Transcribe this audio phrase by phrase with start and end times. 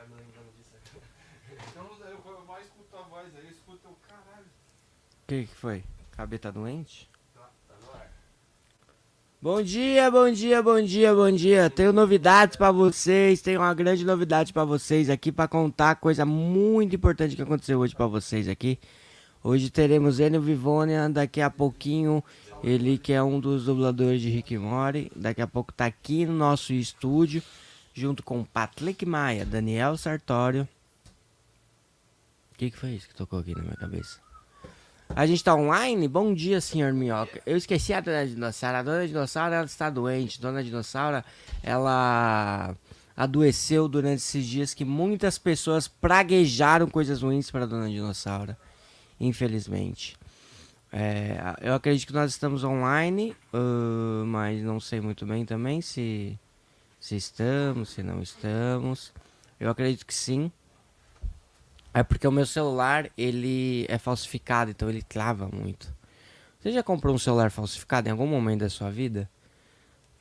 [0.00, 0.70] ficar me lembrando disso.
[1.70, 4.46] Então eu, eu mais escuto a voz aí, eu escuto o caralho.
[4.46, 5.84] O que, que foi?
[6.12, 7.08] Cabê tá doente?
[7.34, 8.10] Tá, tá no ar.
[9.42, 11.70] Bom dia, bom dia, bom dia, bom dia.
[11.70, 16.96] Tenho novidades pra vocês, tenho uma grande novidade pra vocês aqui pra contar coisa muito
[16.96, 18.78] importante que aconteceu hoje pra vocês aqui.
[19.42, 22.22] Hoje teremos Enio Vivonia, daqui a pouquinho,
[22.62, 26.34] ele que é um dos dubladores de Rick Morty, daqui a pouco tá aqui no
[26.34, 27.42] nosso estúdio,
[27.92, 30.68] junto com Patrick Maia, Daniel Sartório.
[32.52, 34.18] O que, que foi isso que tocou aqui na minha cabeça?
[35.08, 36.06] A gente tá online?
[36.06, 37.42] Bom dia, senhor Minhoca.
[37.44, 38.76] Eu esqueci a dona Dinossauro.
[38.76, 40.40] A dona Dinossauro ela está doente.
[40.40, 41.24] Dona Dinossauro,
[41.62, 42.76] ela
[43.16, 48.56] adoeceu durante esses dias que muitas pessoas praguejaram coisas ruins para Dona Dinossauro
[49.20, 50.16] infelizmente.
[50.92, 56.36] É, eu acredito que nós estamos online, uh, mas não sei muito bem também se,
[57.00, 59.12] se estamos, se não estamos.
[59.58, 60.52] Eu acredito que sim.
[61.92, 65.92] É porque o meu celular ele é falsificado, então ele trava muito.
[66.60, 69.28] Você já comprou um celular falsificado em algum momento da sua vida?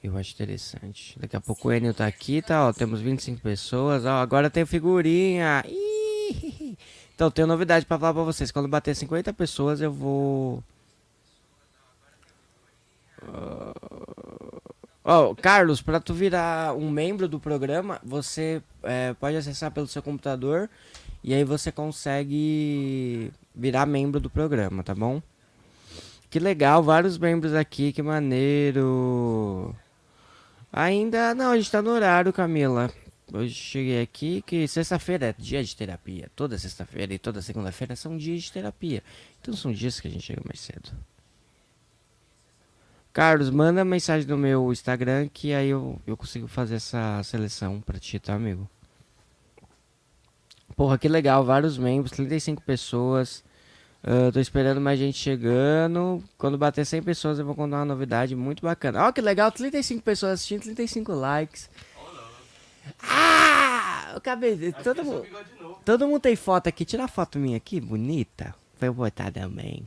[0.02, 1.20] Eu acho interessante.
[1.20, 2.68] Daqui a pouco o Enio tá aqui, tá?
[2.68, 4.06] Ó, temos 25 pessoas.
[4.06, 5.64] Ó, agora tem figurinha.
[5.68, 6.78] Ih,
[7.14, 8.52] então, tenho novidade para falar para vocês.
[8.52, 10.64] Quando bater 50 pessoas, eu vou.
[13.22, 14.69] Uh...
[15.12, 20.04] Oh, Carlos, para tu virar um membro do programa, você é, pode acessar pelo seu
[20.04, 20.70] computador
[21.24, 25.20] e aí você consegue virar membro do programa, tá bom?
[26.30, 29.76] Que legal, vários membros aqui, que maneiro.
[30.72, 32.92] Ainda não, a gente tá no horário, Camila.
[33.34, 36.30] Hoje cheguei aqui que sexta-feira é dia de terapia.
[36.36, 39.02] Toda sexta-feira e toda segunda-feira são dias de terapia.
[39.42, 40.92] Então são dias que a gente chega mais cedo.
[43.20, 48.00] Carlos, manda mensagem no meu Instagram que aí eu, eu consigo fazer essa seleção pra
[48.00, 48.66] ti, tá, amigo?
[50.74, 53.44] Porra, que legal, vários membros, 35 pessoas.
[54.02, 56.24] Uh, tô esperando mais gente chegando.
[56.38, 59.04] Quando bater 100 pessoas, eu vou contar uma novidade muito bacana.
[59.04, 61.70] Ó, oh, que legal, 35 pessoas assistindo, 35 likes.
[63.04, 64.14] Ah!
[64.16, 64.72] O cabelo.
[64.82, 65.28] Todo mundo,
[65.84, 66.86] todo mundo tem foto aqui.
[66.86, 68.56] Tira a foto minha aqui, bonita.
[68.80, 69.86] Vou botar também.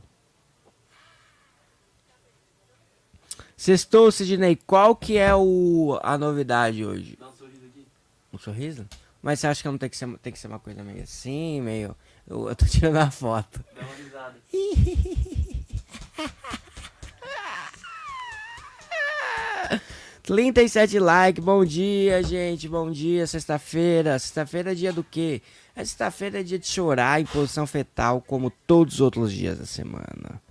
[3.63, 4.59] Sextou, Sidney.
[4.67, 7.15] Qual que é o, a novidade hoje?
[7.17, 7.87] Dá um sorriso aqui.
[8.33, 8.85] Um sorriso?
[9.21, 11.61] Mas você acha que não tem que ser, tem que ser uma coisa meio assim,
[11.61, 11.95] meio.
[12.27, 13.63] Eu, eu tô tirando a foto.
[13.73, 14.35] Dá uma risada.
[20.23, 24.19] 37 likes, bom dia, gente, bom dia, sexta-feira.
[24.19, 25.41] Sexta-feira é dia do quê?
[25.73, 29.65] É sexta-feira é dia de chorar em posição fetal, como todos os outros dias da
[29.65, 30.41] semana.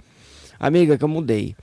[0.58, 1.54] Amiga, que eu mudei.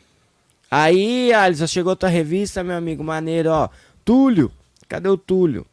[0.69, 3.69] Aí, Alisson, chegou tua revista, meu amigo, maneiro, ó.
[4.06, 4.52] Túlio,
[4.88, 5.66] cadê o Túlio?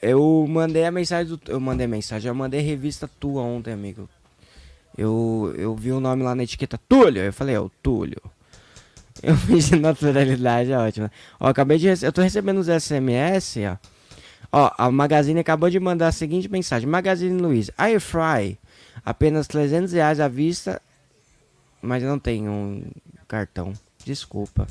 [0.00, 1.40] Eu mandei a mensagem do.
[1.50, 4.08] Eu mandei mensagem, eu mandei revista tua ontem, amigo.
[4.96, 7.22] Eu, eu vi o nome lá na etiqueta Túlio.
[7.22, 8.20] Eu falei, é o Túlio.
[9.22, 11.10] Eu fiz de naturalidade, é ótimo.
[11.38, 11.86] Ó, acabei de.
[12.02, 13.78] Eu tô recebendo os SMS, ó.
[14.52, 16.88] Ó, a Magazine acabou de mandar a seguinte mensagem.
[16.88, 18.58] Magazine Luiz, Air Fry,
[19.04, 20.82] apenas 300 reais à vista,
[21.80, 22.82] mas eu não tenho um
[23.28, 23.72] cartão.
[24.04, 24.66] Desculpa.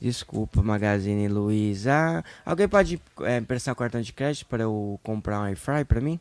[0.00, 2.24] Desculpa, Magazine Luiza.
[2.44, 6.00] Alguém pode é, prestar o cartão de crédito para eu comprar um Air Fry pra
[6.00, 6.18] mim?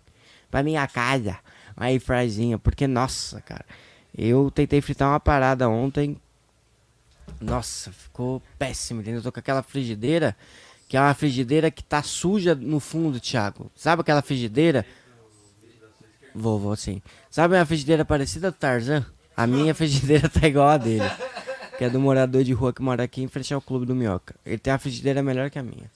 [0.49, 1.37] Pra minha casa.
[1.77, 2.57] Um Air Fryzinha.
[2.57, 3.65] Porque, nossa, cara.
[4.15, 6.17] Eu tentei fritar uma parada ontem
[7.39, 9.19] nossa, ficou péssimo, entendeu?
[9.19, 10.35] Eu tô com aquela frigideira,
[10.87, 13.69] que é uma frigideira que tá suja no fundo, Thiago.
[13.75, 14.85] Sabe aquela frigideira?
[16.33, 17.01] Vou sim.
[17.29, 19.05] Sabe uma frigideira parecida do Tarzan?
[19.35, 21.09] A minha frigideira tá igual a dele.
[21.77, 24.35] Que é do morador de rua que mora aqui em frente ao clube do Minhoca.
[24.45, 25.89] Ele tem uma frigideira melhor que a minha.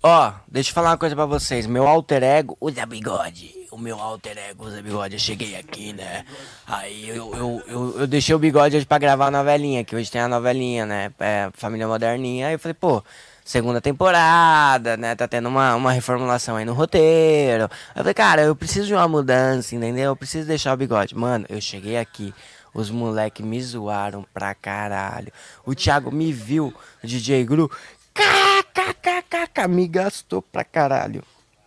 [0.00, 1.66] Ó, deixa eu falar uma coisa pra vocês.
[1.66, 3.66] Meu alter ego usa bigode.
[3.70, 5.14] O meu alter ego usa bigode.
[5.14, 6.24] Eu cheguei aqui, né?
[6.66, 10.10] Aí eu, eu, eu, eu deixei o bigode hoje pra gravar a novelinha, que hoje
[10.10, 11.12] tem a novelinha, né?
[11.18, 12.46] É, Família Moderninha.
[12.46, 13.02] Aí eu falei, pô,
[13.48, 15.14] segunda temporada, né?
[15.14, 17.64] Tá tendo uma, uma reformulação aí no roteiro.
[17.64, 20.10] Eu falei, cara, eu preciso de uma mudança, entendeu?
[20.10, 21.14] Eu preciso deixar o bigode.
[21.14, 22.34] Mano, eu cheguei aqui.
[22.74, 25.32] Os moleques me zoaram pra caralho.
[25.64, 27.70] O Thiago me viu, o DJ Gru,
[28.12, 31.24] KKKKK, me gastou pra caralho.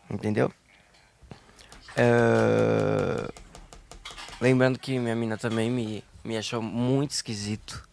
[0.07, 0.51] Entendeu?
[1.97, 3.33] Uh...
[4.39, 7.89] Lembrando que minha mina também me, me achou muito esquisito.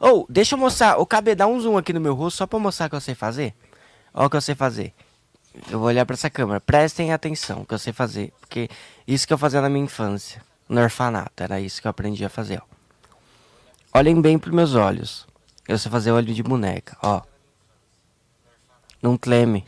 [0.00, 0.96] Ou, oh, deixa eu mostrar.
[0.96, 3.00] O KB, dá um zoom aqui no meu rosto só pra mostrar o que eu
[3.00, 3.54] sei fazer.
[4.14, 4.94] Olha o que eu sei fazer.
[5.70, 6.58] Eu vou olhar pra essa câmera.
[6.58, 8.32] Prestem atenção o que eu sei fazer.
[8.40, 8.70] Porque
[9.06, 10.42] isso que eu fazia na minha infância.
[10.66, 11.42] No orfanato.
[11.42, 13.98] Era isso que eu aprendi a fazer, ó.
[13.98, 15.26] Olhem bem pros meus olhos.
[15.68, 17.20] Eu sei fazer olho de boneca, ó.
[19.02, 19.66] Não treme.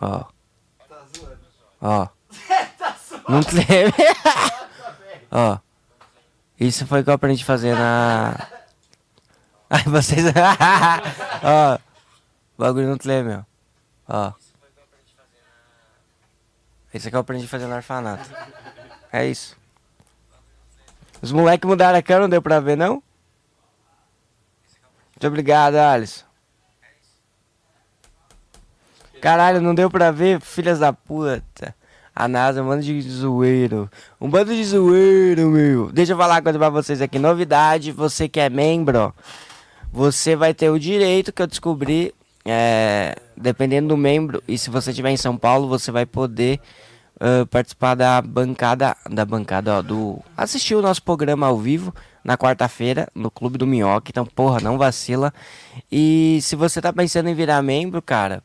[0.00, 0.18] Ó.
[0.18, 1.06] Tá.
[1.80, 2.06] Ó.
[2.06, 2.96] tá.
[3.28, 3.92] Não treme.
[5.30, 5.58] ó.
[6.58, 8.55] Isso foi o que eu aprendi a fazer na.
[9.68, 10.24] Ai, vocês.
[11.42, 11.78] ó.
[12.56, 13.42] Bagulho não treme, ó.
[14.08, 14.32] Ó.
[16.94, 18.30] Isso é que eu aprendi a fazer no orfanato.
[19.12, 19.56] É isso.
[21.20, 23.02] Os moleques mudaram a câmera, não deu pra ver, não?
[25.14, 26.24] Muito obrigado, Alisson.
[29.20, 31.74] Caralho, não deu pra ver, filhas da puta.
[32.14, 33.90] A NASA, um bando de zoeiro.
[34.20, 35.90] Um bando de zoeiro, meu.
[35.92, 37.18] Deixa eu falar uma coisa pra vocês aqui.
[37.18, 39.14] Novidade, você que é membro,
[39.96, 42.14] você vai ter o direito que eu descobri.
[42.48, 46.60] É, dependendo do membro, e se você estiver em São Paulo, você vai poder
[47.16, 48.94] uh, participar da bancada.
[49.10, 50.22] Da bancada, ó, do.
[50.36, 54.10] Assistir o nosso programa ao vivo na quarta-feira no Clube do Minhoque.
[54.10, 55.32] Então, porra, não vacila.
[55.90, 58.44] E se você tá pensando em virar membro, cara,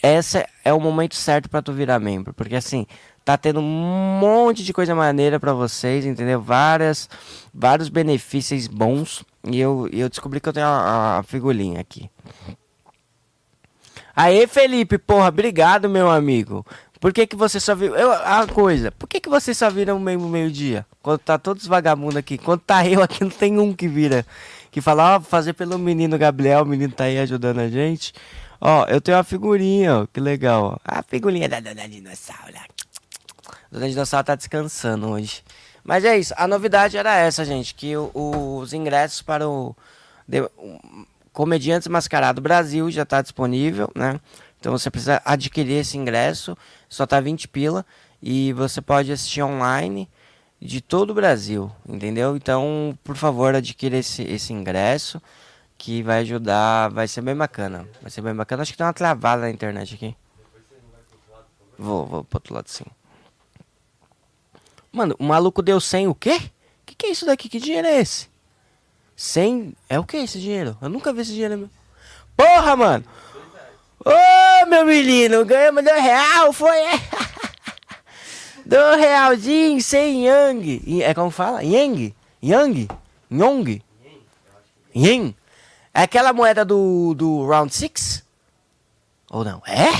[0.00, 2.86] esse é o momento certo para tu virar membro, porque assim,
[3.24, 6.40] tá tendo um monte de coisa maneira para vocês, entendeu?
[6.40, 7.10] Várias
[7.52, 12.10] vários benefícios bons e eu, eu descobri que eu tenho a, a figurinha aqui.
[14.16, 16.64] Aê, Felipe, porra, obrigado, meu amigo.
[17.00, 17.94] Por que, que você só viu.
[17.94, 20.86] Eu, a coisa, por que, que você só vira um membro meio-dia?
[21.02, 22.38] Quando tá todos os vagabundos aqui.
[22.38, 24.24] Quando tá eu aqui, não tem um que vira.
[24.70, 28.14] Que fala, ó, fazer pelo menino Gabriel, o menino tá aí ajudando a gente.
[28.60, 30.78] Ó, eu tenho uma figurinha, ó, que legal, ó.
[30.84, 32.54] A figurinha da Dona Dinossauro.
[32.56, 35.42] A Dona Dinossauro tá descansando hoje.
[35.84, 39.76] Mas é isso, a novidade era essa, gente, que o, os ingressos para o,
[40.26, 40.80] de, o
[41.32, 44.18] Comediantes Mascarado Brasil já tá disponível, né?
[44.58, 46.56] Então você precisa adquirir esse ingresso,
[46.88, 47.84] só tá 20 pila
[48.22, 50.08] e você pode assistir online
[50.58, 52.34] de todo o Brasil, entendeu?
[52.34, 55.20] Então, por favor, adquira esse, esse ingresso
[55.76, 57.86] que vai ajudar, vai ser bem bacana.
[58.00, 58.62] Vai ser bem bacana.
[58.62, 60.16] Acho que tem uma travada na internet aqui.
[61.78, 62.86] Vou, vou pro outro lado sim.
[64.94, 66.40] Mano, o maluco deu 100 o quê?
[66.86, 67.48] Que que é isso daqui?
[67.48, 68.28] Que dinheiro é esse?
[69.16, 69.74] 100?
[69.88, 70.78] É o que esse dinheiro?
[70.80, 71.58] Eu nunca vi esse dinheiro.
[71.58, 71.70] Meu.
[72.36, 73.04] Porra, mano!
[74.04, 76.76] Ô, meu menino, ganhamos dois real, foi?
[78.64, 81.02] dois realzinho, 100 yang.
[81.02, 81.64] É como fala?
[81.64, 82.14] Yang?
[82.40, 82.88] Yang?
[83.32, 83.82] Yong?
[84.94, 85.34] Yen?
[85.92, 88.22] É aquela moeda do, do Round 6?
[89.28, 89.60] Ou não?
[89.66, 89.90] É?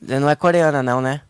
[0.00, 1.20] Não é coreana não, né?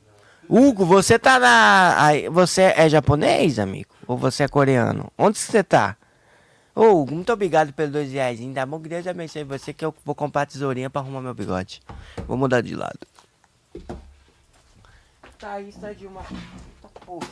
[0.48, 2.06] Hugo, você tá na...
[2.06, 3.94] aí, Você é japonês, amigo?
[4.06, 5.12] Ou você é coreano?
[5.18, 5.96] Onde você tá?
[6.74, 8.40] Ô, Hugo, muito obrigado pelos dois reais.
[8.54, 11.34] Tá bom que Deus abençoe você que eu vou comprar a tesourinha pra arrumar meu
[11.34, 11.82] bigode.
[12.26, 13.00] Vou mudar de lado.
[15.38, 16.22] Tá, isso é de uma...
[16.22, 17.28] Tá porra.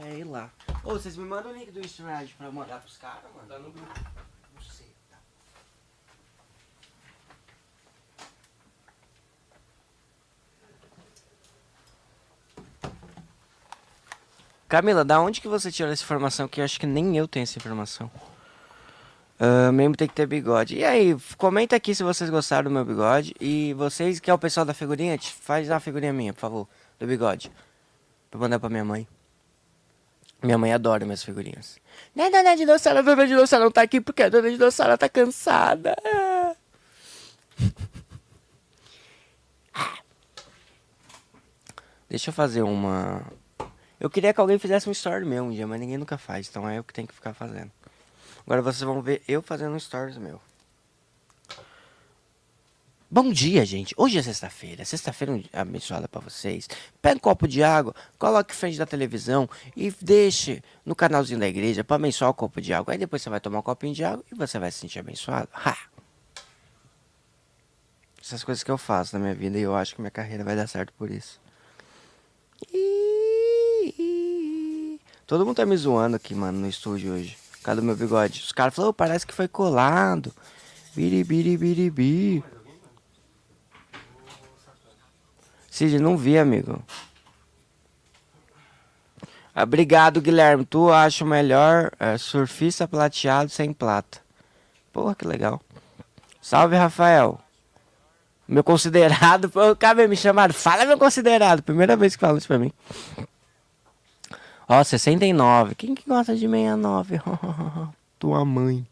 [0.00, 0.50] É lá.
[0.84, 3.48] Ô, vocês me mandam o link do StreamYard pra eu mandar pros caras, mano?
[3.48, 4.00] Tá no grupo.
[14.68, 16.46] Camila, da onde que você tirou essa informação?
[16.46, 18.10] Que eu acho que nem eu tenho essa informação.
[19.40, 20.76] Uh, mesmo tem que ter bigode.
[20.76, 23.34] E aí, comenta aqui se vocês gostaram do meu bigode.
[23.40, 26.68] E vocês, que é o pessoal da figurinha, faz uma figurinha minha, por favor,
[26.98, 27.50] do bigode.
[28.30, 29.08] Pra mandar pra minha mãe.
[30.42, 31.78] Minha mãe adora minhas figurinhas.
[32.14, 35.96] Né, dona Dinossauro, a dona Dinossauro não tá aqui porque a dona Dinossauro tá cansada.
[42.08, 43.22] Deixa eu fazer uma.
[44.00, 46.68] Eu queria que alguém fizesse um story meu um dia, mas ninguém nunca faz, então
[46.68, 47.70] é eu que tenho que ficar fazendo.
[48.46, 50.40] Agora vocês vão ver eu fazendo um stories meu.
[53.10, 53.94] Bom dia, gente.
[53.96, 54.84] Hoje é sexta-feira.
[54.84, 56.68] Sexta-feira abençoada para vocês.
[57.00, 61.48] Pega um copo de água, coloque em frente da televisão e deixe no canalzinho da
[61.48, 62.92] igreja para abençoar o copo de água.
[62.92, 65.48] Aí depois você vai tomar um copinho de água e você vai se sentir abençoado.
[65.54, 65.76] Ha!
[68.20, 70.54] Essas coisas que eu faço na minha vida e eu acho que minha carreira vai
[70.54, 71.40] dar certo por isso.
[75.28, 77.36] Todo mundo tá me zoando aqui, mano, no estúdio hoje.
[77.62, 78.40] Do meu bigode.
[78.40, 80.32] Os caras falaram, oh, parece que foi colado.
[80.96, 82.42] Biribiri, biribi.
[85.70, 86.82] Cid, não vi, amigo.
[89.54, 90.64] Obrigado, Guilherme.
[90.64, 94.22] Tu acha melhor é, surfista plateado sem plata.
[94.94, 95.60] Porra, que legal.
[96.40, 97.38] Salve, Rafael.
[98.48, 99.50] Meu considerado.
[99.52, 100.54] Pô, cabe me chamar.
[100.54, 101.62] Fala, meu considerado.
[101.62, 102.72] Primeira vez que fala isso pra mim.
[104.68, 105.74] Ó, 69.
[105.74, 107.20] Quem que gosta de 69?
[108.18, 108.86] Tua mãe.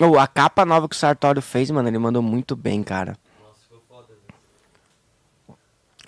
[0.00, 3.16] Oh, a capa nova que o Sartório fez, mano, ele mandou muito bem, cara.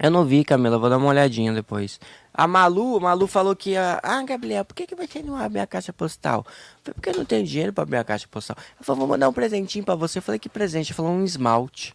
[0.00, 2.00] Eu não vi, Camila, vou dar uma olhadinha depois.
[2.32, 4.00] A Malu, a Malu falou que ia.
[4.02, 6.44] Ah, Gabriel, por que, que você não abre a caixa postal?
[6.44, 8.56] Eu falei, porque eu não tenho dinheiro pra abrir a caixa postal.
[8.58, 10.18] Ela falou, vou mandar um presentinho pra você.
[10.18, 10.90] Eu falei, que presente?
[10.90, 11.94] Ela falou, um esmalte.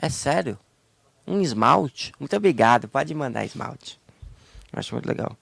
[0.00, 0.58] É sério?
[1.28, 2.12] Um esmalte?
[2.18, 4.00] Muito obrigado, pode mandar esmalte.
[4.72, 5.36] Acho muito legal.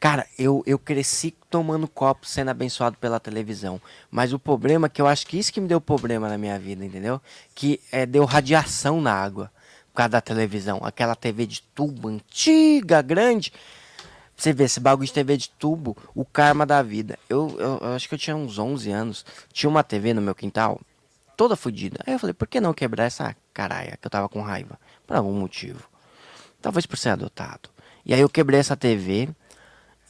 [0.00, 3.80] Cara, eu, eu cresci tomando copo sendo abençoado pela televisão.
[4.08, 6.56] Mas o problema é que eu acho que isso que me deu problema na minha
[6.56, 7.20] vida, entendeu?
[7.52, 9.50] Que é, deu radiação na água
[9.90, 10.78] por causa da televisão.
[10.84, 13.52] Aquela TV de tubo antiga, grande.
[14.36, 17.18] Você vê, esse bagulho de TV de tubo, o karma da vida.
[17.28, 19.26] Eu, eu, eu acho que eu tinha uns 11 anos.
[19.52, 20.80] Tinha uma TV no meu quintal,
[21.38, 22.00] toda fodida.
[22.04, 24.76] Aí eu falei, por que não quebrar essa caralha que eu tava com raiva?
[25.06, 25.88] Por algum motivo.
[26.60, 27.70] Talvez por ser adotado.
[28.04, 29.28] E aí eu quebrei essa TV.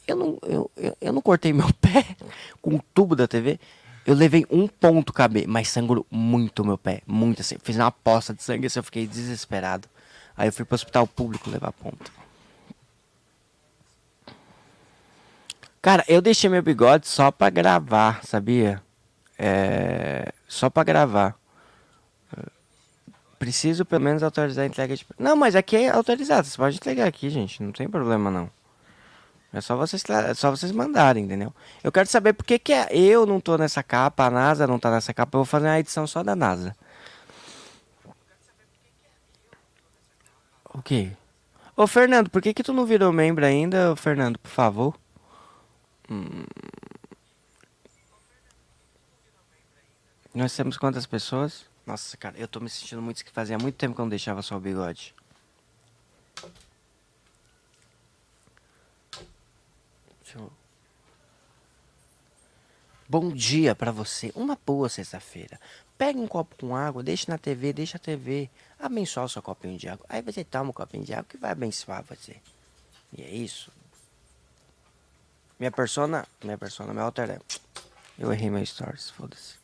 [0.07, 2.03] Eu não, eu, eu, eu não cortei meu pé
[2.59, 3.59] com o tubo da TV.
[4.07, 7.03] Eu levei um ponto KB, mas sangrou muito meu pé.
[7.05, 7.57] Muito assim.
[7.61, 9.87] Fiz uma poça de sangue assim, eu fiquei desesperado.
[10.35, 12.11] Aí eu fui pro hospital público levar ponto.
[15.79, 18.81] Cara, eu deixei meu bigode só pra gravar, sabia?
[19.39, 20.33] É.
[20.47, 21.35] Só pra gravar.
[23.39, 25.05] Preciso pelo menos autorizar a entrega de.
[25.17, 26.45] Não, mas aqui é autorizado.
[26.45, 27.63] Você pode entregar aqui, gente.
[27.63, 28.49] Não tem problema não.
[29.53, 31.53] É só vocês, é só vocês mandarem, entendeu?
[31.81, 34.77] Eu quero saber por que, que é- eu não tô nessa capa, a NASA não
[34.77, 35.37] tá nessa capa.
[35.37, 36.75] Eu vou fazer uma edição só da NASA.
[40.73, 41.11] O quê?
[41.75, 44.95] Ô Fernando, por que que tu não virou membro ainda, Fernando, por favor?
[46.11, 46.43] Hum.
[50.39, 51.65] Nós temos quantas pessoas?
[51.85, 54.41] Nossa, cara, eu tô me sentindo muito que fazia muito tempo que eu não deixava
[54.41, 55.13] só o bigode.
[60.33, 60.49] Eu...
[63.09, 64.31] Bom dia pra você.
[64.33, 65.59] Uma boa sexta-feira.
[65.97, 68.49] Pega um copo com água, deixa na TV, deixa a TV.
[68.79, 70.05] Abençoa o seu copinho de água.
[70.07, 72.37] Aí você toma um copinho de água que vai abençoar você.
[73.11, 73.73] E é isso.
[75.59, 76.25] Minha persona.
[76.41, 77.39] Minha persona, meu alter é.
[78.17, 79.58] Eu errei meu stories, foda-se.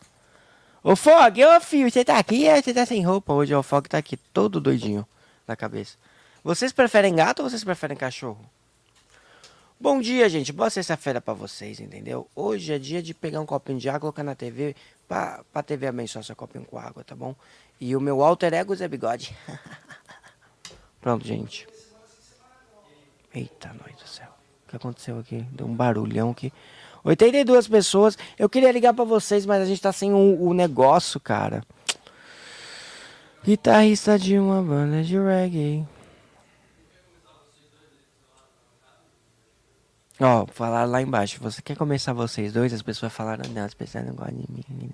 [0.88, 2.48] Ô Fog, ô filho, você tá aqui?
[2.48, 5.04] É, Você tá sem roupa hoje, o Fog tá aqui todo doidinho
[5.48, 5.98] na cabeça.
[6.44, 8.46] Vocês preferem gato ou vocês preferem cachorro?
[9.80, 10.54] Bom dia, gente.
[10.54, 12.30] Boa sexta-feira pra vocês, entendeu?
[12.36, 14.75] Hoje é dia de pegar um copinho de água, colocar na TV,
[15.08, 17.34] pra, pra TV abençoar seu copinho com água, tá bom?
[17.82, 19.36] E o meu alter ego é bigode.
[21.01, 21.68] Pronto, gente.
[23.34, 24.27] Eita, nós do céu.
[24.68, 25.42] O que aconteceu aqui?
[25.51, 26.54] Deu um barulhão aqui.
[27.05, 28.17] 82 pessoas.
[28.38, 31.63] Eu queria ligar pra vocês, mas a gente tá sem o, o negócio, cara.
[33.43, 35.85] Guitarrista de uma banda de reggae.
[40.19, 41.39] Ó, falaram lá embaixo.
[41.41, 42.74] Você quer começar vocês dois?
[42.74, 44.89] As pessoas falaram, não, as pessoas não gostam de mim.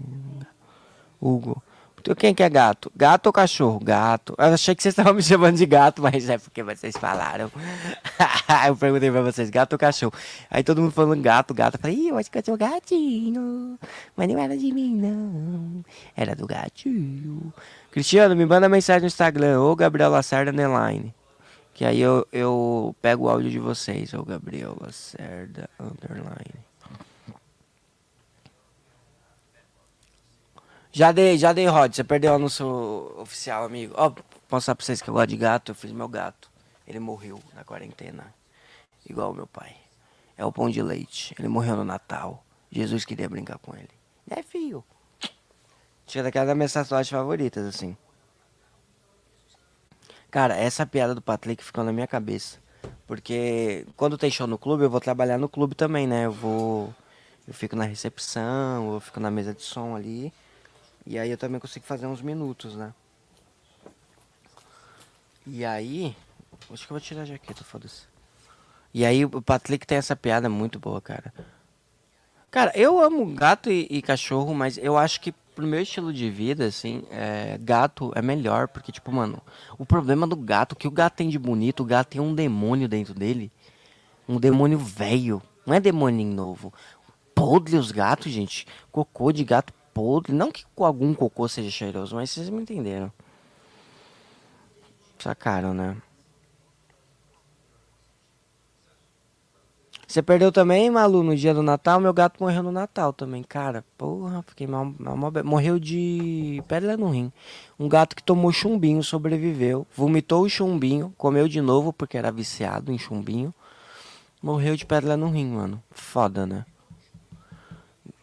[1.22, 1.64] Hugo.
[2.02, 2.92] Tu- Quem que é gato?
[2.96, 3.80] Gato ou cachorro?
[3.80, 4.36] Gato.
[4.38, 7.52] Eu achei que vocês estavam me chamando de gato, mas é porque vocês falaram.
[8.68, 10.14] eu perguntei pra vocês, gato ou cachorro?
[10.50, 11.76] Aí todo mundo falando gato, gato.
[11.76, 13.78] Eu falei, Ih, eu acho que eu sou gatinho.
[14.16, 15.84] Mas não era de mim, não.
[16.16, 17.54] Era do gatinho.
[17.92, 21.14] Cristiano, me manda mensagem no Instagram, ou Gabriel Lacerda Underline.
[21.74, 26.60] Que aí eu, eu pego o áudio de vocês, ou Gabriel Lacerda Underline.
[30.94, 31.94] Já dei, já dei, Rod.
[31.94, 32.66] Você perdeu o anúncio
[33.18, 33.94] oficial, amigo.
[33.96, 35.72] Ó, vou mostrar pra vocês que eu gosto de gato.
[35.72, 36.52] Eu fiz meu gato.
[36.86, 38.34] Ele morreu na quarentena.
[39.10, 39.76] Igual o meu pai.
[40.38, 41.34] É o pão de leite.
[41.40, 42.44] Ele morreu no Natal.
[42.70, 43.90] Jesus queria brincar com ele.
[44.30, 44.84] É, filho.
[46.06, 47.96] Tira daquela das minhas tatuagens favoritas, assim.
[50.30, 52.60] Cara, essa piada do Patrick ficou na minha cabeça.
[53.08, 56.26] Porque quando tem show no clube, eu vou trabalhar no clube também, né?
[56.26, 56.94] Eu vou.
[57.48, 60.34] Eu fico na recepção, eu fico na mesa de som ali.
[61.06, 62.94] E aí eu também consigo fazer uns minutos, né?
[65.46, 66.16] E aí.
[66.72, 68.04] Acho que eu vou tirar a jaqueta, foda-se.
[68.94, 71.34] E aí o Patrick tem essa piada muito boa, cara.
[72.50, 76.30] Cara, eu amo gato e, e cachorro, mas eu acho que pro meu estilo de
[76.30, 79.42] vida, assim, é, gato é melhor, porque, tipo, mano,
[79.78, 82.88] o problema do gato, que o gato tem de bonito, o gato tem um demônio
[82.88, 83.52] dentro dele.
[84.28, 85.42] Um demônio velho.
[85.66, 86.74] Não é demônio novo.
[87.34, 88.68] Podre os gatos, gente.
[88.92, 90.34] Cocô de gato podre.
[90.34, 93.12] Não que algum cocô seja cheiroso, mas vocês me entenderam.
[95.20, 95.98] Sacaram, né?
[100.12, 101.98] Você perdeu também, Malu, no dia do Natal?
[102.02, 103.86] Meu gato morreu no Natal também, cara.
[103.98, 107.32] Porra, fiquei mal, mal Morreu de pedra no rim.
[107.80, 109.88] Um gato que tomou chumbinho sobreviveu.
[109.96, 113.54] Vomitou o chumbinho, comeu de novo porque era viciado em chumbinho.
[114.44, 115.82] Morreu de pedra no rim, mano.
[115.92, 116.66] Foda, né?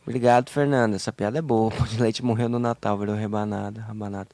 [0.09, 0.97] Obrigado, Fernanda.
[0.97, 1.69] Essa piada é boa.
[1.69, 4.31] O pão de leite morreu no Natal, virou rebanada, rabanada.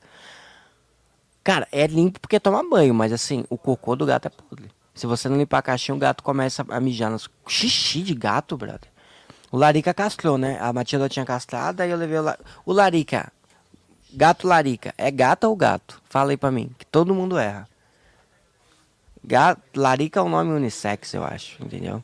[1.43, 4.71] Cara, é limpo porque toma banho, mas assim, o cocô do gato é podre.
[4.95, 7.29] Se você não limpar a caixinha, o gato começa a mijar nos.
[7.49, 8.89] Xixi de gato, brother.
[9.51, 10.59] O Larica castrou, né?
[10.61, 12.39] A Matilda tinha castrado, aí eu levei o, La...
[12.65, 13.33] o Larica.
[14.13, 14.95] Gato Larica.
[14.97, 16.01] É gato ou gato?
[16.09, 17.69] Fala aí pra mim, que todo mundo erra.
[19.25, 22.01] Gato, Larica é um nome unissex, eu acho, entendeu?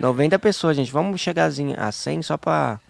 [0.00, 0.90] 90 pessoas, gente.
[0.90, 1.48] Vamos chegar
[1.78, 2.80] a 100 só pra,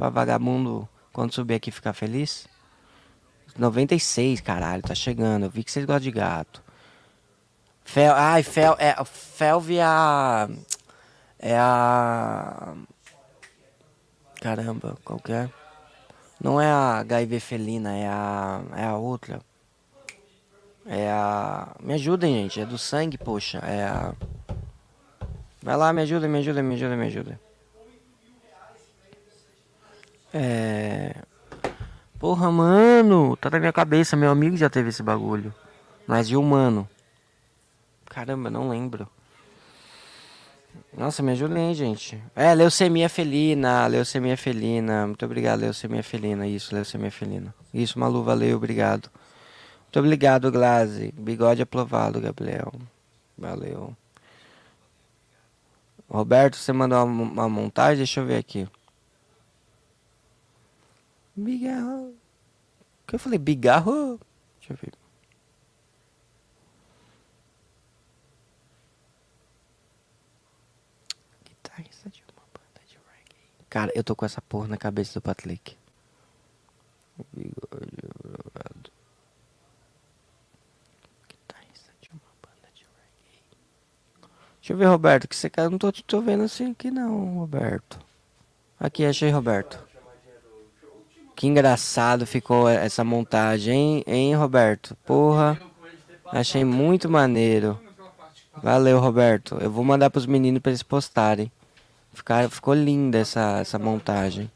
[0.00, 2.48] pra vagabundo, quando subir aqui, ficar feliz?
[3.58, 5.44] 96, caralho, tá chegando.
[5.44, 6.62] Eu vi que vocês gostam de gato.
[7.84, 10.48] Fel, ai, Fel, é, Felve é a.
[11.38, 12.74] É a.
[14.40, 15.50] Caramba, qual que é?
[16.42, 18.62] Não é a HIV felina, é a.
[18.76, 19.42] É a outra.
[20.86, 21.76] É a.
[21.82, 22.58] Me ajudem, gente.
[22.58, 23.58] É do sangue, poxa.
[23.58, 24.14] É a.
[25.62, 27.49] Vai lá, me ajuda, me ajuda, me ajuda, me ajuda.
[30.32, 31.14] É.
[32.18, 33.36] Porra, mano.
[33.36, 34.16] Tá na minha cabeça.
[34.16, 35.54] Meu amigo já teve esse bagulho.
[36.06, 36.88] Mas de humano.
[38.06, 39.08] Caramba, não lembro.
[40.96, 42.20] Nossa, me ajudem gente.
[42.34, 45.06] É, leucemia felina, leucemia felina.
[45.06, 46.46] Muito obrigado, leucemia felina.
[46.46, 47.54] Isso, leucemia felina.
[47.72, 49.08] Isso, Malu, valeu, obrigado.
[49.84, 51.12] Muito obrigado, Glaze.
[51.16, 52.72] Bigode aprovado, Gabriel.
[53.38, 53.96] Valeu.
[56.08, 57.98] Roberto, você mandou uma, uma montagem?
[57.98, 58.68] Deixa eu ver aqui.
[61.40, 62.10] Bigarro.
[62.10, 63.38] O que eu falei?
[63.38, 64.20] Bigarro?
[64.58, 64.92] Deixa eu ver.
[71.44, 73.48] Guitarrista de uma banda de reggae.
[73.68, 75.76] Cara, eu tô com essa porra na cabeça do Patlick.
[77.32, 78.90] Bigode aprovado.
[81.28, 83.44] Guitarrista de uma banda de reggae.
[84.60, 87.98] Deixa eu ver, Roberto, que você cara não tô, tô vendo assim aqui não, Roberto.
[88.78, 89.89] Aqui, achei, Roberto.
[91.40, 94.94] Que engraçado ficou essa montagem, hein, Roberto?
[95.06, 95.58] Porra,
[96.26, 97.80] achei muito maneiro.
[98.62, 99.56] Valeu, Roberto.
[99.58, 101.50] Eu vou mandar pros meninos pra eles postarem.
[102.12, 104.52] Ficar, ficou linda essa, essa montagem.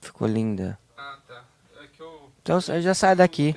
[0.00, 0.78] Ficou linda.
[0.96, 1.42] Ah, tá.
[1.80, 1.86] É.
[2.42, 3.56] Então já sai daqui.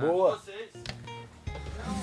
[0.00, 0.36] Boa.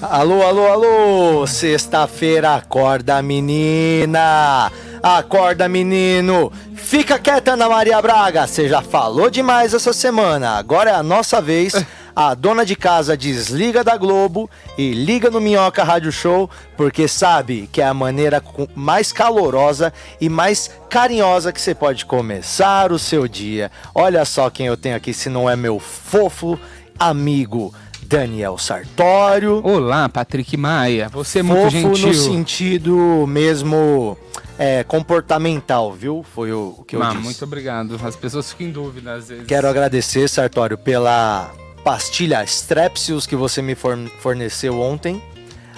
[0.01, 1.45] Alô, alô, alô!
[1.45, 4.71] Sexta-feira, acorda menina!
[5.03, 6.53] Acorda menino!
[6.73, 8.47] Fica quieta, Ana Maria Braga!
[8.47, 10.51] Você já falou demais essa semana.
[10.51, 11.73] Agora é a nossa vez.
[12.15, 17.67] A dona de casa desliga da Globo e liga no Minhoca Rádio Show, porque sabe
[17.73, 18.41] que é a maneira
[18.73, 23.69] mais calorosa e mais carinhosa que você pode começar o seu dia.
[23.93, 26.57] Olha só quem eu tenho aqui, se não é meu fofo
[26.97, 29.62] amigo Daniel Sartório.
[29.65, 31.10] Olá, Patrick Maia.
[31.10, 32.08] Você é muito gentil.
[32.08, 34.17] no sentido mesmo
[34.58, 36.23] é, comportamental, viu?
[36.36, 37.23] Foi o, que eu Ah, disse.
[37.23, 37.99] muito obrigado.
[38.03, 39.45] As pessoas ficam em dúvida às vezes.
[39.47, 41.51] Quero agradecer, Sartório, pela
[41.84, 45.21] pastilha Strepsils que você me forn- forneceu ontem.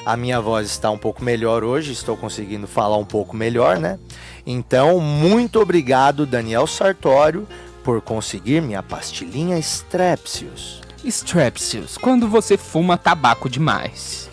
[0.06, 4.00] A minha voz está um pouco melhor hoje, estou conseguindo falar um pouco melhor, né?
[4.46, 7.46] Então, muito obrigado, Daniel Sartório,
[7.84, 10.80] por conseguir minha pastilhinha Strepsils.
[11.06, 14.30] Strepsils, quando você fuma tabaco demais.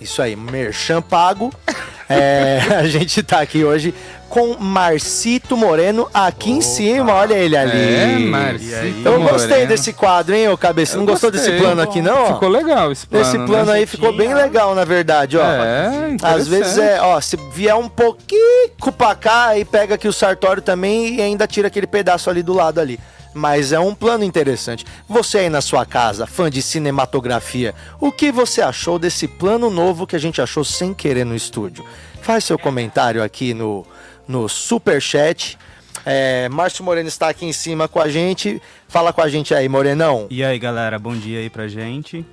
[0.00, 1.52] Isso aí, merchan pago.
[2.10, 3.94] É, a gente tá aqui hoje
[4.30, 7.94] com Marcito Moreno aqui em cima, olha ele ali.
[7.94, 9.66] É, Marcito Eu gostei Moreno.
[9.68, 10.96] desse quadro, hein, ô cabeça?
[10.96, 11.50] Não Eu gostou gostei.
[11.50, 12.32] desse plano aqui, não?
[12.32, 13.26] Ficou legal esse plano.
[13.26, 13.72] Esse plano né?
[13.74, 15.44] aí ficou bem legal, na verdade, ó.
[15.44, 20.12] É, Às vezes é, ó, se vier um pouquinho pra cá, aí pega aqui o
[20.12, 22.98] Sartório também e ainda tira aquele pedaço ali do lado ali.
[23.34, 24.84] Mas é um plano interessante.
[25.08, 30.06] Você aí na sua casa, fã de cinematografia, o que você achou desse plano novo
[30.06, 31.84] que a gente achou sem querer no estúdio?
[32.22, 33.86] Faz seu comentário aqui no,
[34.26, 35.58] no Superchat.
[36.04, 38.60] É, Márcio Moreno está aqui em cima com a gente.
[38.88, 40.26] Fala com a gente aí, Morenão.
[40.30, 42.24] E aí, galera, bom dia aí pra gente.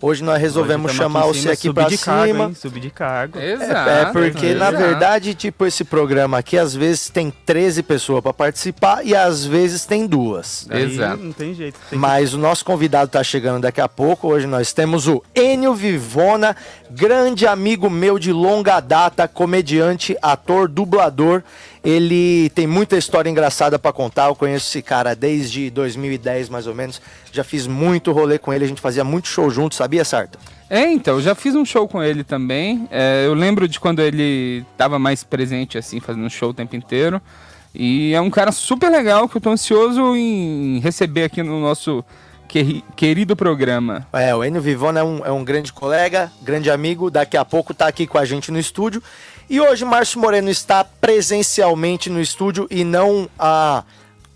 [0.00, 2.44] Hoje nós resolvemos Hoje chamar você cima, aqui cargo, cima.
[2.44, 2.54] hein?
[2.54, 3.38] Subir de cargo.
[3.38, 3.90] Exato.
[3.90, 4.76] É porque, na exato.
[4.76, 9.86] verdade, tipo, esse programa aqui, às vezes tem 13 pessoas pra participar e às vezes
[9.86, 10.66] tem duas.
[10.68, 11.22] Daí Exato.
[11.22, 11.78] Não tem jeito.
[11.88, 14.28] Tem Mas o nosso convidado tá chegando daqui a pouco.
[14.28, 16.54] Hoje nós temos o Enio Vivona,
[16.90, 21.42] grande amigo meu de longa data, comediante, ator, dublador.
[21.86, 24.26] Ele tem muita história engraçada pra contar.
[24.26, 27.00] Eu conheço esse cara desde 2010, mais ou menos.
[27.32, 30.36] Já fiz muito rolê com ele, a gente fazia muito show junto, sabia, Sarta?
[30.68, 32.88] É, então, eu já fiz um show com ele também.
[32.90, 37.22] É, eu lembro de quando ele tava mais presente, assim, fazendo show o tempo inteiro.
[37.72, 42.04] E é um cara super legal que eu tô ansioso em receber aqui no nosso
[42.48, 44.04] queri- querido programa.
[44.12, 47.72] É, o Enio Vivona é um, é um grande colega, grande amigo, daqui a pouco
[47.72, 49.00] tá aqui com a gente no estúdio.
[49.48, 53.84] E hoje Márcio Moreno está presencialmente no estúdio e não a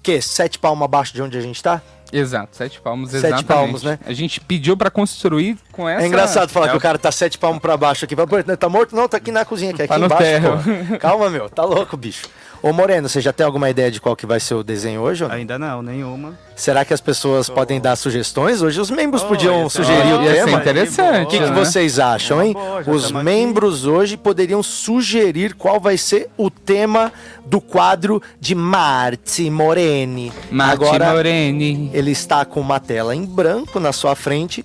[0.03, 1.83] que sete palmas abaixo de onde a gente tá?
[2.13, 3.47] Exato, sete palmos, Sete exatamente.
[3.47, 3.99] palmos, né?
[4.05, 6.03] A gente pediu pra construir com essa...
[6.05, 8.17] É engraçado falar é que o cara tá sete palmos pra baixo aqui.
[8.17, 8.97] Fala, "Pô, Tá morto?
[8.97, 10.99] Não, tá aqui na cozinha, aqui, aqui Tá embaixo.
[10.99, 12.27] Calma, meu, tá louco, bicho.
[12.63, 15.25] Ô Moreno, você já tem alguma ideia de qual que vai ser o desenho hoje?
[15.25, 15.31] não?
[15.33, 16.39] Ainda não, nenhuma.
[16.55, 18.61] Será que as pessoas podem dar sugestões?
[18.61, 20.59] Hoje os membros Oh, podiam ia ser sugerir o ia ser tema.
[20.61, 21.53] interessante, O que, que né?
[21.53, 22.53] vocês acham, É uma hein?
[22.53, 23.25] boa, Os tamo aqui.
[23.25, 27.11] membros hoje poderiam sugerir qual vai ser o tema
[27.47, 30.31] do quadro de Marti Moreni.
[30.59, 31.91] Agora, Moreni.
[31.95, 34.63] ele está com uma tela em branco na sua frente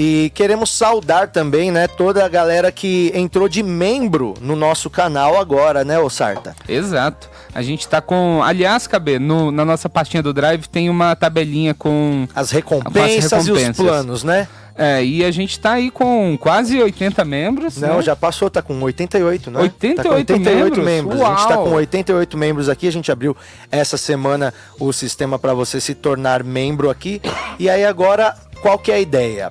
[0.00, 5.36] e queremos saudar também, né, toda a galera que entrou de membro no nosso canal
[5.40, 6.54] agora, né, ô Sarta?
[6.68, 7.28] Exato.
[7.52, 8.40] A gente tá com.
[8.44, 12.28] Aliás, Cabê, no- na nossa pastinha do Drive tem uma tabelinha com.
[12.32, 13.84] As recompensas, e os recompensas.
[13.84, 14.46] planos, né?
[14.76, 17.76] É, e a gente tá aí com quase 80 membros.
[17.78, 18.02] Não, né?
[18.02, 19.58] já passou, tá com 88, né?
[19.62, 21.20] 88 tá com 88 membros?
[21.20, 22.86] A gente tá com 88 membros aqui.
[22.86, 23.36] A gente abriu
[23.72, 27.20] essa semana o sistema para você se tornar membro aqui.
[27.58, 28.32] E aí agora,
[28.62, 29.50] qual que é a ideia?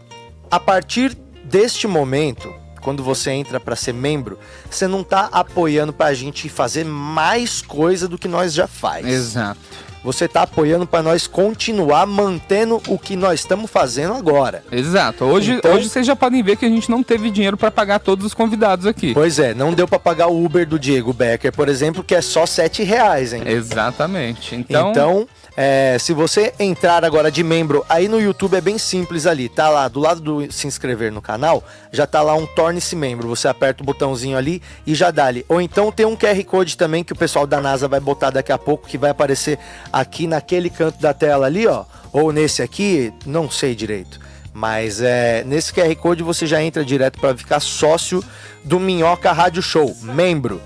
[0.49, 4.37] A partir deste momento, quando você entra para ser membro,
[4.69, 9.05] você não tá apoiando pra gente fazer mais coisa do que nós já faz.
[9.05, 9.59] Exato.
[10.03, 14.63] Você tá apoiando para nós continuar mantendo o que nós estamos fazendo agora.
[14.71, 15.25] Exato.
[15.25, 17.99] Hoje, Então- hoje vocês já podem ver que a gente não teve dinheiro pra pagar
[17.99, 19.13] todos os convidados aqui.
[19.13, 22.21] Pois é, não deu para pagar o Uber do Diego Becker, por exemplo, que é
[22.21, 23.41] só 7 reais, hein?
[23.45, 24.55] Exatamente.
[24.55, 25.27] Então, Então,
[25.59, 29.67] é, se você entrar agora de membro, aí no YouTube é bem simples ali, tá
[29.69, 33.27] lá do lado do se inscrever no canal, já tá lá um torne-se membro.
[33.29, 35.43] Você aperta o botãozinho ali e já dá ali.
[35.49, 38.51] Ou então tem um QR Code também que o pessoal da NASA vai botar daqui
[38.51, 39.57] a pouco, que vai aparecer
[39.91, 41.85] aqui naquele canto da tela ali, ó.
[42.13, 44.19] Ou nesse aqui, não sei direito.
[44.53, 48.23] Mas é, nesse QR Code você já entra direto para ficar sócio
[48.63, 50.61] do Minhoca Rádio Show, membro.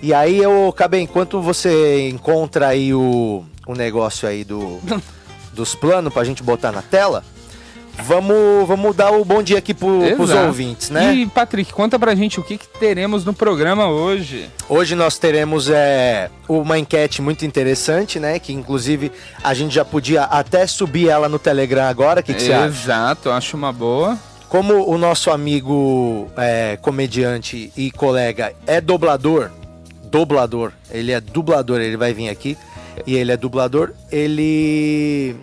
[0.00, 4.80] E aí eu acabei, enquanto você encontra aí o, o negócio aí do,
[5.52, 7.24] dos planos pra gente botar na tela,
[8.02, 10.46] vamos, vamos dar o bom dia aqui pro, pros Exato.
[10.46, 11.14] ouvintes, né?
[11.14, 14.48] E, Patrick, conta pra gente o que, que teremos no programa hoje.
[14.68, 18.38] Hoje nós teremos é, uma enquete muito interessante, né?
[18.38, 19.10] Que inclusive
[19.42, 22.20] a gente já podia até subir ela no Telegram agora.
[22.20, 22.66] O que, que você acha?
[22.66, 24.18] Exato, acho uma boa.
[24.48, 29.50] Como o nosso amigo é, comediante e colega é dublador,
[30.04, 32.56] dublador, ele é dublador, ele vai vir aqui
[33.06, 35.36] e ele é dublador, ele.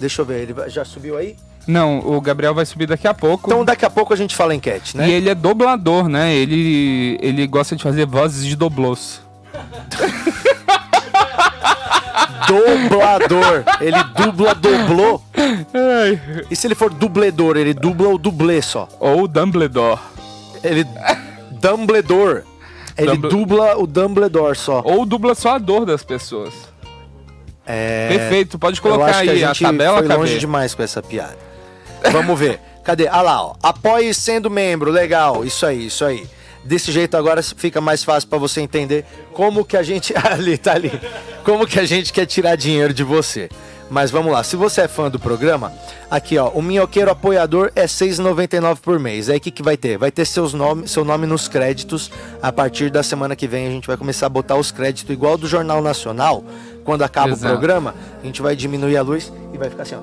[0.00, 1.36] Deixa eu ver, ele já subiu aí?
[1.66, 3.50] Não, o Gabriel vai subir daqui a pouco.
[3.50, 5.08] Então daqui a pouco a gente fala enquete, né?
[5.08, 6.32] E ele é dublador, né?
[6.34, 9.20] Ele, ele gosta de fazer vozes de doblôs.
[12.46, 13.64] Dublador.
[13.80, 15.22] Ele dubla, dublou.
[16.50, 18.88] E se ele for dubledor, ele dubla o dublê só.
[19.00, 19.98] Ou Dumbledore.
[20.62, 20.86] Ele.
[21.50, 22.42] Dumbledore.
[22.96, 24.80] Ele Dumble- dubla o Dumbledore só.
[24.84, 26.54] Ou dubla só a dor das pessoas.
[27.66, 28.08] É.
[28.08, 31.36] Perfeito, pode colocar aí a a, gente tabela, foi longe demais com essa piada.
[32.12, 32.60] Vamos ver.
[32.84, 33.08] Cadê?
[33.08, 33.54] Ah lá, ó.
[33.60, 34.92] Apoie sendo membro.
[34.92, 35.44] Legal.
[35.44, 36.24] Isso aí, isso aí.
[36.64, 40.74] Desse jeito agora fica mais fácil pra você entender como que a gente ali tá
[40.74, 40.92] ali.
[41.44, 43.48] Como que a gente quer tirar dinheiro de você.
[43.90, 44.42] Mas vamos lá.
[44.42, 45.72] Se você é fã do programa,
[46.10, 49.28] aqui ó, o minhoqueiro apoiador é R$ 6,99 por mês.
[49.28, 49.96] Aí o que, que vai ter?
[49.96, 52.10] Vai ter seus nome, seu nome nos créditos.
[52.42, 55.36] A partir da semana que vem a gente vai começar a botar os créditos igual
[55.36, 56.44] do Jornal Nacional.
[56.86, 57.46] Quando acaba Exato.
[57.46, 60.00] o programa, a gente vai diminuir a luz e vai ficar assim, ó.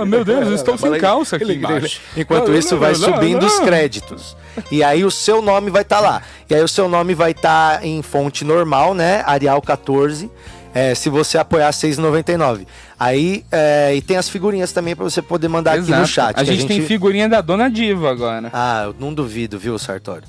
[0.00, 2.00] Ah, meu Deus, eu estou sem calça aqui embaixo.
[2.16, 4.36] Enquanto isso, vai subindo os créditos.
[4.70, 6.22] E aí o seu nome vai estar lá.
[6.48, 9.22] E aí o seu nome vai estar em fonte normal, né?
[9.26, 10.30] Arial 14.
[10.74, 12.66] é, se você apoiar 6,99.
[12.98, 16.08] Aí, é, e tem as figurinhas também para você poder mandar aqui no Exato.
[16.08, 16.36] chat.
[16.38, 18.50] A que gente, tem figurinha da Dona Diva agora.
[18.52, 20.24] Ah, eu não duvido, viu, Sartori?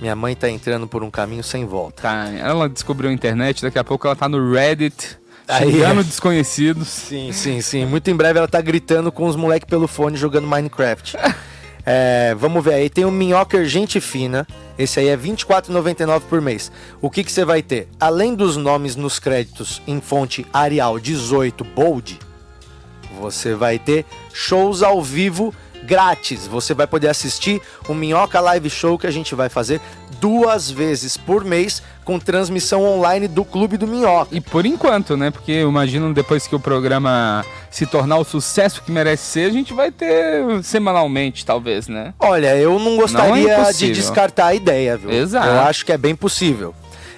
[0.00, 2.02] Minha mãe tá entrando por um caminho sem volta.
[2.02, 6.04] Tá, ela descobriu a internet, daqui a pouco ela tá no Reddit, Aí, xingando é.
[6.04, 6.88] desconhecidos.
[6.88, 7.84] Sim, sim, sim.
[7.84, 11.16] Muito em breve ela tá gritando com os moleques pelo fone jogando Minecraft.
[11.84, 14.46] É, vamos ver aí, tem o Minhocker Gente Fina.
[14.78, 16.70] Esse aí é R$ 24,99 por mês.
[17.00, 17.88] O que que você vai ter?
[17.98, 22.20] Além dos nomes nos créditos em fonte Arial 18 Bold,
[23.20, 25.52] você vai ter shows ao vivo
[25.84, 26.46] grátis.
[26.46, 29.80] Você vai poder assistir o Minhoca Live Show que a gente vai fazer
[30.20, 34.34] duas vezes por mês com transmissão online do Clube do Minhoca.
[34.34, 35.30] E por enquanto, né?
[35.30, 39.52] Porque eu imagino depois que o programa se tornar o sucesso que merece ser, a
[39.52, 42.12] gente vai ter semanalmente, talvez, né?
[42.18, 43.94] Olha, eu não gostaria de impossível.
[43.94, 45.10] descartar a ideia, viu?
[45.10, 45.46] Exato.
[45.46, 46.74] Eu acho que é bem possível.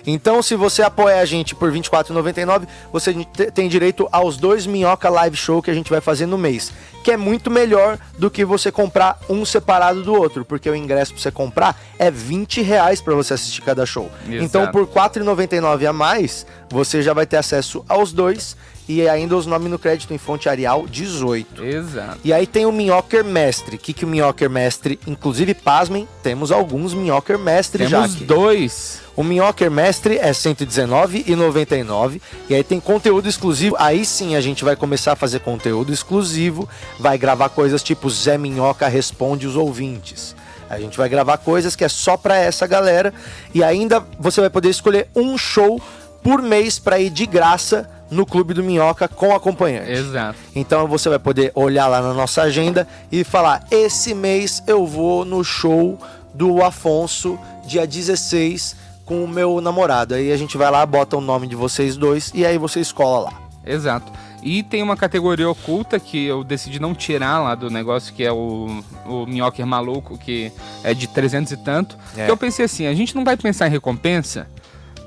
[0.07, 4.67] Então, se você apoia a gente por R$ 24,99, você te- tem direito aos dois
[4.67, 6.73] Minhoca Live Show que a gente vai fazer no mês.
[7.03, 11.13] Que é muito melhor do que você comprar um separado do outro, porque o ingresso
[11.13, 14.11] pra você comprar é 20 reais pra você assistir cada show.
[14.27, 14.43] Exato.
[14.45, 18.57] Então, por R$ 4,99 a mais, você já vai ter acesso aos dois
[18.89, 21.65] e ainda os nomes no crédito em fonte Arial 18.
[21.65, 22.19] Exato.
[22.23, 23.77] E aí tem o Minhocker Mestre.
[23.77, 29.01] O que, que o Minhocker Mestre, inclusive, pasmem, temos alguns Minhocker Mestre já Temos dois.
[29.17, 33.77] O Minhocker Mestre é R$ 119,99 e aí tem conteúdo exclusivo.
[33.79, 36.69] Aí sim a gente vai começar a fazer conteúdo exclusivo,
[36.99, 40.35] vai gravar coisas tipo Zé Minhoca responde os ouvintes.
[40.69, 43.15] A gente vai gravar coisas que é só pra essa galera
[43.55, 45.81] e ainda você vai poder escolher um show
[46.23, 49.91] por mês pra ir de graça no Clube do Minhoca com acompanhante.
[49.91, 50.39] Exato.
[50.55, 55.25] Então você vai poder olhar lá na nossa agenda e falar: esse mês eu vou
[55.25, 55.99] no show
[56.33, 60.15] do Afonso, dia 16, com o meu namorado.
[60.15, 63.31] Aí a gente vai lá, bota o nome de vocês dois e aí você escola
[63.31, 63.33] lá.
[63.65, 64.13] Exato.
[64.43, 68.31] E tem uma categoria oculta que eu decidi não tirar lá do negócio, que é
[68.31, 71.97] o, o Minhocker Maluco, que é de 300 e tanto.
[72.15, 72.27] É.
[72.27, 74.47] Que eu pensei assim, a gente não vai pensar em recompensa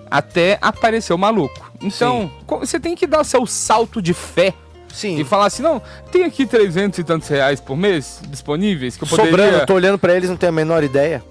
[0.10, 1.72] até aparecer o maluco.
[1.82, 4.54] Então, co- você tem que dar seu salto de fé
[4.92, 5.20] Sim.
[5.20, 9.08] e falar assim, não, tem aqui 300 e tantos reais por mês disponíveis que eu
[9.08, 9.32] poderia...
[9.32, 11.24] Sobrando, eu tô olhando pra eles, não tenho a menor ideia.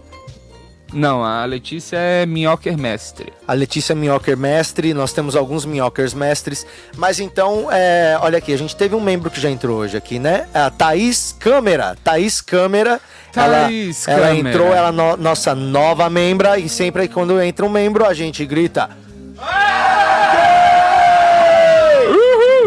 [0.92, 3.32] Não, a Letícia é Minhocker Mestre.
[3.46, 6.64] A Letícia é Minhocker Mestre, nós temos alguns Minhockers Mestres.
[6.96, 10.20] Mas então, é, olha aqui, a gente teve um membro que já entrou hoje aqui,
[10.20, 10.46] né?
[10.54, 11.96] A Thaís Câmera.
[12.04, 13.00] Thaís Câmera.
[13.42, 14.48] Thaís ela, ela Câmera.
[14.50, 16.58] entrou, ela é no- nossa nova membra.
[16.58, 18.90] E sempre quando entra um membro, a gente grita.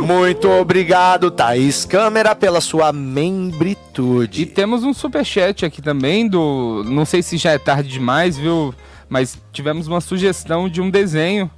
[0.01, 4.45] Muito obrigado, Thaís Câmera, pela sua E membritude.
[4.47, 6.84] temos um superchat aqui também do.
[6.86, 8.73] Não sei se já é tarde demais, viu?
[9.08, 11.49] Mas tivemos uma sugestão de um desenho.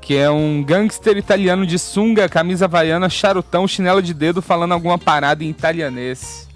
[0.00, 4.96] Que é um gangster italiano de sunga, camisa havaiana, charutão, chinelo de dedo, falando alguma
[4.98, 6.48] parada em italianês.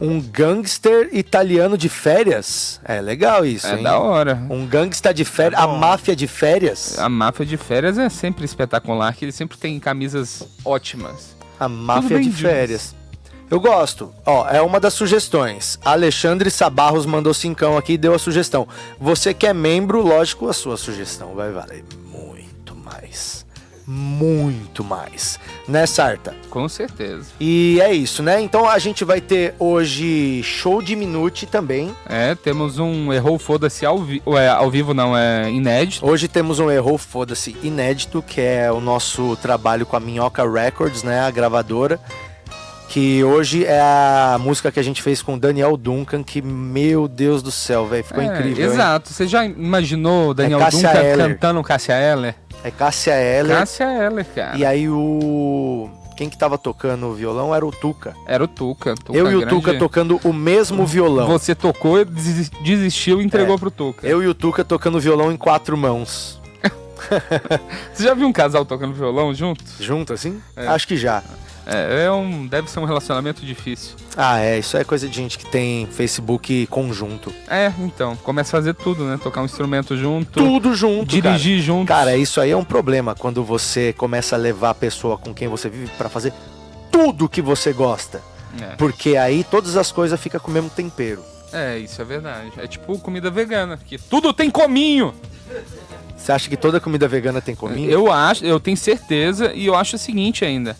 [0.00, 2.80] Um gangster italiano de férias?
[2.84, 3.82] É legal isso, É hein?
[3.82, 4.42] da hora.
[4.50, 6.98] Um gangsta de férias, a máfia de férias?
[6.98, 11.36] A máfia de férias é sempre espetacular, que ele sempre tem camisas ótimas.
[11.60, 12.94] A máfia de férias.
[13.48, 14.12] Eu gosto.
[14.24, 15.78] Ó, é uma das sugestões.
[15.84, 18.66] Alexandre Sabarros mandou cincão aqui e deu a sugestão.
[18.98, 23.41] Você que é membro, lógico, a sua sugestão vai valer muito mais.
[23.86, 25.38] Muito mais.
[25.66, 26.34] Né, Sarta?
[26.50, 27.26] Com certeza.
[27.40, 28.40] E é isso, né?
[28.40, 31.94] Então a gente vai ter hoje show de Minute também.
[32.08, 36.06] É, temos um Errou Foda-se ao, vi é, ao vivo, não, é inédito.
[36.06, 41.02] Hoje temos um Errou Foda-se inédito, que é o nosso trabalho com a Minhoca Records,
[41.02, 41.20] né?
[41.20, 41.98] A gravadora.
[42.88, 47.08] Que hoje é a música que a gente fez com o Daniel Duncan, que, meu
[47.08, 48.66] Deus do céu, velho, ficou É, incrível.
[48.66, 48.70] hein?
[48.70, 49.10] Exato.
[49.10, 51.16] Você já imaginou o Daniel É Duncan Eller.
[51.28, 52.34] cantando Cássia Eller?
[52.64, 53.58] É Cássia Eller.
[53.58, 54.56] Cássia Eller, cara.
[54.56, 55.90] E aí o.
[56.16, 58.14] Quem que tava tocando o violão era o Tuca.
[58.26, 58.94] Era o Tuca.
[58.94, 59.46] Tuca Eu e o.
[59.48, 61.26] Tuca tocando o mesmo violão.
[61.26, 64.06] Você tocou, desis- desistiu e entregou pro Tuca.
[64.06, 66.40] Eu e o Tuca tocando violão em quatro mãos.
[67.92, 69.64] Você já viu um casal tocando violão junto?
[69.80, 70.40] Junto assim?
[70.56, 70.68] É.
[70.68, 71.22] Acho que já.
[71.66, 73.94] É, é um, deve ser um relacionamento difícil.
[74.16, 74.58] Ah, é.
[74.58, 77.32] Isso é coisa de gente que tem Facebook conjunto.
[77.48, 79.18] É, então, começa a fazer tudo, né?
[79.22, 81.06] Tocar um instrumento junto, Tudo junto.
[81.06, 81.88] dirigir junto.
[81.88, 82.02] Cara.
[82.06, 85.46] Cara, isso aí é um problema quando você começa a levar a pessoa com quem
[85.46, 86.32] você vive pra fazer
[86.90, 88.20] tudo que você gosta.
[88.60, 88.76] É.
[88.76, 91.22] Porque aí todas as coisas ficam com o mesmo tempero.
[91.52, 92.50] É, isso é verdade.
[92.56, 95.14] É tipo comida vegana, que tudo tem cominho.
[96.22, 97.90] Você acha que toda comida vegana tem cominho?
[97.90, 100.76] Eu acho, eu tenho certeza e eu acho o seguinte ainda.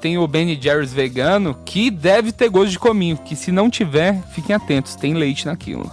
[0.00, 4.22] Tem o Ben Jerry's vegano que deve ter gosto de cominho, que se não tiver,
[4.32, 5.90] fiquem atentos, tem leite naquilo.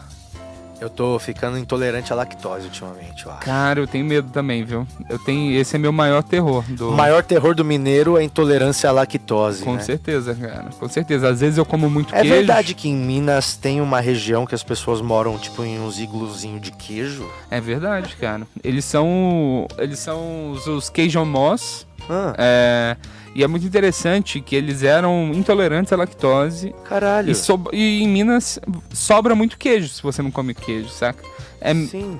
[0.82, 3.41] Eu tô ficando intolerante à lactose ultimamente, eu acho.
[3.41, 4.88] Cara, eu tenho medo também, viu?
[5.07, 8.23] Eu tenho, esse é meu maior terror do O maior terror do mineiro é a
[8.23, 9.63] intolerância à lactose.
[9.63, 9.79] Com né?
[9.82, 10.71] certeza, cara.
[10.79, 11.29] Com certeza.
[11.29, 12.34] Às vezes eu como muito É queijo.
[12.36, 16.61] verdade que em Minas tem uma região que as pessoas moram tipo em uns igluzinhos
[16.61, 17.29] de queijo?
[17.51, 18.47] É verdade, cara.
[18.63, 19.67] Eles são.
[19.77, 21.86] Eles são os, os Cajun Moss.
[22.09, 22.97] Ah, é,
[23.36, 26.73] e é muito interessante que eles eram intolerantes à lactose.
[26.84, 27.32] caralho.
[27.32, 28.59] E, sob- e em Minas
[28.93, 31.23] sobra muito queijo se você não come queijo, saca?
[31.59, 32.19] É, Sim.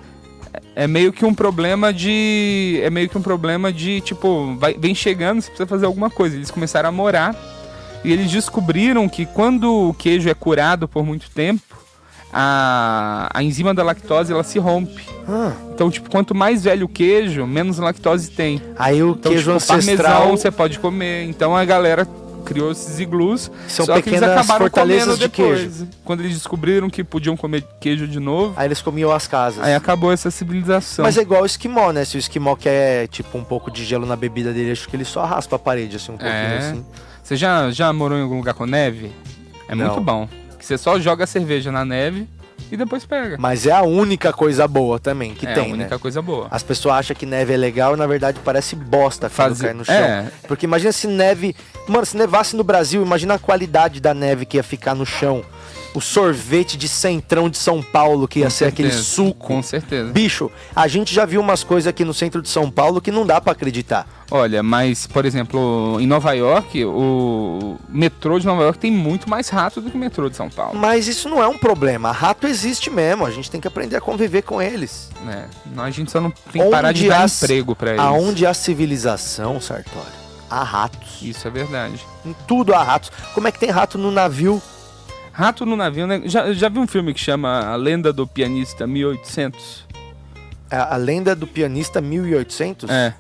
[0.76, 2.80] é meio que um problema de.
[2.84, 6.36] É meio que um problema de, tipo, vai, vem chegando, você precisa fazer alguma coisa.
[6.36, 7.36] Eles começaram a morar
[8.04, 11.62] e eles descobriram que quando o queijo é curado por muito tempo,
[12.34, 15.04] a, a enzima da lactose ela se rompe.
[15.28, 18.62] Ah, Então, tipo, quanto mais velho o queijo, menos lactose tem.
[18.78, 21.26] aí o Então, queijo tipo, ancestral parmesão você pode comer.
[21.26, 22.08] Então a galera
[22.44, 23.52] criou esses iglus.
[23.68, 25.60] são só que eles pequenas acabaram fortalezas comendo de depois.
[25.60, 25.88] queijo.
[26.04, 29.64] Quando eles descobriram que podiam comer queijo de novo, Aí eles comiam as casas.
[29.64, 31.04] aí acabou essa civilização.
[31.06, 32.04] Mas é igual o esquimó, né?
[32.04, 35.06] Se o esquimó quer, tipo, um pouco de gelo na bebida dele, acho que ele
[35.06, 36.58] só raspa a parede, assim, um pouquinho É.
[36.58, 36.86] assim.
[37.24, 39.12] Você já, já morou em algum lugar com neve?
[39.70, 39.86] É Não.
[39.86, 40.28] muito bom.
[40.62, 42.28] Que você só joga a cerveja na neve
[42.72, 43.36] e depois pega.
[43.40, 46.00] Mas é a única coisa boa também que é tem, a única né?
[46.00, 46.48] coisa boa.
[46.52, 49.74] As pessoas acham que neve é legal e na verdade parece bosta quando Fazer- cai
[49.74, 49.96] no chão.
[49.96, 50.28] É.
[50.48, 51.56] Porque imagina se neve.
[51.88, 55.44] Mano, se nevasse no Brasil, imagina a qualidade da neve que ia ficar no chão.
[55.94, 59.48] O sorvete de centrão de São Paulo, que ia Com ser aquele certeza, suco.
[59.48, 60.12] Com certeza.
[60.12, 63.26] Bicho, a gente já viu umas coisas aqui no centro de São Paulo que não
[63.26, 64.08] dá pra acreditar.
[64.32, 69.50] Olha, mas, por exemplo, em Nova York, o metrô de Nova York tem muito mais
[69.50, 70.80] rato do que o metrô de São Paulo.
[70.80, 72.14] Mas isso não é um problema.
[72.14, 73.26] Rato existe mesmo.
[73.26, 75.10] A gente tem que aprender a conviver com eles.
[75.76, 78.02] Nós, a gente só não tem que parar de dar emprego pra eles.
[78.02, 80.08] Aonde há civilização, Sartório,
[80.50, 81.22] há ratos.
[81.22, 82.00] Isso é verdade.
[82.26, 83.12] Em tudo há ratos.
[83.34, 84.62] Como é que tem rato no navio?
[85.34, 86.22] Rato no navio, né?
[86.26, 89.86] Já, já viu um filme que chama A Lenda do Pianista 1800?
[90.70, 92.90] É A, a lenda do pianista 1800?
[92.90, 93.14] É,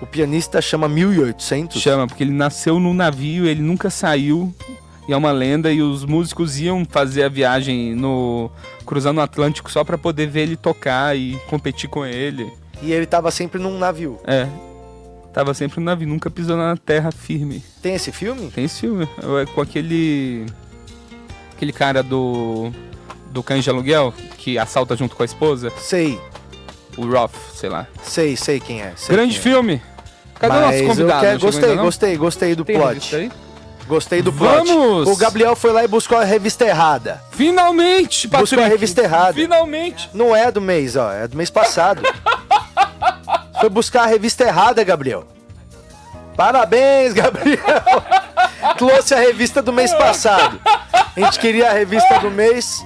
[0.00, 1.80] O pianista chama 1800?
[1.80, 4.54] chama, porque ele nasceu num navio, ele nunca saiu.
[5.08, 8.50] E é uma lenda, e os músicos iam fazer a viagem no
[8.84, 12.50] cruzando o Atlântico só pra poder ver ele tocar e competir com ele.
[12.82, 14.18] E ele tava sempre num navio.
[14.26, 14.46] É.
[15.32, 17.62] Tava sempre no navio, nunca pisou na terra firme.
[17.82, 18.50] Tem esse filme?
[18.50, 19.08] Tem esse filme.
[19.42, 20.44] É com aquele.
[21.58, 22.70] Aquele cara do.
[23.32, 25.72] Do cães de aluguel, que assalta junto com a esposa.
[25.76, 26.18] Sei,
[26.96, 27.86] O Roth, sei lá.
[28.00, 28.92] sei, sei quem é.
[28.96, 29.42] sei Grande quem é.
[29.42, 29.82] filme.
[30.38, 31.20] Cadê o nosso Mas eu convidado?
[31.20, 33.16] quero- gostei, ainda, gostei, gostei do Tem plot.
[33.16, 33.32] aí?
[33.88, 34.66] Gostei do plot.
[34.68, 35.08] Vamos!
[35.08, 37.20] O Gabriel foi lá e buscou a revista errada.
[37.32, 38.62] Finalmente, Buscou Patrick!
[38.62, 39.32] a revista errada.
[39.34, 40.08] Finalmente!
[40.14, 42.00] Não é do mês, ó, é do mês passado.
[43.60, 45.26] Foi buscar a revista errada, Gabriel.
[46.36, 47.58] Parabéns, Gabriel.
[48.76, 50.60] trouxe a revista do mês passado.
[51.16, 52.84] A gente queria a revista do mês.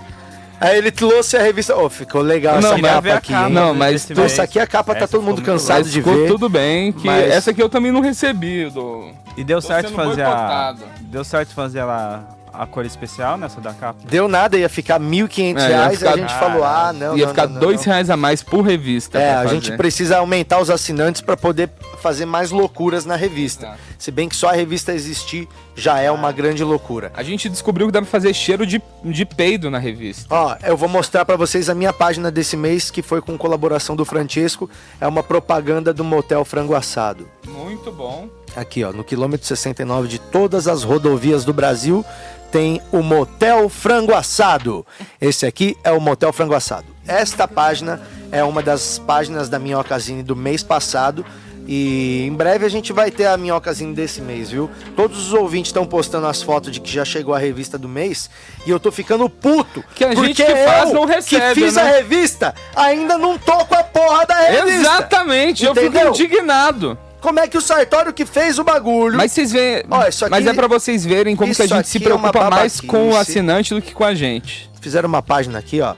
[0.61, 1.77] Aí ele trouxe a revista.
[1.77, 3.49] Ô, ficou legal Não, essa capa aqui, capa?
[3.49, 4.21] Não, mas tu-.
[4.21, 6.29] Essa aqui a capa tá todo mundo cansado de ficou ver.
[6.29, 8.71] tudo bem, que mas- essa aqui eu também não recebi.
[8.71, 9.11] Do...
[9.37, 10.75] E deu Tô certo fazer a.
[11.01, 13.99] Deu certo fazer ela a cor especial nessa da capa?
[14.05, 17.25] Deu nada, ia ficar 1.500 É, ia reais, ficar- a gente falou, ah, não, Ia
[17.25, 17.77] não, ficar não.
[17.77, 19.19] reais a mais por revista.
[19.19, 19.49] É, a fazer.
[19.55, 21.71] gente precisa aumentar os assinantes para poder
[22.03, 23.67] fazer mais loucuras na revista.
[23.67, 23.79] Exato.
[24.03, 27.13] Se bem que só a revista existir já é uma grande loucura.
[27.15, 30.27] A gente descobriu que dá pra fazer cheiro de, de peido na revista.
[30.29, 33.95] Ó, eu vou mostrar para vocês a minha página desse mês, que foi com colaboração
[33.95, 34.69] do Francesco.
[35.01, 37.29] É uma propaganda do Motel Frango Assado.
[37.47, 38.29] Muito bom.
[38.57, 42.05] Aqui, ó, no quilômetro 69 de todas as rodovias do Brasil,
[42.51, 44.85] tem o Motel Frango Assado.
[45.21, 46.87] Esse aqui é o Motel Frango Assado.
[47.07, 51.25] Esta página é uma das páginas da Minhocazine do mês passado.
[51.67, 54.69] E em breve a gente vai ter a Minhocazine desse mês, viu?
[54.97, 58.29] Todos os ouvintes estão postando as fotos de que já chegou a revista do mês.
[58.67, 59.83] E eu tô ficando puto.
[59.95, 61.83] Que a gente que faz eu, não recebe, Que fiz né?
[61.83, 64.71] a revista, ainda não tô com a porra da revista.
[64.81, 66.13] Exatamente, eu Entendeu?
[66.15, 66.99] fico indignado.
[67.21, 69.17] Como é que o Sartório que fez o bagulho...
[69.17, 69.85] Mas vocês veem.
[69.89, 72.81] Ó, aqui- Mas é pra vocês verem como que a gente se é preocupa mais
[72.81, 74.69] com o assinante do que com a gente.
[74.81, 75.95] fizeram uma página aqui, ó,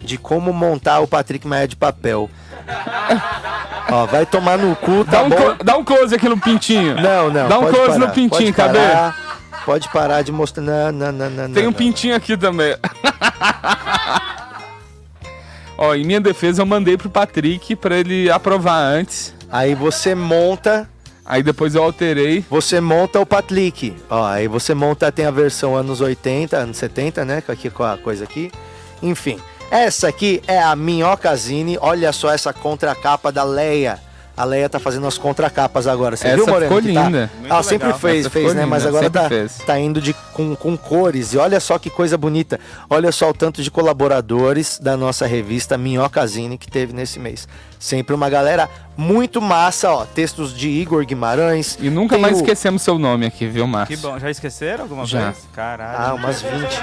[0.00, 2.28] de como montar o Patrick Maia de papel.
[3.90, 5.56] Ó, vai tomar no cu, tá Dá, um bom?
[5.64, 6.94] dá um close aqui no pintinho.
[6.96, 7.48] Não, não.
[7.48, 8.78] Dá um close parar, no pintinho, cadê?
[9.64, 10.62] Pode parar de mostrar.
[10.62, 11.52] Não, não, não, não.
[11.52, 11.72] Tem não, um não.
[11.72, 12.76] pintinho aqui também.
[15.76, 19.34] Ó, em minha defesa eu mandei pro Patrick pra ele aprovar antes.
[19.50, 20.88] Aí você monta,
[21.24, 22.44] Aí depois eu alterei.
[22.50, 23.94] você monta o Patrick.
[24.10, 27.42] Ó, aí você monta, tem a versão anos 80, anos 70, né?
[27.46, 28.50] Aqui com a coisa aqui.
[29.00, 29.38] Enfim,
[29.70, 31.78] essa aqui é a Minhocazine.
[31.80, 33.98] Olha só essa contracapa da Leia.
[34.36, 36.16] A Leia tá fazendo as contracapas agora.
[36.16, 36.74] Você Essa viu, Moreno?
[36.74, 37.04] ficou que tá?
[37.04, 37.30] linda.
[37.40, 38.00] Muito Ela sempre legal.
[38.00, 38.64] fez, Essa fez ficou né?
[38.66, 39.58] Mas agora sempre tá, fez.
[39.58, 41.34] tá indo de, com, com cores.
[41.34, 42.58] E olha só que coisa bonita.
[42.88, 47.46] Olha só o tanto de colaboradores da nossa revista Minhocazine que teve nesse mês.
[47.78, 48.66] Sempre uma galera
[48.96, 50.06] muito massa, ó.
[50.06, 51.76] Textos de Igor Guimarães.
[51.78, 53.98] E nunca Tem mais o- esquecemos seu nome aqui, viu, Que Márcio?
[53.98, 54.18] bom.
[54.18, 55.32] Já esqueceram alguma Já.
[55.32, 55.46] vez?
[55.52, 55.98] Caralho.
[55.98, 56.82] Ah, umas 20.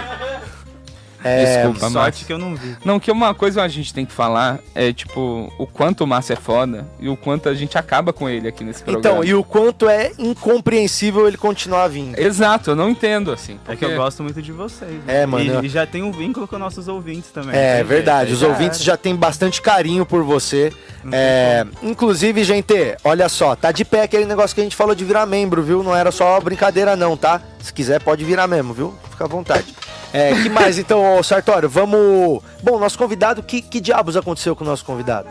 [1.24, 2.28] É, Desculpa, Sorte Márcio.
[2.28, 2.78] que eu não vi.
[2.86, 6.34] Não, que uma coisa a gente tem que falar é, tipo, o quanto o Márcio
[6.34, 9.18] é foda e o quanto a gente acaba com ele aqui nesse programa.
[9.18, 12.18] Então, e o quanto é incompreensível ele continuar vindo.
[12.20, 13.54] Exato, eu não entendo, assim.
[13.54, 13.86] É Porque...
[13.86, 14.92] que eu gosto muito de vocês.
[15.06, 15.22] né?
[15.24, 17.56] É, mano, E, eu- e já tem um vínculo com nossos ouvintes também.
[17.56, 18.86] É Tem verdade, jeito, os já ouvintes era.
[18.86, 20.72] já têm bastante carinho por você.
[21.12, 25.06] É, inclusive, gente, olha só, tá de pé aquele negócio que a gente falou de
[25.06, 25.82] virar membro, viu?
[25.84, 27.42] Não era só brincadeira, não, tá?
[27.62, 28.94] Se quiser, pode virar mesmo, viu?
[29.10, 29.66] Fica à vontade.
[30.14, 31.70] É, que mais então, Sartório?
[31.70, 32.42] Vamos.
[32.64, 35.28] Bom, nosso convidado, que, que diabos aconteceu com o nosso convidado?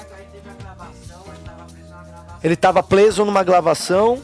[2.42, 4.18] Ele tava preso numa gravação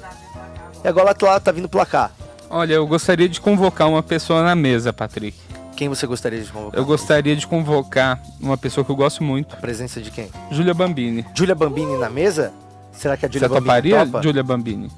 [0.85, 2.11] e agora tá, tá vindo pra cá.
[2.49, 5.37] Olha, eu gostaria de convocar uma pessoa na mesa, Patrick.
[5.75, 6.79] Quem você gostaria de convocar?
[6.79, 10.29] Eu gostaria de convocar uma pessoa que eu gosto muito, A presença de quem?
[10.51, 11.25] Júlia Bambini.
[11.35, 12.53] Júlia Bambini na mesa?
[12.93, 14.23] Será que a Júlia Bambini toparia, topa?
[14.23, 14.91] Júlia Bambini?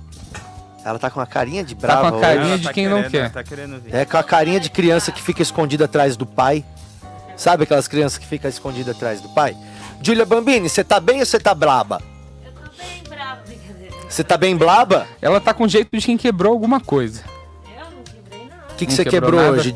[0.85, 2.09] Ela tá com uma carinha de com brava.
[2.09, 2.21] a hoje.
[2.21, 3.19] carinha Ela de tá quem não querendo, quer.
[3.19, 3.99] ela Tá.
[3.99, 6.65] É com a carinha de criança que fica escondida atrás do pai.
[7.37, 9.57] Sabe aquelas crianças que ficam escondidas atrás do pai?
[10.03, 12.01] Júlia Bambini, você tá bem ou você tá braba?
[12.45, 13.95] Eu tô bem brava, brincadeira.
[14.09, 15.07] Você tá bem braba?
[15.23, 17.23] Ela tá com jeito de quem quebrou alguma coisa.
[17.67, 18.63] Eu não quebrei nada.
[18.71, 19.71] O que, que Não você quebrou quebrou hoje,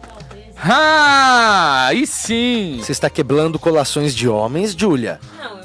[0.00, 0.54] talvez.
[0.62, 2.78] Ah, aí sim!
[2.82, 5.18] Você está quebrando colações de homens, Júlia?
[5.38, 5.63] Não, eu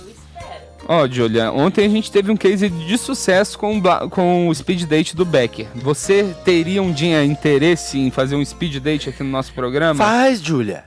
[0.92, 4.86] Ó, Julia, ontem a gente teve um case de sucesso com, o com o speed
[4.86, 5.68] date do Becker.
[5.76, 10.04] Você teria um dia interesse em fazer um speed date aqui no nosso programa?
[10.04, 10.86] Faz, Júlia.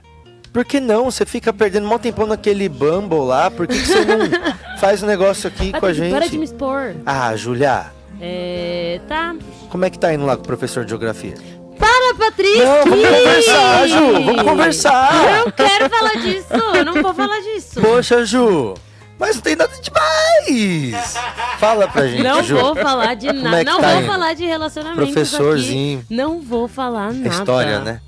[0.51, 1.05] Por que não?
[1.05, 3.49] Você fica perdendo mó tempão naquele Bumble lá.
[3.49, 4.19] Por que, que você não
[4.77, 6.37] faz um negócio aqui com a Patrick, para de gente?
[6.37, 6.95] me expor.
[7.05, 7.85] Ah, Júlia,
[8.19, 8.99] É.
[9.07, 9.33] Tá.
[9.69, 11.33] como é que tá indo lá com o professor de geografia?
[11.79, 12.59] Para, Patrick!
[12.59, 15.15] Não, vamos conversar, Ju, vamos conversar.
[15.39, 16.53] Eu não quero falar disso.
[16.75, 17.79] Eu não vou falar disso.
[17.81, 18.73] Poxa, Ju,
[19.19, 21.13] mas não tem nada demais.
[21.59, 22.57] Fala pra gente, Não Ju.
[22.57, 23.57] vou falar de é nada.
[23.59, 24.07] que não tá vou indo?
[24.11, 25.99] falar de relacionamentos Professorzinho.
[25.99, 26.13] aqui.
[26.13, 27.29] Não vou falar nada.
[27.29, 28.01] História, né?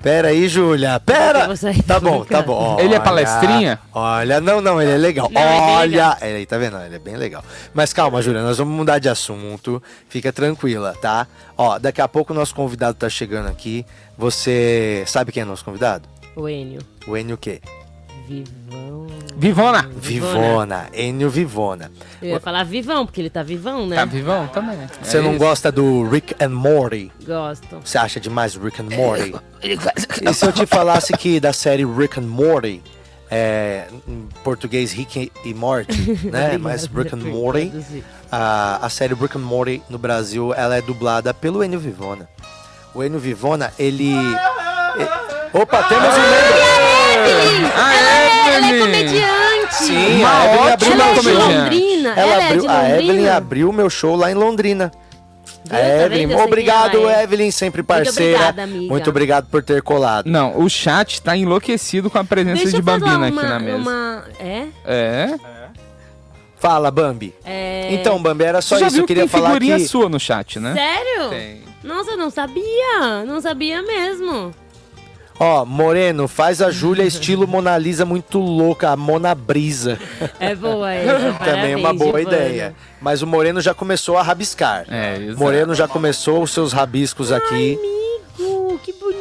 [0.00, 1.48] Pera aí, Júlia, pera!
[1.84, 2.76] Tá bom, tá bom.
[2.78, 3.80] Ele é Olha, palestrinha?
[3.92, 5.28] Olha, não, não, ele é legal.
[5.28, 5.40] Não,
[5.82, 6.78] ele é Olha, ele aí, tá vendo?
[6.78, 7.42] Ele é bem legal.
[7.74, 9.82] Mas calma, Júlia, nós vamos mudar de assunto.
[10.08, 11.26] Fica tranquila, tá?
[11.56, 13.84] Ó, daqui a pouco o nosso convidado tá chegando aqui.
[14.16, 16.08] Você sabe quem é nosso convidado?
[16.36, 16.80] O Enio.
[17.04, 17.60] O Enio o quê?
[18.28, 19.06] Vivão.
[19.36, 19.88] Vivona!
[19.96, 20.86] Vivona.
[20.92, 21.90] Enio Vivona.
[22.20, 23.96] Eu ia falar vivão, porque ele tá vivão, né?
[23.96, 24.76] Tá vivão também.
[25.02, 25.38] Você É não isso.
[25.38, 27.10] gosta do Rick and Morty?
[27.24, 27.78] Gosto.
[27.82, 29.34] Você acha demais Rick and Morty?
[30.22, 32.82] E se eu te falasse que da série Rick and Morty,
[33.30, 35.92] é, em português Rick e Morty,
[36.30, 36.58] né?
[36.58, 37.72] Mas Rick and Morty,
[38.30, 42.28] a, a série Rick and Morty no Brasil, ela é dublada pelo Enio Vivona.
[42.94, 44.14] O Enio Vivona, ele...
[45.52, 47.72] Opa, temos um membro!
[47.76, 48.80] Ah, Ela é Evelyn!
[48.80, 49.74] comediante.
[49.74, 51.32] Sim, Uma a Evelyn ótima abriu Ela é meu de show.
[51.32, 51.58] comediante.
[51.60, 52.08] Londrina.
[52.10, 54.92] Ela Ela é abriu, a Evelyn abriu meu show lá em Londrina.
[55.64, 55.70] Viu?
[55.70, 56.12] Tá Evelyn, vendo?
[56.12, 57.22] Eu sei quem obrigado, ela é.
[57.24, 58.36] Evelyn, sempre parceira.
[58.36, 58.86] obrigada, amiga.
[58.92, 60.26] Muito obrigado por ter colado.
[60.26, 63.50] Não, o chat tá enlouquecido com a presença Deixa de eu falar Bambina uma, aqui
[63.50, 63.76] na mesa.
[63.76, 64.24] uma...
[64.40, 64.66] É?
[64.86, 65.38] É?
[66.58, 67.34] Fala, Bambi.
[67.44, 67.88] É...
[67.92, 68.94] Então, Bambi, era só Você já isso.
[68.96, 69.86] viu Eu que queria tem falar figurinha que.
[69.86, 70.72] sua no chat, né?
[70.74, 71.28] Sério?
[71.30, 71.62] Tem.
[71.84, 73.24] Nossa, eu não sabia.
[73.26, 74.52] Não sabia mesmo.
[75.40, 79.96] Ó, Moreno, faz a Júlia estilo Mona Lisa muito louca, a Mona Brisa.
[80.40, 81.32] É boa essa.
[81.44, 82.36] Também é uma boa Giovana.
[82.36, 82.74] ideia.
[83.00, 84.84] Mas o Moreno já começou a rabiscar.
[84.88, 85.38] É, exato.
[85.38, 87.78] Moreno já começou os seus rabiscos aqui.
[88.36, 89.18] Amigo, que bonito.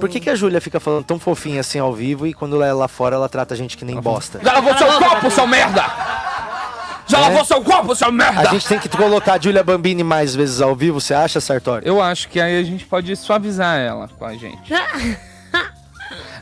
[0.00, 2.66] Por que, que a Júlia fica falando tão fofinha assim ao vivo e quando ela
[2.66, 4.40] é lá fora ela trata a gente que nem bosta?
[4.42, 5.84] Já lavou seu copo, seu merda!
[7.10, 7.20] Já É?
[7.22, 8.40] lavou seu copo, seu merda!
[8.42, 11.86] A gente tem que colocar a Júlia Bambini mais vezes ao vivo, você acha, Sartori?
[11.86, 14.72] Eu acho que aí a gente pode suavizar ela com a gente.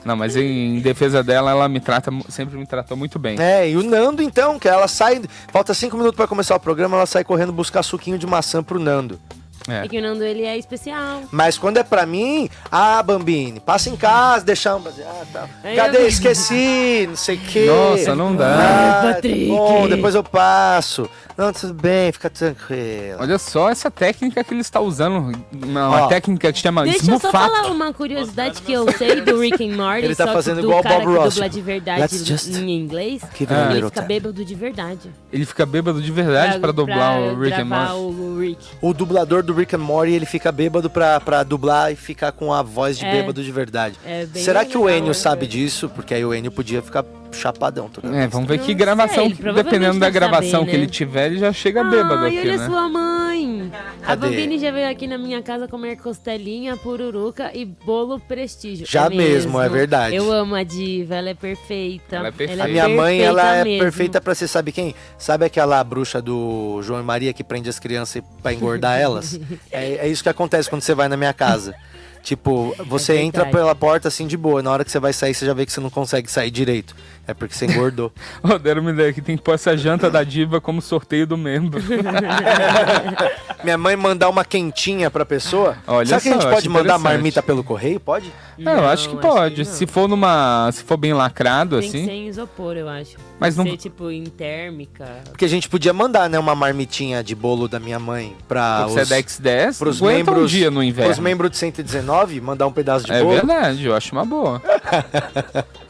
[0.05, 3.39] Não, mas em, defesa dela, ela me trata, sempre me tratou muito bem.
[3.41, 5.21] É, e o Nando então, que ela sai.
[5.49, 8.79] Falta cinco minutos pra começar o programa, ela sai correndo buscar suquinho de maçã pro
[8.79, 9.21] Nando.
[9.69, 9.85] É.
[9.85, 11.23] É que o Nando, ele é especial.
[11.31, 14.83] Mas quando é pra mim, ah, Bambini, passa em casa, deixa um.
[14.87, 15.49] Ah, tá.
[15.77, 16.07] Cadê?
[16.07, 17.67] Esqueci, não sei o quê.
[17.67, 19.01] Nossa, não dá.
[19.01, 19.49] Ah, Patrick.
[19.49, 21.09] Bom, depois eu passo.
[21.39, 23.19] Não, tudo bem, fica tranquilo.
[23.21, 25.33] Olha só essa técnica que ele está usando.
[25.53, 29.65] Uma, técnica que chama Deixa eu só falar uma curiosidade que eu sei do Rick
[29.65, 31.35] and Morty, Ele tá só fazendo que do igual o cara Bob que Ross.
[31.35, 35.11] dubla de verdade Let's just em inglês, ele fica bêbado de verdade.
[35.33, 37.93] Ele fica bêbado de verdade pra, dublar o Rick and Morty.
[37.93, 38.67] o Rick.
[38.83, 42.53] O dublador do Rick and Morty, ele fica bêbado pra, pra dublar e ficar com
[42.53, 43.13] a voz de É.
[43.13, 43.95] bêbado de verdade.
[44.05, 45.15] É Será que o Enio né?
[45.15, 45.89] sabe disso?
[45.89, 49.99] Porque aí o Enio podia ficar chapadão toda É, vamos ver que gravação, que- dependendo
[49.99, 50.83] da gravação saber, que né?
[50.83, 52.67] ele tiver, ele já chega bêbado Ai, aqui, olha né?
[52.67, 53.73] sua mãe.
[54.03, 54.29] A Cadê?
[54.29, 58.87] Bambini já veio aqui na minha casa comer costelinha, pururuca e bolo prestígio.
[58.89, 60.17] Já É mesmo, é verdade.
[60.17, 62.17] Eu amo a diva, ela é perfeita.
[62.17, 62.65] Ela é perfeita.
[62.65, 63.81] A minha mãe, ela é mesmo.
[63.83, 64.95] perfeita pra ser, sabe quem?
[65.19, 69.39] Sabe aquela bruxa do João e Maria que prende as crianças pra engordar elas?
[69.71, 71.75] É, é isso que acontece quando você vai na minha casa.
[72.23, 75.33] Tipo, você É entra pela porta assim de boa, na hora que você vai sair,
[75.35, 76.95] você já vê que você não consegue sair direito.
[77.29, 78.11] É porque você engordou.
[78.43, 81.37] Ô, deram uma ideia que tem que pôr essa janta da diva como sorteio do
[81.37, 81.79] membro.
[83.63, 85.77] Minha mãe mandar uma quentinha pra pessoa.
[85.87, 88.01] Olha Será que a gente pode acho mandar marmita pelo correio?
[88.01, 88.33] Pode?
[88.59, 89.59] É, eu acho que Não, pode.
[89.65, 89.65] não.
[89.73, 90.71] se for numa.
[90.73, 92.07] Se for bem lacrado, Tem que assim.
[92.07, 93.17] ser em isopor, eu acho.
[93.39, 95.07] Mas Tem não- que ser, tipo, em térmica.
[95.29, 98.87] Porque a gente podia mandar, né, uma marmitinha de bolo da minha mãe pra o
[98.87, 101.11] os, Sedex 10 pros membros, um dia no inverno.
[101.13, 103.35] pros membros de 119, mandar um pedaço de É bolo.
[103.35, 104.63] verdade, eu acho uma boa.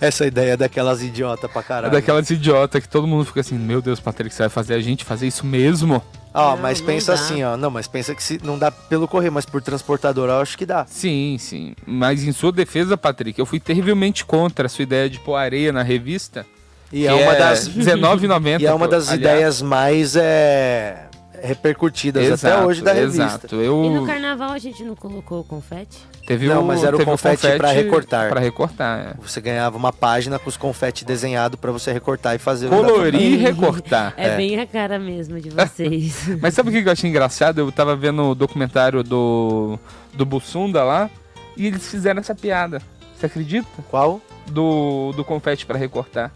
[0.00, 1.92] Essa ideia é daquelas idiota pra É caralho.
[1.92, 5.04] daquelas idiota que todo mundo fica assim, meu Deus, Patrick, você vai fazer a gente
[5.04, 6.02] fazer isso mesmo?
[6.34, 7.56] Ó, Não, mas pensa assim, ó.
[7.56, 10.66] Não, mas pensa que se não dá pelo correio, mas por transportador eu acho que
[10.66, 10.84] dá.
[10.86, 11.74] Sim, sim.
[11.86, 15.72] Mas em sua defesa, Patrick, eu fui terrivelmente contra a sua ideia de pôr areia
[15.72, 16.44] na revista.
[16.92, 18.60] E é uma das R$19,90.
[18.60, 19.20] e é uma das aliás.
[19.36, 21.05] ideias mais é,
[21.42, 23.22] repercutidas até Exato, hoje da revista.
[23.24, 23.56] Exato.
[23.56, 23.84] Eu...
[23.84, 25.98] E no carnaval a gente não colocou o confete?
[26.26, 28.28] Teve Não, o, mas era o teve confete pra recortar.
[28.28, 29.14] Pra recortar, é.
[29.22, 32.68] Você ganhava uma página com os confetes desenhados pra você recortar e fazer.
[32.68, 34.12] Colorir e recortar.
[34.16, 34.36] É, É.
[34.36, 36.28] bem a cara mesmo de vocês.
[36.42, 37.60] Mas sabe o que eu achei engraçado?
[37.60, 39.78] Eu tava vendo o documentário do,
[40.14, 41.08] do Bussunda lá
[41.56, 42.82] e eles fizeram essa piada.
[43.16, 43.68] Você acredita?
[43.88, 44.20] Qual?
[44.48, 46.30] Do, do confete pra recortar.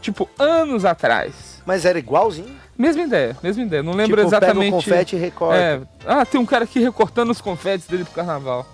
[0.00, 1.62] Tipo, anos atrás.
[1.64, 2.56] Mas era igualzinho?
[2.76, 3.82] Mesma ideia, mesma ideia.
[3.82, 4.56] Não lembro tipo, exatamente.
[4.56, 5.60] Pega o confete e recorta.
[5.60, 5.80] É.
[6.06, 8.66] Ah, tem um cara aqui recortando os confetes dele pro carnaval.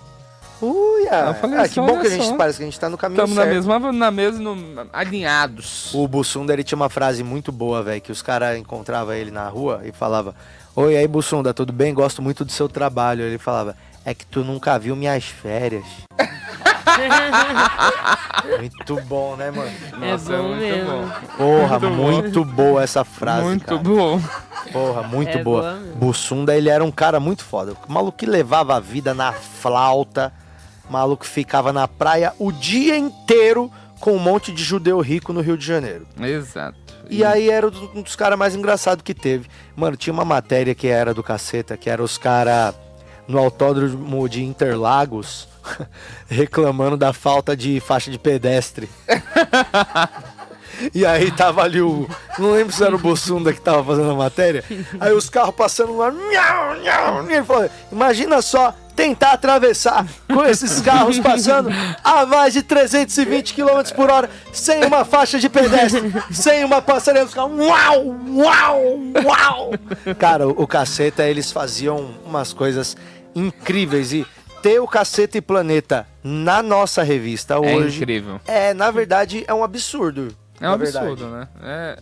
[0.60, 1.26] Uia!
[1.28, 2.36] Eu falei ah, assim, que bom olha que a gente só.
[2.36, 3.54] parece que a gente tá no caminho Estamos na certo.
[3.54, 5.94] mesma, na mesma, alinhados.
[5.94, 9.48] O Bussunda, ele tinha uma frase muito boa, velho, que os caras encontravam ele na
[9.48, 10.34] rua e falava:
[10.74, 11.94] Oi, aí, Bussunda, tudo bem?
[11.94, 13.22] Gosto muito do seu trabalho.
[13.22, 15.84] Ele falava: É que tu nunca viu minhas férias.
[18.58, 19.70] muito bom, né, mano?
[19.98, 20.90] Nossa, é bom muito mesmo.
[20.90, 21.08] bom.
[21.36, 22.12] Porra, Muito bom.
[22.12, 23.78] muito boa essa frase, muito cara.
[23.78, 24.20] bom.
[24.72, 25.60] Porra, muito É boa.
[25.62, 25.96] boa mesmo.
[25.96, 27.74] Bussunda, ele era um cara muito foda.
[27.88, 30.32] O maluco que levava a vida na flauta.
[30.88, 33.70] O maluco ficava na praia o dia inteiro
[34.00, 36.06] com um monte de judeu rico no Rio de Janeiro.
[36.18, 36.78] Exato.
[37.10, 39.48] E aí era um dos caras mais engraçados que teve.
[39.76, 42.74] Mano, tinha uma matéria que era do caceta, que era os caras
[43.28, 45.46] no autódromo de Interlagos
[46.26, 48.88] reclamando da falta de faixa de pedestre.
[50.94, 52.08] E aí tava ali o.
[52.38, 54.62] Não lembro se era o Bossunda que tava fazendo a matéria.
[55.00, 56.10] Aí os carros passando lá.
[56.10, 61.70] Nhau, nhau, e ele falou: Imagina só tentar atravessar com esses carros passando
[62.02, 67.26] a mais de 320 km por hora, sem uma faixa de pedestre, sem uma passarela.
[67.26, 67.58] Os carros.
[67.58, 68.16] Uau!
[68.28, 68.82] Uau!
[69.24, 69.70] Uau!
[70.18, 72.96] Cara, o, o caceta, eles faziam umas coisas
[73.34, 74.12] incríveis.
[74.12, 74.26] E
[74.62, 77.98] ter o caceta e planeta na nossa revista É hoje.
[77.98, 78.40] incrível.
[78.46, 80.34] É, na verdade, é um absurdo.
[80.60, 81.06] É um na verdade.
[81.06, 81.48] absurdo, né?
[81.62, 81.98] É,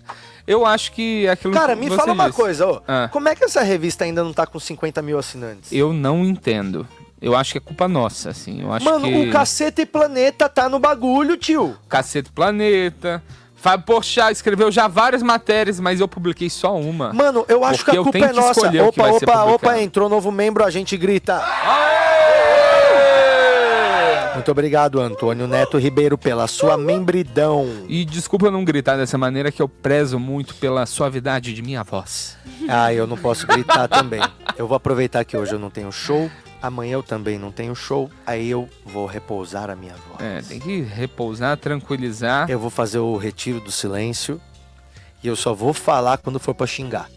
[0.46, 2.36] Eu acho que aquilo Cara, me fala uma disse.
[2.36, 2.80] coisa, ô.
[2.88, 3.08] Ah.
[3.12, 5.70] Como é que essa revista ainda não tá com 50 mil assinantes?
[5.72, 6.86] Eu não entendo.
[7.20, 8.62] Eu acho que é culpa nossa, assim.
[8.62, 9.28] Eu acho Mano, que...
[9.28, 11.76] o Cacete Planeta tá no bagulho, tio.
[11.88, 13.22] Cacete Planeta.
[13.56, 17.12] Fábio Porchat escreveu já várias matérias, mas eu publiquei só uma.
[17.12, 18.68] Mano, eu acho que a culpa é nossa.
[18.86, 21.42] Opa, opa, opa, entrou novo membro, a gente grita.
[24.34, 27.66] Muito obrigado, Antônio Neto Ribeiro, pela sua membridão.
[27.88, 31.82] E desculpa eu não gritar dessa maneira, que eu prezo muito pela suavidade de minha
[31.82, 32.36] voz.
[32.68, 34.20] Ah, eu não posso gritar também.
[34.58, 36.30] Eu vou aproveitar que hoje eu não tenho show,
[36.66, 40.20] amanhã eu também não tenho show, aí eu vou repousar a minha voz.
[40.20, 42.50] É, tem que repousar, tranquilizar.
[42.50, 44.40] Eu vou fazer o retiro do silêncio
[45.22, 47.08] e eu só vou falar quando for pra xingar.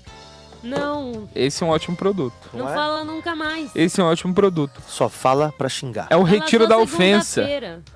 [0.62, 2.34] Não, Esse é um ótimo produto.
[2.54, 2.74] não, Não é?
[2.74, 3.72] fala nunca mais.
[3.74, 4.82] Esse é um ótimo produto.
[4.88, 6.08] Só fala pra xingar.
[6.10, 7.46] É o Fala retiro da ofensa.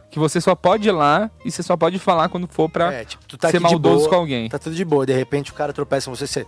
[0.09, 3.03] Que você só pode ir lá e você só pode falar quando for pra É,
[3.03, 4.47] tipo, tu tá ser aqui de maldoso boa, com alguém.
[4.47, 6.47] Tá tudo de boa, de repente o cara tropeça em você, você.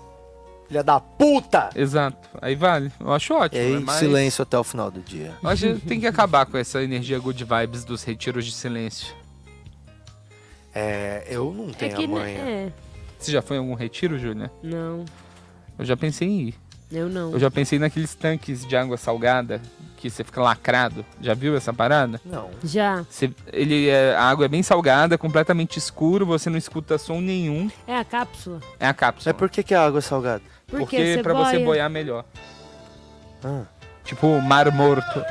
[0.67, 1.69] Filha da puta!
[1.75, 2.27] Exato.
[2.41, 2.91] Aí vale.
[2.99, 3.61] Eu acho E ótimo.
[3.61, 3.79] aí, né?
[3.85, 5.33] Mas silêncio até o final do dia.
[5.43, 9.13] eu acho que tem que acabar com essa energia good vibes dos retiros de silêncio.
[10.73, 12.71] É, eu não É tenho que, a né, é,
[13.17, 14.51] Você já foi em algum retiro, Júlia?
[14.61, 15.05] não,
[15.79, 16.55] Eu já pensei em ir.
[16.91, 17.31] eu não.
[17.31, 19.61] Eu já pensei naqueles tanques de água salgada
[19.97, 21.05] que você fica lacrado.
[21.21, 22.19] Já viu essa parada?
[22.25, 22.49] Não.
[22.63, 23.05] Já.
[23.09, 27.69] Você- ele é- a água é bem salgada, completamente escuro, você não escuta som nenhum.
[27.87, 28.59] É a cápsula.
[28.79, 29.31] É a cápsula.
[29.33, 30.43] Mas por que, que a água é salgada?
[30.67, 31.65] Por Porque que você pra você boia?
[31.65, 32.25] boiar melhor.
[33.43, 33.63] Ah.
[34.03, 35.23] Tipo, mar morto.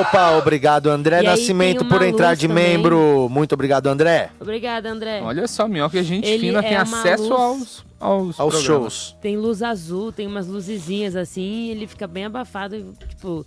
[0.00, 2.76] Opa, obrigado André E Nascimento por entrar de também.
[2.76, 3.28] membro.
[3.30, 4.30] Muito obrigado, André.
[4.38, 5.20] Obrigada, André.
[5.22, 9.16] Olha só, minhoca, gente Ele fina é tem acesso luz- aos, aos, Aos shows.
[9.20, 12.94] Tem luz azul, tem umas luzezinhas assim, ele fica bem abafado.
[13.08, 13.44] Tipo,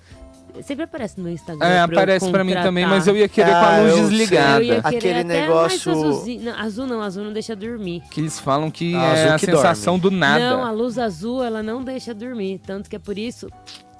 [0.63, 1.65] sempre aparece no Instagram.
[1.65, 3.89] É, pra eu aparece pra mim também, mas eu ia querer com Ah, a luz
[3.91, 4.09] eu sei.
[4.09, 4.59] desligada.
[4.59, 6.43] Eu ia querer Aquele até negócio- mais azulzinho.
[6.43, 8.01] Não, azul não, azul não deixa dormir.
[8.11, 10.49] Que eles falam que Ah, é azul a que sensação do nada.
[10.57, 12.59] Não, a luz azul ela não deixa dormir.
[12.65, 13.47] Tanto que é por isso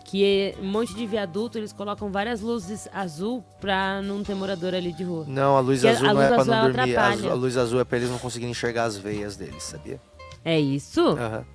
[0.05, 4.91] que um monte de viaduto eles colocam várias luzes azul pra não ter morador ali
[4.91, 5.23] de rua.
[5.27, 6.97] Não, a luz Que a- azul a não é luz pra azul, não dormir.
[6.97, 9.99] A, a luz azul é pra eles não conseguirem enxergar as veias deles, sabia?
[10.43, 11.01] É isso?
[11.09, 11.45] Aham.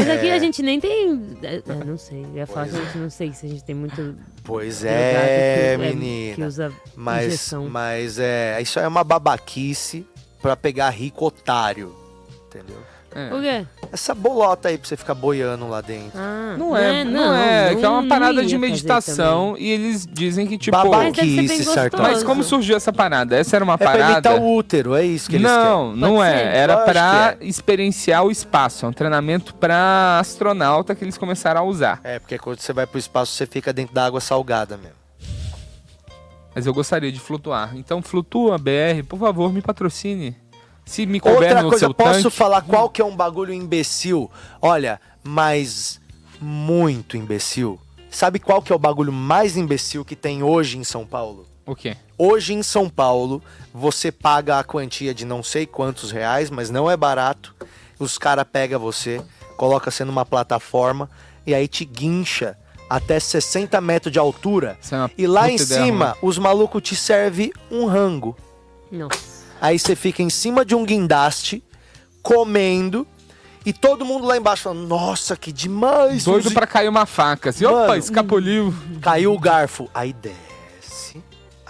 [0.00, 0.34] Mas aqui É.
[0.34, 1.36] a gente nem tem.
[1.42, 2.22] é, é, não sei.
[2.24, 4.16] Eu ia falar que a gente não sei se a gente tem muito.
[4.44, 6.34] Pois é, que, menina.
[6.36, 7.68] Que usa Mas, injeção.
[7.68, 10.06] mas é, isso é uma babaquice
[10.40, 11.94] pra pegar rico otário.
[12.46, 12.78] Entendeu?
[13.14, 13.34] É.
[13.34, 13.66] O quê?
[13.92, 16.12] Essa bolota aí pra você ficar boiando lá dentro.
[16.14, 20.46] Ah, Não é, não, é, que é uma não parada de meditação e eles dizem
[20.46, 20.96] que tipo, Babaca.
[21.04, 21.74] Mas deve ser bem Babaquice.
[21.74, 22.02] Sartori.
[22.04, 23.36] mas como surgiu essa parada?
[23.36, 26.16] Essa era uma É pra parada imitar o útero, é isso que eles Não, não
[26.16, 26.38] Pode é.
[26.38, 26.56] ser.
[26.56, 28.86] Era pra que experienciar o espaço.
[28.86, 32.00] É um treinamento pra astronauta que eles começaram a usar.
[32.00, 32.16] querem.
[32.16, 34.94] É, porque quando você vai pro espaço, você fica dentro da água salgada mesmo.
[36.54, 37.72] Mas eu gostaria de flutuar.
[37.76, 40.36] Então flutua, BR, por favor, me patrocine.
[40.90, 42.36] Se me couber Outra no coisa, seu posso tanque.
[42.36, 44.28] falar qual que é um bagulho imbecil?
[44.60, 46.00] Olha, mas
[46.40, 47.80] muito imbecil.
[48.10, 51.46] Sabe qual que é o bagulho mais imbecil que tem hoje em São Paulo?
[51.64, 51.96] O quê?
[52.18, 53.40] Hoje em São Paulo,
[53.72, 57.54] você paga a quantia de não sei quantos reais, mas não é barato.
[57.96, 59.22] Os caras pegam você,
[59.56, 61.08] coloca você numa plataforma
[61.46, 64.76] e aí te guincha até 60 metros de altura.
[64.90, 68.36] É E lá em cima, os malucos te servem um rango.
[68.90, 69.39] Nossa.
[69.60, 71.62] Aí você fica em cima de um guindaste,
[72.22, 73.06] comendo,
[73.64, 76.24] e todo mundo lá embaixo falando, nossa, que demais!
[76.24, 77.50] Doido Suzy." pra cair uma faca.
[77.50, 78.74] Assim, Mano, opa, escapuliu.
[79.02, 79.88] Caiu o garfo.
[79.92, 80.49] Aí desce.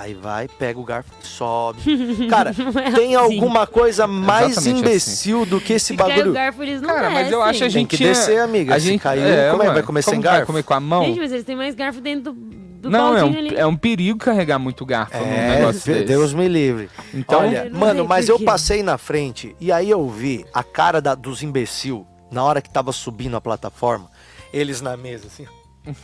[0.03, 1.81] Aí vai, pega o garfo e sobe.
[2.31, 3.35] Cara, é tem assim.
[3.35, 6.33] alguma coisa mais Exatamente imbecil do que esse Se cai o bagulho?
[6.33, 7.43] garfo, eles não Cara, mas eu descem.
[7.51, 8.75] acho que a Tem gente que tinha- descer, amiga.
[8.75, 10.47] A Se gente, caiu, como é que vai comer como sem vai garfo?
[10.47, 11.05] comer com a mão?
[11.05, 12.41] Gente, mas eles têm mais garfo dentro do,
[12.81, 13.55] do não, é um, ali.
[13.57, 16.35] é um perigo carregar muito garfo num É, negócio Deus desse.
[16.37, 16.89] me livre.
[17.13, 21.15] Então, Olha, mano, mas eu passei na frente e aí eu vi a cara da-
[21.15, 24.11] dos imbecil na hora que tava subindo a plataforma,
[24.51, 25.45] eles na mesa assim.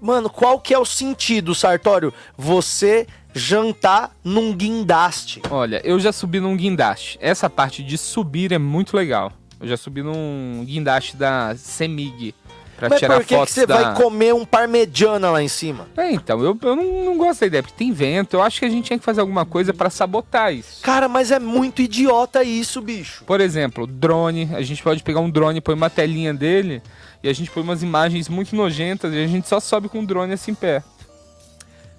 [0.00, 2.12] Mano, qual que é o sentido, Sartório?
[2.36, 5.42] Você jantar num guindaste.
[5.50, 7.18] olha, eu já subi num guindaste.
[7.20, 9.32] Essa parte de subir é muito legal.
[9.60, 12.34] Eu já subi num guindaste da Semig
[12.76, 13.76] pra Mas tirar por que, que você da...
[13.76, 15.88] vai comer um parmegiana lá em cima?
[15.96, 18.36] É, então, eu, eu não, não gosto da ideia, porque tem vento.
[18.36, 20.82] Eu acho que a gente tinha que fazer alguma coisa pra sabotar isso.
[20.82, 23.24] Cara, mas é muito idiota isso, bicho.
[23.24, 24.50] Por exemplo, drone.
[24.54, 26.82] A gente pode pegar um drone, põe uma telinha dele
[27.22, 30.06] e a gente põe umas imagens muito nojentas e a gente só sobe com o
[30.06, 30.82] drone assim em pé.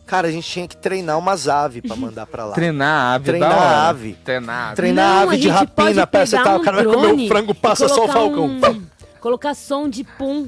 [0.05, 2.53] Cara, a gente tinha que treinar umas aves pra mandar pra lá.
[2.55, 3.65] Treinar a ave Treinar da hora.
[3.67, 4.13] a ave.
[4.23, 4.75] Treinar a ave.
[4.77, 6.57] Treinar Não, ave de rapina, pode peça e tal.
[6.57, 8.45] um O cara vai comer drone frango, passa só o falcão.
[8.45, 8.85] um-
[9.19, 10.47] Colocar som de pum.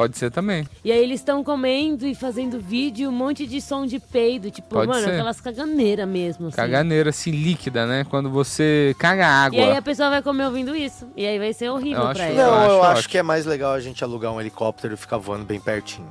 [0.00, 0.66] Pode ser também.
[0.82, 4.50] E aí eles estão comendo e fazendo vídeo, um monte de som de peido.
[4.50, 5.10] Tipo, Pode mano, ser.
[5.12, 6.46] aquelas caganeiras mesmo.
[6.46, 6.56] Assim.
[6.56, 8.04] Caganeira assim líquida, né?
[8.08, 9.58] Quando você caga água.
[9.58, 11.06] E aí a pessoa vai comer ouvindo isso.
[11.14, 12.42] E aí vai ser horrível Eu pra acho- ela.
[12.50, 15.18] Não, acho eu acho que é mais legal a gente alugar um helicóptero e ficar
[15.18, 16.10] voando bem pertinho.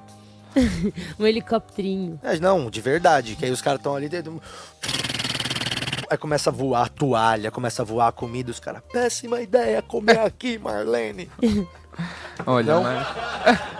[1.19, 2.19] Um helicópterinho.
[2.21, 3.35] É, não, de verdade.
[3.35, 4.39] Que aí os caras estão ali dentro.
[6.11, 9.81] Aí começa a voar a toalha, começa a voar a comida, os caras, péssima ideia
[9.81, 11.27] comer aqui, Marlene.
[12.45, 12.83] Olha, Não?
[12.83, 13.07] mas-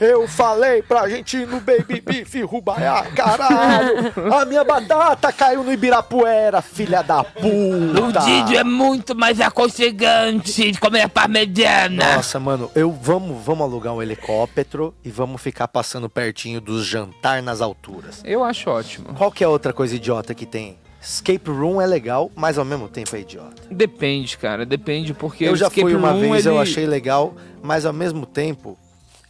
[0.00, 4.12] Eu falei pra gente ir no Baby Beef Rubaiá, caralho!
[4.34, 8.20] A minha batata caiu no Ibirapuera, filha da puta!
[8.56, 12.16] é muito mais aconchegante de comer a parmegiana.
[12.16, 17.42] Nossa, mano, eu vamos, vamos alugar um helicóptero e vamos ficar passando pertinho dos jantar
[17.42, 18.20] nas alturas.
[18.24, 19.14] Eu acho ótimo.
[19.14, 20.76] Qual que é outra coisa idiota que tem?
[21.04, 23.62] Escape room é legal, mas ao mesmo tempo é idiota.
[23.70, 24.64] Depende, cara.
[24.64, 27.92] Depende, porque eu já escape fui uma room, vez, eu ele- achei legal, mas ao
[27.92, 28.78] mesmo tempo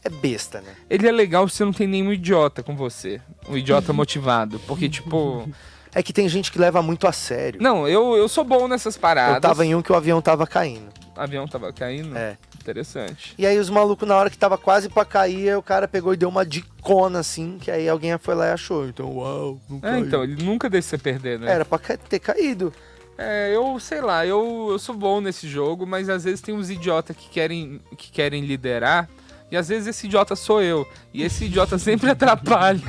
[0.04, 0.72] é besta, né?
[0.88, 3.20] Ele é legal se você não tem nenhum idiota com você.
[3.48, 4.58] Um idiota motivado.
[4.60, 5.48] Porque, tipo.
[5.96, 7.62] É que tem gente que leva muito a sério.
[7.62, 9.36] Não, eu, eu sou bom nessas paradas.
[9.36, 10.88] eu tava em um que o avião tava caindo.
[11.16, 12.16] O avião tava caindo?
[12.18, 12.36] É.
[12.64, 13.34] Interessante.
[13.36, 16.16] E aí os malucos, na hora que tava quase pra cair, o cara pegou e
[16.16, 18.88] deu uma dicona assim, que aí alguém foi lá e achou.
[18.88, 21.52] Então, uau, É, então, ele nunca deixa você perder, né?
[21.52, 22.72] Era pra ter caído.
[23.18, 26.70] É, eu sei lá, eu, eu sou bom nesse jogo, mas às vezes tem uns
[26.70, 29.08] idiotas que querem, que querem liderar,
[29.54, 30.86] e às vezes esse idiota sou eu.
[31.12, 32.82] E esse idiota sempre atrapalha.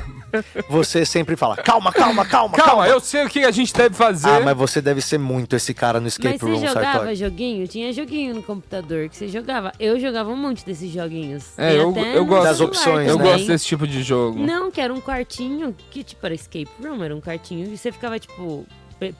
[0.68, 2.64] Você sempre fala, calma, calma, calma, calma.
[2.64, 4.28] Calma, eu sei o que a gente deve fazer.
[4.28, 7.14] Ah, mas você deve ser muito esse cara no escape Mas você room, jogava Sartori.
[7.16, 7.68] joguinho?
[7.68, 9.72] Tinha joguinho no computador que você jogava.
[9.80, 11.56] Eu jogava um monte desses joguinhos.
[11.56, 13.24] É, Tem eu- até eu gosto- Das opções, eu né?
[13.24, 14.38] gosto desse tipo de jogo.
[14.38, 17.90] Não, que era um quartinho que, tipo, era escape room, era um quartinho e você
[17.92, 18.66] ficava, tipo,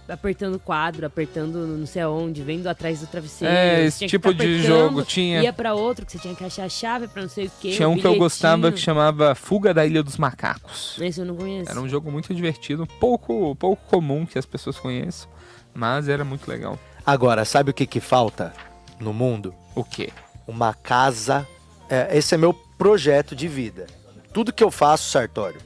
[0.08, 3.54] apertando o quadro, apertando não sei aonde, vendo atrás do travesseiro.
[3.54, 5.42] É, esse tipo de jogo tinha.
[5.42, 7.72] Ia pra outro, que você tinha que achar a chave pra não sei o quê.
[7.72, 10.96] Tinha um que eu gostava que chamava Fuga da Ilha dos Macacos.
[11.00, 11.70] Esse eu não conheço.
[11.70, 15.28] Era um jogo muito divertido, pouco, pouco comum que as pessoas conheçam,
[15.74, 16.78] mas era muito legal.
[17.04, 18.52] Agora, sabe o que que falta
[18.98, 19.54] no mundo?
[19.74, 20.10] O quê?
[20.46, 21.46] Uma casa.
[21.88, 23.86] É, esse é meu projeto de vida.
[24.32, 25.60] Tudo que eu faço, Sartório,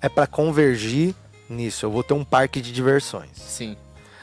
[0.00, 1.14] é pra convergir
[1.52, 1.84] nisso.
[1.86, 3.30] Eu vou ter um parque de diversões.
[3.34, 3.76] Sim.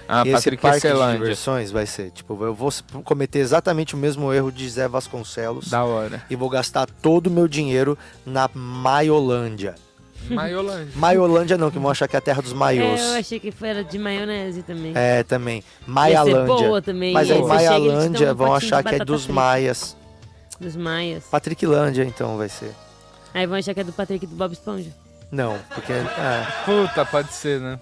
[0.08, 2.72] A e esse Patrick parque de diversões vai ser, tipo, eu vou
[3.04, 6.24] cometer exatamente o mesmo erro de Zé Vasconcelos Da hora.
[6.30, 9.76] e vou gastar todo o meu dinheiro na Maiolândia.
[10.30, 10.94] Maiolândia.
[10.96, 13.00] Maiolândia não, que vão achar que é a terra dos maiôs.
[13.00, 14.92] É, eu achei que foi era de maionese também.
[14.96, 15.58] É, também.
[15.58, 16.46] Ia ser Maialândia.
[16.68, 17.14] boa também.
[17.14, 19.34] Mas Aí te Maialândia vão achar que é dos frita.
[19.34, 19.96] maias.
[20.60, 21.24] Dos maias.
[21.26, 22.72] Patricklândia, então, vai ser.
[23.34, 24.90] Aí vão achar que é do Patrick e do Bob Esponja.
[25.32, 25.92] Não, porque...
[25.94, 26.46] É.
[26.66, 27.80] Puta, pode ser, né?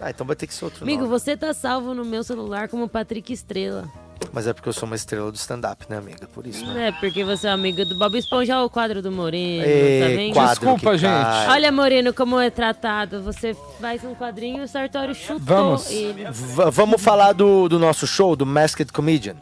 [0.00, 1.10] Ah, então vai ter que ser outro Amigo, nome.
[1.10, 3.84] você tá salvo no meu celular como Patrick Estrela.
[4.32, 6.26] Mas é porque eu sou uma estrela do stand-up, né, amiga?
[6.32, 6.88] Por isso, né?
[6.88, 8.56] É, porque você é amigo do Bob Esponja.
[8.58, 10.34] Olha o quadro do Moreno, Ê, tá vendo?
[10.34, 11.10] quadro Desculpa, que gente.
[11.22, 11.48] cai.
[11.48, 13.22] Olha, Moreno, como é tratado.
[13.22, 15.90] Você faz um quadrinho e o Sartório chutou Vamos.
[15.90, 16.26] ele.
[16.30, 19.36] V- vamos falar do, do nosso show, do Masked Comedian.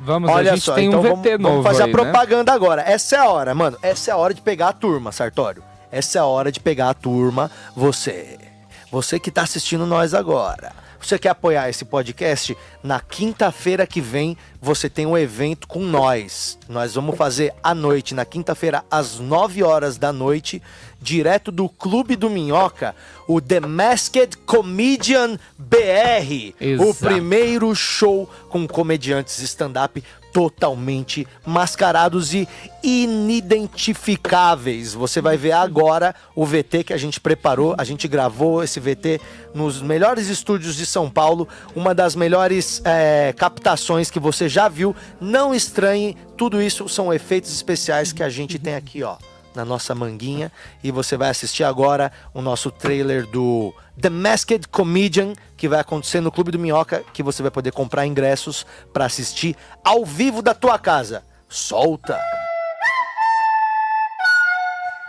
[0.00, 1.92] Vamos, Olha a gente só, tem então um VT vamos, novo vamos fazer aí, a
[1.92, 2.82] propaganda agora.
[2.82, 3.76] Essa é a hora, mano.
[3.82, 5.62] Essa é a hora de pegar a turma, Sartório.
[5.94, 7.48] Essa é a hora de pegar a turma.
[7.76, 8.36] Você,
[8.90, 10.72] você que tá assistindo nós agora.
[11.00, 12.56] Você quer apoiar esse podcast?
[12.82, 16.58] Na quinta-feira que vem você tem um evento com nós.
[16.68, 20.60] Nós vamos fazer à noite, na quinta-feira, às 9 horas da noite,
[21.00, 22.96] direto do Clube do Minhoca,
[23.28, 26.54] o The Masked Comedian BR.
[26.60, 26.94] O Exato.
[27.04, 30.02] primeiro show com comediantes stand-up
[30.34, 32.46] totalmente mascarados e
[32.82, 34.92] inidentificáveis.
[34.92, 37.76] Você vai ver agora o VT que a gente preparou.
[37.78, 39.20] A gente gravou esse VT
[39.54, 44.96] nos melhores estúdios de São Paulo, uma das melhores é, captações que você já viu.
[45.20, 49.16] Não estranhe, tudo isso são efeitos especiais que a gente tem aqui, ó
[49.54, 50.50] na nossa manguinha
[50.82, 56.20] e você vai assistir agora o nosso trailer do The Masked Comedian que vai acontecer
[56.20, 60.54] no Clube do Minhoca, que você vai poder comprar ingressos para assistir ao vivo da
[60.54, 61.22] tua casa.
[61.48, 62.20] Solta!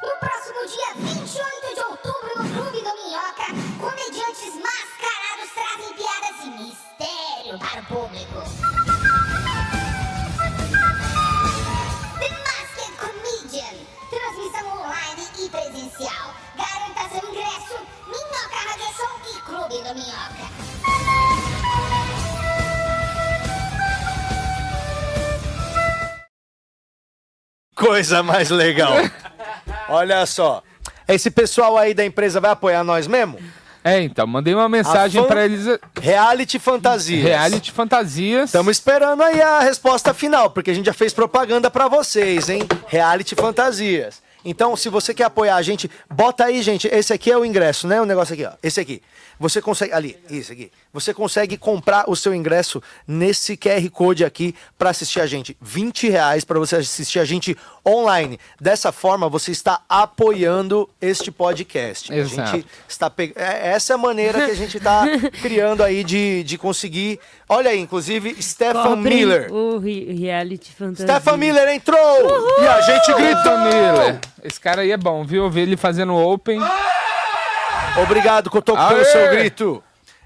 [0.01, 1.54] No próximo dia 28
[19.75, 21.55] e Clube do Minhoca.
[27.75, 28.93] Coisa mais legal.
[29.89, 30.63] Olha só.
[31.07, 33.37] Esse pessoal aí da empresa vai apoiar nós mesmo?
[33.83, 35.65] É, então, mandei uma mensagem fan- pra eles.
[36.01, 37.23] Reality Fantasias.
[37.23, 38.45] Reality Fantasias.
[38.49, 42.63] Estamos esperando aí a resposta final, porque a gente já fez propaganda pra vocês, hein?
[42.87, 44.23] Reality Fantasias.
[44.43, 46.87] Então, se você quer apoiar a gente, bota aí, gente.
[46.87, 48.01] Esse aqui é o ingresso, né?
[48.01, 48.51] O negócio aqui, ó.
[48.63, 49.01] Esse aqui.
[49.39, 49.93] Você consegue.
[49.93, 50.71] Ali, isso aqui.
[50.93, 55.55] Você consegue comprar o seu ingresso nesse QR Code aqui pra assistir a gente.
[55.61, 57.55] 20 reais pra você assistir a gente
[57.85, 58.39] online.
[58.59, 62.11] Dessa forma, você está apoiando este podcast.
[62.13, 62.51] A Exato.
[62.51, 63.33] gente está pe...
[63.35, 65.03] é, Essa é a maneira que a gente tá
[65.41, 67.19] criando aí de, de conseguir.
[67.49, 69.53] Olha aí, inclusive, Stefan Miller.
[69.53, 71.05] O re- reality fantasia.
[71.07, 72.59] Stefan Miller entrou!
[72.61, 73.05] E a gente!
[73.05, 74.19] Stefan Miller.
[74.43, 75.43] Esse cara aí é bom, viu?
[75.43, 76.59] Eu vi ele fazendo open.
[77.97, 79.83] Obrigado, Cotoco, pelo seu grito.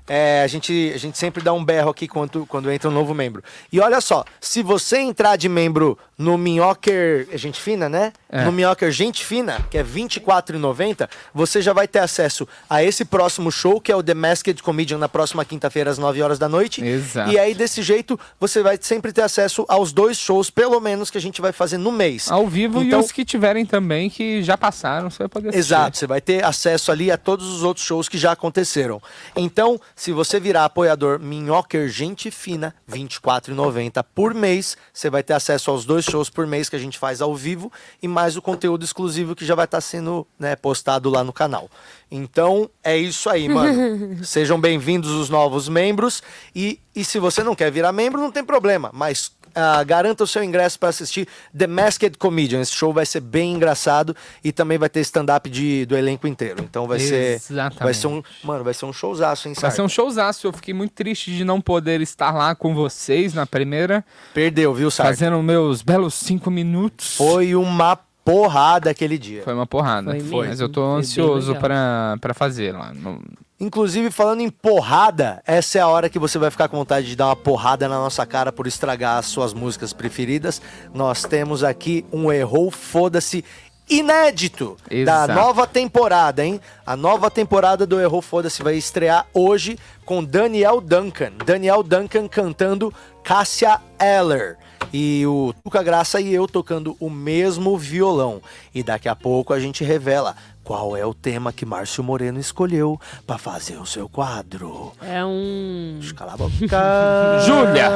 [0.10, 3.14] É, a, gente, a gente sempre dá um berro aqui quando, quando entra um novo
[3.14, 3.44] membro.
[3.72, 8.12] E olha só, se você entrar de membro no Minhocker Gente Fina, né?
[8.30, 8.44] É.
[8.44, 13.06] No Minhocker Gente Fina, que é R$ 24,90, você já vai ter acesso a esse
[13.06, 16.50] próximo show, que é o The Masked Comedian, na próxima quinta-feira, às 9 horas da
[16.50, 16.84] noite.
[16.84, 17.32] Exato.
[17.32, 21.18] E aí, desse jeito, você vai sempre ter acesso aos dois shows, pelo menos, que
[21.18, 22.32] a gente vai fazer no mês.
[22.32, 25.60] Ao vivo Então- e os que tiverem também, que já passaram, você vai poder assistir.
[25.68, 29.02] Exato, você vai ter acesso ali a todos os outros shows que já aconteceram.
[29.36, 35.34] Então, se você virar apoiador Minhocker Gente Fina, R$ 24,90 por mês, você vai ter
[35.34, 37.70] acesso aos dois shows por mês que a gente faz ao vivo
[38.02, 41.70] e mais o conteúdo exclusivo que já vai estar sendo né, postado lá no canal.
[42.10, 44.24] Então, é isso aí, mano.
[44.24, 46.24] Sejam bem-vindos os novos membros
[46.56, 50.28] e, e se você não quer virar membro, não tem problema, mas ah, garanta o
[50.28, 51.28] seu ingresso para assistir
[51.58, 52.62] The Masked Comedian.
[52.62, 55.50] Esse show vai ser bem engraçado e também vai ter stand-up
[55.86, 56.64] do elenco inteiro.
[56.64, 57.36] Então vai ser.
[57.36, 57.84] Exatamente.
[57.84, 58.22] Vai ser um.
[58.44, 60.48] Mano, vai ser um showzaço, hein, Vai ser um showzaço.
[60.48, 64.90] Eu fiquei muito triste de não poder estar lá com vocês na primeira, Perdeu, viu,
[64.92, 65.10] Sarto?
[65.10, 67.16] fazendo meus belos cinco minutos.
[67.16, 69.44] Foi uma porrada aquele dia.
[69.44, 70.16] Foi uma porrada.
[70.22, 70.48] Foi.
[70.48, 72.94] Mas eu tô Foi ansioso pra fazer lá.
[72.94, 73.22] No-
[73.60, 77.16] Inclusive, falando em porrada, essa é a hora que você vai ficar com vontade de
[77.16, 80.62] dar uma porrada na nossa cara por estragar as suas músicas preferidas.
[80.94, 83.44] Nós temos aqui um Errou Foda-se
[83.90, 85.34] inédito da Exato.
[85.34, 86.62] nova temporada, hein?
[86.86, 91.34] A nova temporada do Errou Foda-se vai estrear hoje com Daniel Duncan.
[91.46, 92.94] Daniel Duncan cantando
[93.24, 94.58] Cássia Eller.
[94.94, 98.42] E o Tuca Graça e eu tocando o mesmo violão.
[98.74, 103.00] E daqui a pouco a gente revela qual é o tema que Márcio Moreno escolheu
[103.26, 104.94] pra fazer o seu quadro.
[105.02, 106.00] É um.
[106.16, 106.52] Cala a boca.
[107.46, 107.90] Júlia!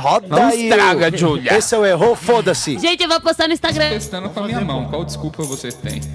[0.00, 0.68] Roda Não aí.
[0.68, 1.56] estraga, Júlia.
[1.56, 2.78] Esse é o Errou Foda-se.
[2.78, 3.90] Gente, eu vou postar no Instagram.
[3.90, 4.88] Testando com a minha mão.
[4.88, 6.00] Qual desculpa você tem?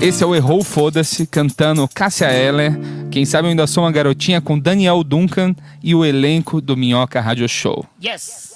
[0.00, 2.72] Esse é o Errou Foda-se, cantando Cássia Eller.
[3.10, 7.20] Quem sabe eu ainda sou uma garotinha com Daniel Duncan e o elenco do Minhoca
[7.20, 7.86] Radio Show.
[8.04, 8.52] Yes!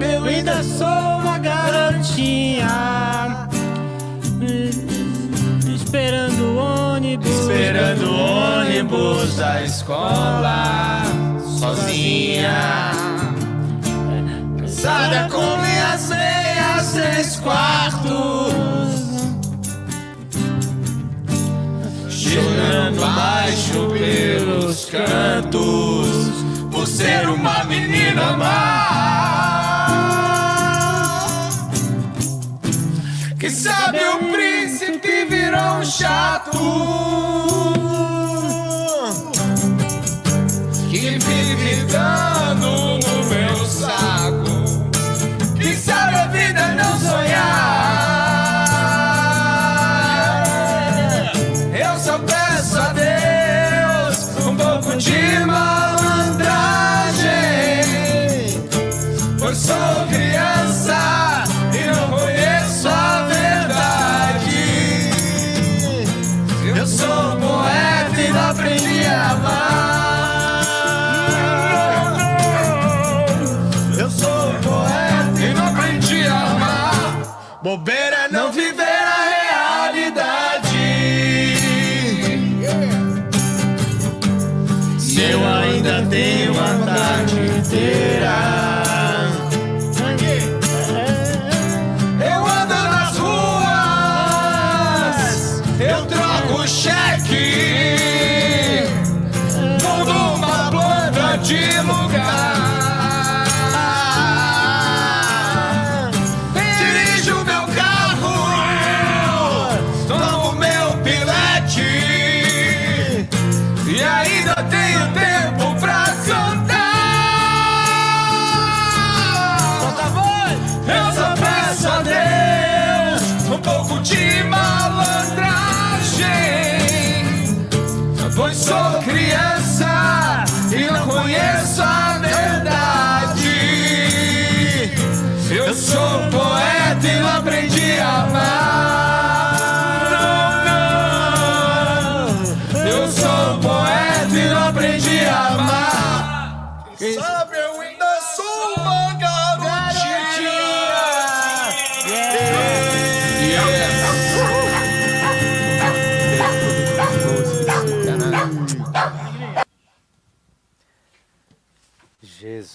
[0.00, 2.68] Eu ainda sou uma garotinha
[5.74, 6.56] Esperando o
[6.94, 7.28] ônibus.
[7.28, 11.02] Esperando o ônibus da escola
[11.58, 12.92] Sozinha.
[14.58, 18.68] Cansada com minhas meias três quartos.
[22.08, 26.08] Chorando baixo pelos cantos
[26.70, 29.57] Por ser uma menina má
[33.48, 36.58] Que sabe o príncipe virou um chato.
[40.90, 41.47] Que vive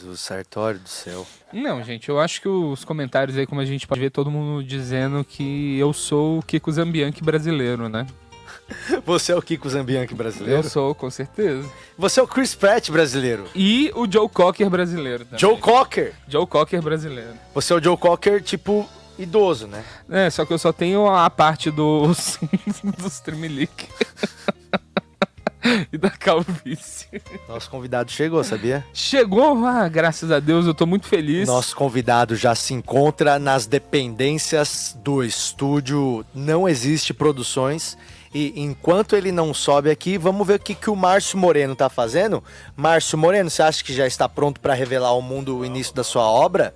[0.04, 1.26] Jesus, Sartório do céu.
[1.54, 4.62] Não, gente, eu acho que os comentários aí, como a gente pode ver, todo mundo
[4.62, 8.06] dizendo que eu sou o Kiko Zambianchi brasileiro, né?
[9.06, 10.60] Você é o Kiko Zambianchi brasileiro?
[10.60, 11.70] Eu sou, com certeza.
[11.98, 13.46] Você é o Chris Pratt brasileiro?
[13.56, 15.40] E o Joe Cocker brasileiro também.
[15.40, 16.14] Joe Cocker?
[16.28, 17.34] Joe Cocker brasileiro.
[17.54, 18.88] Você é o Joe Cocker, tipo,
[19.18, 19.86] idoso, né?
[20.10, 22.38] É, só que eu só tenho a parte dos,
[22.98, 23.88] dos Tremelique.
[25.92, 27.22] e da calvície.
[27.48, 28.86] Nosso convidado chegou, sabia?
[28.94, 31.48] Chegou, ah, graças a Deus, eu tô muito feliz.
[31.48, 37.98] Nosso convidado já se encontra nas dependências do estúdio Não Existe Produções.
[38.34, 41.88] E enquanto ele não sobe aqui, vamos ver o que, que o Márcio Moreno tá
[41.88, 42.44] fazendo.
[42.76, 46.04] Márcio Moreno, você acha que já está pronto para revelar ao mundo o início da
[46.04, 46.76] sua obra?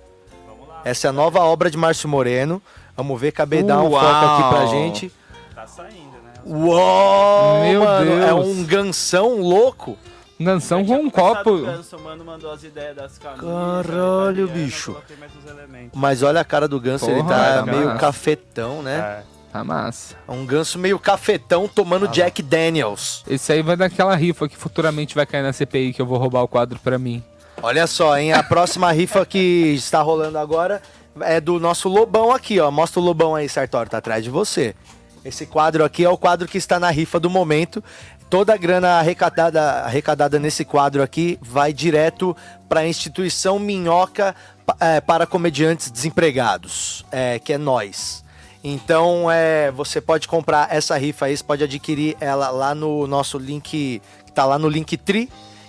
[0.84, 2.62] Essa é a nova obra de Márcio Moreno.
[2.96, 5.12] Vamos ver, acabei de dar um foco aqui pra gente.
[5.54, 5.97] Tá saindo?
[6.48, 8.46] Uou, Meu mano, é Deus.
[8.46, 9.98] um gansão louco.
[10.40, 11.50] Danção com um copo.
[11.50, 13.44] o Ganso, o mano mandou as ideias das camisas.
[13.44, 14.96] Caralho, italiana, bicho.
[15.92, 17.98] Mas olha a cara do ganso, ele Porra, tá tá meio massa.
[17.98, 18.98] cafetão, né?
[18.98, 19.38] É.
[19.52, 20.14] Tá massa.
[20.28, 23.24] É um ganso meio cafetão tomando Jack Daniels.
[23.28, 26.42] Esse aí vai daquela rifa que futuramente vai cair na CPI que eu vou roubar
[26.42, 27.22] o quadro pra mim.
[27.60, 28.32] Olha só, hein?
[28.32, 30.80] A próxima rifa que está rolando agora
[31.22, 32.70] é do nosso Lobão aqui, ó.
[32.70, 34.74] Mostra o Lobão aí, Sartório, tá atrás de você.
[35.28, 37.84] Esse quadro aqui é o quadro que está na rifa do momento.
[38.30, 42.34] Toda a grana arrecadada, arrecadada nesse quadro aqui vai direto
[42.66, 44.34] para a instituição Minhoca
[44.80, 48.24] é, para comediantes desempregados, é, que é nós.
[48.64, 53.36] Então, é, você pode comprar essa rifa aí, você pode adquirir ela lá no nosso
[53.36, 55.28] link, que tá lá no Linktree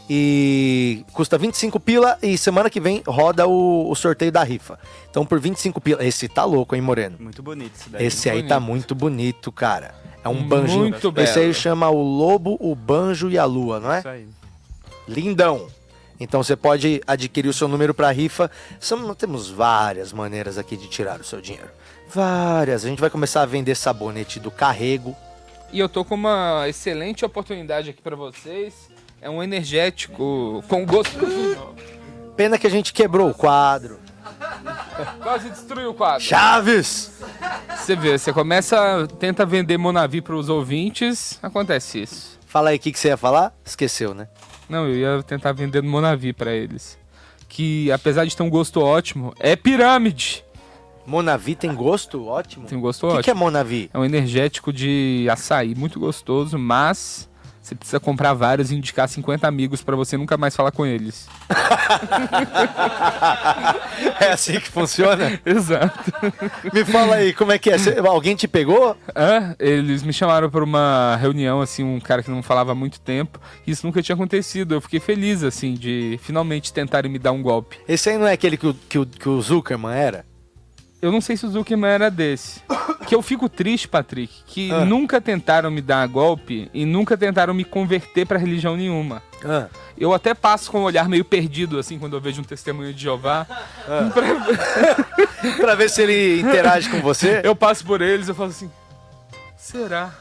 [0.09, 4.79] e custa 25 pila e semana que vem roda o, o sorteio da rifa.
[5.09, 7.17] Então por 25 pila, esse tá louco, hein, Moreno?
[7.19, 8.05] Muito bonito isso daí.
[8.05, 9.93] Esse aí tá muito bonito, cara.
[10.23, 10.89] É um banjinho.
[10.89, 11.53] Muito Esse aí belo.
[11.53, 13.99] chama o Lobo, o Banjo e a Lua, não é?
[13.99, 14.27] Isso aí.
[15.07, 15.67] Lindão.
[16.19, 18.51] Então você pode adquirir o seu número para rifa.
[18.79, 21.69] São, temos várias maneiras aqui de tirar o seu dinheiro.
[22.13, 22.83] Várias.
[22.83, 25.15] A gente vai começar a vender sabonete do carrego.
[25.71, 28.89] E eu tô com uma excelente oportunidade aqui pra vocês.
[29.21, 31.17] É um energético com gosto.
[32.35, 33.99] Pena que a gente quebrou o quadro.
[35.21, 36.21] Quase destruiu o quadro.
[36.23, 37.11] Chaves!
[37.77, 42.39] Você vê, você começa, tenta vender Monavi pros ouvintes, acontece isso.
[42.45, 43.53] Fala aí o que, que você ia falar?
[43.65, 44.27] Esqueceu, né?
[44.67, 46.97] Não, eu ia tentar vender Monavi pra eles.
[47.47, 50.43] Que apesar de ter um gosto ótimo, é pirâmide.
[51.05, 52.67] Monavi tem gosto ótimo?
[52.67, 53.23] Tem gosto O que, ótimo.
[53.23, 53.89] que é Monavi?
[53.93, 57.28] É um energético de açaí, muito gostoso, mas
[57.69, 61.27] você precisa comprar vários e indicar 50 amigos pra você nunca mais falar com eles.
[64.19, 65.39] É assim que funciona?
[65.45, 66.11] Exato.
[66.73, 67.75] Me fala aí, como é que é?
[68.05, 68.95] Alguém te pegou?
[69.57, 73.39] Eles me chamaram pra uma reunião, assim, um cara que não falava há muito tempo.
[73.65, 74.75] Isso nunca tinha acontecido.
[74.75, 77.77] Eu fiquei feliz, assim, de finalmente tentarem me dar um golpe.
[77.87, 80.25] Esse aí não é aquele que o, que o, que o Zuckerman era?
[81.01, 82.61] Eu não sei se o Zuckerman era desse.
[83.07, 84.83] Que eu fico triste, Patrick, que Ah.
[84.83, 89.23] nunca tentaram me dar golpe e nunca tentaram me converter pra religião nenhuma.
[89.45, 92.93] Ah, Eu até passo com um olhar meio perdido, assim, quando eu vejo um testemunho
[92.93, 93.45] de Jeová.
[95.59, 97.41] pra ver se ele interage com você?
[97.43, 98.69] Eu passo por eles eu falo assim,
[99.57, 100.11] será?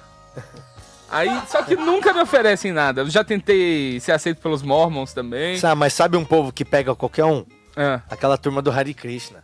[1.10, 3.00] Aí, só que nunca me oferecem nada.
[3.00, 5.56] Eu já tentei ser aceito pelos Mormons também.
[5.58, 7.44] Sabe, mas sabe um povo que pega qualquer um?
[7.76, 9.42] Ah, Aquela turma do Hare Krishna.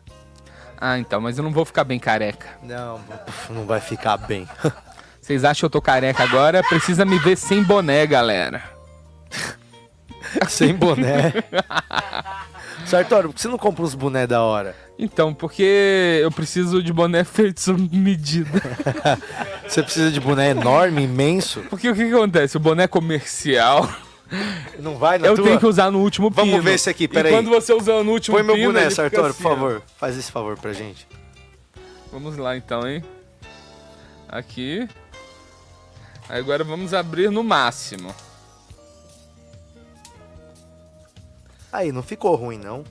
[0.86, 2.46] Ah, então, mas eu não vou ficar bem careca.
[2.62, 3.00] Não,
[3.48, 4.46] não vai ficar bem.
[5.18, 6.62] Vocês acham que eu tô careca agora?
[6.62, 8.62] Precisa me ver sem boné, galera.
[10.46, 11.32] Sem boné.
[12.84, 14.76] Sartório, por que você não compra uns boné da hora?
[14.98, 18.60] Então, porque eu preciso de boné feito sob medida.
[19.66, 21.62] Você precisa de boné enorme, imenso?
[21.70, 22.58] Porque o que, que acontece?
[22.58, 23.88] O boné comercial,
[24.78, 25.44] Não vai na eu tua?
[25.44, 26.62] tenho que usar no último Vamos pino.
[26.62, 27.32] ver esse aqui, E peraí.
[27.32, 29.54] quando você usa no último Põe meu pino, boné, ele fica Sartório, assim, por ó.
[29.54, 29.82] favor.
[29.98, 31.06] Faz esse favor pra gente.
[32.12, 33.02] Vamos lá então, hein?
[34.28, 34.88] Aqui.
[36.28, 38.14] Agora vamos abrir no máximo.
[41.72, 42.84] Aí, não ficou ruim, não.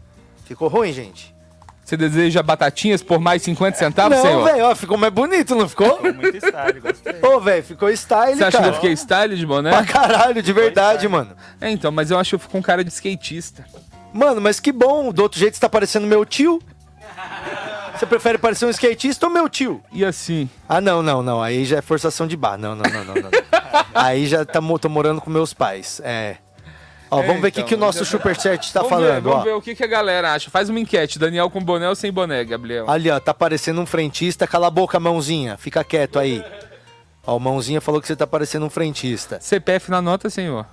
[0.46, 1.34] Ficou ruim, gente?
[1.84, 4.43] Você deseja batatinhas por mais 50 centavos, não, senhor?
[4.45, 5.97] velho, ó, ficou mais bonito, não ficou?
[5.97, 7.15] Ficou muito style, gostei.
[7.21, 9.69] Ô, velho, ficou style, Você acha que eu fiquei style de boné?
[9.69, 11.31] Pra caralho, de verdade, mano.
[11.59, 13.65] É, então, mas eu acho que eu fico com cara de skatista.
[14.13, 15.11] Mano, mas que bom.
[15.11, 16.61] Do outro jeito você tá parecendo meu tio.
[17.95, 19.81] Você prefere parecer um skatista ou meu tio?
[19.91, 20.49] E assim?
[20.67, 21.41] Ah, não, não, não.
[21.41, 22.57] Aí já é forçação de bar.
[22.57, 23.31] Não, não, não, não, não.
[23.93, 26.01] Aí já tá, tô morando com meus pais.
[26.03, 26.38] É.
[27.14, 29.39] Ó, vamos ver o que, então, que o nosso superchat tá vamos falando, ver, vamos
[29.39, 29.43] ó.
[29.43, 30.49] ver o que, que a galera acha.
[30.49, 32.89] Faz uma enquete, Daniel com boné ou sem boné, Gabriel?
[32.89, 34.47] Ali, ó, tá parecendo um frentista.
[34.47, 35.55] Cala a boca, mãozinha.
[35.57, 36.43] Fica quieto aí.
[37.26, 39.39] Ó, o mãozinha falou que você tá parecendo um frentista.
[39.39, 40.66] CPF na nota, senhor.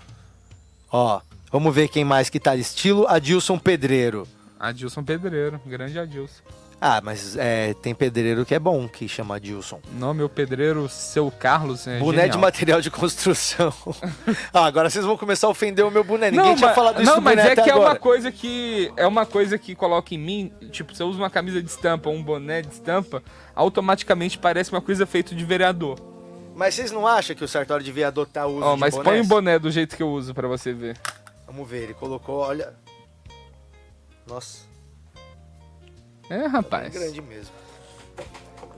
[0.91, 1.21] Ó,
[1.53, 2.57] vamos ver quem mais que tá.
[2.57, 4.27] Estilo Adilson Pedreiro.
[4.59, 6.43] Adilson Pedreiro, grande Adilson.
[6.81, 9.83] Ah, mas é, tem pedreiro que é bom, que chama Adilson.
[9.93, 12.41] Não, meu pedreiro, seu Carlos, é boné de genial.
[12.41, 13.71] material de construção.
[14.55, 16.31] ah, agora vocês vão começar a ofender o meu boné.
[16.31, 17.91] Ninguém não, tinha mas, falado isso não, mas é que é agora.
[17.91, 21.29] uma coisa que é uma coisa que coloca em mim, tipo, se eu uso uma
[21.29, 23.23] camisa de estampa ou um boné de estampa,
[23.55, 25.99] automaticamente parece uma coisa feita de vereador.
[26.55, 29.21] Mas vocês não acham que o Sartório de Viador tá usando Ó, mas de põe
[29.21, 30.97] um boné do jeito que eu uso pra você ver.
[31.47, 32.73] Vamos ver, ele colocou, olha...
[34.27, 34.70] Nossa,
[36.31, 36.93] É, é rapaz.
[36.93, 37.53] grande mesmo.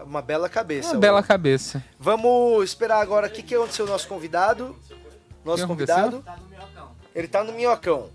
[0.04, 0.88] Uma bela cabeça.
[0.88, 1.00] Uma ó.
[1.00, 1.84] bela cabeça.
[1.98, 3.28] Vamos esperar agora.
[3.28, 4.74] O que, que aconteceu nosso convidado?
[5.44, 6.24] Nosso convidado?
[7.14, 8.08] Ele tá no minhocão.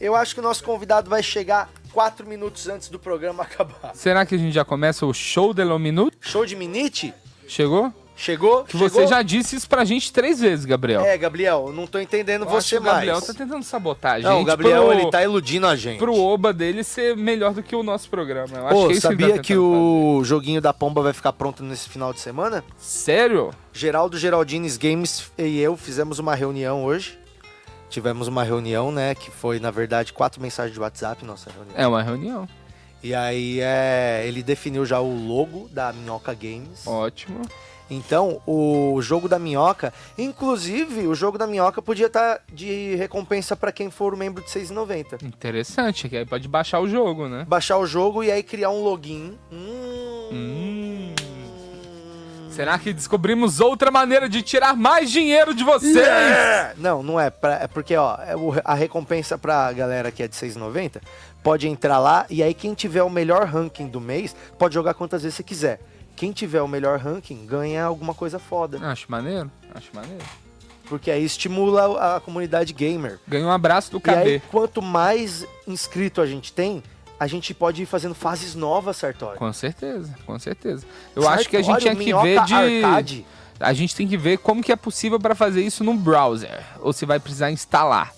[0.00, 3.94] Eu acho que o nosso convidado vai chegar quatro minutos antes do programa acabar.
[3.94, 6.16] Será que a gente já começa o show de lo minuto?
[6.20, 7.14] Show de Minite?
[7.48, 7.92] Chegou?
[8.16, 8.62] Chegou?
[8.64, 8.88] Que Chegou?
[8.88, 11.00] você já disse isso pra gente três vezes, Gabriel.
[11.02, 13.26] É, Gabriel, eu não tô entendendo Eu você que o Gabriel mais.
[13.26, 14.28] tá tentando sabotar a gente.
[14.28, 15.98] Não, o Gabriel, pro- ele tá iludindo a gente.
[15.98, 18.56] Pro Oba dele ser melhor do que o nosso programa.
[18.56, 21.62] Eu acho que é sabia tá que tentando o joguinho da pomba vai ficar pronto
[21.64, 22.62] nesse final de semana?
[22.78, 23.50] Sério?
[23.72, 27.18] Geraldo Geraldines Games e eu fizemos uma reunião hoje.
[27.90, 29.14] Tivemos uma reunião, né?
[29.14, 31.74] Que foi, na verdade, quatro mensagens de WhatsApp, nossa reunião.
[31.76, 32.48] É uma reunião.
[33.02, 36.86] E aí é, ele definiu já o logo da Minhoca Games.
[36.86, 37.42] Ótimo.
[37.90, 43.70] Então, o jogo da Minhoca, inclusive, o jogo da Minhoca podia estar de recompensa para
[43.70, 45.22] quem for membro de 6,90.
[45.22, 47.44] Interessante, que aí pode baixar o jogo, né?
[47.46, 49.38] Baixar o jogo e aí criar um login.
[49.52, 50.28] Hum.
[50.32, 51.14] Hum.
[52.50, 55.96] Será que descobrimos outra maneira de tirar mais dinheiro de vocês?
[56.76, 57.28] Não, não é.
[57.28, 58.34] pra- é porque, ó, é
[58.64, 61.00] a recompensa pra galera que é de 6,90
[61.42, 65.22] pode entrar lá e aí quem tiver o melhor ranking do mês pode jogar quantas
[65.22, 65.80] vezes você quiser.
[66.16, 68.78] Quem tiver o melhor ranking ganha alguma coisa foda.
[68.86, 70.24] Acho maneiro, acho maneiro.
[70.88, 73.18] Porque aí estimula a, comunidade gamer.
[73.26, 74.48] Ganha um abraço do E aí, KB.
[74.50, 76.82] quanto mais inscrito a gente tem,
[77.18, 79.38] a gente pode ir fazendo fases novas, Sartori.
[79.38, 80.86] Com certeza, com certeza.
[81.16, 82.54] Eu acho que a gente tinha que ver de.
[82.54, 83.26] Arcade.
[83.58, 86.62] A gente tem que ver como que é possível para fazer isso no browser.
[86.80, 88.12] Ou se vai precisar instalar.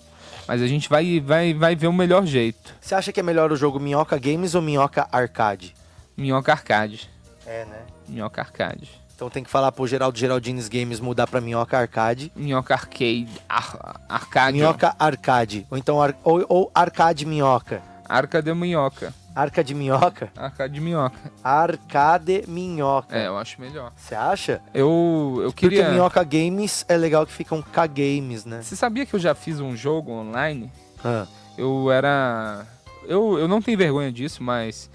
[0.49, 2.75] Mas a gente vai, vai, vai ver o melhor jeito.
[2.81, 5.75] Você acha que é melhor o jogo Minhoca Games ou Minhoca Arcade?
[6.17, 7.11] Minhoca Arcade.
[7.47, 7.79] É, né?
[8.09, 8.91] Minhoca Arcade.
[9.15, 12.31] Então tem que falar pro Geraldo Geraldines Games mudar pra Minhoca Arcade.
[12.37, 13.29] Minhoca Arcade.
[13.49, 14.59] Ar, arcade.
[14.59, 15.67] Minhoca Arcade.
[15.71, 17.81] Ou então ar- ou, ou Arcade Minhoca.
[18.09, 19.13] Arca de minhoca.
[19.35, 20.31] Arca de minhoca?
[20.37, 21.19] Arcade de minhoca.
[21.43, 23.17] Arcade Minhoca.
[23.19, 23.93] É, eu acho melhor.
[23.97, 24.63] Você acha?
[24.73, 25.91] Eu, eu Porque queria.
[25.91, 28.63] Minhoca Games é legal que ficam K-Games, né?
[28.63, 30.71] Você sabia que eu já fiz um jogo online?
[31.05, 31.27] Ah,
[31.59, 32.65] Eu era.
[33.09, 34.89] Eu, eu não tenho vergonha disso, mas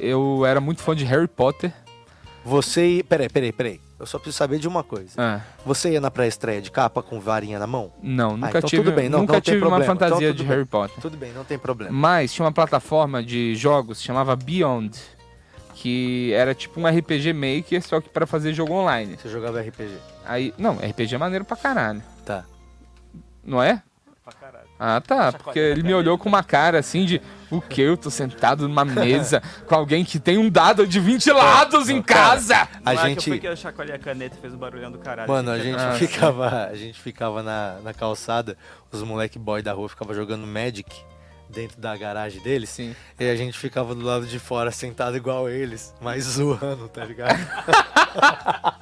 [0.00, 1.72] eu era muito fã de Harry Potter.
[2.46, 3.04] Você.
[3.08, 3.80] Peraí, peraí, peraí.
[3.98, 5.12] Eu só preciso saber de uma coisa.
[5.16, 7.92] Ah, Você ia na pré-estreia de capa com varinha na mão?
[8.02, 9.76] não, nunca então tive, tudo bem, não- nunca não tive uma.
[9.76, 10.52] Então fantasia tudo de bem.
[10.52, 11.00] Harry Potter.
[11.00, 11.92] Tudo bem, não tem problema.
[11.92, 14.96] Mas tinha uma plataforma de jogos chamava Beyond,
[15.74, 19.16] que era tipo um RPG Maker, só que para fazer jogo online.
[19.16, 19.96] Você jogava RPG.
[20.26, 22.02] Aí, não, RPG é maneiro pra caralho.
[22.24, 22.44] Tá.
[23.42, 23.82] Não é?
[24.78, 25.32] Ah, tá.
[25.32, 27.80] Porque ele me olhou com uma cara assim de o que?
[27.80, 32.02] Eu tô sentado numa mesa com alguém que tem um dado de 20 lados em
[32.02, 32.68] casa.
[32.84, 33.16] A Não é que gente.
[33.16, 35.30] eu fui que eu chacoalhei a caneta e fez o barulhão do caralho.
[35.30, 38.56] Mano, a Tinha- gente Ah, ficava, a gente ficava na, na calçada,
[38.92, 40.94] os moleque boy da rua ficavam jogando Magic
[41.48, 42.68] dentro da garagem deles.
[42.68, 42.94] Sim.
[43.18, 47.38] E a gente ficava do lado de fora sentado igual eles, mas zoando, tá ligado?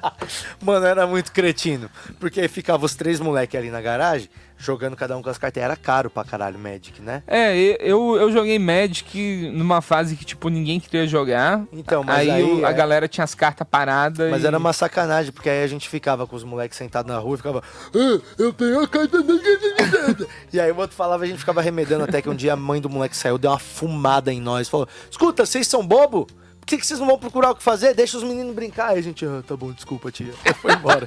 [0.62, 1.90] Mano, era muito cretino.
[2.18, 4.28] Porque ficava os três moleque ali na garagem,
[4.64, 5.62] jogando cada um com as cartas.
[5.62, 7.22] Era caro pra caralho Magic, né?
[7.26, 11.62] É, e- eu, eu joguei Magic numa fase que, tipo, ninguém queria jogar.
[11.72, 14.30] Então, mas aí aí, a é- galera tinha as cartas paradas.
[14.30, 14.46] Mas e...
[14.46, 17.36] era uma sacanagem, porque aí a gente ficava com os moleques sentados na rua e
[17.36, 17.62] ficava.
[17.94, 19.18] "Ah, eu tenho a carta
[20.52, 22.80] E aí o outro falava, a gente ficava remedando até que um dia a mãe
[22.80, 24.68] do moleque saiu, deu uma fumada em nós.
[24.68, 26.26] Falou: Escuta, vocês são bobo?
[26.60, 27.94] Por que, que vocês não vão procurar o que fazer?
[27.94, 28.88] Deixa os meninos brincar.
[28.88, 30.32] Aí a gente, ah, tá bom, desculpa, tia.
[30.62, 31.04] Foi embora.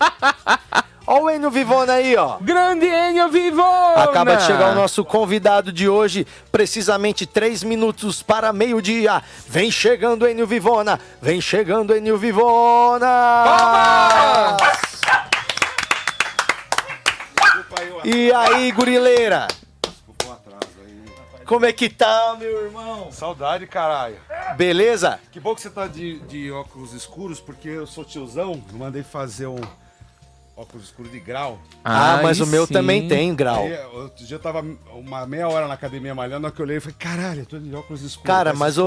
[1.09, 2.37] Ó o Enio Vivona aí, ó.
[2.41, 4.03] Grande Enio Vivona!
[4.03, 9.23] Acaba de chegar o nosso convidado de hoje, precisamente três minutos para meio-dia.
[9.47, 13.07] Vem chegando Enio Vivona, vem chegando Enio Vivona!
[18.03, 19.47] E aí, gurileira?
[19.81, 21.45] Desculpa o atraso aí.
[21.45, 23.13] Como é que tá, meu irmão?
[23.13, 24.17] Saudade, caralho.
[24.57, 25.21] Beleza?
[25.31, 28.61] Que bom que você tá de, de óculos escuros, porque eu sou tiozão.
[28.71, 29.61] Eu mandei fazer um
[30.57, 31.59] óculos escuro de grau.
[31.85, 32.73] Ah, mas aí o meu sim.
[32.73, 33.63] também tem grau.
[33.63, 36.65] Aí, outro dia eu tava uma meia hora na academia malhando, na hora que eu
[36.65, 38.25] olhei, eu falei, caralho, eu tô de óculos escuros.
[38.25, 38.85] Cara, mas eu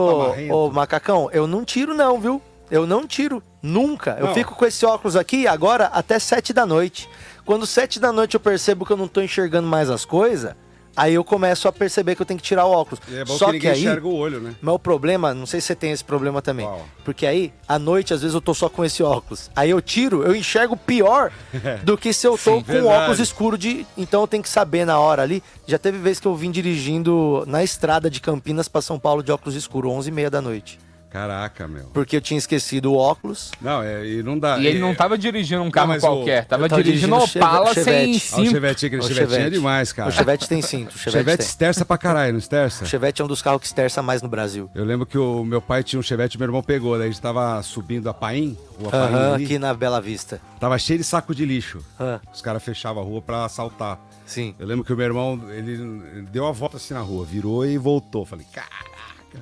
[0.50, 2.42] ô, ô, macacão, eu não tiro não, viu?
[2.70, 4.16] Eu não tiro, nunca.
[4.20, 4.34] Eu Não.
[4.34, 7.08] fico com esse óculos aqui agora até sete da noite.
[7.44, 10.54] Quando sete da noite eu percebo que eu não tô enxergando mais as coisas,
[11.00, 13.00] aí eu começo a perceber que eu tenho que tirar o óculos.
[13.08, 14.54] E é bom Só que que, aí, enxerga o olho, né?
[14.60, 16.66] mas o problema, não sei se você tem esse problema também.
[16.66, 16.86] Qual?
[17.04, 19.50] Porque aí, à noite, às vezes eu tô só com esse óculos.
[19.56, 21.32] Aí eu tiro, eu enxergo pior
[21.82, 22.94] do que se eu tô Sim, com verdade.
[22.94, 23.86] óculos escuro de.
[23.96, 25.42] Então eu tenho que saber na hora ali.
[25.66, 29.32] Já teve vez que eu vim dirigindo na estrada de Campinas pra São Paulo de
[29.32, 30.78] óculos escuro, 11 e meia da noite.
[31.10, 31.86] Caraca, meu.
[31.92, 33.50] Porque eu tinha esquecido o óculos.
[33.60, 34.58] Não, é, e não dá.
[34.58, 37.24] E ele é- não tava dirigindo um carro qualquer, o- tava tava dirigindo um o
[37.24, 37.84] Opala Chevette.
[37.84, 38.50] sem Ah, o cinto.
[38.50, 39.50] Chevette, aquele O Chevetinho é Chevette.
[39.56, 40.08] demais, cara.
[40.08, 40.92] O Chevette tem cinto.
[40.92, 41.46] O O Chevette, Chevette tem.
[41.46, 42.84] esterça pra caralho, não esterça?
[42.84, 44.70] O Chevette é um dos carros que esterça mais no Brasil.
[44.74, 47.20] Eu lembro que o meu pai tinha um Chevette, meu irmão pegou, daí a gente
[47.20, 48.56] tava subindo a Paim,
[48.90, 50.40] Paim Aham, ali, aqui na Bela Vista.
[50.60, 51.80] tava cheio de saco de lixo.
[51.98, 53.98] Ah, Os caras fechavam a rua pra assaltar.
[54.24, 54.54] sim.
[54.60, 57.76] Eu lembro que o meu irmão, ele deu uma volta assim na rua, virou e
[57.76, 58.24] voltou.
[58.24, 58.68] Falei, cara,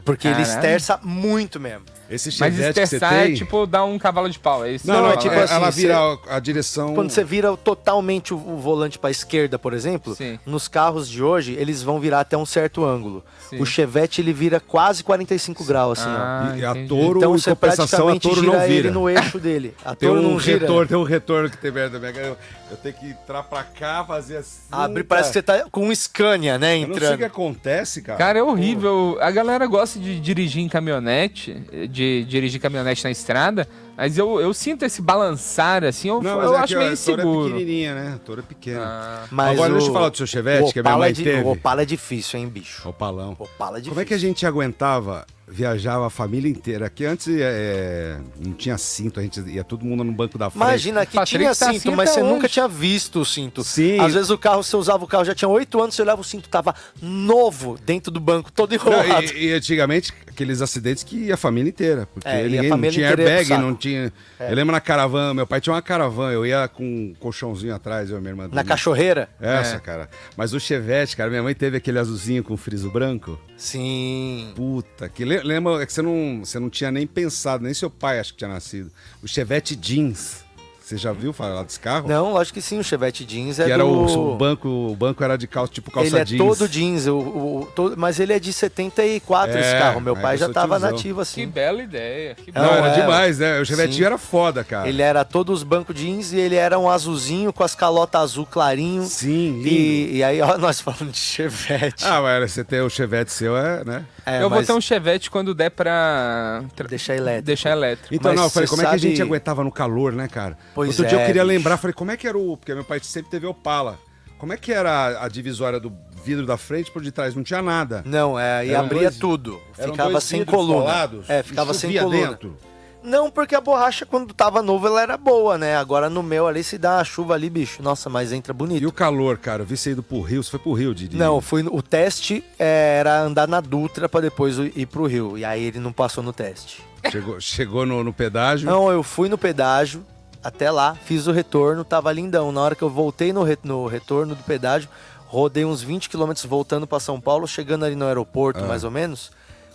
[0.05, 0.55] Porque ele Caralho.
[0.57, 1.85] esterça muito mesmo.
[2.11, 3.09] Esse Mas Chevette você tem...
[3.19, 4.87] é tipo dar um cavalo de pau, é isso?
[4.87, 5.45] Não, não, você é tipo falando?
[5.45, 6.95] assim, ela você- vira a, a direção...
[6.95, 10.39] Quando você vira totalmente o, o volante pra esquerda, por exemplo, Sim.
[10.47, 13.25] nos carros de hoje, eles vão virar até um certo ângulo.
[13.51, 13.61] Sim.
[13.61, 16.89] O Chevette, ele vira quase 45 graus, assim, Ah, E a entendi.
[16.89, 18.75] Toro, Então em você compensação, a praticamente Toro gira não vira.
[18.89, 19.75] ele no eixo dele.
[19.85, 20.59] A Tem Toro um não gira.
[20.61, 21.99] retorno, tem um retorno que tem merda.
[21.99, 22.37] Eu,
[22.71, 24.61] eu tenho que entrar pra cá, fazer assim.
[24.71, 27.25] Abre, parece que você tá com um Scania, né, Eu não sei o que entrando.
[27.25, 28.19] acontece, cara.
[28.19, 29.17] Cara, é horrível.
[29.21, 31.55] A galera gosta de dirigir em caminhonete,
[31.91, 36.55] de dirigir caminhonete na estrada, mas eu, eu sinto esse balançar, assim, eu, Não, eu
[36.55, 37.51] é acho meio é inseguro.
[37.53, 38.13] pequenininha, né?
[38.15, 38.81] A Toro é pequena.
[38.85, 41.13] Ah, Mas Agora, o- deixa eu falar do seu Chevette, que a minha mãe é
[41.13, 41.43] di- teve.
[41.43, 42.89] O Opala é difícil, hein, bicho?
[42.89, 43.37] Opalão.
[43.39, 43.91] Opala é difícil.
[43.91, 46.89] Como é que a gente aguentava, viajava a família inteira?
[46.91, 50.63] Que antes é, não tinha cinto, a gente ia todo mundo no banco da frente.
[50.63, 52.35] Imagina que Patrick tinha tá cinto, assim mas até você hoje.
[52.35, 53.65] nunca tinha visto o cinto.
[53.65, 53.99] Sim.
[54.01, 56.25] Às vezes o carro, você usava o carro, já tinha oito anos, você olhava o
[56.25, 59.25] cinto, tava novo dentro do banco, todo Não, enrolado.
[59.25, 62.07] e, e antigamente, aqueles acidentes que ia a família inteira.
[62.13, 64.13] Porque É, ia a ninguém, não família tinha airbag, não tinha.
[64.41, 68.11] Eu lembro na caravana, meu pai tinha uma caravana, eu ia com um colchãozinho atrás,
[68.11, 68.49] eu e minha irmã.
[68.53, 69.29] Na cachorreira?
[69.41, 69.81] Essa, É.
[69.81, 70.09] cara.
[70.37, 73.39] Mas o Chevette, cara, minha mãe teve aquele azulzinho com friso branco.
[73.57, 74.53] Sim.
[74.55, 77.91] Puta, que le- lembra é que você não, você não tinha nem pensado, nem seu
[77.91, 78.91] pai acho que tinha nascido.
[79.23, 80.48] O Chevette Jeans.
[80.89, 82.09] Você já viu falar desse carro?
[82.09, 83.91] Não, lógico que sim, o Chevette jeans é que era do...
[83.91, 86.39] o, o banco, o banco era de calça, tipo calça Ele é jeans.
[86.39, 90.01] todo jeans, o, o- todo- mas ele é de 74 esse É, carro.
[90.01, 90.91] Meu pai já tava tiozão.
[90.93, 91.47] nativo que assim.
[91.47, 92.35] bela ideia.
[92.37, 93.61] Que Não, Não, bela- era é, demais, né?
[93.61, 94.05] O Chevette sim.
[94.05, 94.89] era foda, cara.
[94.89, 98.47] Ele era todos os bancos jeans e ele era um azulzinho com as calotas azul
[98.47, 99.05] clarinho.
[99.05, 99.69] Sim, lindo.
[99.69, 102.03] E, e aí, ó, nós falando de Chevette.
[102.07, 104.05] Ah, mas você ter o Chevette seu é, né?
[104.25, 107.47] É, eu vou mas ter um Chevette quando der pra Deixar elétrico.
[107.47, 108.15] deixar elétrico.
[108.15, 110.29] Então, Mas não, eu falei, como é que a gente sabe- aguentava no calor, né,
[110.29, 110.57] cara?
[110.79, 111.55] Pois Outro dia é, eu queria bicho.
[111.57, 112.57] lembrar, falei, como é que era o.
[112.57, 113.99] Porque meu pai sempre teve Opala.
[114.39, 115.93] Como é que era a, a divisória do
[116.25, 117.35] vidro da frente por de trás?
[117.35, 118.03] Não tinha nada.
[118.07, 119.61] Não, é, e Eram abria dois- tudo.
[119.73, 120.75] Ficava sem coluna.
[120.83, 122.29] colados é, ficava sem coluna.
[122.29, 122.57] dentro.
[123.03, 125.77] Não, porque a borracha, quando tava novo, ela era boa, né?
[125.77, 127.83] Agora no meu ali, se dá uma chuva ali, bicho.
[127.83, 128.83] Nossa, mas entra bonito.
[128.83, 129.63] E o calor, cara?
[129.63, 130.43] Eu vi você indo pro Rio.
[130.43, 131.17] Você foi pro Rio, Didi?
[131.17, 135.37] Não, fui, no- o teste é, era andar na Dutra pra depois ir pro Rio.
[135.39, 136.83] E aí ele não passou no teste.
[137.11, 138.69] Chegou, chegou no, no pedágio.
[138.69, 140.05] Não, eu fui no pedágio,
[140.43, 142.53] até lá, fiz o retorno, tava lindão.
[142.53, 144.89] Na hora que eu voltei no, re- no retorno do pedágio,
[145.27, 149.31] rodei uns 20 quilômetros voltando pra São Paulo, chegando ali no aeroporto, mais ou menos.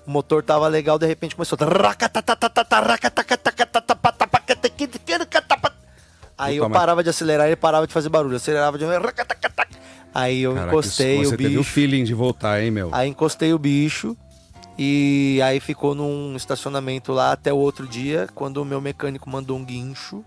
[0.05, 1.57] O motor tava legal, de repente começou.
[6.37, 8.35] Aí eu parava de acelerar, ele parava de fazer barulho.
[8.35, 8.85] Acelerava de
[10.13, 11.71] Aí eu Caraca, encostei você o teve o bicho.
[11.71, 12.89] feeling de voltar, hein, meu?
[12.91, 14.15] Aí encostei o bicho
[14.77, 19.57] e aí ficou num estacionamento lá até o outro dia, quando o meu mecânico mandou
[19.57, 20.23] um guincho.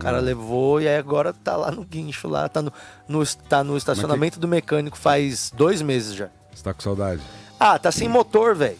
[0.00, 2.72] O cara levou e aí agora tá lá no guincho lá, tá no,
[3.06, 6.28] no, tá no estacionamento do mecânico faz dois meses já.
[6.54, 7.20] Você tá com saudade?
[7.58, 8.78] Ah, tá sem motor, velho.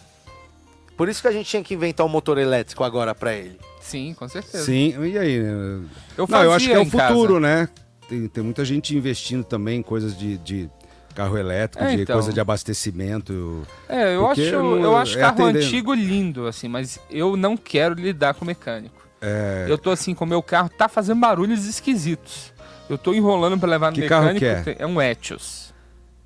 [0.97, 3.59] Por isso que a gente tinha que inventar um motor elétrico agora pra ele.
[3.79, 4.63] Sim, com certeza.
[4.65, 5.39] Sim, e aí?
[5.43, 5.83] né?
[6.17, 7.13] Eu Não, eu acho que é o em casa.
[7.13, 7.69] futuro, né?
[8.09, 10.67] Tem, tem muita gente investindo também em coisas de, de
[11.13, 12.15] carro elétrico, É, de então.
[12.15, 13.61] coisa de abastecimento.
[13.87, 15.65] É, eu Porque acho, não- eu acho é carro atendendo.
[15.65, 19.00] antigo lindo, assim, mas eu não quero lidar com mecânico.
[19.21, 22.51] É, Eu tô assim, com o meu carro, tá fazendo barulhos esquisitos.
[22.89, 24.63] Eu tô enrolando pra levar no Que carro mecânico.
[24.63, 24.83] que é?
[24.83, 25.71] é um Etios.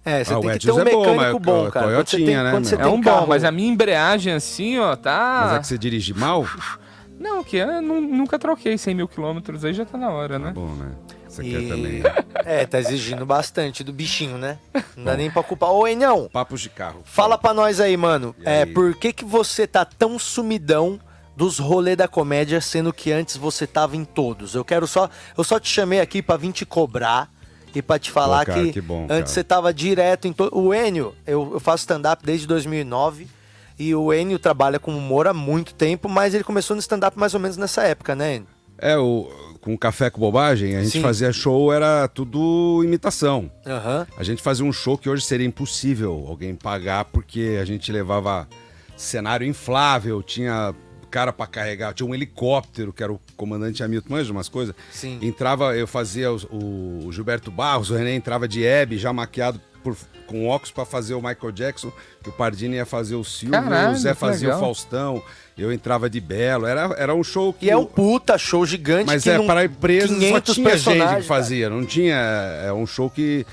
[0.03, 1.85] É, você Ah, tem que ter Etios um é bom, mecânico mas bom, o cara.
[1.87, 2.85] Você tem, Toyotinha, né, quando você meu?
[2.85, 5.41] É tem um carro, bom, mas a minha embreagem assim, ó, tá.
[5.45, 6.45] Mas é que você dirige mal?
[7.19, 10.51] Não, que eu nu- nunca troquei 100 mil quilômetros, aí já tá na hora, né?
[10.53, 10.91] Bom, né?
[11.27, 12.03] Você E- quer também.
[12.47, 14.59] É, tá exigindo bastante do bichinho, né?
[14.95, 15.71] Não dá nem pra culpar.
[15.71, 17.01] Ô, Enhão, Papos de carro.
[17.05, 18.35] fala pra nós aí, mano.
[18.39, 18.65] E É, aí?
[18.67, 20.99] por que que você tá tão sumidão
[21.35, 24.55] dos rolês da comédia, sendo que antes você tava em todos?
[24.55, 25.09] Eu quero só...
[25.37, 27.29] Eu só te chamei aqui pra vir te cobrar
[27.73, 29.27] e pra te falar Pô, cara, que, que bom, antes cara.
[29.27, 30.57] você tava direto em todo...
[30.57, 33.27] O Enio, eu, eu faço stand-up desde 2009...
[33.77, 37.33] E o Enio trabalha com humor há muito tempo, mas ele começou no stand-up mais
[37.33, 38.47] ou menos nessa época, né, Enio?
[38.77, 39.29] É, o,
[39.59, 41.01] com café com bobagem, a gente Sim.
[41.01, 43.51] fazia show, era tudo imitação.
[43.65, 44.07] Aham.
[44.17, 48.47] A gente fazia um show que hoje seria impossível alguém pagar, porque a gente levava
[48.95, 50.73] cenário inflável, tinha
[51.15, 54.75] cara pra carregar, tinha um helicóptero, que era o comandante Hamilton, manja umas coisas.
[54.91, 55.17] Sim.
[55.21, 59.95] Entrava, eu fazia os- o, Gilberto Barros, o René entrava de Hebe, já maquiado por-
[60.27, 61.89] com óculos pra fazer o Michael Jackson,
[62.21, 64.59] que o Pardini ia fazer o Silvio, Caralho, o Zé fazia legal.
[64.61, 65.23] o Faustão,
[65.57, 67.67] eu entrava de Belo, era, era um show que...
[67.67, 69.45] E é um puta show gigante Mas é, não...
[69.47, 72.15] para a empresa só 500 tinha gente que fazia, não tinha.
[72.65, 73.45] É um show que.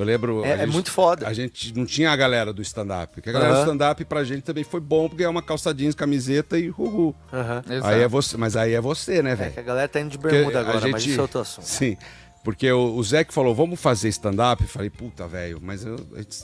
[0.00, 0.44] Eu lembro.
[0.44, 1.26] É- é gente- muito foda.
[1.28, 3.14] A gente não tinha a galera do stand-up.
[3.14, 5.94] Porque a galera do stand-up pra gente também foi bom, porque é uma calça jeans,
[5.94, 7.14] camiseta e uhul.
[7.32, 7.86] Exato.
[7.86, 9.52] Aí é você, mas aí é você, né, É velho?
[9.52, 11.40] que a galera tá indo de Porque bermuda a agora, mas gente- isso é outro
[11.40, 11.64] assunto.
[11.66, 11.96] Sim.
[12.42, 14.64] Porque o, o Zé que falou, vamos fazer stand-up.
[14.66, 15.96] Falei, puta, velho, mas eu,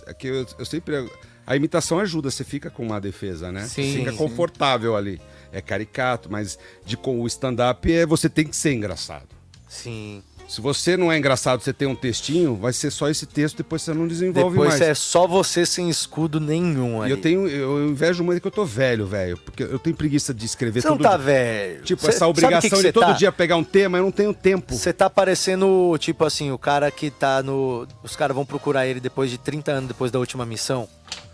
[0.07, 1.09] é que eu, eu sempre.
[1.47, 3.62] A imitação ajuda, você fica com uma defesa, né?
[3.66, 4.16] Sim, Você fica sim.
[4.19, 5.20] confortável ali.
[5.53, 9.28] É caricato, mas de, com o stand-up é você tem que ser engraçado.
[9.69, 10.23] Sim.
[10.48, 13.82] Se você não é engraçado, você tem um textinho, vai ser só esse texto, depois
[13.82, 14.81] você não desenvolve Depois mais.
[14.81, 17.10] é só você sem escudo nenhum ali.
[17.10, 20.32] eu tenho, eu, eu invejo muito que eu tô velho, velho, porque eu tenho preguiça
[20.32, 21.24] de escrever Você não todo tá dia.
[21.27, 21.82] velho.
[21.82, 23.12] Tipo, Cê- essa obrigação que que de todo tá?
[23.12, 24.74] dia pegar um tema, eu não tenho tempo.
[24.74, 27.86] Você tá parecendo, tipo assim, o cara que tá no.
[28.05, 30.89] Os caras vão procurar ele depois de 30 anos depois da última missão.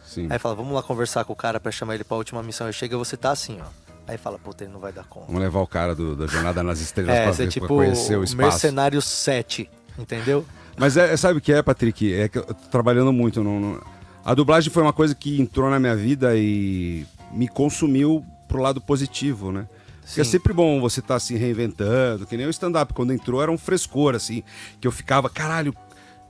[0.07, 0.27] Sim.
[0.31, 2.67] Aí fala, vamos lá conversar com o cara pra chamar ele pra última missão.
[2.67, 3.82] Aí chega você tá assim, ó.
[4.07, 5.27] Aí fala, puta, ele não vai dar conta.
[5.27, 7.69] Vamos levar o cara do- da Jornada nas Estrelas É, pra, é ver, pra tipo
[7.69, 8.43] conhecer o espaço.
[8.49, 10.45] Mercenário 7, entendeu?
[10.77, 12.13] Mas é, sabe o que é, Patrick?
[12.13, 13.43] É que eu tô trabalhando muito.
[13.43, 13.83] no- no-
[14.25, 18.81] A dublagem foi uma coisa que entrou na minha vida e me consumiu pro lado
[18.81, 19.67] positivo, né?
[20.05, 22.93] Porque é sempre bom você estar se reinventando, que nem o stand-up.
[22.93, 24.43] Quando entrou era um frescor, assim,
[24.81, 25.75] que eu ficava, caralho,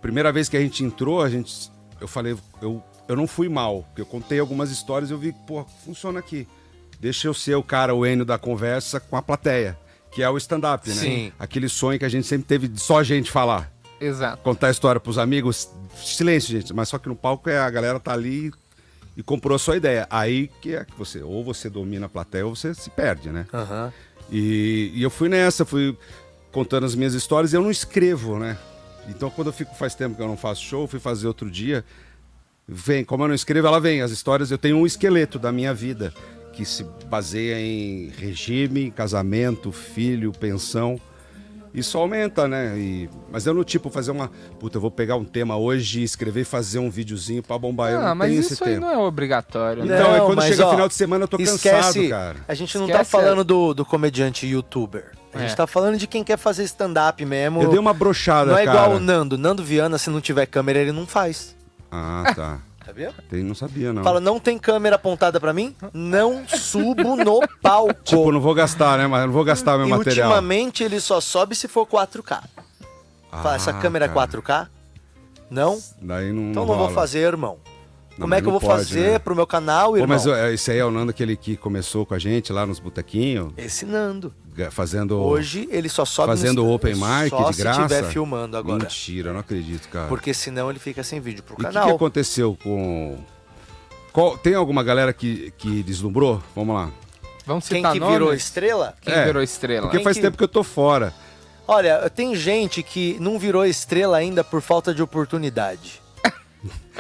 [0.01, 1.71] primeira vez que a gente entrou, a gente.
[2.01, 5.33] Eu falei, eu, eu não fui mal, porque eu contei algumas histórias e eu vi,
[5.47, 6.47] pô, funciona aqui.
[7.03, 9.77] Deixa eu ser o cara, o Enio da conversa com a plateia,
[10.13, 10.95] que é o stand-up, né?
[10.95, 11.33] Sim.
[11.37, 14.41] Aquele sonho que a gente sempre teve de só a gente falar Exato.
[14.41, 15.69] contar a história pros amigos.
[15.97, 16.73] Silêncio, gente.
[16.73, 18.53] Mas só que no palco é a galera tá ali
[19.17, 20.07] e comprou a sua ideia.
[20.09, 23.49] Aí que é que você, ou você domina a plateia ou você se perde, né?
[23.53, 23.93] Aham.
[24.31, 25.99] E, e eu fui nessa, fui
[26.53, 28.57] contando as minhas histórias e eu não escrevo, né?
[29.09, 31.85] Então quando eu fico, faz tempo que eu não faço show, fui fazer outro dia,
[32.69, 34.03] vem, como eu não escrevo, ela vem.
[34.03, 36.15] As histórias, eu tenho um esqueleto da minha vida
[36.53, 41.01] que se baseia em regime, casamento, filho, pensão.
[41.75, 42.79] Isso aumenta, né?
[42.79, 44.31] E- mas eu não tipo fazer uma.
[44.61, 47.91] Puta, eu vou pegar um tema hoje e escrever e fazer um videozinho pra bombar.
[47.93, 48.83] eu Ah, não mas tenho isso esse aí tempo.
[48.85, 49.95] não é obrigatório, né?
[49.99, 52.37] Então, é Não, quando mas, chega ó, final de semana eu tô Esquece, cansado, cara.
[52.47, 55.13] A gente não tá Esquece falando do, do comediante youtuber.
[55.33, 55.57] A gente É.
[55.57, 57.63] tá falando de quem quer fazer stand-up mesmo.
[57.63, 58.79] Eu dei uma brochada, Não é cara.
[58.83, 59.39] igual o Nando.
[59.39, 61.57] Nando Viana, se não tiver câmera, ele não faz.
[61.91, 62.61] Ah, tá.
[62.93, 63.15] Sabia?
[63.31, 64.05] Tem, não sabia, não.
[64.05, 65.75] Fala, não tem câmera apontada pra mim?
[65.95, 67.95] Não subo no palco.
[68.05, 69.07] Tipo, não vou gastar, né?
[69.07, 70.29] Mas não vou gastar meu e material.
[70.29, 72.43] ultimamente ele só sobe se for 4K.
[73.31, 74.69] Fala, essa Ah, câmera é 4K?
[75.51, 75.79] Não?
[76.01, 76.51] Daí não.
[76.51, 76.91] Então não vou rola.
[76.91, 77.57] fazer, irmão.
[78.19, 79.19] Não, Como é mas que eu vou pode, fazer né?
[79.19, 80.09] pro meu canal, Pô, irmão?
[80.09, 82.79] mas é, esse aí é o Nando, aquele que começou com a gente lá nos
[82.79, 84.35] botequinhos, Esse Nando.
[84.71, 85.19] fazendo.
[85.19, 86.71] Hoje ele só sobe Fazendo no...
[86.73, 87.81] open mic só de graça?
[87.81, 88.81] se tiver filmando agora.
[88.85, 90.09] Mentira, não acredito, cara.
[90.09, 91.89] Porque senão ele fica sem vídeo pro E o que, canal.
[91.89, 93.17] que aconteceu com.
[94.13, 96.43] Qual- tem alguma galera que, que deslumbrou?
[96.55, 96.91] Vamos lá.
[97.47, 98.13] Vamos Quem citar que nomes?
[98.19, 98.95] virou estrela?
[99.01, 99.83] Quem É, virou estrela?
[99.87, 101.15] Porque Quem faz que- tempo que eu tô fora.
[101.67, 106.02] Olha, tem gente que não virou estrela ainda por falta de oportunidade.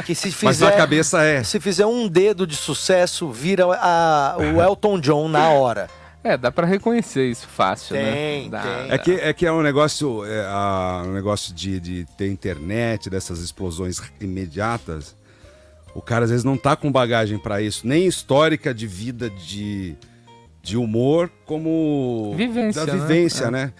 [0.04, 1.42] Que se Mas na fizer, cabeça é.
[1.44, 5.88] se fizer um dedo de sucesso, vira a- o Elton John na hora.
[6.24, 8.48] É, dá pra reconhecer isso fácil, Tem, né?
[8.48, 8.90] Dá, tem.
[8.92, 13.10] É que, é que é um negócio, é, a- um negócio de, de ter internet,
[13.10, 15.16] dessas explosões imediatas.
[15.94, 19.94] O cara às vezes não tá com bagagem pra isso, nem histórica de vida de,
[20.62, 23.00] de humor, como Vivência, da né?
[23.00, 23.50] vivência, É.
[23.50, 23.72] né?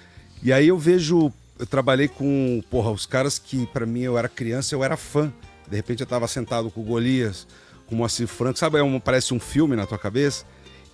[0.42, 4.28] E aí eu vejo, eu trabalhei com, porra, os caras que pra mim eu era
[4.28, 5.32] criança, eu era fã.
[5.68, 7.46] De repente eu tava sentado com o Golias,
[7.86, 10.44] com o Moacir Franco, sabe, é um- parece um filme na tua cabeça,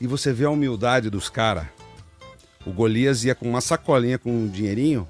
[0.01, 1.67] e você vê a humildade dos caras.
[2.67, 5.07] O Golias ia com uma sacolinha com um dinheirinho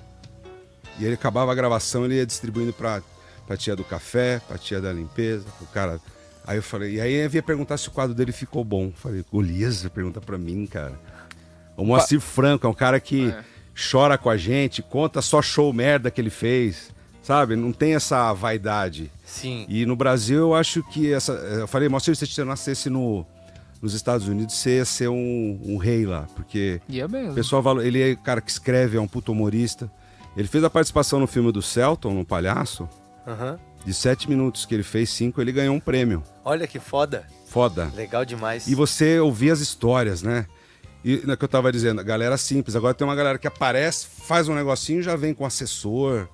[0.98, 3.02] e ele acabava a gravação, ele ia distribuindo pra,
[3.46, 6.00] pra tia do café, pra tia da limpeza, o cara.
[6.46, 8.90] Aí eu falei, e aí eu ia perguntar se o quadro dele ficou bom.
[8.94, 10.98] Falei, Golias, pergunta pra mim, cara.
[11.76, 13.44] O Moacir Franco é um cara que É.
[13.90, 16.90] chora com a gente, conta só show merda que ele fez,
[17.22, 17.54] sabe?
[17.54, 19.10] Não tem essa vaidade.
[19.28, 19.66] Sim.
[19.68, 21.32] E no Brasil eu acho que essa.
[21.32, 23.26] Eu falei, Moacir, se você nascesse no,
[23.80, 27.32] nos Estados Unidos, você ia ser um, um rei lá, porque E é mesmo.
[27.32, 29.90] o pessoal ele é o cara que escreve, é um puto humorista.
[30.36, 32.88] Ele fez a participação no filme do Celton, no Palhaço,
[33.26, 33.58] Aham.
[33.84, 36.22] de sete minutos que ele fez, cinco, ele ganhou um prêmio.
[36.44, 37.26] Olha que foda.
[37.46, 37.90] Foda.
[37.94, 38.66] Legal demais.
[38.66, 40.46] E você ouvir as histórias, né?
[41.04, 42.74] E no que eu tava dizendo, a galera simples.
[42.76, 46.28] Agora tem uma galera que aparece, faz um negocinho, já vem com assessor,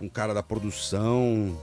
[0.00, 1.56] um cara da produção.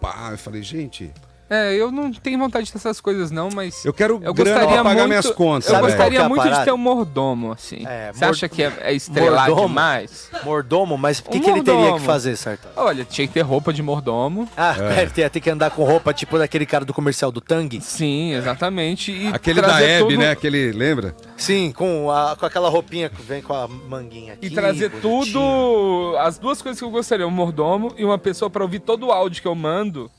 [0.00, 1.12] Pá, eu falei, gente,
[1.48, 3.84] É, eu não tenho vontade dessas coisas não, mas...
[3.84, 5.70] eu quero Eu grana gostaria pra pagar muito, minhas contas.
[5.72, 7.84] Eu gostaria é muito de ter um mordomo, assim.
[7.86, 9.68] É, Você mor- acha que é, é estrelar Mordomo?
[9.68, 10.30] demais?
[10.42, 12.66] Mordomo, mas o que, Um que ele teria que fazer, certo?
[12.76, 14.48] Olha, tinha que ter roupa de mordomo.
[14.56, 17.80] Ah, ele ia ter que andar com roupa tipo daquele cara do comercial do Tang?
[17.80, 19.12] Sim, exatamente.
[19.12, 20.30] E Aquele da Hebe, tudo- né?
[20.32, 21.14] Aquele, lembra?
[21.36, 24.46] Sim, com, a- com aquela roupinha que vem com a manguinha aqui.
[24.46, 25.32] E trazer bonitinho.
[25.32, 26.16] tudo.
[26.18, 29.12] As duas coisas que eu gostaria: um mordomo e uma pessoa pra ouvir todo o
[29.12, 30.10] áudio que eu mando.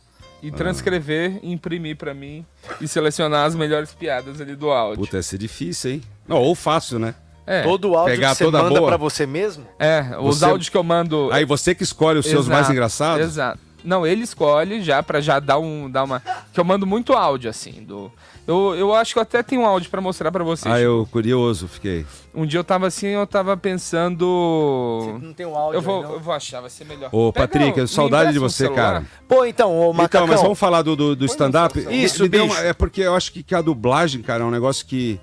[0.41, 2.45] E transcrever, e imprimir pra mim
[2.80, 5.03] e selecionar as melhores piadas ali do áudio.
[5.03, 6.01] Puta, ia ser difícil, hein?
[6.27, 7.15] Não, ou fácil, né?
[7.45, 8.89] É, Todo o áudio Pegar que você toda manda boa.
[8.89, 9.65] pra você mesmo?
[9.80, 11.30] é os Você- áudios que eu mando.
[11.31, 13.26] Aí você que escolhe os seus Exato, mais engraçados?
[13.26, 13.59] Exato.
[13.84, 17.49] Não, ele escolhe já pra já dar um dar uma que eu mando muito áudio
[17.49, 18.11] assim do
[18.48, 20.74] eu, eu acho que eu até tenho um áudio pra mostrar pra vocês.
[20.74, 22.06] Ah, eu curioso fiquei.
[22.34, 26.03] Um dia eu tava assim, eu tava pensando Não tem um áudio eu vou, aí,
[26.03, 26.14] não?
[26.14, 27.10] eu vou achar, vai ser melhor.
[27.11, 29.06] Ô, Pega, Patrick, me saudade de um você, cara.
[29.28, 30.26] Pô, então, ô Macacão.
[30.26, 31.78] Então, mas vamos falar do, do, do stand-up?
[31.91, 32.56] Isso, Me deu bicho.
[32.60, 35.19] uma- é porque eu acho que, que a dublagem, cara, é um negócio que,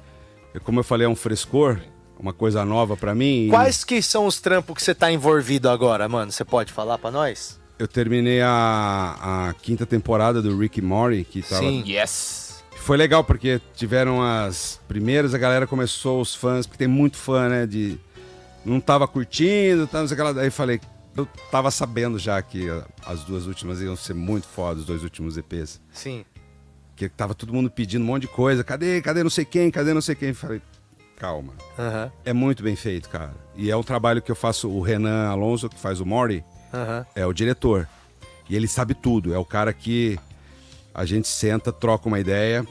[0.55, 1.79] é como eu falei, é um frescor,
[2.19, 3.47] uma coisa nova pra mim.
[3.47, 6.31] e Quais que são os trampos que você tá envolvido agora, mano?
[6.31, 7.59] Você pode falar pra nós?
[7.79, 11.61] Eu terminei a, a quinta temporada do Rick Morty, que tava...
[11.63, 11.83] Sim.
[11.87, 12.44] Yes.
[12.85, 17.49] Foi legal, porque tiveram as primeiras, a galera começou, os fãs, porque tem muito fã,
[17.49, 17.99] né, de...
[18.63, 20.33] Não tava curtindo, tá, não sei o que lá.
[20.33, 20.83] Daí falei,
[21.17, 22.67] eu tava sabendo já que
[23.07, 25.81] as duas últimas iam ser muito fodas, os dois últimos EPs.
[25.95, 26.27] Sim.
[26.95, 28.63] Que tava todo mundo pedindo um monte de coisa.
[28.63, 30.35] Cadê, cadê não sei quem, cadê não sei quem?
[30.35, 30.61] Falei,
[31.17, 31.55] calma.
[32.23, 33.35] É muito bem feito, cara.
[33.57, 36.05] E é um trabalho que eu faço, o Renan Alonso, que faz o
[36.75, 37.07] Aham.
[37.15, 37.89] é o diretor.
[38.47, 39.33] E ele sabe tudo.
[39.33, 40.19] É o cara que
[40.95, 42.65] a gente senta, troca uma ideia.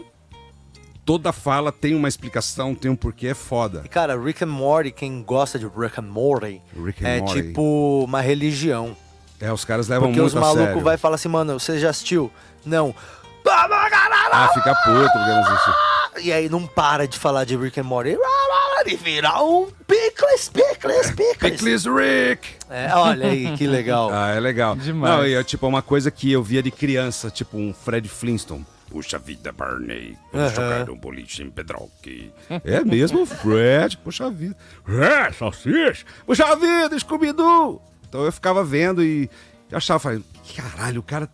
[1.05, 3.81] Toda fala tem uma explicação, tem um porquê, é foda.
[3.83, 7.41] E cara, Rick and Morty, quem gosta de Rick and Morty, Rick and é Morty.
[7.43, 8.95] tipo uma religião.
[9.41, 10.61] É, os caras levam Porque muito os a sério.
[10.61, 12.31] malucos vai falar assim, mano, você já assistiu?
[12.65, 12.95] Não.
[13.45, 15.71] Ah, fica puto porque não existe.
[16.21, 18.17] E aí não para de falar de Rick and Morty.
[18.85, 21.51] E vira um picles, picles, picles.
[21.61, 22.49] Pickles Rick!
[22.69, 24.09] É, olha aí, que legal.
[24.13, 24.75] Ah, é legal.
[24.75, 25.13] Demais.
[25.15, 28.65] Não, e é tipo uma coisa que eu via de criança, tipo um Fred Flintstone.
[28.89, 30.17] Puxa vida, Barney.
[30.31, 30.79] Vamos Aham.
[30.79, 32.31] jogar um boliche em Pedroque.
[32.63, 33.97] É mesmo, Fred.
[33.97, 34.55] Puxa vida.
[34.87, 36.05] É, salsicha.
[36.25, 37.81] Puxa vida, Scooby-Doo.
[38.07, 39.29] Então eu ficava vendo e
[39.71, 40.21] achava, falei,
[40.55, 41.27] caralho, o cara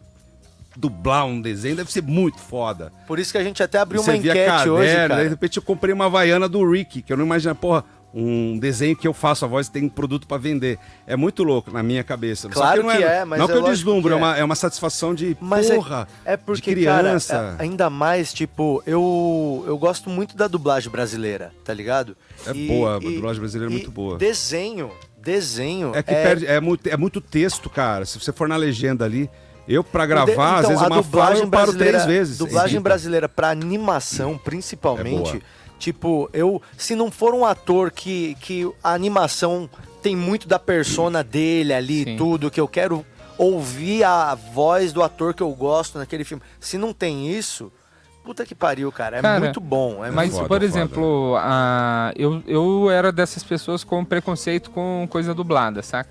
[0.80, 2.92] dublar um desenho deve ser muito foda.
[3.06, 5.30] Por isso que a gente até abriu uma enquete caderno, hoje, daí de cara.
[5.30, 7.84] repente eu comprei uma Havaiana do Rick, que eu não imagino, porra,
[8.14, 10.80] um desenho que eu faço a voz tem produto pra vender.
[11.06, 12.50] É muito louco na minha cabeça.
[12.50, 14.18] Claro não que é, mas Não é que eu lógico deslumbro, que é.
[14.18, 14.24] é.
[14.24, 17.34] uma, é uma satisfação de, Mas é- porra, é, porque, de criança.
[17.34, 22.18] cara, é- ainda mais, tipo, eu, eu gosto muito da dublagem brasileira, tá ligado?
[22.48, 24.18] É boa, a dublagem brasileira é muito boa.
[24.18, 24.92] Desenho,
[25.22, 25.92] desenho.
[25.94, 28.06] É que perde, é, muito, é muito texto, cara.
[28.06, 29.30] Se você for na legenda ali,
[29.70, 32.38] eu de- gravar, às então, vezes a uma fala eu paro três vezes.
[32.38, 35.32] Dublagem brasileira pra animação, É principalmente.
[35.32, 35.42] boa.
[35.78, 36.62] tipo, eu.
[36.78, 39.70] Se não for um ator que, que a animação
[40.02, 42.18] tem muito da persona dele ali, Sim.
[42.18, 43.06] tudo, que eu quero
[43.38, 46.44] ouvir a voz do ator que eu gosto naquele filme.
[46.60, 47.72] Se não tem isso,
[48.26, 49.18] puta que pariu, cara.
[49.18, 50.04] É Cara, muito bom.
[50.04, 50.66] É Mas, foda, por foda.
[50.66, 52.12] exemplo, a...
[52.18, 56.10] eu, eu era dessas pessoas com preconceito com coisa dublada, saca?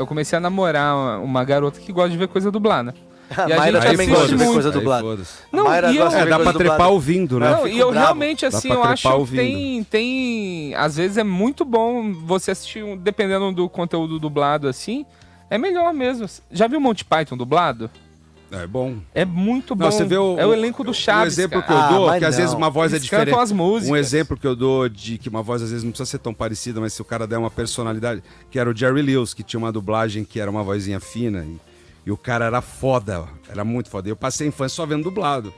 [0.00, 2.94] Eu comecei a namorar uma, uma garota que gosta de ver coisa dublada.
[3.36, 4.54] A E a Mayra gente também assiste gosta de ver muito.
[4.54, 5.18] coisa dublada.
[5.52, 6.92] Não, Mayra e eu, gosta de É, dá pra trepar dublada.
[6.92, 7.50] ouvindo, né?
[7.50, 8.04] Não, fico e eu bravo.
[8.06, 10.74] realmente, assim, eu acho que tem, tem.
[10.74, 15.06] Às vezes é muito bom você assistir, um- dependendo do conteúdo dublado, assim.
[15.48, 16.26] É melhor mesmo.
[16.50, 17.88] Já viu Monty Python dublado?
[18.52, 18.96] É bom.
[19.14, 19.84] É muito bom.
[19.84, 21.36] Não, você vê o, é o elenco do Chaves.
[21.36, 21.66] Um exemplo cara.
[21.66, 22.42] que eu Ah, dou, mas que às não.
[22.42, 23.38] vezes uma voz Eles é diferente.
[23.38, 23.90] as músicas.
[23.90, 26.34] Um exemplo que eu dou de que uma voz às vezes não precisa ser tão
[26.34, 29.58] parecida, mas se o cara der uma personalidade, que era o Jerry Lewis, que tinha
[29.58, 31.56] uma dublagem que era uma vozinha fina e,
[32.06, 34.08] e o cara era foda, era muito foda.
[34.08, 35.54] Eu passei a infância só vendo dublado.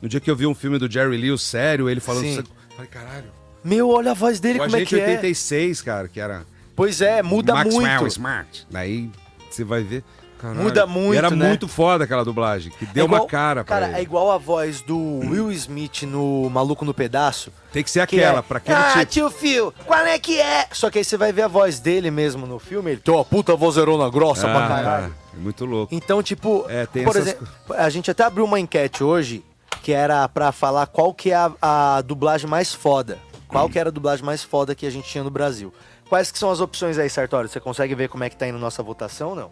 [0.00, 2.30] No dia que eu vi um filme do Jerry Lewis sério, ele falando, Sim.
[2.30, 2.46] isso, eu
[2.76, 3.30] falei, caralho.
[3.62, 5.06] Meu, olha a voz dele, O como é que é.
[5.06, 6.44] 86, cara, que era
[6.74, 8.06] Pois é, muda Maxwell muito.
[8.08, 8.66] Smart.
[8.68, 9.08] Daí
[9.48, 10.02] você vai ver,
[10.42, 10.62] caralho.
[10.62, 11.48] Muda muito, E era né?
[11.48, 13.98] muito foda aquela dublagem, que deu É igual- uma cara pra Cara, ele.
[13.98, 17.50] é igual a voz do Will Smith no Maluco no Pedaço.
[17.72, 19.06] Tem que ser que aquela, é, pra aquele ah, tipo.
[19.06, 20.66] tio Phil, qual é que é?
[20.72, 23.24] Só que aí você vai ver a voz dele mesmo no filme, ele tem uma
[23.24, 25.14] puta vozerona grossa pra Ah, caralho.
[25.34, 25.94] é muito louco.
[25.94, 29.42] Então, tipo, É, por essas exemplo, a gente até abriu uma enquete hoje
[29.82, 33.18] que era pra falar qual que é a, a dublagem mais foda.
[33.48, 35.72] Qual que era a dublagem mais foda que a gente tinha no Brasil.
[36.08, 37.48] Quais que são as opções aí, Sartório?
[37.48, 39.50] Você consegue ver como é que tá indo nossa votação ou não?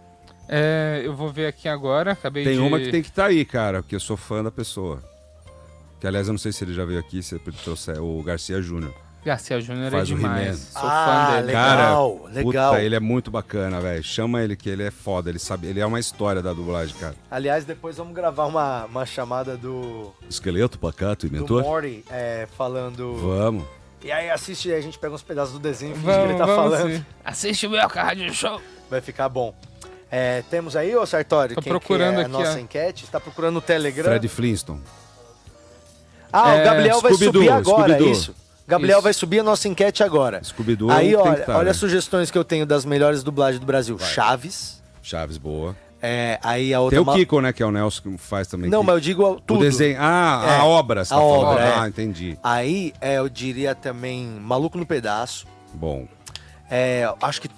[0.52, 2.58] É, eu vou ver aqui agora, acabei Tem de...
[2.60, 5.00] uma que tem que estar aí, cara, porque eu sou fã da pessoa.
[6.00, 8.60] Que aliás, eu não sei se ele já veio aqui, se ele trouxe o Garcia
[8.60, 8.92] Júnior.
[9.24, 10.58] Garcia Júnior é demais.
[10.72, 11.46] Sou Ah, fã dele.
[11.46, 12.18] legal.
[12.18, 12.70] Cara, legal.
[12.72, 14.02] puta, ele é muito bacana, velho.
[14.02, 17.14] Chama ele que ele é foda, ele sabe, ele é uma história da dublagem, cara.
[17.30, 21.60] Aliás, depois vamos gravar uma, uma chamada do, Esqueleto, pacato e do?
[21.62, 23.14] Morty é, falando.
[23.16, 23.64] Vamos.
[24.02, 26.56] E aí assiste, a gente pega uns pedaços do desenho finge que ele tá vamos
[26.74, 26.96] falando.
[26.96, 27.04] sim.
[27.24, 28.60] Assiste o meu Rádio Show.
[28.88, 29.54] Vai ficar bom.
[30.10, 32.58] É, temos aí, ô Sartori, Tô quem procurando que é a nossa ó.
[32.58, 33.04] enquete?
[33.06, 34.04] Você tá procurando no Telegram?
[34.04, 34.80] Fred Flintstone.
[36.32, 38.34] Ah, É, o Gabriel vai subir agora, é isso.
[38.66, 39.02] Gabriel Isso.
[39.02, 40.40] vai subir a nossa enquete agora.
[40.44, 41.70] Scooby-Doo Aí, olha, tá, olha né?
[41.72, 43.98] as sugestões que eu tenho das melhores dublagens do Brasil.
[43.98, 44.80] Chaves.
[45.02, 45.74] Chaves, boa.
[46.00, 47.02] É, aí a outra...
[47.02, 48.70] Tem o Kiko, né, que é o Nelson que faz também.
[48.70, 49.60] Não, que- mas eu digo O tudo.
[49.60, 49.96] desenho.
[50.00, 51.44] Ah, É, a obra, você a tá falando.
[51.46, 51.74] obra, é.
[51.80, 52.38] Ah, entendi.
[52.44, 55.46] Aí, é, eu diria também Maluco no Pedaço.
[55.74, 56.06] Bom,
[56.70, 57.50] É, acho que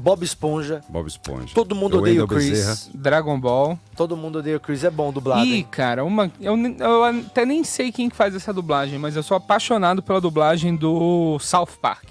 [0.00, 0.80] Bob Esponja.
[0.88, 1.48] Bob Esponja.
[1.54, 2.48] Todo mundo Eu odeia o Chris.
[2.50, 2.76] Bezerra.
[2.94, 3.78] Dragon Ball.
[3.96, 4.82] Todo mundo odeia o Chris.
[4.82, 5.66] É bom dublado, Ih, hein?
[5.70, 6.30] cara, uma.
[6.40, 10.20] Eu, eu até nem sei quem que faz essa dublagem, mas eu sou apaixonado pela
[10.20, 12.04] dublagem do South Park.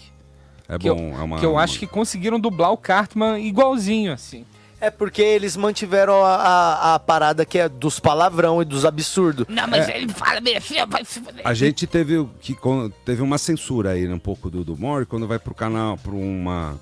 [0.68, 1.40] É Que eu- bom, é uma.
[1.40, 4.46] que eu uma- acho que conseguiram dublar o Cartman igualzinho, assim.
[4.82, 9.46] É porque eles mantiveram a, a, a parada que é dos palavrão e dos absurdos.
[9.50, 12.56] Não, mas ele fala bem assim, vai se A gente teve que
[13.04, 16.14] teve uma censura aí, né, um pouco do, do Mori, quando vai pro canal, pra
[16.14, 16.80] uma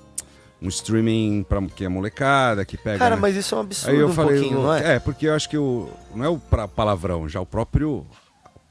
[0.60, 2.98] um streaming pra que é molecada, que pega.
[2.98, 3.20] Cara, né?
[3.22, 4.96] mas isso é um absurdo Aí eu um falei, não é?
[4.96, 7.98] É, porque eu acho que o não é o pra- palavrão, já o próprio,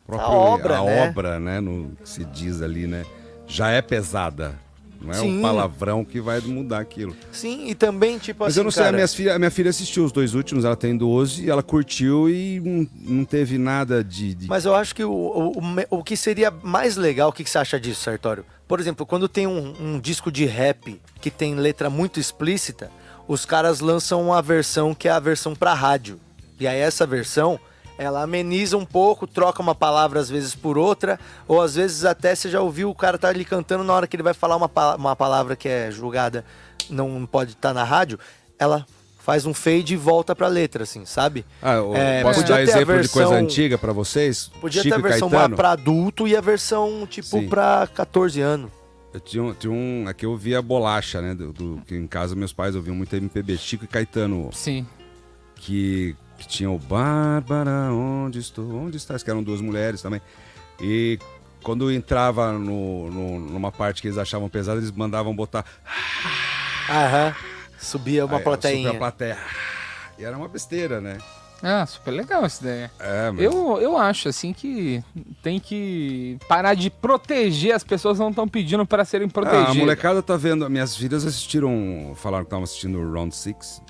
[0.04, 1.08] o próprio A obra, a né?
[1.10, 3.06] obra, né, no que se diz ali, né,
[3.48, 4.56] já é pesada.
[5.02, 5.40] Não é Sim.
[5.40, 7.16] o palavrão que vai mudar aquilo.
[7.32, 9.52] Sim, e também, tipo Mas assim, eu não sei, a cara, minha, filha, a minha
[9.52, 12.88] filha assistiu os dois últimos, ela tem 12, e ela curtiu e não,
[13.18, 14.34] não teve nada de.
[14.34, 17.44] de- Mas eu acho que o, o, o o que seria mais legal, o que,
[17.44, 18.46] que você acha disso, Sartório?
[18.68, 22.92] Por exemplo, quando tem um, um disco de rap que tem letra muito explícita,
[23.28, 26.20] os caras lançam uma versão que é a versão pra rádio.
[26.60, 27.60] E aí essa versão,
[27.98, 32.36] ela ameniza um pouco, troca uma palavra às vezes por outra, ou às vezes até
[32.36, 34.70] você já ouviu o cara tá ali cantando na hora que ele vai falar uma,
[34.96, 36.46] uma palavra que é julgada,
[36.90, 38.20] não pode estar na rádio,
[38.60, 38.86] ela
[39.20, 41.46] faz um fade e volta pra letra, assim, sabe?
[41.62, 44.50] Ah, eu É, posso dar exemplo de coisa versão- antiga pra vocês?
[44.62, 47.50] Podia Chico ter a versão pra adulto e a versão, tipo, Sim.
[47.50, 48.72] pra 14 anos.
[49.14, 50.06] Eu tinha, um- tinha um.
[50.08, 51.34] Aqui eu via bolacha, né?
[51.34, 53.58] Do, do- que em casa meus pais ouviam muito MPB.
[53.58, 54.86] Chico e Caetano, Sim.
[55.56, 58.66] que, que tinha o Bárbara, onde estou?
[58.76, 59.24] Onde estás?
[59.24, 60.22] Que eram duas mulheres também.
[60.80, 61.18] E
[61.64, 65.66] quando entrava no, no- numa parte que eles achavam pesada, eles mandavam botar.
[66.90, 67.36] Aham.
[67.80, 68.84] Subia uma Aí, plateinha.
[68.88, 69.38] super a plateia.
[70.18, 71.18] E era uma besteira, né?
[71.62, 72.92] Ah, super legal essa ideia.
[73.00, 73.42] É, mas...
[73.44, 75.04] Eu, eu acho, assim, que
[75.42, 77.74] tem que parar de proteger.
[77.74, 79.70] As pessoas não estão pedindo para serem Ah, protegidas.
[79.70, 80.70] a molecada tá vendo.
[80.70, 82.14] Minhas filhas assistiram.
[82.16, 83.82] Falaram que estavam assistindo o Round Six.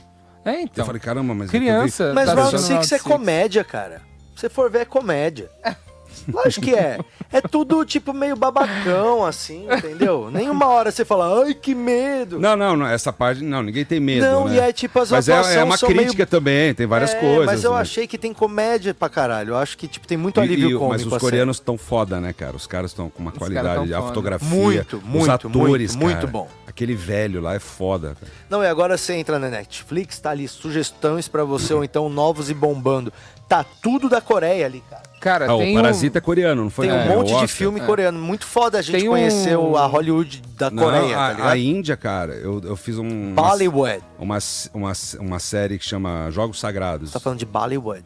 [0.48, 0.84] É, então.
[0.84, 1.54] eu falei, caramba, mas.
[1.54, 2.14] eu criança.
[2.14, 4.02] Mas tá Round assistindo 6 é comédia, cara.
[4.34, 5.50] Se você for ver, é comédia.
[6.32, 7.00] Lógico que é.
[7.32, 10.30] É tudo, tipo, meio babacão, assim, entendeu?
[10.32, 12.40] Nenhuma hora você fala, ai, que medo.
[12.40, 13.44] Não, não, não, essa parte.
[13.44, 14.26] Não, ninguém tem medo.
[14.26, 14.56] Não, né?
[14.56, 16.28] e é tipo, as Mas é, é uma são crítica meio...
[16.28, 17.46] também, tem várias É, coisas.
[17.46, 17.82] Mas eu né?
[17.82, 19.52] achei que tem comédia pra caralho.
[19.52, 20.90] Eu acho que, tipo, tem muito E- alívio e- cômico.
[20.90, 22.56] Mas os a coreanos estão foda, né, cara?
[22.56, 24.08] Os caras estão com uma Os qualidade, a foda.
[24.08, 26.28] fotografia, Muito, os muito, atores, muito, muito cara.
[26.28, 26.48] bom.
[26.66, 28.32] Aquele velho lá é foda, cara.
[28.50, 32.50] Não, e agora você entra na Netflix, tá ali sugestões pra você, ou então novos
[32.50, 33.12] e bombando.
[33.50, 35.07] Tá tudo da Coreia ali, cara.
[35.20, 36.88] Cara, Ah, tem o um- Parasita é coreano, não foi?
[36.88, 37.84] Tem um É, monte de filme É.
[37.86, 38.20] coreano.
[38.20, 41.50] Muito foda a gente Tem um- conheceu a Hollywood da Não, Coreia, a, tá ligado?
[41.50, 43.34] a Índia, cara, eu, eu fiz um.
[43.34, 44.04] Bollywood.
[44.20, 44.38] Uma,
[44.74, 47.10] uma, uma série que chama Jogos Sagrados.
[47.10, 48.04] Você tá falando de Bollywood.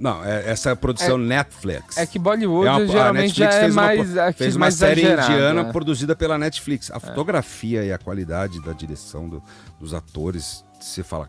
[0.00, 1.98] Não, é- essa é a produção Netflix.
[1.98, 5.02] É que Bollywood É uma- geralmente é fez uma- mais, fez fez uma mais série
[5.02, 5.72] indiana né?
[5.72, 6.90] produzida pela Netflix.
[6.90, 9.42] A fotografia e a qualidade da direção do-
[9.78, 11.28] dos atores, você fala,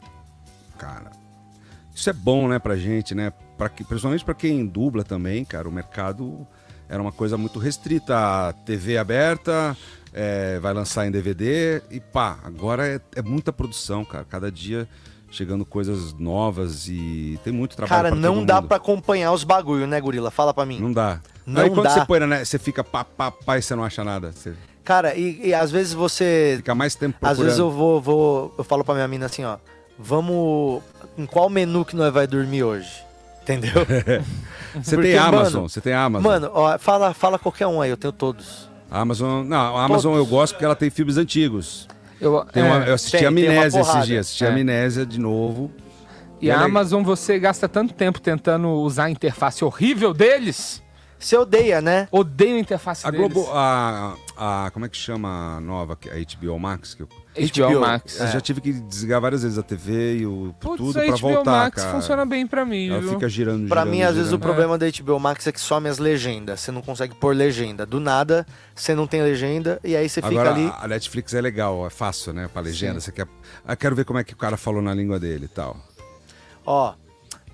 [0.77, 1.11] cara,
[1.93, 3.33] isso é bom, né, pra gente, né?
[3.59, 6.47] Pra, que- principalmente pra quem dubla também, cara, o mercado
[6.87, 8.15] era uma coisa muito restrita.
[8.17, 9.75] A TV aberta,
[10.13, 14.25] é, vai lançar em DVD e pá, agora é, é muita produção, cara.
[14.27, 14.87] Cada dia
[15.29, 20.01] chegando coisas novas e tem muito trabalho Cara, não dá pra acompanhar os bagulho, né,
[20.01, 20.31] Gorila?
[20.31, 20.79] Fala pra mim.
[20.79, 21.19] Não dá.
[21.45, 21.89] Não Aí quando dá.
[21.91, 24.31] você põe, né, você fica pá, pá, pá e você não acha nada.
[24.31, 24.53] Você
[24.85, 26.55] Cara, e, e às vezes você.
[26.57, 27.43] fica mais tempo Às procurando.
[27.45, 28.55] vezes eu vou, vou.
[28.57, 29.57] Eu falo pra minha mina assim, ó.
[29.99, 30.81] vamos.
[31.17, 32.89] Em qual menu que nós vai dormir hoje?
[33.41, 33.71] Entendeu?
[34.83, 36.31] Você Porque, tem Amazon, mano, você tem Amazon.
[36.31, 38.69] Mano, ó, fala, fala qualquer um aí, eu tenho todos.
[38.91, 41.87] A Amazon, não, a Amazon eu gosto porque ela tem filmes antigos.
[42.21, 44.47] Eu, uma- eu assisti tem- uma Amnésia esses dias, assisti É.
[44.49, 45.71] Amnésia de novo.
[46.39, 50.83] E a ela é- Amazon, você gasta tanto tempo tentando usar a interface horrível deles.
[51.17, 52.07] Você odeia, né?
[52.11, 53.33] Odeio a interface A deles.
[53.33, 56.93] Globo, a, a, como é que chama a nova, que- a HBO Max?
[56.93, 57.09] Que eu,
[57.47, 57.79] HBO, HBO.
[57.79, 58.19] Max.
[58.19, 61.11] eu já tive que desligar várias vezes a TV e o Putz, tudo a pra
[61.11, 61.95] HBO voltar, Max cara.
[61.95, 63.09] funciona bem pra mim, Ela viu?
[63.13, 65.87] fica girando, Pra girando, mim, às vezes, o problema da HBO Max é que some
[65.87, 66.59] as legendas.
[66.59, 67.85] Você não consegue pôr legenda.
[67.85, 68.45] Do nada,
[68.75, 70.71] você não tem legenda e aí você fica Agora, ali.
[70.79, 72.49] a Netflix é legal, é fácil, né?
[72.51, 72.99] Pra legenda.
[72.99, 73.27] Você quer.
[73.65, 75.77] Ah, quero ver como é que o cara falou na língua dele e tal.
[76.65, 76.93] Ó,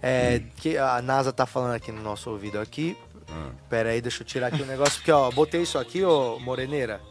[0.02, 2.98] é, que a NASA tá falando aqui no nosso ouvido aqui.
[3.30, 3.49] Ah.
[3.70, 7.02] Pera aí, deixa eu tirar aqui o negócio, porque ó, botei isso aqui, ô Moreneira,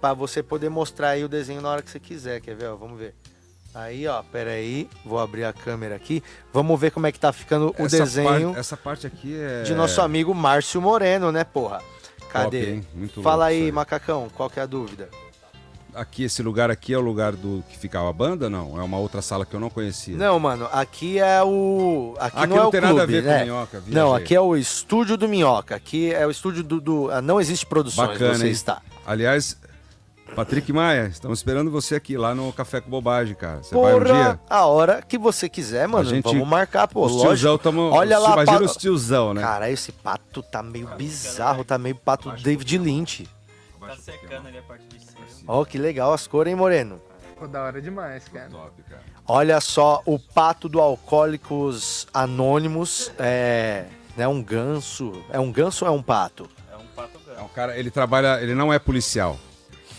[0.00, 2.68] pra você poder mostrar aí o desenho na hora que você quiser, quer ver?
[2.68, 3.14] Ó, vamos ver.
[3.74, 6.22] Aí, ó, pera aí, vou abrir a câmera aqui.
[6.52, 9.62] Vamos ver como é que tá ficando o Essa desenho parte- essa parte aqui é.
[9.62, 11.80] de nosso amigo Márcio Moreno, né, porra?
[12.30, 12.80] Cadê?
[13.14, 15.08] Top, Fala aí, macacão, qual que é a dúvida?
[15.92, 18.48] Aqui, esse lugar aqui é o lugar do que ficava a banda?
[18.48, 20.16] Não, é uma outra sala que eu não conhecia.
[20.16, 22.14] Não, mano, aqui é o.
[22.20, 23.44] Aqui, Aqui não, não é o tem clube, nada a ver com né?
[23.44, 23.94] Minhoca, viajei.
[24.00, 25.74] Não, aqui é o estúdio do Minhoca.
[25.74, 26.80] Aqui é o estúdio do.
[26.80, 28.52] do- ah, não existe produções, Bacana, você hein?
[28.52, 28.80] está.
[29.04, 29.56] Aliás,
[30.34, 33.62] Patrick Maia, estamos esperando você aqui lá no Café com Bobagem, cara.
[33.62, 34.40] Você vai um Porra, dia?
[34.48, 36.08] a hora que você quiser, mano.
[36.08, 37.04] A gente- Vamos marcar, pô.
[37.04, 37.28] os lógico.
[37.28, 39.42] tiozão tamo, Olha os- lá, Imagina pa- os tiozão, né?
[39.42, 43.28] Cara, esse pato tá meio bizarro, tá meio pato David Lynch.
[43.80, 45.22] Tá secando ali a parte de cima.
[45.48, 47.00] Ó, que legal as cores, hein, Moreno?
[47.30, 48.48] Ficou da hora demais, cara.
[48.50, 49.02] Top, cara.
[49.26, 53.84] Olha só, o pato do Alcoólicos Anônimos é.
[54.16, 55.12] É um ganso.
[55.30, 56.48] É um ganso ou é um pato?
[56.70, 57.44] É um pato É ganso.
[57.44, 59.38] um cara, ele trabalha, ele não é policial.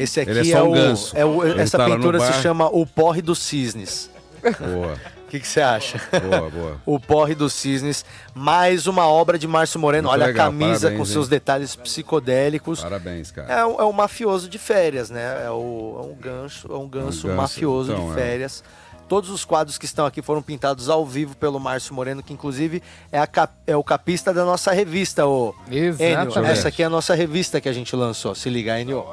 [0.02, 0.76] Esse aqui Ele é é, um o,
[1.14, 4.10] é o- Ele essa tá pintura se chama O Porre dos Cisnes.
[4.42, 4.94] Boa,
[5.28, 6.02] O que que você acha?
[6.30, 6.82] boa, boa.
[6.86, 8.04] O Porre dos Cisnes,
[8.34, 10.08] mais uma obra de Márcio Moreno.
[10.10, 11.30] Muito Olha legal, a camisa parabéns, com seus hein?
[11.30, 12.82] detalhes psicodélicos.
[12.82, 13.52] Parabéns, cara.
[13.54, 15.44] É, o- é o mafioso de férias, né?
[15.46, 18.16] É, o, é um gancho, é um ganso, ganso, mafioso então, de é.
[18.16, 18.64] férias.
[19.08, 22.82] Todos os quadros que estão aqui foram pintados ao vivo pelo Márcio Moreno, que inclusive
[23.12, 25.90] é, a cap- é o capista da nossa revista, o Enio.
[26.00, 26.50] Exatamente.
[26.52, 28.34] Essa aqui é a nossa revista que a gente lançou.
[28.34, 29.06] Se ligar, Enio.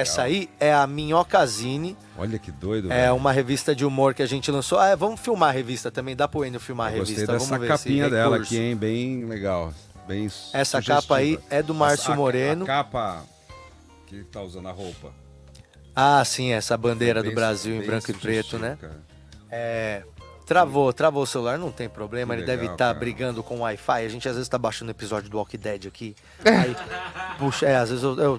[0.00, 1.96] Essa aí é a Minhocazine.
[2.16, 3.16] Olha que doido, É velho.
[3.16, 4.78] uma revista de humor que a gente lançou.
[4.78, 6.14] Ah, vamos filmar a revista também.
[6.16, 7.32] Dá pro Enio filmar a Eu Gostei revista.
[7.32, 8.54] dessa ver esse capinha dela recurso.
[8.54, 8.76] aqui, hein?
[8.76, 9.72] Bem legal.
[10.06, 11.00] Bem Essa sugestiva.
[11.02, 12.64] capa aí é do Márcio Moreno.
[12.64, 13.22] A capa
[14.06, 15.12] que ele tá usando a roupa.
[15.94, 18.78] Ah, sim, essa bandeira do Bem- Brasil em branco e preto, né?
[18.80, 19.00] cara.
[19.50, 20.02] É.
[20.46, 22.32] Travou, travou o celular, não tem problema.
[22.34, 22.98] Que Ele deve legal, estar cara.
[22.98, 24.06] brigando com o Wi-Fi.
[24.06, 26.16] A gente às vezes tá baixando o episódio do Walk Dead aqui.
[26.42, 26.74] Aí,
[27.38, 28.38] puxa, é, às vezes eu, eu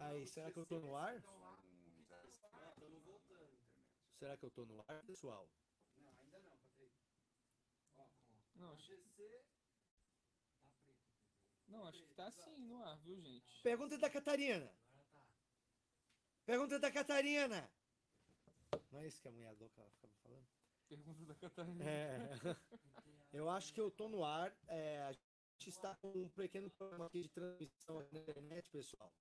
[0.00, 1.22] Aí, será que eu tô no ar?
[4.18, 5.48] Será que eu tô no ar, pessoal?
[8.56, 8.92] Não, acho...
[11.68, 13.62] Não, acho que tá assim no ar, viu, gente?
[13.62, 14.72] Pergunta da Catarina.
[16.44, 17.70] Pergunta da Catarina.
[18.90, 20.46] Não é isso que a mulher louca ficava falando?
[21.80, 22.18] É,
[23.32, 24.52] eu acho que eu tô no ar.
[24.66, 29.12] É, a gente está com um pequeno problema aqui de transmissão na internet, pessoal.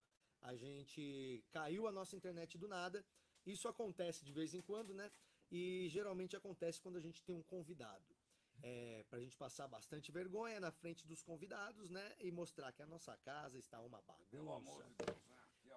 [0.41, 3.05] A gente caiu a nossa internet do nada.
[3.45, 5.11] Isso acontece de vez em quando, né?
[5.51, 8.15] E geralmente acontece quando a gente tem um convidado.
[8.61, 12.15] É, pra gente passar bastante vergonha na frente dos convidados, né?
[12.19, 14.85] E mostrar que a nossa casa está uma bagunça.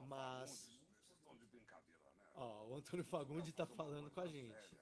[0.09, 0.81] Mas.
[2.35, 4.77] Ó, o Antônio Fagundes tá falando com a gente.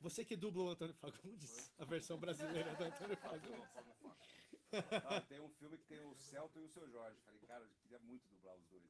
[0.00, 1.70] Você que dubla o Antônio Fagundes?
[1.78, 4.39] A versão brasileira do Antônio Fagundes.
[4.72, 7.16] Ah, tem um filme que tem o Celto e o seu Jorge.
[7.24, 8.82] Falei, cara, eu queria muito dublar os dois.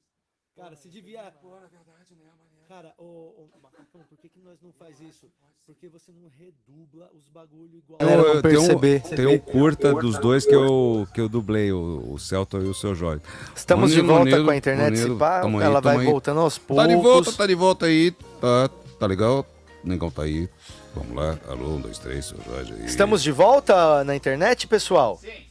[0.56, 1.32] Cara, se devia.
[1.40, 2.66] Pô, na verdade, né, mané?
[2.68, 5.26] Cara, ô, ô Macacão, por que, que nós não faz isso?
[5.66, 7.98] Porque você não redubla os bagulho igual.
[8.00, 9.16] Eu, eu tenho, um, perceber.
[9.16, 12.74] tem um curta dos dois que eu, que eu dublei, o, o Celto e o
[12.74, 13.22] seu Jorge.
[13.56, 15.96] Estamos de Unido, volta unido, com a internet, se unido, pá, tamo aí, ela vai
[15.96, 16.04] aí.
[16.04, 16.84] voltando aos poucos.
[16.84, 18.10] Tá de volta, tá de volta aí.
[18.40, 19.46] Tá, tá legal?
[19.82, 20.48] Negão tá aí.
[20.94, 21.38] Vamos lá.
[21.48, 22.84] Alô, um, dois, três, seu Jorge aí.
[22.84, 25.16] Estamos de volta na internet, pessoal?
[25.16, 25.49] Sim.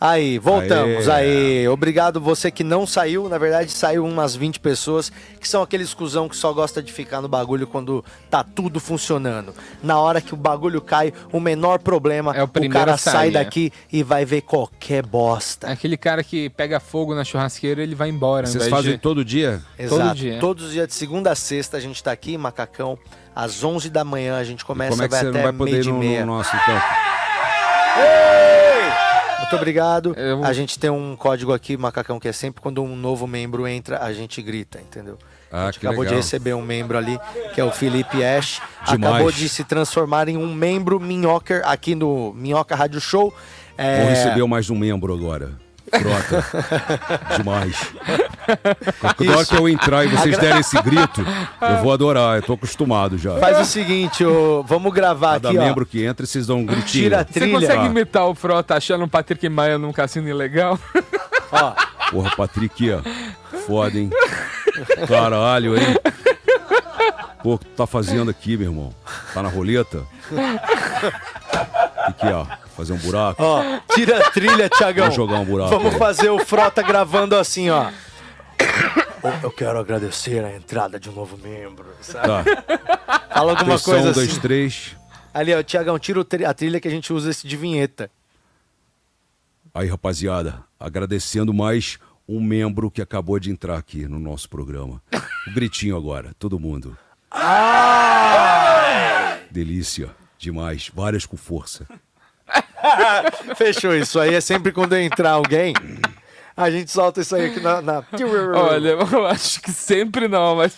[0.00, 1.08] Aí, voltamos.
[1.08, 3.26] Aí, obrigado você que não saiu.
[3.28, 5.10] Na verdade, saiu umas 20 pessoas
[5.40, 9.54] que são aqueles cuzão que só gosta de ficar no bagulho quando tá tudo funcionando.
[9.82, 13.30] Na hora que o bagulho cai, o menor problema, É o o cara sai é.
[13.30, 15.68] daqui e vai ver qualquer bosta.
[15.70, 18.46] Aquele cara que pega fogo na churrasqueira, ele vai embora.
[18.46, 19.62] Vocês fazem de- todo dia?
[19.78, 20.14] Exato.
[20.16, 20.38] dia.
[20.38, 22.98] Todos os dias, de segunda a sexta, a gente tá aqui, Macacão.
[23.34, 25.52] Às 11 da manhã, a gente começa Como é que vai você não até vai
[25.52, 26.26] poder meio ir de meia.
[26.26, 26.80] no nosso, então?
[29.40, 30.14] Muito obrigado.
[30.16, 33.66] Eu- A gente tem um código aqui, Macacão, que é sempre quando um novo membro
[33.66, 35.18] entra, a gente grita, entendeu?
[35.52, 36.22] Ah, a gente que acabou de legal.
[36.22, 37.18] receber um membro ali,
[37.54, 38.60] que é o Felipe Ash.
[38.88, 39.14] Demais.
[39.14, 43.32] Acabou de se transformar em um membro Minhoca aqui no Minhoca Rádio Show.
[43.78, 45.52] É, Vou receber mais um membro agora.
[46.00, 47.36] Frota.
[47.36, 47.92] Demais.
[49.16, 51.24] Toda hora que eu entrar e vocês derem esse grito,
[51.60, 52.36] eu vou adorar.
[52.36, 53.36] Eu tô acostumado já.
[53.38, 55.62] Faz o seguinte, ô, vamos gravar Cada aqui, ó.
[55.62, 57.04] membro que entra, vocês dão um gritinho.
[57.04, 57.52] Tira a Você trilha.
[57.60, 57.86] consegue Ah.
[57.86, 60.78] imitar o Frota achando um Patrick Maia num cassino ilegal?
[61.52, 61.72] Ó,
[62.10, 63.00] Porra, Patrick, ó.
[63.66, 64.10] Foda, hein?
[65.08, 65.96] Caralho, hein?
[67.42, 68.94] Pô, o que tu tá fazendo aqui, meu irmão?
[69.32, 70.02] Tá na roleta?
[72.06, 72.46] Aqui, ó.
[72.76, 73.42] Fazer um buraco.
[73.42, 75.04] ó, tira a trilha, Tiagão.
[75.04, 75.70] Vamos jogar um buraco.
[75.70, 75.98] Vamos aí.
[75.98, 77.90] fazer o Frota gravando assim, ó.
[79.42, 81.86] Eu quero agradecer a entrada de um novo membro.
[82.00, 82.26] Sabe?
[82.26, 82.44] Tá.
[83.32, 84.20] Fala alguma Atenção, coisa um, assim.
[84.26, 84.96] dois, três.
[85.32, 88.10] Ali, ó, Tiagão, tira a trilha que a gente usa esse de vinheta.
[89.72, 91.98] Aí, rapaziada, agradecendo mais
[92.28, 95.02] um membro que acabou de entrar aqui no nosso programa.
[95.48, 96.96] O gritinho agora, todo mundo.
[99.50, 100.10] Delícia,
[100.44, 101.86] demais, várias com força.
[103.56, 104.34] Fechou isso aí.
[104.34, 105.74] É sempre quando entrar alguém,
[106.56, 107.80] a gente solta isso aí aqui na.
[107.80, 108.04] na-
[108.54, 110.76] Olha, eu acho que sempre não, mas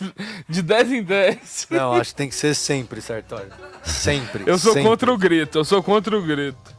[0.48, 1.66] de 10 em 10.
[1.70, 3.48] Não, acho que tem que ser sempre, Sartori.
[3.82, 4.44] Sempre.
[4.46, 4.88] Eu sou sempre.
[4.88, 6.76] contra o grito, eu sou contra o grito.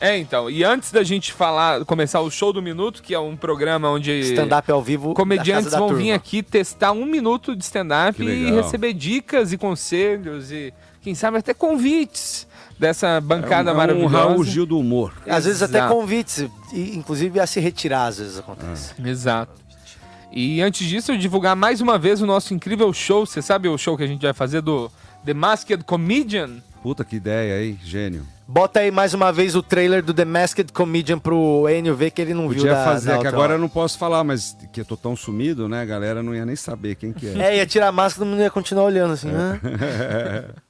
[0.00, 3.36] É, então, e antes da gente falar, começar o show do minuto, que é um
[3.36, 5.10] programa onde Stand-up ao vivo.
[5.10, 6.02] da comediantes Casa da vão Turma.
[6.02, 10.74] vir aqui testar um minuto de stand-up e receber dicas e conselhos e,
[11.04, 12.46] quem sabe, até convites
[12.78, 14.16] dessa bancada é um, maravilhosa.
[14.16, 15.12] É um Raul Gil do humor.
[15.28, 18.94] Às vezes até convites, e, inclusive a se retirar, às vezes acontece.
[19.04, 19.52] Exato.
[20.32, 23.24] E antes disso, eu divulgar mais uma vez o nosso incrível show.
[23.24, 24.90] Você sabe o show que a gente vai fazer do
[25.24, 26.56] The Masked Comedian?
[26.82, 28.26] Puta que ideia aí, gênio.
[28.46, 32.20] Bota aí mais uma vez o trailer do The Masked Comedian pro Enio ver que
[32.20, 33.58] ele não viu Podia da, fazer, da que agora eu hora.
[33.58, 35.80] não posso falar, mas que eu tô tão sumido, né?
[35.80, 37.38] A galera não ia nem saber quem que é.
[37.38, 39.30] É, ia tirar a máscara, todo mundo ia continuar olhando assim.
[39.30, 39.60] Hã?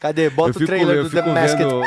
[0.00, 0.30] Cadê?
[0.30, 1.58] Bota o trailer do The Masked.
[1.58, 1.82] vendo...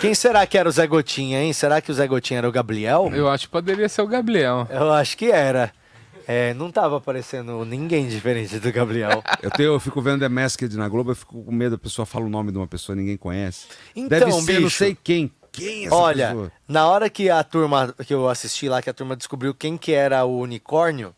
[0.00, 1.52] Quem será que era o Zé Gotinha, hein?
[1.52, 3.10] Será que o Zé Gotinha era o Gabriel?
[3.14, 4.66] Eu acho que poderia ser o Gabriel.
[4.70, 5.72] Eu acho que era.
[6.28, 9.22] É, não tava aparecendo ninguém diferente do Gabriel.
[9.42, 12.04] Eu, tenho, eu fico vendo The Masked na Globo, eu fico com medo, a pessoa
[12.04, 13.66] fala o nome de uma pessoa que ninguém conhece.
[13.94, 14.70] Então, Deve ser, não bicho.
[14.76, 15.30] sei quem.
[15.52, 16.52] Quem é essa Olha, pessoa?
[16.68, 19.92] na hora que a turma, que eu assisti lá, que a turma descobriu quem que
[19.92, 21.14] era o unicórnio,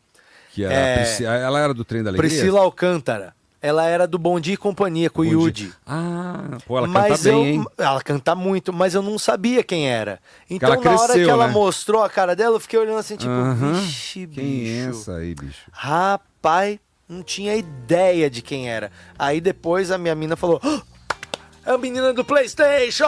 [0.52, 2.28] Que era é- a Prisci- Ela era do Trem da Alegria?
[2.30, 3.34] Priscila Alcântara.
[3.60, 5.72] Ela era do Bom Dia e Companhia, com o Yudi.
[5.84, 7.64] Ah, pô, ela mas canta bem, eu, hein?
[7.76, 10.20] Ela canta muito, mas eu não sabia quem era.
[10.48, 11.52] Então, ela na hora que cresceu, ela né?
[11.52, 15.00] mostrou a cara dela, eu fiquei olhando assim, tipo, vixe, Quem é bicho.
[15.00, 15.62] essa aí, bicho?
[15.72, 16.78] Rapaz,
[17.08, 18.92] Não tinha ideia de quem era.
[19.18, 20.60] Aí depois a minha mina falou.
[20.62, 20.82] "Ah,
[21.64, 23.04] É a menina do Playstation!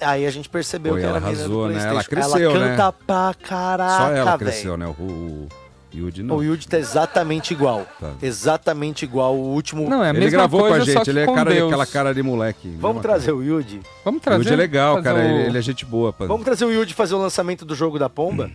[0.00, 1.80] Aí a gente percebeu que era a menina arrasou, do né?
[1.90, 1.90] Playstation.
[1.94, 2.76] Ela cresceu, ela né?
[2.76, 4.38] canta pra caraca, Só ela velho.
[4.38, 4.86] cresceu, né?
[4.86, 5.48] O, o
[5.96, 6.36] Yudi não.
[6.36, 7.86] O Yuji tá exatamente igual.
[8.00, 8.12] Tá.
[8.22, 9.34] Exatamente igual.
[9.36, 9.88] O último.
[9.88, 11.68] Não, é a ele mesma gravou coisa, com a gente, ele é cara, Deus.
[11.68, 12.68] aquela cara de moleque.
[12.80, 13.36] Vamos trazer cara.
[13.36, 13.80] o Yuji?
[14.04, 14.38] Vamos O trazer.
[14.40, 15.18] Yudi é legal, cara.
[15.18, 16.12] o- Ele, ele é gente boa.
[16.12, 16.26] Pá.
[16.26, 18.50] Vamos trazer o Yuji fazer o lançamento do jogo da Pomba?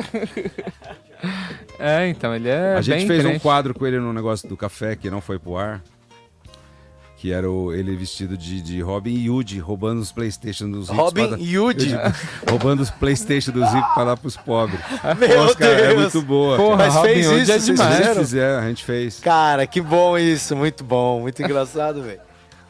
[1.78, 4.56] É, então, ele é a gente bem fez um quadro com ele no negócio do
[4.56, 5.82] café que não foi pro ar.
[7.20, 10.96] Que era o- ele vestido de, de Robin e Yudi, roubando os Playstation dos ricos.
[11.04, 11.90] Robin Yuji.
[12.48, 14.80] roubando os Playstation dos ricos pra dar pros pobres.
[15.18, 16.00] Meu Pô, os cara, É Deus.
[16.14, 16.56] muito boa.
[16.56, 16.76] Porra.
[16.78, 17.80] Mas Robin fez Hood isso, é demais.
[17.80, 18.20] A gente fizeram?
[18.22, 19.20] fizer, a gente fez.
[19.20, 20.56] Cara, que bom isso.
[20.56, 21.20] Muito bom.
[21.20, 22.20] Muito engraçado, velho.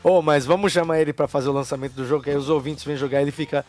[0.03, 2.83] Ô, mas vamos chamar ele pra fazer o lançamento do jogo, que aí os ouvintes
[2.83, 3.65] vêm jogar ele fica.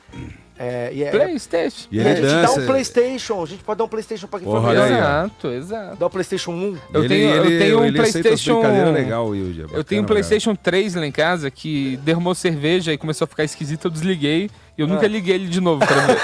[0.60, 1.88] É, e é, Playstation.
[1.91, 3.41] E ele a gente dá um Playstation.
[3.41, 4.88] A gente pode dar um Playstation pra quem for melhor.
[4.91, 5.95] Exato, exato.
[5.98, 6.78] Dá o Playstation 1.
[6.94, 9.60] Eu ele, tenho- eu ele, tenho um PlayStation- legal, Yudi.
[9.61, 10.14] é Eu bacana, tenho um cara.
[10.14, 14.49] PlayStation 3 lá em casa que derramou cerveja e começou a ficar esquisito, eu desliguei
[14.78, 14.90] e eu Ah.
[14.90, 16.18] nunca liguei ele de novo pra ver.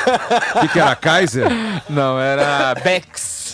[0.56, 0.96] O que, que era?
[0.96, 1.48] Kaiser?
[1.90, 3.47] Não, era Bex.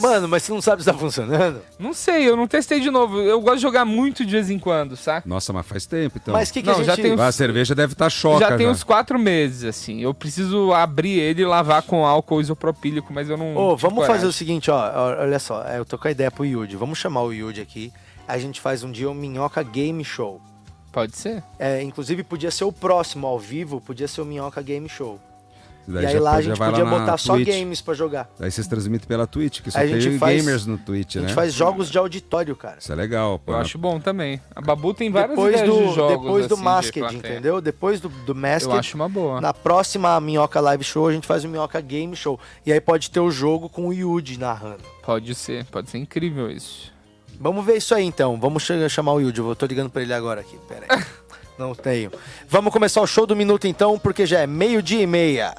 [0.00, 1.60] Mano, mas você não sabe se tá funcionando?
[1.78, 3.20] Não sei, eu não testei de novo.
[3.20, 5.28] Eu gosto de jogar muito de vez em quando, saca?
[5.28, 6.32] Nossa, mas faz tempo, então.
[6.34, 6.86] Mas o que, que Não, a gente.
[6.86, 10.00] já tem Ah, A cerveja deve estar choca já tem uns quatro meses, assim.
[10.00, 13.56] Eu preciso abrir ele e lavar com álcool isopropílico, mas eu não.
[13.56, 14.14] Ô, tive vamos coragem.
[14.16, 14.90] fazer o seguinte, ó.
[15.20, 16.76] Olha só, é, eu tô com a ideia pro Yuji.
[16.76, 17.92] Vamos chamar o Yuji aqui.
[18.26, 20.40] A gente faz um dia um Minhoca Game Show.
[20.92, 21.42] Pode ser?
[21.58, 25.18] É, inclusive, podia ser o próximo ao vivo, podia ser o Minhoca Game Show.
[25.86, 27.48] Daí e aí já lá a gente podia botar só Twitch.
[27.48, 28.30] games pra jogar.
[28.38, 31.16] Daí vocês transmitem pela Twitch, que só Aí a tem gente faz- gamers no Twitch,
[31.16, 31.26] A né?
[31.28, 32.76] gente faz jogos de auditório, cara.
[32.80, 33.52] Isso é legal, pô.
[33.52, 34.40] Eu acho bom também.
[34.56, 37.18] A Babu tem várias Depois ideias do, de jogos, depois do assim, de Masked, plateia.
[37.32, 37.60] entendeu?
[37.60, 39.40] Depois do, do Masked, Eu acho uma boa.
[39.40, 42.40] na próxima Minhoca Live Show, a gente faz o Minhoca Game Show.
[42.64, 44.82] E aí pode ter o jogo com o Yuji narrando.
[45.04, 46.92] Pode ser, pode ser incrível isso.
[47.38, 48.38] Vamos ver isso aí então.
[48.40, 49.40] Vamos chamar o Yuji.
[49.40, 50.56] Eu tô ligando pra ele agora aqui.
[50.68, 51.04] Pera aí.
[51.58, 52.10] Não tenho.
[52.48, 55.54] Vamos começar o show do minuto então, porque já é meio-dia e meia.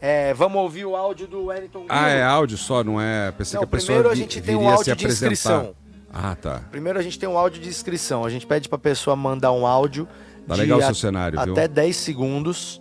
[0.00, 3.30] É, vamos ouvir o áudio do Wellington Ah, é áudio só, não é?
[3.32, 5.74] Pensei Não, que a pessoa primeiro a gente tem um áudio de inscrição.
[6.12, 6.62] Ah, tá.
[6.70, 8.24] Primeiro a gente tem um áudio de inscrição.
[8.24, 10.08] A gente pede pra pessoa mandar um áudio
[10.48, 11.52] Tá de legal o a- seu cenário, viu?
[11.52, 12.80] até 10 segundos.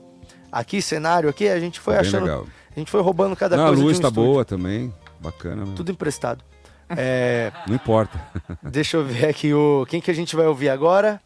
[0.52, 2.24] Aqui, cenário aqui, a gente foi Tá achando.
[2.24, 2.48] legal.
[2.76, 3.84] A gente foi roubando cada Não, a coisa.
[3.84, 4.32] luz de um tá estúdio.
[4.32, 4.94] boa também.
[5.20, 5.66] Bacana.
[5.66, 5.74] né?
[5.76, 6.44] Tudo emprestado.
[6.98, 8.20] É, Não importa.
[8.64, 9.86] deixa eu ver aqui o.
[9.88, 11.22] Quem que a gente vai ouvir agora?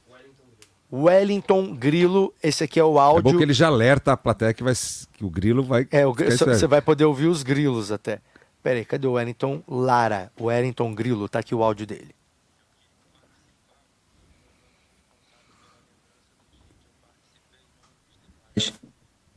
[0.94, 2.32] Wellington Grilo.
[2.44, 3.24] Esse aqui é o É áudio.
[3.24, 4.74] bom que ele já alerta a plateia que, vai,
[5.14, 5.88] que o grilo vai.
[5.90, 8.20] É, você vai poder ouvir os grilos até.
[8.62, 10.32] Pera aí, cadê o Wellington Lara?
[10.40, 12.14] O Wellington Grilo, tá aqui o áudio dele.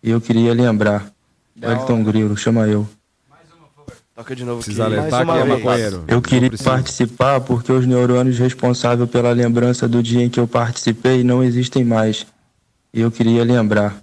[0.02, 1.10] Eu queria lembrar.
[1.60, 2.86] Wellington Grilo, chama eu.
[4.16, 6.04] Toca de novo Precisa alertar Mais que é maconheiro.
[6.08, 6.70] Eu Não queria precisa.
[6.70, 11.84] participar porque os neurônios responsáveis pela lembrança do dia em que eu participei não existem
[11.84, 12.26] mais.
[12.94, 14.02] E eu queria lembrar.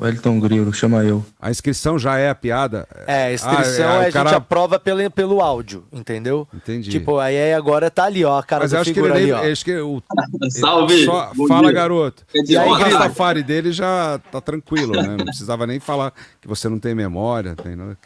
[0.00, 1.24] Wellington Grilo, chama eu.
[1.40, 2.88] A inscrição já é a piada?
[3.06, 6.48] É, a inscrição Ah, é, a o gente cara- aprova pelo, pelo áudio, entendeu?
[6.52, 6.90] Entendi.
[6.90, 9.30] Tipo, aí agora tá ali, ó, a cara Mas do eu acho que ele ali,
[9.30, 9.38] ó.
[9.52, 10.02] Acho que o,
[10.50, 11.72] Salve, Só, fala, dia.
[11.72, 12.24] garoto.
[12.34, 12.72] E aí, o.
[12.72, 15.14] Rastafari dele já tá tranquilo, né?
[15.16, 17.96] Não precisava nem falar que você não tem memória, tem nada.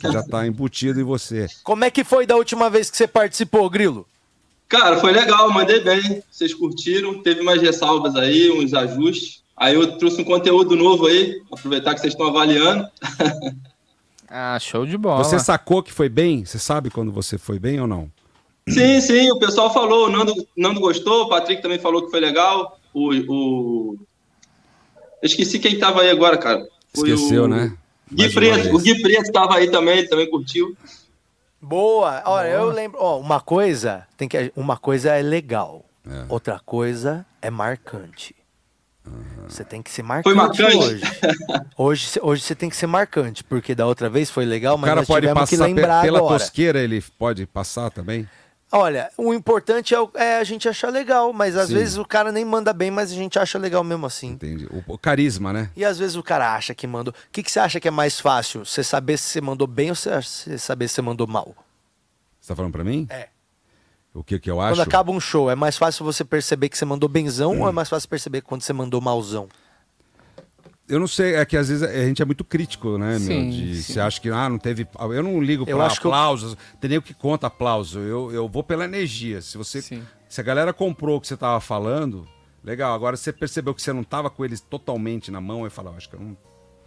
[0.00, 1.46] Que já tá embutido em você.
[1.62, 4.06] Como é que foi da última vez que você participou, Grilo?
[4.68, 6.22] Cara, foi legal, mandei bem.
[6.30, 7.22] Vocês curtiram.
[7.22, 9.42] Teve umas ressalvas aí, uns ajustes.
[9.56, 12.86] Aí eu trouxe um conteúdo novo aí, aproveitar que vocês estão avaliando.
[14.28, 15.22] Ah, show de bola.
[15.22, 16.44] Você sacou que foi bem?
[16.44, 18.10] Você sabe quando você foi bem ou não?
[18.68, 22.18] Sim, sim, o pessoal falou, o Nando, Nando gostou, o Patrick também falou que foi
[22.18, 22.78] legal.
[22.92, 23.12] O.
[23.28, 23.96] o...
[25.22, 26.66] Eu esqueci quem tava aí agora, cara.
[26.94, 27.48] Foi Esqueceu, o...
[27.48, 27.76] né?
[28.12, 30.76] Gui Preto, o Gui Preto tava aí também, ele também curtiu.
[31.60, 32.22] Boa.
[32.26, 35.84] Olha, eu lembro, ó, uma coisa, tem que uma coisa é legal.
[36.08, 36.24] É.
[36.28, 38.34] Outra coisa é marcante.
[39.48, 40.76] Você tem que ser marcante, Foi marcante?
[40.76, 41.02] hoje.
[41.76, 44.88] Hoje, hoje você tem que ser marcante, porque da outra vez foi legal, O mas
[44.88, 46.38] cara nós pode tivemos que passar pe- lembrar pela agora.
[46.38, 48.28] tosqueira, ele pode passar também?
[48.72, 51.74] Olha, o importante é, o- é a gente achar legal, mas às Sim.
[51.74, 54.30] vezes o cara nem manda bem, mas a gente acha legal mesmo assim.
[54.32, 54.66] Entendi.
[54.66, 55.70] O, o carisma, né?
[55.76, 57.12] E às vezes o cara acha que mandou.
[57.14, 58.66] O que, que você acha que é mais fácil?
[58.66, 60.20] Você saber se você mandou bem ou você
[60.58, 61.54] saber se você mandou mal?
[62.40, 63.06] Você tá falando pra mim?
[63.08, 63.28] É.
[64.12, 64.82] O que que eu Quando acho?
[64.82, 67.88] acaba um show, é mais fácil você perceber que você mandou benzão ou é mais
[67.88, 69.46] fácil perceber quando você mandou malzão?
[70.88, 73.26] Eu não sei, é que às vezes a gente é muito crítico, né, meu?
[73.26, 73.92] Sim, De, sim.
[73.92, 74.86] Você acha que, ah, não teve.
[75.00, 77.98] Eu não ligo acho que eu- aplausos, tem nem o que conta aplauso.
[77.98, 79.40] Eu, eu vou pela energia.
[79.42, 79.82] Se você.
[79.82, 80.02] Sim.
[80.28, 82.26] Se a galera comprou o que você tava falando,
[82.62, 82.94] legal.
[82.94, 86.08] Agora você percebeu que você não tava com eles totalmente na mão e falou, acho
[86.08, 86.36] que eu não,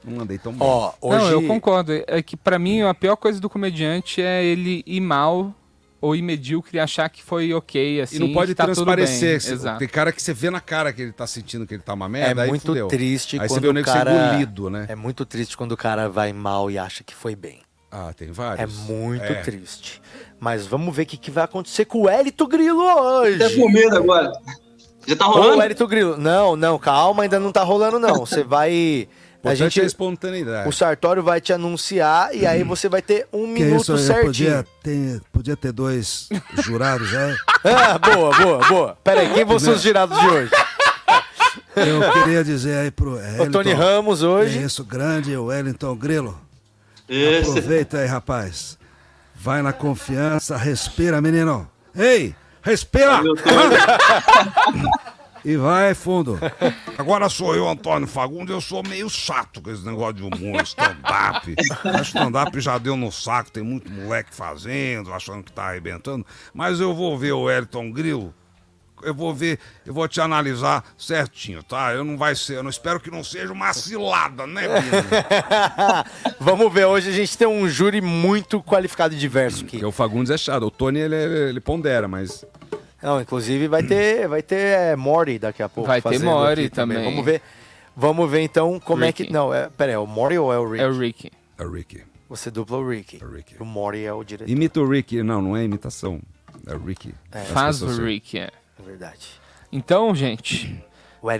[0.06, 0.62] não andei tão bem.
[0.66, 1.18] Ó, hoje.
[1.18, 1.92] Não, eu concordo.
[2.08, 5.54] É que pra mim a pior coisa do comediante é ele ir mal
[6.02, 8.16] ou ir medíocre e achar que foi ok, assim.
[8.16, 8.96] E não pode que tá tudo bem.
[8.96, 9.42] transparecer.
[9.42, 9.80] Você- Exato.
[9.80, 12.08] Tem cara que você vê na cara que ele tá sentindo que ele tá uma
[12.10, 12.44] merda.
[12.46, 12.88] é muito fudeu.
[12.88, 14.12] triste Aí quando você vê o o cara...
[14.12, 14.86] ser engolido, né?
[14.90, 17.60] É muito triste quando o cara vai mal e acha que foi bem.
[17.92, 18.74] Ah, tem É vários.
[18.88, 19.36] muito É.
[19.42, 20.02] triste.
[20.40, 23.44] Mas vamos ver o que, que vai acontecer com o Hélito Grilo hoje.
[23.44, 24.32] Até com medo agora.
[25.08, 25.62] Já tá Ô, rolando?
[25.64, 26.16] Hélito Grilo.
[26.18, 28.18] Não, não, calma, ainda não tá rolando, não.
[28.26, 29.08] Você vai.
[29.44, 30.68] A gente, é a espontaneidade.
[30.68, 34.26] o Sartório vai te anunciar e aí você vai ter um Que minuto isso certinho.
[34.26, 36.28] podia ter, podia ter dois
[36.64, 37.36] jurados, é?
[37.64, 38.98] Ah, boa, boa, boa.
[39.04, 40.52] Pera aí, quem vão ser os girados de hoje?
[41.76, 44.58] Eu queria dizer aí pro O Tony Ramos hoje.
[44.60, 46.40] É isso, grande, o Wellington Grilo.
[47.08, 47.50] Esse.
[47.50, 48.78] Aproveita aí, rapaz.
[49.36, 51.70] Vai na confiança, respira, menino.
[51.96, 53.22] Ei, respira!
[55.44, 56.40] e vai fundo.
[56.98, 61.56] Agora sou eu, Antônio Fagundes, eu sou meio chato com esse negócio de humor, stand-up.
[62.04, 66.26] Stand-up já deu no saco, tem muito moleque fazendo, achando que tá arrebentando.
[66.54, 68.34] Mas eu vou ver o Elton Grilo,
[69.04, 71.94] eu vou ver, eu vou te analisar certinho, tá?
[71.94, 75.04] Eu não vai ser, eu não espero que não seja uma cilada, né, Bino?
[76.40, 79.72] Vamos ver, hoje a gente tem um júri muito qualificado e diverso aqui.
[79.72, 82.46] Porque o Fagundes é chato, o Tony ele, ele pondera, mas
[83.02, 85.88] Não, inclusive vai ter, vai ter é, Mori daqui a pouco.
[85.88, 87.04] Vai ter Mori aqui também.
[87.04, 87.42] Vamos ver.
[87.96, 89.24] Vamos ver então como é que.
[89.24, 89.34] Ricky.
[89.34, 90.84] Não, é, pera aí, é o Mori ou é o Rick?
[90.84, 91.32] É o Ricky.
[91.58, 92.04] é o Ricky.
[92.30, 93.24] Você dupla o Ricky.
[93.24, 93.56] o Ricky.
[93.60, 94.50] O Mori é o diretor.
[94.52, 96.22] Imita o Ricky, não, não é imitação.
[96.68, 97.14] É o Ricky.
[97.32, 97.88] As Faz o.
[98.04, 98.52] Ricky, é.
[98.80, 99.28] É verdade.
[99.72, 100.82] Então, gente,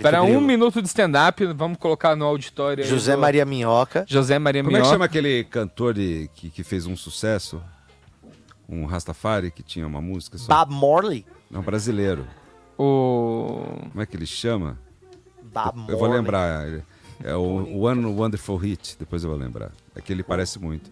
[0.02, 4.04] para um minuto de stand-up, vamos colocar no auditório José do- Maria Minhoca.
[4.06, 4.94] José Maria Como é que Minhoca.
[4.94, 7.62] chama aquele cantor de- que, que fez um sucesso?
[8.68, 10.46] Um Rastafari que tinha uma música só?
[10.46, 11.24] Bob Morley.
[11.50, 12.26] Não, brasileiro.
[12.78, 13.62] O...
[13.90, 14.78] Como é que ele chama?
[15.42, 16.66] Bob Eu vou lembrar.
[17.22, 19.72] É o One Wonderful Hit, depois eu vou lembrar.
[19.94, 20.90] É que ele parece muito.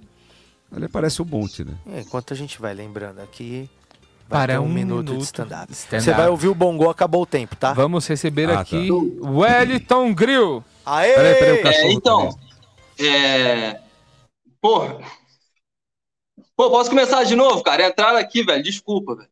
[0.74, 1.74] Ele parece o Monte, né?
[1.86, 3.70] É, Enquanto a gente vai lembrando aqui.
[4.28, 5.66] Vai Para ter um minuto, de minuto stand-up.
[5.68, 6.04] de stand-up.
[6.04, 7.72] Você vai ouvir o bongo, acabou o tempo, tá?
[7.72, 10.62] Vamos receber Ah, aqui o Wellington Grill.
[10.84, 11.14] Aê!
[11.14, 11.90] Peraí, peraí, o É, cachorro.
[11.92, 12.38] então,
[12.98, 13.80] é...
[14.60, 14.98] Porra.
[16.54, 17.88] Pô, posso começar de novo, cara?
[17.88, 18.62] Entraram aqui, velho.
[18.62, 19.28] Desculpa, velho.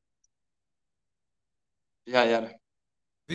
[2.07, 2.55] Já era.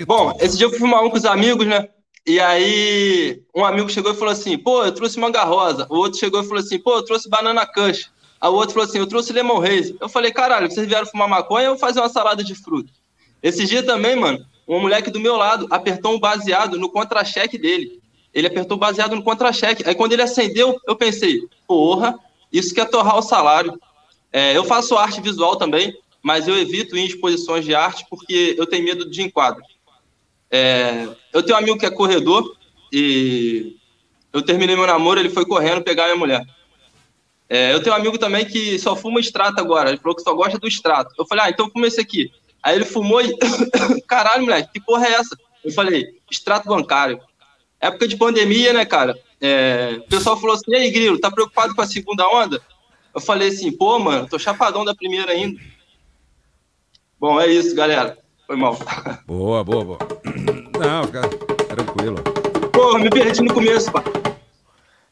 [0.05, 1.89] Bom, esse dia eu fui fumar um com os amigos, né?
[2.25, 5.87] E aí, um amigo chegou e falou assim: pô, eu trouxe manga rosa.
[5.89, 7.67] O outro chegou e falou assim: pô, eu trouxe banana.
[7.75, 9.97] Aí o outro falou assim: eu trouxe lemon haze.
[9.99, 12.91] Eu falei: caralho, vocês vieram fumar maconha ou fazer uma salada de fruta?
[13.43, 17.99] Esse dia também, mano, um moleque do meu lado apertou um baseado no contra-cheque dele.
[18.33, 19.83] Ele apertou baseado no contra-cheque.
[19.85, 22.17] Aí quando ele acendeu, eu pensei: porra,
[22.51, 23.79] isso quer torrar o salário.
[24.31, 28.55] É, eu faço arte visual também, mas eu evito ir em exposições de arte porque
[28.57, 29.63] eu tenho medo de enquadro.
[30.49, 32.55] É, eu tenho um amigo que é corredor
[32.91, 33.77] e
[34.33, 36.45] eu terminei meu namoro, ele foi correndo pegar minha mulher.
[37.49, 40.33] É, eu tenho um amigo também que só fuma extrato agora, ele falou que só
[40.33, 41.13] gosta do extrato.
[41.17, 42.31] Eu falei, ah, então fuma esse aqui.
[42.63, 43.35] Aí ele fumou e,
[44.07, 45.37] caralho, moleque, que porra é essa?
[45.63, 47.19] Eu falei, extrato bancário.
[47.79, 49.17] Época de pandemia, né, cara?
[49.39, 52.61] É, o pessoal falou assim, e aí, Grilo, tá preocupado com a segunda onda?
[53.13, 55.59] Eu falei assim, pô, mano, tô chapadão da primeira ainda.
[57.21, 58.17] Bom, é isso, galera.
[58.47, 58.75] Foi mal.
[59.27, 59.99] Boa, boa, boa.
[60.79, 61.21] Não, fica
[61.67, 62.15] tranquilo.
[62.73, 64.03] Pô, me perdi no começo, pá.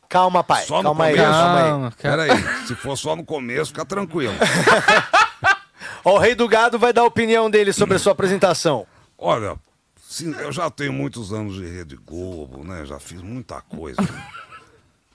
[0.10, 0.66] Calma, pai.
[0.66, 1.32] Só no calma aí, começo?
[1.32, 1.70] calma aí.
[1.70, 1.94] Calma.
[2.02, 4.34] Pera aí, se for só no começo, fica tranquilo.
[6.02, 8.88] O Rei do Gado vai dar a opinião dele sobre a sua apresentação.
[9.18, 9.58] Olha,
[10.02, 12.86] sim, eu já tenho muitos anos de Rede Globo, né?
[12.86, 14.02] Já fiz muita coisa.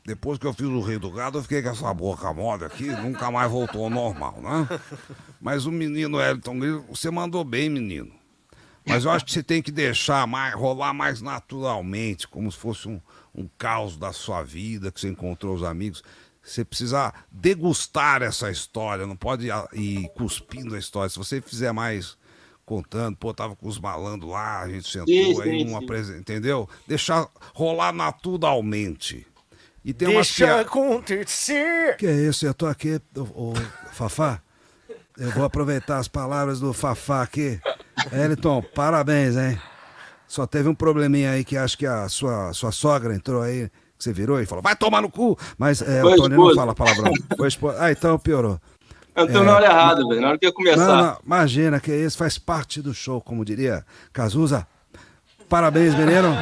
[0.06, 2.84] Depois que eu fiz o Rei do Gado, eu fiquei com essa boca mole aqui,
[2.88, 4.68] nunca mais voltou ao normal, né?
[5.40, 8.12] Mas o menino Elton Grilo, você mandou bem, menino.
[8.86, 12.86] Mas eu acho que você tem que deixar mais, rolar mais naturalmente, como se fosse
[12.86, 13.00] um,
[13.34, 16.02] um caos da sua vida, que você encontrou os amigos.
[16.42, 21.08] Você precisa degustar essa história, não pode ir- cuspindo a história.
[21.08, 22.18] Se você fizer mais
[22.66, 26.18] contando, pô, tava com os malandros lá, a gente sentou Sim, aí, sim, um sim.
[26.18, 26.68] entendeu?
[26.86, 29.26] Deixar rolar naturalmente.
[29.84, 31.96] E tem umas Deixa pia- acontecer.
[31.96, 33.20] Que é isso, eu tô aqui, o,
[33.50, 33.54] o
[33.92, 34.40] Fafá.
[35.16, 37.60] Eu vou aproveitar as palavras do Fafá aqui.
[38.12, 39.60] Elton, parabéns, hein?
[40.26, 44.02] Só teve um probleminha aí que acho que a sua, sua sogra entrou aí, que
[44.02, 45.38] você virou e falou, vai tomar no cu!
[45.56, 47.12] Mas é, o Tony não fala palavrão.
[47.78, 48.58] Ah, então piorou.
[49.14, 50.20] Eu tô na hora errada, velho.
[50.20, 50.84] Na hora que eu começar.
[50.86, 54.66] Não, não, imagina que isso faz parte do show, como diria Cazuza.
[55.48, 56.34] Parabéns, menino.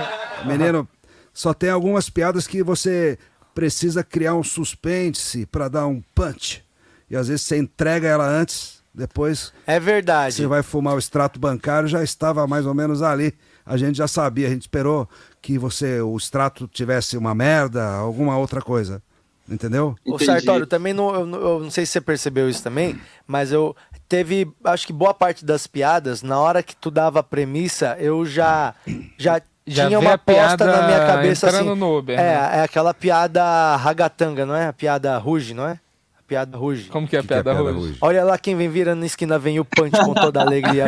[0.46, 0.88] Menino,
[1.34, 3.18] só tem algumas piadas que você
[3.54, 6.64] precisa criar um suspense pra dar um punch.
[7.10, 10.34] E às vezes você entrega ela antes, depois É verdade.
[10.34, 13.34] você vai fumar o extrato bancário, já estava mais ou menos ali.
[13.64, 15.08] A gente já sabia, a gente esperou
[15.40, 19.02] que você o extrato tivesse uma merda, alguma outra coisa.
[19.48, 19.94] Entendeu?
[20.06, 20.24] Entendi.
[20.24, 23.74] Sartório, também não, eu, não- eu não sei se você percebeu isso também, mas eu
[24.08, 28.24] teve, acho que boa parte das piadas, na hora que tu dava a premissa, eu
[28.24, 28.72] já
[29.18, 31.74] já, Já tinha uma piada aposta na minha cabeça assim.
[31.74, 32.50] no Uber, é, né?
[32.58, 34.66] é aquela piada ragatanga, não é?
[34.66, 35.78] A piada ruge, não é?
[36.18, 36.84] A piada ruge.
[36.88, 37.96] Como que é a piada, ruge?
[38.00, 40.86] Olha lá quem vem virando na esquina, vem o punch com toda a alegria.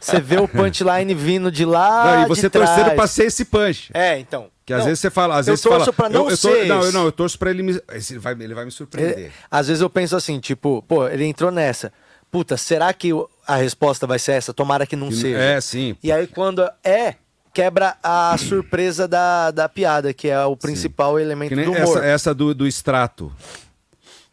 [0.00, 2.70] Você vê o punchline vindo de lá Não, e de você trás.
[2.70, 3.90] torcendo pra ser esse punch.
[3.94, 4.46] É, então.
[4.66, 6.30] Que às Não, vezes você fala, às eu vezes você torço fala, pra não eu,
[6.30, 7.72] eu ser Não, eu, não, eu torço pra ele me.
[7.88, 9.26] Ele vai, ele vai me surpreender.
[9.26, 11.90] É, às vezes eu penso assim, tipo, pô, ele entrou nessa.
[12.30, 13.10] Puta, será que
[13.46, 14.52] a resposta vai ser essa?
[14.52, 15.38] Tomara que não Que- seja.
[15.38, 15.96] é, sim.
[16.02, 17.14] E aí quando é,
[17.58, 21.96] quebra a surpresa da, da piada, que é o principal elemento Que nem do humor.
[21.98, 23.32] essa, essa do, do extrato.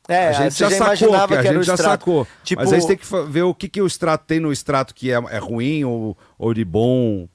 [0.08, 1.92] É, a gente você já, sacou, imaginava que a gente o já extrato.
[2.02, 2.28] sacou.
[2.44, 4.94] Tipo, Mas aí você tem que ver o que, que o extrato tem no extrato
[4.94, 7.28] que é, é ruim ou, ou de bom,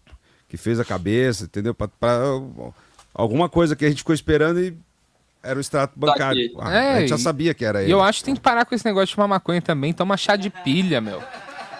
[0.48, 1.74] que fez a cabeça, entendeu?
[1.74, 2.20] Pra, pra-
[3.12, 4.72] alguma coisa que a gente ficou esperando e
[5.42, 6.52] era o extrato bancário.
[6.60, 7.92] Ah, É, a gente já e- sabia que era E ele.
[7.92, 9.92] eu acho que tem que parar com esse negócio de fumar maconha também.
[9.92, 11.20] Toma chá de pilha, meu.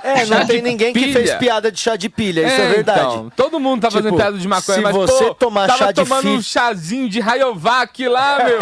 [0.03, 1.13] É, Chá não tem ninguém que pilha.
[1.13, 3.01] fez piada de chá de pilha, isso é, verdade.
[3.01, 5.79] então, todo mundo tá fazendo Tipo, piada de maconha, se mas você pô, tomar tava
[5.79, 8.59] chá de tomando um chazinho de Rayovac lá, meu.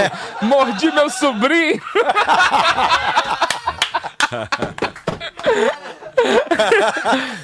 [0.48, 1.80] Mordi meu sobrinho.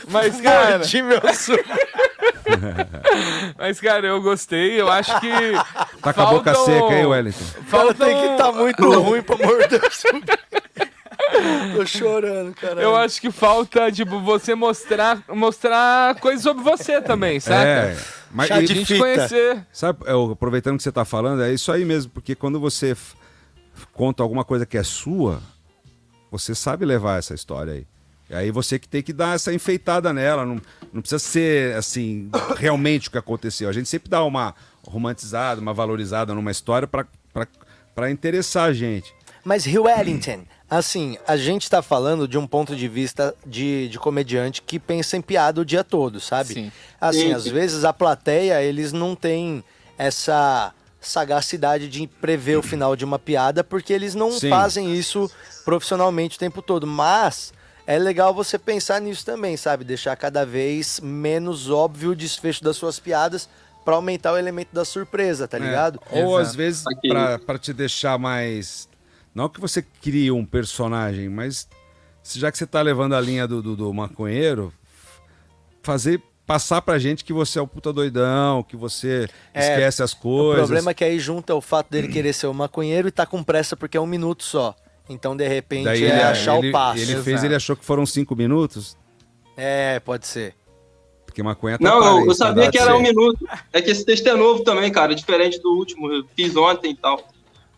[0.08, 0.78] Mas, cara.
[0.78, 1.20] Mordi meu
[3.58, 4.80] Mas, cara, eu gostei.
[4.80, 5.30] Eu acho que.
[6.02, 7.44] Tá com a boca faltam- seca, hein, Wellington?
[7.70, 10.24] Cara, tem que estar muito ruim pra morder o sobrinho.
[11.76, 12.80] Tô chorando, cara.
[12.80, 17.66] Eu acho que falta, tipo, você mostrar, mostrar coisas sobre você também, saca?
[17.66, 17.96] É,
[18.30, 19.66] mas Chá de a gente conhecer.
[19.72, 22.96] Sabe, eu, aproveitando que você tá falando, é isso aí mesmo, porque quando você
[23.92, 25.40] conta alguma coisa que é sua,
[26.30, 27.86] você sabe levar essa história aí.
[28.30, 30.60] E aí você que tem que dar essa enfeitada nela, não,
[30.92, 33.68] não precisa ser, assim, realmente o que aconteceu.
[33.68, 34.54] A gente sempre dá uma
[34.86, 39.14] romantizada, uma valorizada numa história pra interessar a gente.
[39.44, 43.98] Mas Rio Wellington, assim, a gente tá falando de um ponto de vista de, de
[43.98, 46.54] comediante que pensa em piada o dia todo, sabe?
[46.54, 46.72] Sim.
[47.00, 49.62] Assim, Sim, às vezes a plateia, eles não têm
[49.96, 54.48] essa sagacidade de prever o final de uma piada, porque eles não Sim.
[54.48, 55.30] fazem isso
[55.64, 56.86] profissionalmente o tempo todo.
[56.86, 57.52] Mas
[57.86, 59.84] é legal você pensar nisso também, sabe?
[59.84, 63.48] Deixar cada vez menos óbvio o desfecho das suas piadas
[63.84, 66.00] pra aumentar o elemento da surpresa, tá É, ligado?
[66.10, 66.84] Ou às vezes
[67.46, 68.88] pra te deixar mais.
[69.34, 71.68] Não que você crie um personagem, mas
[72.22, 74.72] se- já que você tá levando a linha do, do, do maconheiro,
[75.82, 80.12] fazer passar pra gente que você é o puta doidão, que você É, esquece as
[80.12, 80.66] O coisas.
[80.66, 83.42] problema é que aí junta o fato dele querer ser um maconheiro e tá com
[83.42, 84.74] pressa porque é um minuto só.
[85.08, 86.98] Então, de repente, Daí é ele, achar ele, o passo.
[87.02, 88.96] Ele fez, ele achou que foram cinco minutos,
[89.56, 90.54] É, pode ser.
[91.26, 92.96] porque maconha Não, atrapalha eu, eu tá sabia dá que era ser.
[92.98, 93.46] um minuto.
[93.72, 96.10] É que esse texto é novo também, cara, diferente do último.
[96.12, 97.26] Eu fiz ontem e tal.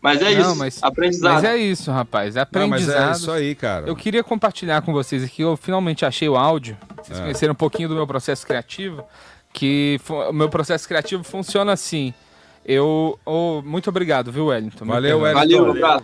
[0.07, 1.33] Mas é Não, isso, mas- aprendizado.
[1.33, 2.35] Mas é isso, rapaz.
[2.35, 3.09] É Não, mas aprendizado.
[3.09, 3.87] é isso aí, cara.
[3.87, 5.41] Eu queria compartilhar com vocês aqui.
[5.41, 6.77] Eu finalmente achei o áudio.
[7.03, 7.21] Vocês É.
[7.23, 9.03] conheceram um pouquinho do meu processo criativo.
[9.53, 12.13] Que o meu processo criativo funciona assim.
[12.65, 13.17] Eu.
[13.25, 14.85] oh, muito obrigado, viu, Wellington?
[14.85, 15.19] Valeu.
[15.19, 15.73] Wellington.
[15.73, 16.03] Valeu.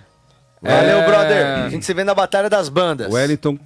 [0.62, 1.06] Valeu, É.
[1.06, 1.46] brother.
[1.66, 3.12] A gente se vê na Batalha das Bandas.
[3.14, 3.58] Wellington.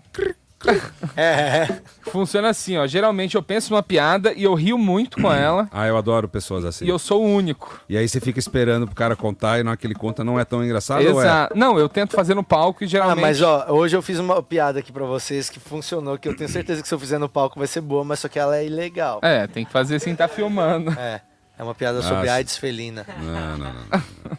[1.16, 1.24] É,
[1.68, 1.82] é.
[2.12, 2.86] Funciona assim, ó.
[2.86, 5.68] Geralmente eu penso numa piada e eu rio muito com ela.
[5.72, 6.86] Ah, eu adoro pessoas assim.
[6.86, 7.80] E eu sou o único.
[7.90, 10.40] E aí você fica esperando pro cara contar e na hora que ele conta não
[10.40, 11.26] é tão engraçado, ou é?
[11.26, 11.58] Exato.
[11.58, 13.22] Não, eu tento fazer no palco e Ah, geralmente.
[13.22, 16.50] mas ó, hoje eu fiz uma piada aqui pra vocês que funcionou, que eu tenho
[16.50, 18.66] certeza que se eu fizer no palco vai ser boa, mas só que ela é
[18.66, 19.20] ilegal.
[19.24, 20.92] É, tem que fazer sem estar filmando.
[21.00, 21.22] É.
[21.58, 22.34] É uma piada sobre Nossa.
[22.34, 23.04] AIDS felina.
[23.20, 24.38] Não, não, não.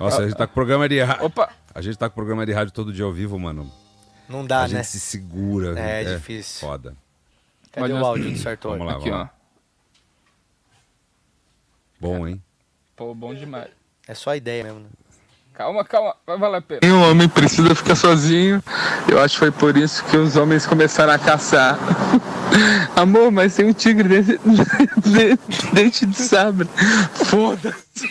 [0.00, 1.26] Nossa, a gente tá com programa de rádio.
[1.26, 1.48] Opa!
[1.72, 3.70] A gente tá com programa de rádio todo dia ao vivo, mano.
[4.30, 4.82] Não dá, a gente né?
[4.84, 5.78] se segura.
[5.78, 6.60] É, difícil.
[6.66, 6.96] Foda.
[7.72, 8.78] Cadê Olha- o áudio do Sartori?
[8.78, 9.24] Vamos lá, Aqui, vamos ó.
[9.24, 9.30] lá.
[12.00, 12.42] Bom, hein?
[12.96, 13.68] Pô, bom demais.
[14.08, 14.86] É só ideia mesmo, né?
[15.52, 16.14] Calma, calma.
[16.26, 16.80] Vai valer a pena.
[16.84, 18.62] Um homem precisa ficar sozinho.
[19.10, 21.78] Eu acho que foi por isso que os homens começaram a caçar.
[22.96, 26.66] Amor, mas tem um tigre desse, de, dente de sabre.
[27.26, 28.08] Foda-se.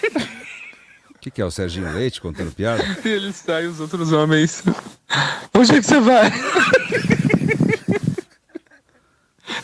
[1.30, 2.84] Que, que é o Serginho Leite contando piada?
[3.06, 4.64] Ele sai os outros homens.
[5.54, 6.32] Onde é que você vai?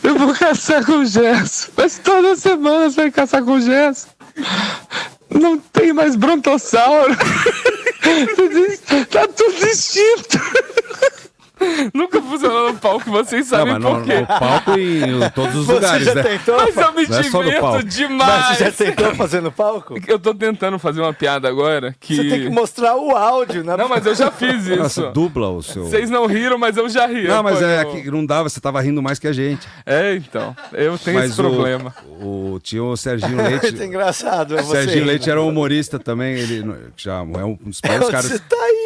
[0.02, 1.72] Eu vou caçar com Gesso.
[1.76, 4.06] Mas toda semana você vai caçar com Gesso.
[5.28, 7.16] Não tem mais brontossauro.
[9.10, 10.38] tá tudo extinto.
[11.94, 14.20] Nunca funcionou no palco, vocês Não, sabem mas no, por quê.
[14.20, 16.22] no palco e em todos os Você lugares, já né?
[16.22, 16.56] tentou?
[16.56, 17.76] Mas eu me Não é no diverto palco.
[17.84, 18.58] Mas demais.
[18.58, 19.94] você já tentou fazer no palco?
[20.06, 22.16] Eu tô tentando fazer uma piada agora que.
[22.16, 23.76] Você tem que mostrar o áudio, né?
[23.76, 24.76] Não, mas eu já fiz isso.
[24.76, 25.84] Nossa, dubla o seu.
[25.86, 27.26] Vocês não riram, mas eu já ri.
[27.28, 29.66] Não, mas é eu- que não dava, você tava rindo mais que a gente.
[29.84, 30.54] É, então.
[30.72, 31.94] Eu tenho mas esse problema.
[32.20, 33.82] O, o, tinha o Serginho Muito Leite.
[33.82, 34.56] engraçado.
[34.56, 35.06] É o você Serginho rindo.
[35.08, 36.64] Leite era um humorista também, ele
[36.96, 38.26] já é um dos piores caras.
[38.26, 38.85] Você tá indo.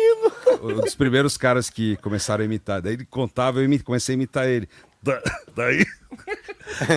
[0.61, 2.81] Um dos primeiros caras que começaram a imitar.
[2.83, 4.69] Daí ele contava, eu comecei a imitar ele.
[5.03, 5.23] Da-
[5.57, 5.87] daí,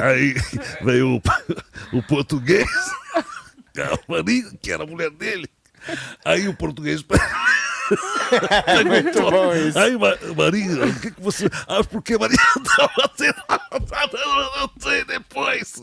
[0.04, 0.34] aí
[0.84, 2.68] veio o, o português,
[3.78, 5.48] a Maria, que era a mulher dele.
[6.26, 7.04] Aí o português.
[8.66, 9.78] É muito bom isso.
[9.78, 11.48] Aí, Ma- Maria, o que, que você.
[11.68, 12.38] Ah, porque Maria
[12.78, 13.36] tava sendo.
[14.62, 15.82] Eu sei depois.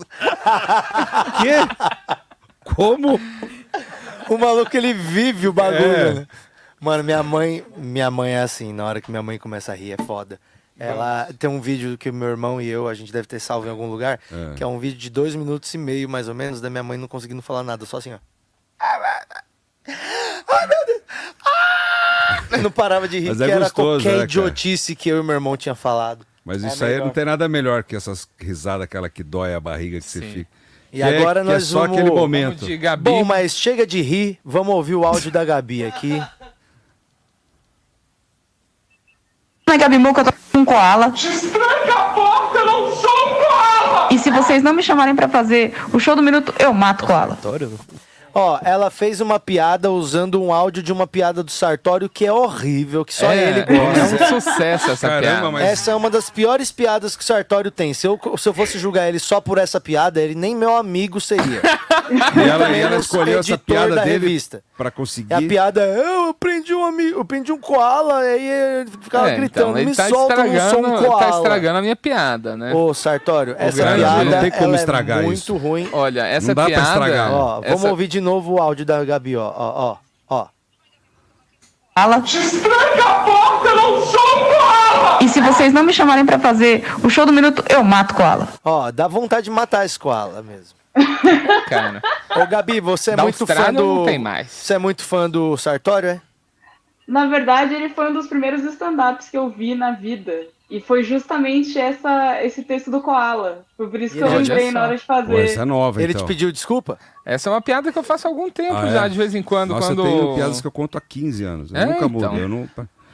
[1.40, 2.16] Quê?
[2.64, 3.20] Como?
[4.28, 6.26] O maluco, ele vive o bagulho, É.
[6.80, 9.92] Mano, minha mãe, minha mãe é assim, na hora que minha mãe começa a rir,
[9.92, 10.40] é foda.
[10.78, 13.66] Ela tem um vídeo que o meu irmão e eu, a gente deve ter salvo
[13.66, 14.54] em algum lugar, É.
[14.54, 16.96] que é um vídeo de dois minutos e meio, mais ou menos, da minha mãe
[16.96, 18.18] não conseguindo falar nada, só assim, ó.
[18.80, 21.02] Ai, meu Deus!
[21.44, 22.56] Ah!
[22.62, 25.22] Não parava de rir, Mas que é era gostoso, qualquer né, idiotice que eu e
[25.22, 26.26] meu irmão tinha falado.
[26.44, 27.04] Mas É isso aí melhor.
[27.06, 30.50] não tem nada melhor que essas risadas, aquela que dói a barriga que você fica.
[30.92, 31.98] E Que é- agora que nós é só vamos...
[31.98, 32.64] aquele momento.
[33.00, 36.20] Bom, mas chega de rir, vamos ouvir o áudio da Gabi aqui.
[39.70, 41.10] Oi, Gabi Muca, eu tô com um koala.
[41.12, 44.08] Tranca a porta, eu não sou um koala!
[44.10, 47.06] E se vocês não me chamarem pra fazer o show do minuto, eu mato o
[47.06, 47.38] koala.
[48.32, 52.32] Ó, ela fez uma piada usando um áudio de uma piada do Sartório que é
[52.32, 54.24] horrível, que só É, ele gosta.
[54.24, 55.50] é um sucesso essa Caramba, piada.
[55.50, 57.92] mas- Essa é uma das piores piadas que o Sartório tem.
[57.92, 61.20] Se eu, se eu fosse julgar ele só por essa piada, ele nem meu amigo
[61.20, 61.60] seria.
[62.10, 64.62] E ela, e ela escolheu essa piada da dele revista.
[64.76, 65.32] pra E conseguir.
[65.34, 69.36] a piada é, eu prendi um amigo, eu prendi um koala, aí ele ficava É,
[69.36, 71.22] gritando, então, ele me tá solta, eu não sou um estragando, koala.
[71.24, 72.72] tá estragando a minha piada, né?
[72.74, 75.56] Ô, Sartório, essa grande, piada não tem como ela estragar é muito isso.
[75.56, 75.88] ruim.
[75.92, 76.88] Olha, essa Não dá pra piada...
[76.88, 77.32] estragar.
[77.32, 79.96] Ó, vamos essa- ouvir de novo o áudio da Gabi, ó, ó,
[80.28, 80.46] ó, ó.
[81.94, 85.18] Tranca a porta, eu não sou um koala!
[85.22, 88.48] E se vocês não me chamarem pra fazer o show do minuto, eu mato koala.
[88.64, 90.79] Ó, dá vontade de matar esse koala mesmo.
[91.68, 92.02] Cara,
[92.36, 93.86] Ô, Gabi, você é Da muito fã Austrália do...
[93.96, 94.48] não tem mais.
[94.50, 96.20] Você é muito fã do Sartório, é?
[97.06, 100.32] Na verdade, ele foi um dos primeiros stand-ups que eu vi na vida.
[100.70, 103.64] E foi justamente essa, esse texto do Koala.
[103.76, 105.40] Foi por isso que eu lembrei na hora de Pô, fazer.
[105.40, 106.24] essa é nova, Ele então.
[106.24, 106.96] te pediu desculpa?
[107.26, 108.92] essa é uma piada que eu faço há algum tempo Ah, é?
[108.92, 109.70] já, de vez em quando.
[109.70, 110.06] Nossa, quando...
[110.06, 111.72] eu tenho piadas que eu conto há 15 anos.
[111.72, 112.24] Eu É, nunca mudo.
[112.24, 112.36] então.
[112.38, 112.68] Eu não...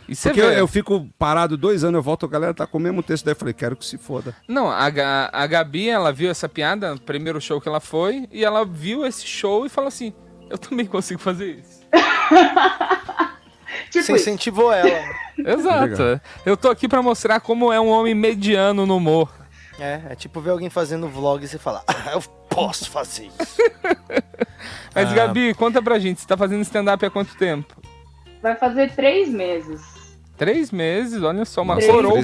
[0.09, 2.81] E Porque eu, eu fico parado dois anos, eu volto, a galera tá com o
[2.81, 4.35] mesmo texto, daí eu falei, quero que se foda.
[4.47, 4.85] Não, a,
[5.33, 9.05] a Gabi, ela viu essa piada no primeiro show que ela foi, e ela viu
[9.05, 10.13] esse show e falou assim,
[10.49, 11.81] eu também consigo fazer isso.
[13.91, 14.13] Tipo Você isso.
[14.13, 15.05] incentivou ela.
[15.39, 16.03] Exato.
[16.03, 16.21] Legal.
[16.45, 19.31] Eu tô aqui pra mostrar como é um homem mediano no humor.
[19.79, 23.57] É, é tipo ver alguém fazendo vlog e você falar, ah, eu posso fazer isso.
[24.95, 25.15] Mas, Ah.
[25.15, 27.77] Gabi, conta pra gente, você tá fazendo stand-up há quanto tempo?
[28.43, 29.83] Vai fazer três meses.
[30.37, 32.21] Três meses, olha só, uma coroa.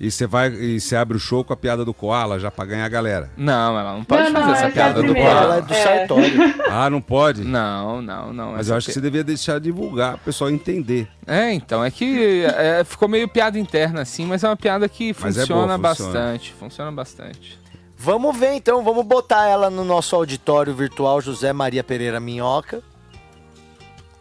[0.00, 2.64] E você vai e você abre o show com a piada do Koala já pra
[2.64, 3.30] ganhar a galera.
[3.36, 5.30] Não, ela não pode Não, não, fazer essa essa é a piada do primeira.
[5.30, 5.56] Koala.
[5.58, 5.82] É do É.
[5.84, 6.54] Sartório.
[6.74, 7.44] Ah, não pode?
[7.44, 8.52] Não, não, não.
[8.52, 11.06] Mas eu acho que pi- você devia deixar divulgar, o pessoal entender.
[11.26, 15.14] É, então, é que é, ficou meio piada interna, assim, mas é uma piada que
[15.20, 16.12] Mas é funciona boa, funciona.
[16.12, 16.52] bastante.
[16.54, 17.58] Funciona bastante.
[17.96, 22.82] Vamos ver então, vamos botar ela no nosso auditório virtual José Maria Pereira Minhoca.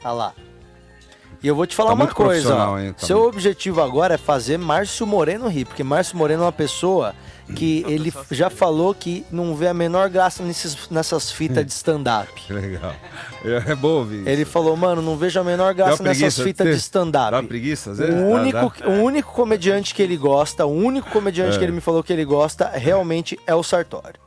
[0.04, 0.34] Olha lá.
[1.44, 2.80] E eu vou te falar Tá uma muito coisa, ó.
[2.80, 2.94] hein?
[2.94, 3.34] Tá Seu muito.
[3.36, 7.16] objetivo agora é fazer Márcio Moreno rir, porque Márcio Moreno é uma pessoa
[7.56, 12.32] que ele já falou que não vê a menor graça nesses, nessas fitas de stand-up.
[12.36, 12.94] Que legal.
[13.44, 14.26] É, é bom ouvir.
[14.28, 17.34] Ele falou, mano, não vejo a menor Dá graça nessas fitas de Dá stand-up.
[17.36, 18.14] uma preguiça, às vezes?
[18.14, 18.88] O Dá, único, dá.
[18.88, 21.58] o único comediante que ele gosta, o único comediante É.
[21.58, 24.20] que ele me falou que ele gosta realmente é o Sartório.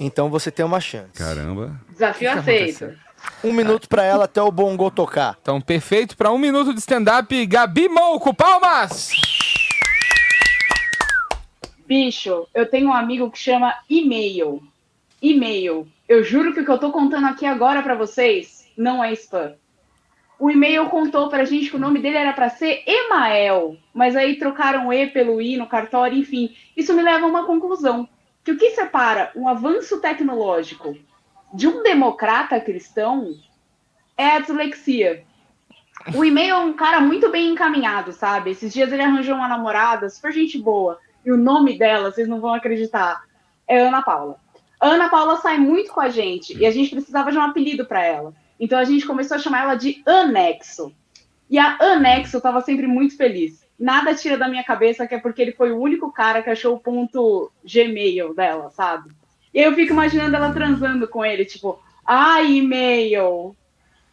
[0.00, 1.12] Então você tem uma chance.
[1.14, 1.78] Caramba.
[1.92, 2.90] Desafio aceito.
[3.42, 5.36] Um minuto pra ela até o Bongo tocar.
[5.40, 7.46] Então, perfeito pra um minuto de stand-up.
[7.46, 9.10] Gabi Mouco, palmas!
[11.86, 14.62] Bicho, eu tenho um amigo que chama e-mail.
[15.20, 15.88] E-mail.
[16.08, 19.54] Eu juro que o que eu tô contando aqui agora pra vocês não é spam.
[20.38, 24.36] O e-mail contou pra gente que o nome dele era pra ser Emael, mas aí
[24.38, 26.54] trocaram o E pelo I no cartório, enfim.
[26.76, 28.08] Isso me leva a uma conclusão.
[28.42, 30.96] Que o que separa um avanço tecnológico
[31.52, 33.34] de um democrata cristão
[34.16, 35.24] é a dislexia.
[36.14, 38.50] O e-mail é um cara muito bem encaminhado, sabe?
[38.50, 40.98] Esses dias ele arranjou uma namorada, super gente boa.
[41.24, 43.22] E o nome dela, vocês não vão acreditar,
[43.68, 44.36] é Ana Paula.
[44.80, 48.02] Ana Paula sai muito com a gente e a gente precisava de um apelido para
[48.02, 48.32] ela.
[48.58, 50.94] Então a gente começou a chamar ela de Anexo.
[51.50, 53.66] E a Anexo estava sempre muito feliz.
[53.78, 56.76] Nada tira da minha cabeça que é porque ele foi o único cara que achou
[56.76, 59.10] o ponto Gmail dela, sabe?
[59.52, 63.54] E aí eu fico imaginando ela transando com ele, tipo, ai, e-mail,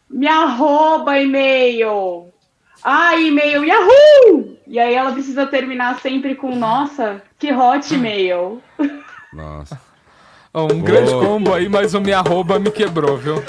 [0.10, 2.28] me arroba e-mail,
[2.84, 4.58] ai, e-mail, Yahoo!
[4.66, 8.62] E aí ela precisa terminar sempre com, nossa, que hotmail.
[9.32, 9.80] Nossa.
[10.54, 10.82] Ó, Um Boa.
[10.84, 13.36] grande combo aí, mas o minha arroba me quebrou, viu?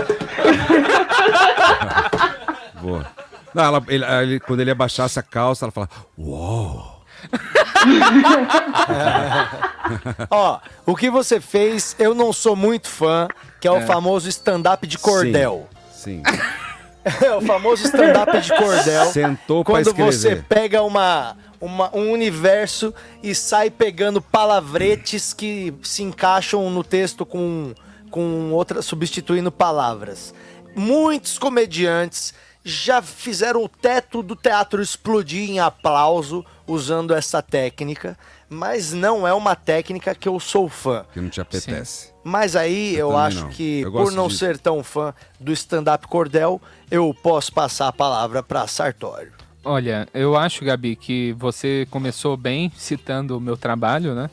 [2.81, 3.07] Boa.
[3.55, 6.98] Não, ela- ele- ele- quando ele abaixasse a calça, ela fala, uou.
[10.31, 13.29] Ó, o que você fez, eu não sou muito fã,
[13.61, 13.87] que é o É.
[13.87, 15.69] famoso stand-up de cordel.
[15.93, 16.23] Sim.
[17.23, 19.07] É o famoso stand-up de cordel.
[19.07, 22.93] Sentou Quando você pega uma, uma- um universo
[23.23, 27.73] e sai pegando palavretes que se encaixam no texto com,
[28.11, 30.35] com outra, substituindo palavras.
[30.77, 32.35] Muitos comediantes
[32.65, 38.19] já fizeram o teto do teatro explodir em aplauso usando essa técnica,
[38.49, 41.05] mas não é uma técnica que eu sou fã.
[41.13, 42.13] Que não te apetece.
[42.23, 43.49] Mas aí eu, também acho não.
[43.51, 44.41] que, Eu por não disso.
[44.41, 46.61] ser tão fã do stand-up cordel,
[46.91, 49.33] eu posso passar a palavra para Sartório.
[49.65, 54.31] Olha, eu acho, Gabi, que você começou bem citando o meu trabalho, né?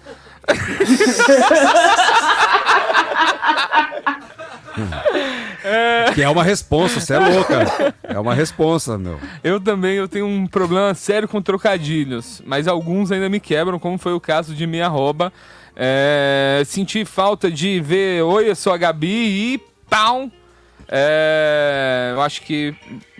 [6.14, 7.94] Que é uma responsa, você é louca.
[8.04, 9.20] É uma responsa, meu.
[9.44, 13.98] Eu também eu tenho um problema sério com trocadilhos, mas alguns ainda me quebram, como
[13.98, 15.34] foi o caso de minha arroba.
[15.76, 19.08] É, senti falta de ver Oi, eu sou a Gabi
[19.56, 20.30] e pau!
[20.88, 22.74] É, eu acho que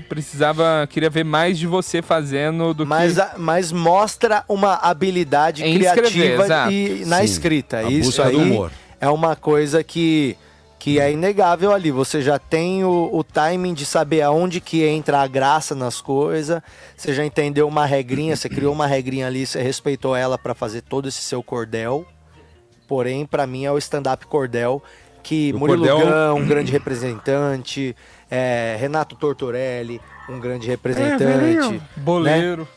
[0.08, 3.22] precisava, queria ver mais de você fazendo do Mas, que...
[3.22, 6.72] a- mas mostra uma habilidade Em escrever, criativa exato.
[6.72, 7.78] e, na Sim, escrita.
[7.80, 8.72] a Isso busca aí do humor.
[9.02, 10.38] é uma coisa que,
[10.86, 11.90] que é inegável ali.
[11.90, 16.62] Você já tem o, o timing de saber aonde que entra a graça nas coisas.
[16.96, 20.82] Você já entendeu uma regrinha, você criou uma regrinha ali, você respeitou ela para fazer
[20.84, 22.06] todo esse seu cordel.
[22.88, 24.80] Porém, pra mim é o stand-up cordel
[25.24, 26.06] que O Murilo cordel-
[26.36, 27.96] Gun, um grande representante,
[28.30, 30.00] é, Renato Tortorelli,
[30.30, 31.18] um grande representante.
[31.26, 31.72] Boleiro.
[31.72, 31.82] né?
[31.98, 32.68] Boleiro,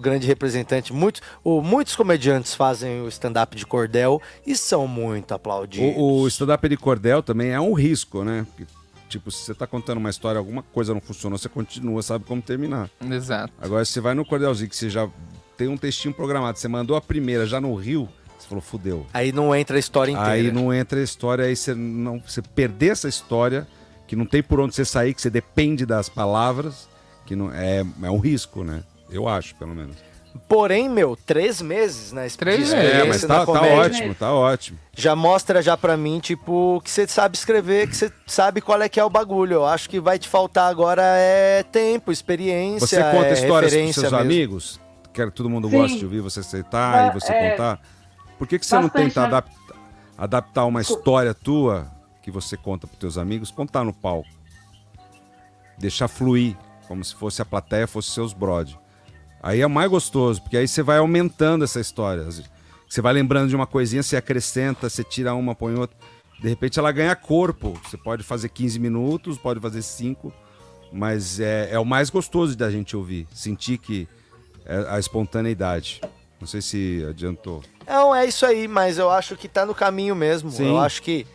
[0.00, 0.92] grande representante.
[0.92, 5.96] Muitos, o- muitos comediantes fazem o stand-up de cordel e são muito aplaudidos.
[5.96, 8.46] O, o stand-up de cordel também é um risco, né?
[8.48, 8.66] Porque,
[9.08, 12.40] tipo, se você tá contando uma história, alguma coisa não funcionou, você continua, sabe como
[12.42, 12.90] terminar.
[13.10, 13.52] Exato.
[13.60, 15.08] Agora, se você vai no cordelzinho, que você já
[15.56, 18.08] tem um textinho programado, você mandou a primeira já no Rio,
[18.38, 19.06] você falou, fudeu.
[19.12, 20.30] Aí não entra a história inteira.
[20.32, 22.18] Aí não entra a história, aí você não.
[22.26, 23.66] Você perder essa história,
[24.06, 26.88] que não tem por onde você sair, que você depende das palavras,
[27.26, 28.82] que não é, é um risco, né?
[29.10, 29.96] Eu acho, pelo menos.
[30.48, 34.78] Porém, meu, três meses na Três experiência É, mas tá, tá ótimo, tá ótimo.
[34.96, 38.88] Já mostra já pra mim, tipo, que você sabe escrever, que você sabe qual é
[38.88, 39.54] que é o bagulho.
[39.54, 43.94] Eu acho que vai te faltar agora é tempo, experiência, Você conta é histórias pros
[43.94, 44.18] seus mesmo.
[44.18, 44.80] amigos?
[45.12, 45.76] Quero que todo mundo Sim.
[45.76, 47.80] goste de ouvir você aceitar Ah, e você é, contar.
[48.38, 49.26] Por que, que você não bastante, tenta né?
[49.26, 49.50] adap-
[50.16, 51.90] adaptar uma história tua
[52.22, 54.28] que você conta pros teus amigos, contar no palco?
[55.76, 56.56] Deixar fluir,
[56.86, 58.78] como se fosse a plateia, fosse seus brode.
[59.42, 62.26] Aí é mais gostoso, porque aí você vai aumentando essa história.
[62.88, 65.96] Você vai lembrando de uma coisinha, você acrescenta, você tira uma, põe outra.
[66.40, 67.78] De repente ela ganha corpo.
[67.84, 70.32] Você pode fazer 15 minutos, pode fazer 5,
[70.92, 73.26] mas é, é o mais gostoso da gente ouvir.
[73.32, 74.08] Sentir que
[74.66, 76.00] é a espontaneidade.
[76.40, 77.62] Não sei se adiantou.
[77.86, 80.50] Não, é isso aí, mas eu acho que tá no caminho mesmo.
[80.50, 80.68] Sim.
[80.68, 81.26] Eu acho que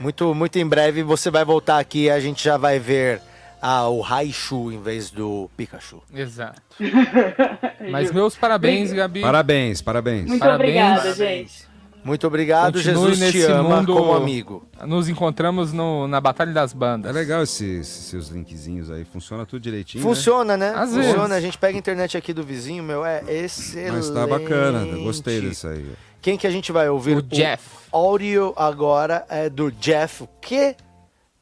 [0.00, 3.20] muito, muito em breve você vai voltar aqui e a gente já vai ver
[3.66, 6.02] ah, o Raichu em vez do Pikachu.
[6.14, 6.60] Exato.
[7.90, 9.22] Mas meus parabéns, Gabi.
[9.22, 10.26] Parabéns, parabéns.
[10.26, 10.68] Muito Parabéns.
[10.98, 11.74] obrigada, gente.
[12.04, 14.68] Muito obrigado, Continue Jesus te ama como amigo.
[14.86, 17.10] Nos encontramos no- na Batalha das Bandas.
[17.10, 19.06] É legal esses, esses seus linkzinhos aí.
[19.06, 20.04] Funciona tudo direitinho.
[20.04, 20.10] né?
[20.10, 20.68] Funciona, né?
[20.76, 21.20] Às Funciona.
[21.20, 21.32] vezes.
[21.32, 23.92] A gente pega a internet aqui do vizinho, meu, é excelente.
[23.92, 25.92] Mas tá bacana, gostei desse aí.
[26.20, 27.16] Quem que a gente vai ouvir?
[27.16, 27.64] O Jeff.
[27.90, 30.24] áudio agora é do Jeff.
[30.24, 30.76] O quê?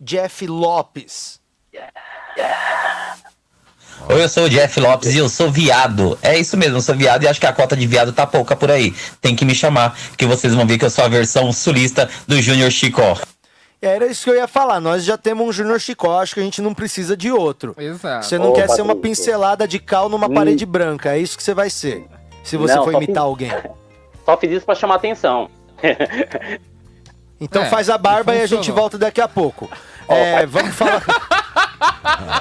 [0.01, 1.40] Jeff Lopes.
[4.09, 6.18] Oi, eu sou o Jeff Lopes e eu sou viado.
[6.22, 8.56] É isso mesmo, eu sou viado e acho que a cota de viado tá pouca
[8.56, 8.92] por aí.
[9.20, 12.40] Tem que me chamar, que vocês vão ver que eu sou a versão sulista do
[12.42, 13.16] Júnior Chicó.
[13.80, 14.80] Era isso que eu ia falar.
[14.80, 17.74] Nós já temos um Júnior Chicó, acho que a gente não precisa de outro.
[17.78, 18.26] Exato.
[18.26, 19.24] Você não Ô, quer ser uma Patrícia.
[19.24, 20.34] pincelada de cal numa Hum.
[20.34, 21.10] parede branca.
[21.14, 22.04] É isso que você vai ser.
[22.44, 23.50] Se você Não, for imitar fiz- alguém.
[24.24, 25.48] Só fiz isso pra chamar atenção.
[27.40, 29.68] Então É, faz a barba e a gente volta daqui a pouco.
[30.09, 31.02] É, vamos falar.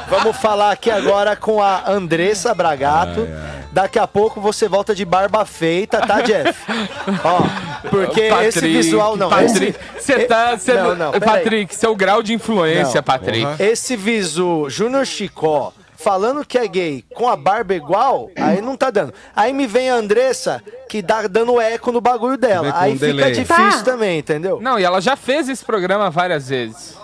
[0.09, 3.27] vamos falar aqui agora com a Andressa Bragato.
[3.71, 6.59] Daqui a pouco você volta de barba feita, tá, Jeff?
[7.23, 8.29] Ó, porque esse
[8.59, 9.29] Patrick, visual não.
[9.29, 10.57] Patrick, esse- você tá.
[10.57, 11.11] Cê, Não, não.
[11.13, 13.03] Patrick, seu grau de influência, Não.
[13.03, 13.41] Patrick.
[13.45, 13.55] Porra.
[13.59, 18.89] Esse visu Júnior Chicó falando que é gay com a barba igual, aí não tá
[18.89, 19.13] dando.
[19.33, 22.73] Aí me vem a Andressa que dá dando eco no bagulho dela.
[22.75, 23.31] Aí um fica delay.
[23.31, 23.83] difícil Tá.
[23.85, 24.59] também, entendeu?
[24.59, 26.97] Não, e ela já fez esse programa várias vezes.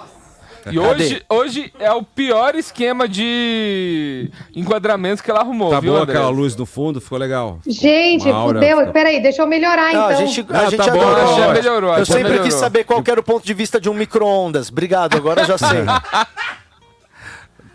[0.72, 6.04] E hoje, hoje é o pior esquema de enquadramento que ela arrumou, Tá viu, boa
[6.04, 6.16] André?
[6.18, 7.00] aquela luz no fundo?
[7.00, 7.60] Ficou legal.
[7.66, 8.80] Gente, aura fudeu.
[8.80, 10.08] fica- Peraí, deixa eu melhorar Não, então.
[10.08, 11.38] a gente, a Não, gente tá bom, adorou.
[11.38, 12.46] já melhorou, Eu já sempre melhorou.
[12.46, 14.70] quis saber qual era o ponto de vista de um micro-ondas.
[14.70, 15.68] Obrigado, agora eu já sei.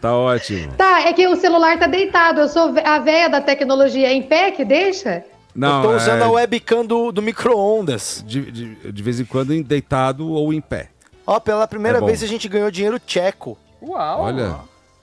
[0.00, 0.72] Tá ótimo.
[0.76, 2.40] Tá, é que o celular tá deitado.
[2.40, 4.08] Eu sou a véia da tecnologia.
[4.08, 5.22] É em pé que deixa?
[5.54, 8.24] Não, eu tô usando é- a webcam do, do micro-ondas.
[8.26, 10.88] De, de, de vez em quando em deitado ou em pé.
[11.26, 13.56] Ó, pela primeira É vez a gente ganhou dinheiro tcheco.
[13.80, 14.22] Uau!
[14.22, 14.56] Olha.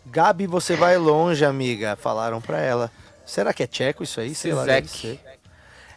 [0.06, 1.96] Gabi, você vai longe, amiga.
[1.96, 2.92] Falaram pra ela.
[3.26, 4.34] Será que é tcheco isso aí?
[4.34, 4.66] Sei lá.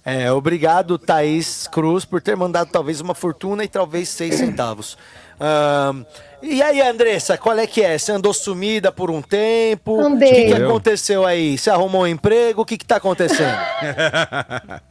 [0.05, 4.99] É, obrigado, Thaís Cruz, por ter mandado talvez uma fortuna e talvez seis centavos.
[5.41, 6.05] Ahn,
[6.43, 7.97] e aí, Andressa, qual é que é?
[7.97, 10.01] Você andou sumida por um tempo?
[10.01, 10.31] Andei.
[10.31, 10.69] O que, que Eu?
[10.69, 11.57] aconteceu aí?
[11.57, 12.63] Você arrumou um emprego?
[12.63, 13.57] O que, que tá acontecendo?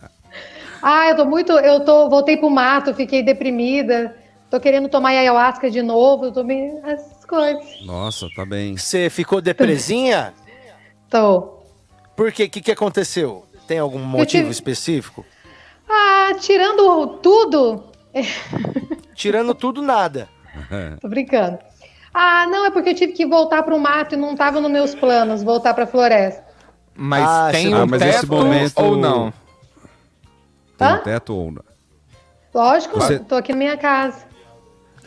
[0.83, 1.51] Ah, eu tô muito.
[1.51, 2.09] Eu tô.
[2.09, 4.15] Voltei pro mato, fiquei deprimida.
[4.51, 6.25] Tô querendo tomar ayahuasca de novo.
[6.25, 6.79] Eu tô bem.
[6.83, 7.81] Essas coisas.
[7.85, 8.77] Nossa, tá bem.
[8.77, 10.33] Você ficou depresinha?
[11.09, 11.59] Tô.
[12.15, 12.43] Por quê?
[12.43, 13.45] O que, que aconteceu?
[13.65, 15.25] Tem algum motivo tive- específico?
[15.89, 17.85] Ah, tirando tudo.
[19.15, 20.27] Tirando tudo, nada.
[20.99, 21.57] Tô brincando.
[22.13, 24.93] Ah, não, é porque eu tive que voltar pro mato e não tava nos meus
[24.95, 26.43] planos voltar pra floresta.
[26.93, 29.31] Mas Ah, tem um Ah, mas teto esse momento- ou não?
[30.77, 30.95] Tem Hã?
[30.95, 31.63] um teto ou não?
[32.53, 34.25] Lógico, Você- tô aqui na minha casa.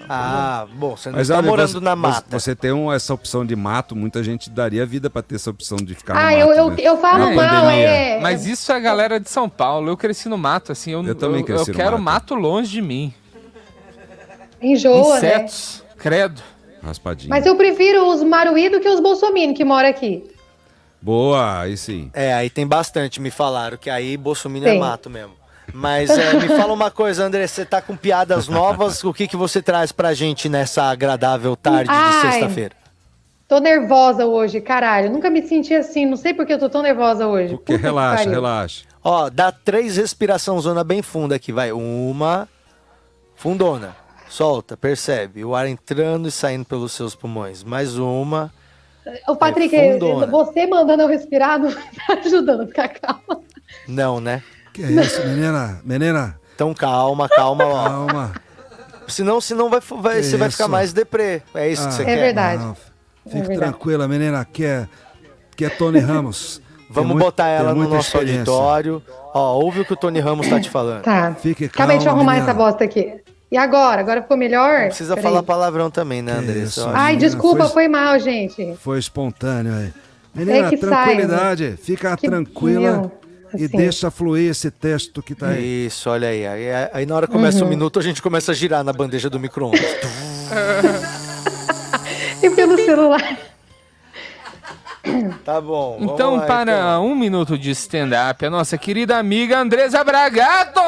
[0.08, 2.38] Ah, bom, você não Mas está olha, morando você, na mata.
[2.38, 5.78] Você tem um- essa opção de mato, muita gente daria vida pra ter essa opção
[5.78, 6.36] de ficar no Ah, mato.
[6.38, 6.76] eu, eu, né?
[6.80, 7.88] eu falo Na mal, pandemia.
[7.88, 8.20] é.
[8.20, 9.88] Mas isso é a galera de São Paulo.
[9.88, 10.90] Eu cresci no mato, assim.
[10.92, 12.02] Eu, Eu também cresci eu no quero mato.
[12.02, 13.14] mato longe de mim.
[14.60, 15.36] Enjoa, né?
[15.36, 16.42] Insetos, credo.
[16.82, 17.30] Raspadinho.
[17.30, 20.24] Mas eu prefiro os Maruí do que os Bolsominion que moram aqui.
[21.00, 22.10] Boa, aí sim.
[22.14, 25.32] É, aí tem bastante, me falaram, que aí Bolsonaro é mato mesmo.
[25.72, 29.36] Mas é, me fala uma coisa, André, você tá com piadas novas, o que, que
[29.36, 32.74] você traz pra gente nessa agradável tarde de sexta-feira?
[33.48, 35.10] Tô nervosa hoje, caralho.
[35.10, 36.06] Nunca me senti assim.
[36.06, 37.54] Não sei por que eu tô tão nervosa hoje.
[37.54, 38.84] Porque Puta relaxa, relaxa.
[39.02, 41.70] Ó, dá três respiração zona bem funda aqui, vai.
[41.70, 42.48] Uma,
[43.36, 43.94] fundona,
[44.28, 47.62] solta, percebe, o ar entrando e saindo pelos seus pulmões.
[47.62, 48.50] Mais uma,
[49.28, 53.42] O Patrick, É você mandando eu respirar não tá ajudando a ficar calma.
[53.86, 54.42] não, né?
[54.74, 55.80] Que é isso, menina?
[55.84, 57.84] Menina, Então calma, calma, ó.
[57.88, 58.32] calma.
[59.08, 61.42] Senão, senão vai, vai, você vai ficar mais deprê.
[61.54, 62.16] É isso Ah, que você É quer?
[62.16, 62.62] verdade.
[62.62, 63.58] Não, É fique verdade.
[63.58, 64.88] tranquila, menina, que é,
[65.56, 66.60] que é Tony Ramos.
[66.90, 69.02] Vamos muito- botar ela no nosso auditório.
[69.32, 71.02] Ó, ouve o que o Tony Ramos tá te falando.
[71.02, 71.34] Tá.
[71.40, 72.50] Fique Acabei de calma, arrumar menina.
[72.50, 73.14] essa bosta aqui.
[73.50, 74.00] E agora?
[74.00, 74.80] Agora ficou melhor?
[74.80, 75.22] Não precisa Peraí.
[75.30, 76.88] falar palavrão também, né, Andressa?
[76.92, 78.74] Ai, menina, desculpa, foi- foi mal, gente.
[78.80, 79.92] Foi espontâneo aí.
[80.34, 81.78] Menina, É tranquilidade.
[81.80, 83.12] Fica Que- tranquila meu,
[83.56, 83.76] e assim.
[83.76, 85.86] deixa fluir esse texto que tá aí.
[85.86, 86.46] Isso, olha aí.
[86.46, 87.66] Aí, aí na hora que começa Uhum.
[87.66, 89.80] o minuto, a gente começa a girar na bandeja do micro-ondas.
[92.42, 93.38] E pelo celular.
[95.44, 95.96] tá bom.
[95.98, 97.06] vamos Então, lá, para então.
[97.06, 100.80] um minuto de stand-up, a nossa querida amiga Andresa Bragato!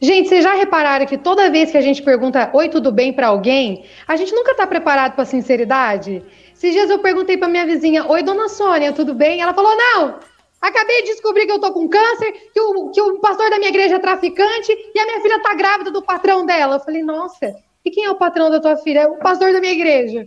[0.00, 3.28] Gente, vocês já repararam que toda vez que a gente pergunta oi, tudo bem pra
[3.28, 6.22] alguém, a gente nunca tá preparado pra sinceridade?
[6.54, 9.40] Esses dias eu perguntei pra minha vizinha, oi, dona Sônia, tudo bem?
[9.40, 10.14] Ela falou, não,
[10.62, 13.70] acabei de descobrir que eu tô com câncer, que o, que o pastor da minha
[13.70, 16.76] igreja é traficante e a minha filha tá grávida do patrão dela.
[16.76, 17.52] Eu falei, nossa,
[17.84, 19.00] e quem é o patrão da tua filha?
[19.00, 20.20] É o pastor da minha igreja.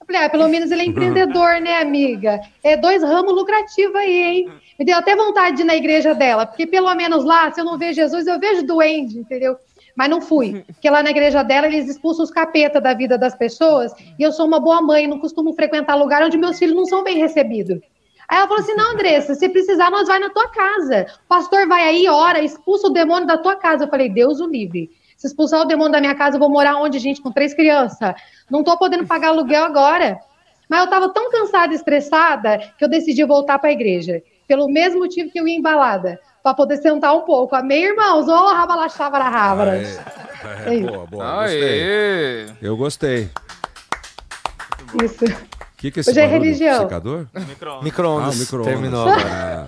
[0.00, 2.40] Eu falei, ah, pelo menos ele é empreendedor, né, amiga?
[2.62, 4.52] É dois ramos lucrativos aí, hein?
[4.78, 7.64] Me deu até vontade de ir na igreja dela, porque pelo menos lá, se eu
[7.64, 9.56] não ver Jesus, eu vejo duende, entendeu?
[9.94, 13.34] Mas não fui, porque lá na igreja dela eles expulsam os capeta da vida das
[13.34, 16.86] pessoas, e eu sou uma boa mãe, não costumo frequentar lugar onde meus filhos não
[16.86, 17.80] são bem recebidos.
[18.30, 21.06] Aí ela falou assim: não, Andressa, se precisar, nós vai na tua casa.
[21.24, 23.84] O pastor vai aí, ora, expulsa o demônio da tua casa.
[23.84, 24.88] Eu falei, Deus o livre.
[25.16, 27.20] Se expulsar o demônio da minha casa, eu vou morar onde, gente?
[27.20, 28.14] Com três crianças.
[28.48, 30.16] Não tô podendo pagar aluguel agora.
[30.68, 34.22] Mas eu tava tão cansada e estressada que eu decidi voltar para a igreja.
[34.46, 36.20] Pelo mesmo motivo que eu ia embalada.
[36.40, 37.56] Para poder sentar um pouco.
[37.56, 38.28] Amém, irmãos?
[38.28, 39.76] Ô, oh, rabalachávara, rábara.
[39.76, 40.86] É, É isso.
[40.86, 41.42] boa, boa.
[41.42, 42.46] Aê.
[42.46, 42.56] Gostei.
[42.62, 43.30] Eu gostei.
[45.02, 45.24] Isso.
[45.80, 46.82] O que, que é esse Hoje é religião.
[46.82, 47.26] Secador?
[47.82, 48.36] Micro-ondas.
[48.36, 48.66] Ah, micro-ondas.
[48.70, 49.66] Terminou Ah.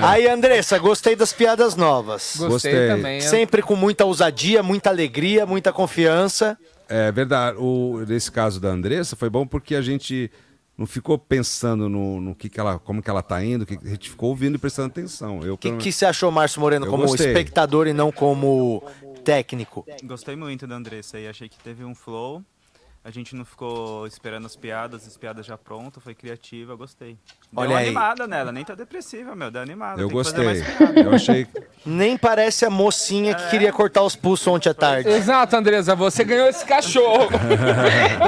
[0.00, 2.36] Aí, Andressa, gostei das piadas novas.
[2.38, 2.88] Gostei, Gostei.
[2.88, 3.20] também.
[3.20, 6.56] Sempre com muita ousadia, muita alegria, muita confiança.
[6.88, 7.58] É verdade.
[7.60, 10.30] O, nesse caso da Andressa foi bom porque a gente
[10.76, 13.88] não ficou pensando no, no que, que ela, como que ela tá indo, que a
[13.90, 15.40] gente ficou ouvindo e prestando atenção.
[15.42, 17.26] Eu, O que, pelo- que você achou, Márcio Moreno, Eu como gostei.
[17.26, 18.82] espectador e não como
[19.22, 19.84] técnico?
[20.04, 22.42] Gostei muito da Andressa e achei que teve um flow.
[23.08, 27.16] A gente não ficou esperando as piadas, as piadas já prontas, foi criativa, gostei.
[27.50, 27.86] Deu Olha uma aí.
[27.86, 29.98] animada nela, nem tá depressiva, meu, deu animada.
[29.98, 30.44] Eu gostei.
[30.94, 31.46] Eu achei.
[31.86, 35.08] Nem parece a mocinha que queria cortar os pulsos ontem à tarde.
[35.08, 37.30] Exato, Andresa, você ganhou esse cachorro.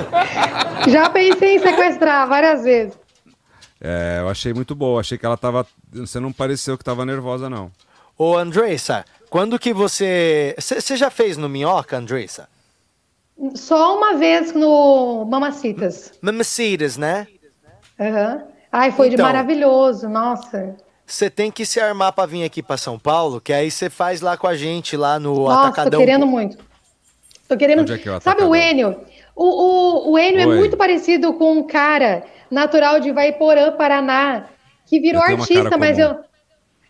[0.89, 2.99] Já pensei em sequestrar várias vezes.
[3.79, 5.01] É, eu achei muito boa.
[5.01, 5.67] Achei que ela tava.
[5.93, 7.71] Você não pareceu que tava nervosa, não.
[8.17, 10.57] Ô, Andressa, quando que você...
[10.59, 12.49] Você já fez no Minhoca, Andressa?
[13.55, 16.13] Só uma vez no Mamacitas.
[16.21, 17.27] Mamacitas, né?
[17.99, 18.43] Aham.
[18.73, 19.27] Ai, foi de Então.
[19.27, 20.77] maravilhoso, nossa.
[21.07, 24.21] Você tem que se armar pra vir aqui pra São Paulo, que aí você faz
[24.21, 25.99] lá com a gente, lá no Nossa, Atacadão.
[26.01, 26.59] tô querendo muito.
[27.49, 27.81] Tô querendo.
[27.81, 29.01] Onde é que é o Sabe o Enio?
[29.35, 30.57] O, o, o Enio é Oi.
[30.57, 34.45] muito parecido com um cara natural de Vaiporã, Paraná,
[34.87, 36.11] que virou artista, mas comum.
[36.11, 36.30] eu.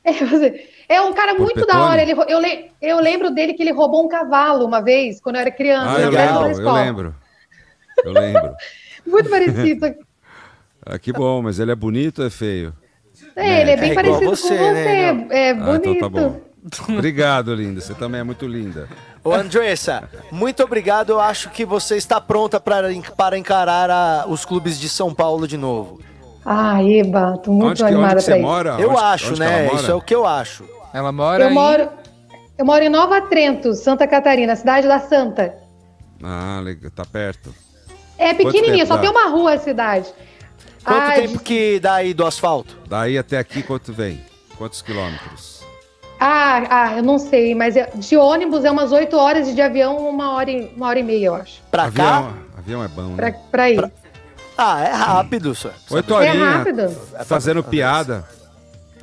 [0.89, 2.03] É, é um cara muito da hora.
[2.03, 5.43] Ele, eu, le- eu lembro dele que ele roubou um cavalo uma vez, quando eu
[5.43, 5.89] era criança.
[5.89, 6.83] Ah, na eu lembro, eu escola.
[6.83, 7.15] lembro.
[8.05, 8.55] Eu lembro.
[9.07, 9.87] Muito parecido.
[10.85, 12.73] Ah, que bom, mas ele é bonito ou é feio?
[13.37, 14.73] É, ele é bem É parecido você, com você.
[14.73, 15.89] né, é Ah, bonito.
[15.91, 16.41] então tá bom.
[16.89, 17.83] Obrigado, linda.
[17.83, 18.89] Você também é muito linda.
[19.23, 21.11] Ô, Andressa, muito obrigado.
[21.11, 25.59] Eu acho que você está pronta para encarar a- os clubes de São Paulo de
[25.59, 26.01] novo.
[26.53, 28.47] Ah, Eba, tô muito Onde que- onde animada que você pra isso.
[28.49, 28.71] mora?
[28.81, 29.71] Eu Onde- acho, onde né?
[29.73, 30.65] Isso é o que eu acho.
[30.93, 31.55] Ela mora Eu em...
[31.55, 31.89] moro,
[32.59, 35.55] eu moro em Nova Trento, Santa Catarina, cidade da Santa.
[36.21, 36.91] Ah, legal.
[36.91, 37.55] Tá perto.
[38.19, 39.03] É pequenininha, só dá?
[39.03, 40.09] tem uma rua a cidade.
[40.85, 42.77] Quanto Ah, tempo que dá aí do asfalto?
[42.89, 44.21] Daí até aqui, quanto vem?
[44.59, 45.61] Quantos quilômetros?
[46.19, 49.63] Ah, ah, eu não sei, mas é- de ônibus é umas 8 horas e de
[49.63, 51.63] avião uma hora e, uma hora e meia, eu acho.
[51.71, 53.37] Pra avião, Avião é bom, Pra, né?
[53.51, 53.91] pra ir.
[54.57, 55.75] Ah, é rápido, senhor.
[55.91, 56.57] Oito É horinhas.
[56.57, 56.97] rápido.
[57.25, 58.25] Fazendo piada.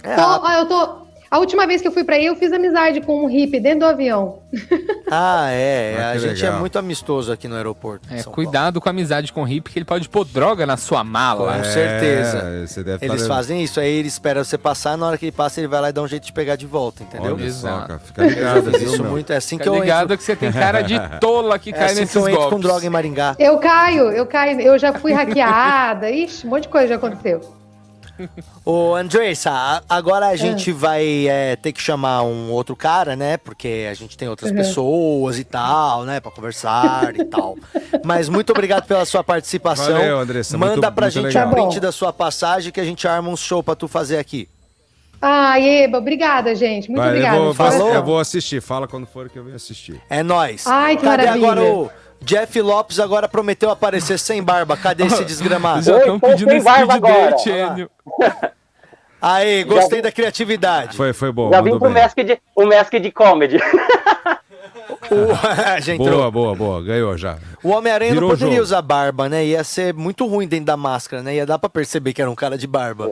[0.03, 1.06] É Tô- ó, eu tô.
[1.29, 3.79] A última vez que eu fui pra aí, eu fiz amizade com um hippie dentro
[3.81, 4.39] do avião.
[5.09, 5.95] Ah, é.
[6.01, 6.57] Ah, a gente legal.
[6.57, 8.05] é muito amistoso aqui no aeroporto.
[8.11, 11.01] É, cuidado com a amizade com o hippie, que ele pode pôr droga na sua
[11.01, 11.53] mala.
[11.59, 12.39] Com certeza.
[12.39, 15.23] É, você deve Eles tá- fazem isso, aí ele espera você passar, na hora que
[15.27, 17.35] ele passa, ele vai lá e dá um jeito de pegar de volta, entendeu?
[17.35, 17.87] Olha só, Exato.
[17.87, 17.99] cara.
[17.99, 19.11] Fica ligado, viu, isso meu?
[19.11, 20.17] muito, é assim Fica que eu ligado entro.
[20.17, 22.53] que você tem cara de tola que É cai assim nesses que eu entro golpes.
[22.55, 23.33] com droga em Maringá.
[23.39, 27.39] Eu caio, eu caio, eu já fui hackeada, ixi, um monte de coisa já aconteceu.
[28.65, 33.37] Ô, Andressa, agora a gente vai é, ter que chamar um outro cara, né?
[33.37, 34.57] Porque a gente tem outras Uhum.
[34.57, 36.19] pessoas e tal, né?
[36.19, 37.57] Pra conversar e tal.
[38.03, 39.93] Mas muito obrigado pela sua participação.
[39.93, 41.47] Valeu, Andressa, Manda muito- pra muito gente legal.
[41.47, 41.79] a print Tá bom.
[41.79, 44.47] da sua passagem que a gente arma um show pra tu fazer aqui.
[45.21, 46.89] Ah, Eba, obrigada, gente.
[46.89, 47.37] Muito Vai, obrigada.
[47.37, 47.87] eu, vou, coração.
[47.93, 48.61] eu vou assistir.
[48.61, 49.99] Fala quando for que eu venho assistir.
[50.09, 50.67] É nóis.
[50.67, 51.51] Ai, que Cadê maravilha.
[51.51, 51.89] agora o
[52.21, 54.75] Jeff Lopes agora prometeu aparecer sem barba.
[54.75, 55.83] Cadê esse desgramado?
[55.83, 57.89] Já estão pedindo sem barba date, Enio.
[59.21, 60.95] Aí, gostei da criatividade.
[60.95, 61.49] Foi, foi bom.
[61.51, 61.89] Já vim pro.
[61.89, 63.57] Mask de, o Mask de Comedy.
[65.09, 66.09] O, já entrou.
[66.19, 66.83] Boa, boa, boa.
[66.83, 67.37] Ganhou já.
[67.63, 68.63] O Homem-Aranha não poderia jogo.
[68.63, 69.43] usar barba, né?
[69.45, 71.35] Ia ser muito ruim dentro da máscara, né?
[71.35, 73.11] Ia dar pra perceber que era um cara de barba.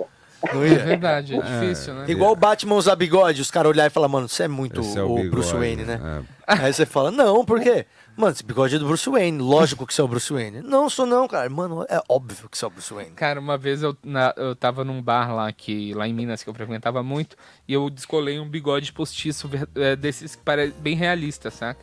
[0.54, 0.78] Não É ia?
[0.80, 2.06] verdade, é difícil, né?
[2.08, 5.00] Igual o Batman usar bigode, os caras olharem e falar, mano, você é muito Esse
[5.00, 6.00] é o, o bigode, Bruce Wayne, né?
[6.48, 6.54] é.
[6.66, 7.86] Aí você fala, não, por quê?
[8.18, 10.62] Mano, esse bigode é do Bruce Wayne, lógico que você é o Bruce Wayne.
[10.62, 11.50] Não, sou não, cara.
[11.50, 13.12] Mano, é óbvio que você é o Bruce Wayne.
[13.12, 16.50] Cara, uma vez eu, na- eu tava num bar lá, que, lá em Minas que
[16.50, 17.36] eu frequentava muito,
[17.68, 21.80] e eu descolei um bigode postiço é, desses que parece bem realista, saca?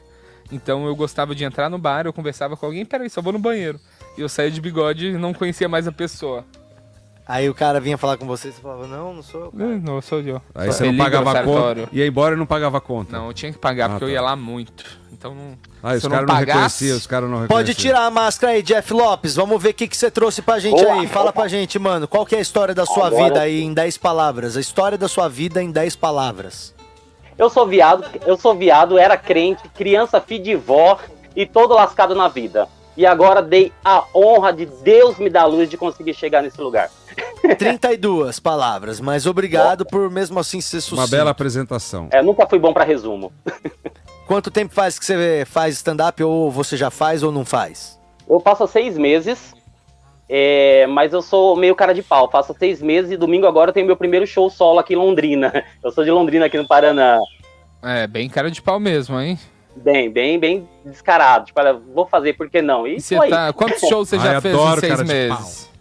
[0.51, 3.39] Então eu gostava de entrar no bar, eu conversava com alguém, peraí, só vou no
[3.39, 3.79] banheiro.
[4.17, 6.45] E eu saía de bigode e não conhecia mais a pessoa.
[7.27, 9.53] Aí o cara vinha falar com você e você falava, não, não sou eu.
[9.53, 10.43] cara." Eh, Não, sou eu.
[10.55, 11.89] Aí Sou você não Felipe pagava a conta.
[11.93, 13.17] Ia embora e não pagava a conta.
[13.17, 14.15] Não, eu tinha que pagar, Ah, porque eu tá.
[14.15, 15.02] ia lá muito.
[15.23, 15.57] Então não.
[15.81, 16.51] Ah, os caras não não pagasse.
[16.51, 17.57] reconheciam, os caras não reconheciam.
[17.65, 19.37] Pode tirar a máscara aí, Jeff Lopes.
[19.37, 20.95] Vamos ver o que, que você trouxe pra gente Boa.
[20.95, 21.07] aí.
[21.07, 22.09] Fala pra gente, mano.
[22.09, 24.57] Qual que é a história da sua Agora- vida aí em 10 palavras?
[24.57, 26.75] A história da sua vida em 10 palavras.
[27.39, 30.99] Eu sou viado, eu sou viado, era crente, criança filho de vó
[31.37, 32.67] e todo lascado na vida.
[32.97, 36.91] E agora dei a honra de Deus me dar luz de conseguir chegar nesse lugar.
[37.59, 41.01] 32 palavras, mas obrigado por mesmo assim ser sucinto.
[41.01, 42.09] Uma bela apresentação.
[42.11, 43.33] É, nunca fui bom pra resumo.
[44.27, 48.01] Quanto tempo faz que você faz stand-up ou você já faz ou não faz?
[48.29, 49.53] Eu faço há seis meses,
[50.29, 52.31] é, mas eu sou meio cara de pau.
[52.31, 54.97] Faço há seis meses e domingo agora eu tenho meu primeiro show solo aqui em
[54.97, 55.53] Londrina.
[55.83, 57.19] Eu sou de Londrina aqui no Paraná.
[57.83, 59.39] É, bem cara de pau mesmo, hein?
[59.75, 61.47] Bem, bem, bem descarado.
[61.47, 62.87] Tipo, olha, vou fazer, por que não?
[62.87, 63.53] E E você tá.
[63.53, 65.72] Quantos shows você já Ai, fez em seis meses?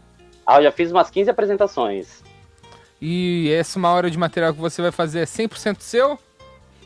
[0.45, 2.23] Ah, eu já fiz umas 15 apresentações.
[3.01, 6.19] E essa uma hora de material que você vai fazer é 100% seu?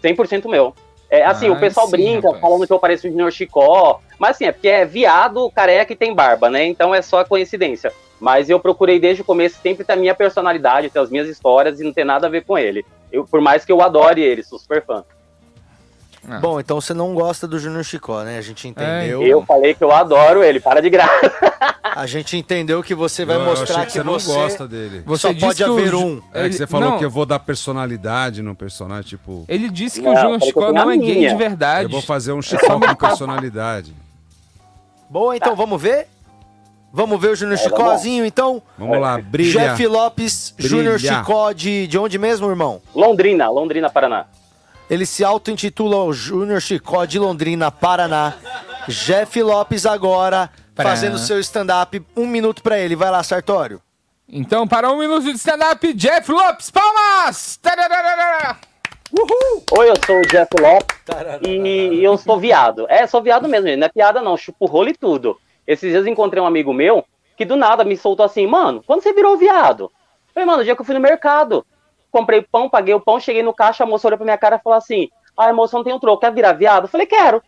[0.04, 0.74] 100% meu.
[1.10, 2.42] É, assim, Ah, o pessoal sim, brinca rapaz.
[2.42, 4.02] falando que eu pareço o Junior Chicó.
[4.18, 6.66] Mas assim, é porque é viado, careca e tem barba, né?
[6.66, 7.92] Então é só coincidência.
[8.20, 11.80] Mas eu procurei desde o começo sempre ter a minha personalidade, ter as minhas histórias
[11.80, 12.86] e não ter nada a ver com ele.
[13.12, 15.04] Eu, por mais que eu adore ele, sou super fã.
[16.30, 16.40] Ah.
[16.40, 18.38] Bom, então você não gosta do Júnior Chicó, né?
[18.38, 19.22] A gente entendeu.
[19.22, 21.32] Eu falei que eu adoro ele, para de graça.
[21.84, 25.04] A gente entendeu que você vai eu mostrar achei que você não gosta dele.
[25.18, 26.22] Só disse pode que o haver Ju- um.
[26.34, 26.98] É que Ele- você falou não.
[26.98, 29.46] que eu vou dar personalidade no personagem, tipo.
[29.48, 31.84] Ele disse que Não, o Júnior que Chicó não é gay de verdade.
[31.86, 33.94] Eu vou fazer um É Chicó só com personalidade.
[35.10, 36.08] Boa, então vamos ver?
[36.92, 38.62] Vamos ver o Júnior É, Chicózinho, então?
[38.78, 39.52] Vamos lá, brilha.
[39.70, 40.54] Jeff Lopes.
[40.58, 42.82] Júnior Chicó de, de onde mesmo, irmão?
[42.96, 44.26] Londrina, Londrina, Paraná.
[44.90, 48.34] Ele se auto-intitula o Júnior Chicó de Londrina, Paraná.
[48.88, 52.02] Jeff Lopes agora, Pra- fazendo seu stand-up.
[52.16, 52.96] Um minuto pra ele.
[52.96, 53.82] Vai lá, Sartório.
[54.28, 57.58] Então, para um minuto de stand-up, Jeff Lopes, palmas!
[57.58, 58.58] Tarararara.
[59.78, 60.98] Oi, eu sou o Jeff Lopes
[61.48, 62.86] e eu sou viado.
[62.90, 63.80] É, sou viado mesmo, gente.
[63.80, 65.38] Não é piada não, chupo rolo e tudo.
[65.66, 67.06] Esses dias eu encontrei um amigo meu
[67.38, 69.84] que do nada me soltou assim, mano, quando você virou viado?
[69.86, 69.92] Eu
[70.34, 71.66] falei, mano, o dia que eu fui no mercado,
[72.16, 74.64] comprei pão, paguei o pão, cheguei no caixa, a moça olhou pra minha cara e
[74.64, 76.86] falou assim, ai, moça, não tem um troco, quer virar viado?
[76.86, 77.44] Eu falei, quero.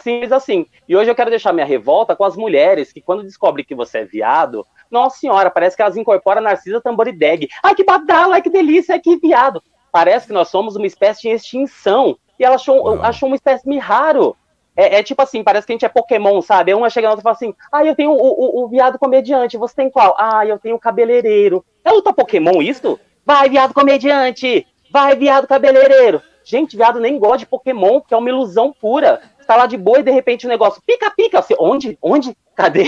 [0.00, 0.64] Simples assim.
[0.88, 3.98] E hoje eu quero deixar minha revolta com as mulheres que quando descobrem que você
[3.98, 7.48] é viado, nossa senhora, parece que elas incorporam a Narcisa Tamborideg.
[7.60, 9.60] Ai, que badala, ai, que delícia, ai, que viado.
[9.90, 12.16] Parece que nós somos uma espécie em extinção.
[12.38, 14.36] E ela achou, achou uma espécie raro.
[14.76, 16.72] É, é tipo assim, parece que a gente é Pokémon, sabe?
[16.72, 19.58] Uma chega na outra e fala assim, ah, eu tenho o, o, o viado comediante,
[19.58, 20.14] você tem qual?
[20.16, 21.64] Ah, eu tenho o cabeleireiro.
[21.84, 23.00] É luta Pokémon isso?
[23.28, 24.66] Vai, viado comediante!
[24.90, 26.22] Vai, viado cabeleireiro!
[26.42, 29.20] Gente, viado nem gosta de Pokémon, que é uma ilusão pura.
[29.38, 31.42] Você tá lá de boa e de repente o negócio pica, pica.
[31.42, 31.98] Você, onde?
[32.00, 32.34] Onde?
[32.56, 32.86] Cadê?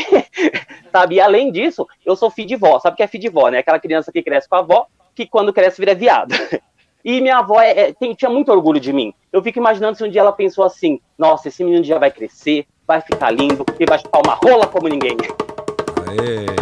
[0.90, 1.16] sabe?
[1.16, 2.80] E além disso, eu sou filho de vó.
[2.80, 3.58] Sabe o que é filho de vó, né?
[3.58, 6.34] Aquela criança que cresce com a avó, que quando cresce vira viado.
[7.02, 9.14] E minha avó é, é, tem- tinha muito orgulho de mim.
[9.32, 12.66] Eu fico imaginando se um dia ela pensou assim: nossa, esse menino já vai crescer,
[12.86, 15.16] vai ficar lindo e vai chupar uma rola como ninguém.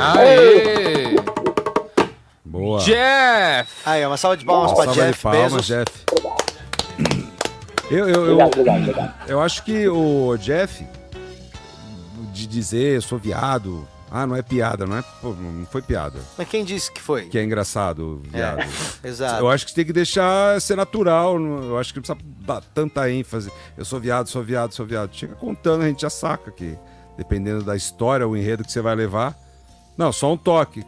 [0.01, 1.38] Aê!
[2.49, 2.81] Boa.
[2.81, 3.71] Jeff!
[3.85, 5.67] Aí, uma salva de palmas salva Jeff de palmas, Bezos.
[5.67, 6.05] Jeff.
[7.91, 9.31] Eu, eu, eu, Obrigado, obrigado, obrigado.
[9.31, 10.87] eu acho que o Jeff,
[12.33, 15.05] de dizer eu sou viado, ah, não é piada, não é?
[15.21, 16.19] Pô, não foi piada.
[16.39, 17.27] Mas quem disse que foi?
[17.27, 18.61] Que é engraçado, viado.
[18.61, 18.69] É,
[19.09, 19.43] exato.
[19.43, 21.39] Eu acho que você tem que deixar ser natural.
[21.39, 23.53] Eu acho que não precisa dar tanta ênfase.
[23.77, 25.15] Eu sou viado, sou viado, sou viado.
[25.15, 26.79] Chega contando, a gente já saca que,
[27.17, 29.37] dependendo da história, o enredo que você vai levar.
[29.97, 30.83] Não, só um toque.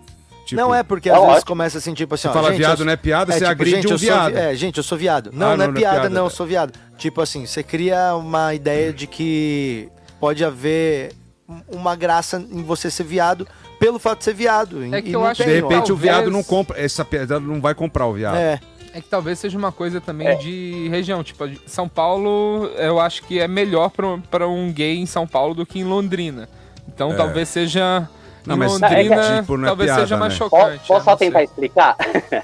[0.51, 2.81] Tipo, não é porque às vezes começa assim, tipo assim, Você ó, fala gente, viado
[2.81, 4.33] eu- não é piada, você tipo, agride gente, um eu sou viado.
[4.33, 5.31] vi- É, gente, eu sou viado.
[5.33, 6.37] Não, Ah, não, é não, não é piada, não, eu tá.
[6.37, 6.73] sou viado.
[6.99, 9.89] Tipo assim, você cria uma ideia de que
[10.20, 11.12] pode haver
[11.49, 13.47] um- uma graça em você ser viado
[13.79, 14.85] pelo fato de ser viado.
[14.85, 15.95] E- É que e eu não acho De tem, repente ó.
[15.95, 16.79] o viado não compra.
[16.81, 18.37] Essa piada não vai comprar o viado.
[18.37, 18.61] É.
[18.93, 20.35] É que talvez seja uma coisa também É.
[20.35, 21.23] de região.
[21.23, 25.55] Tipo, São Paulo, eu acho que é melhor pra, pra um gay em São Paulo
[25.55, 26.49] do que em Londrina.
[26.89, 27.15] Então É.
[27.17, 28.09] talvez seja.
[28.47, 30.39] Não, mas, Londrina, tipo, não é talvez piada, seja mais né?
[30.39, 30.78] chocante.
[30.78, 31.28] Posso, posso é, só sei.
[31.28, 31.97] tentar explicar?
[32.31, 32.43] é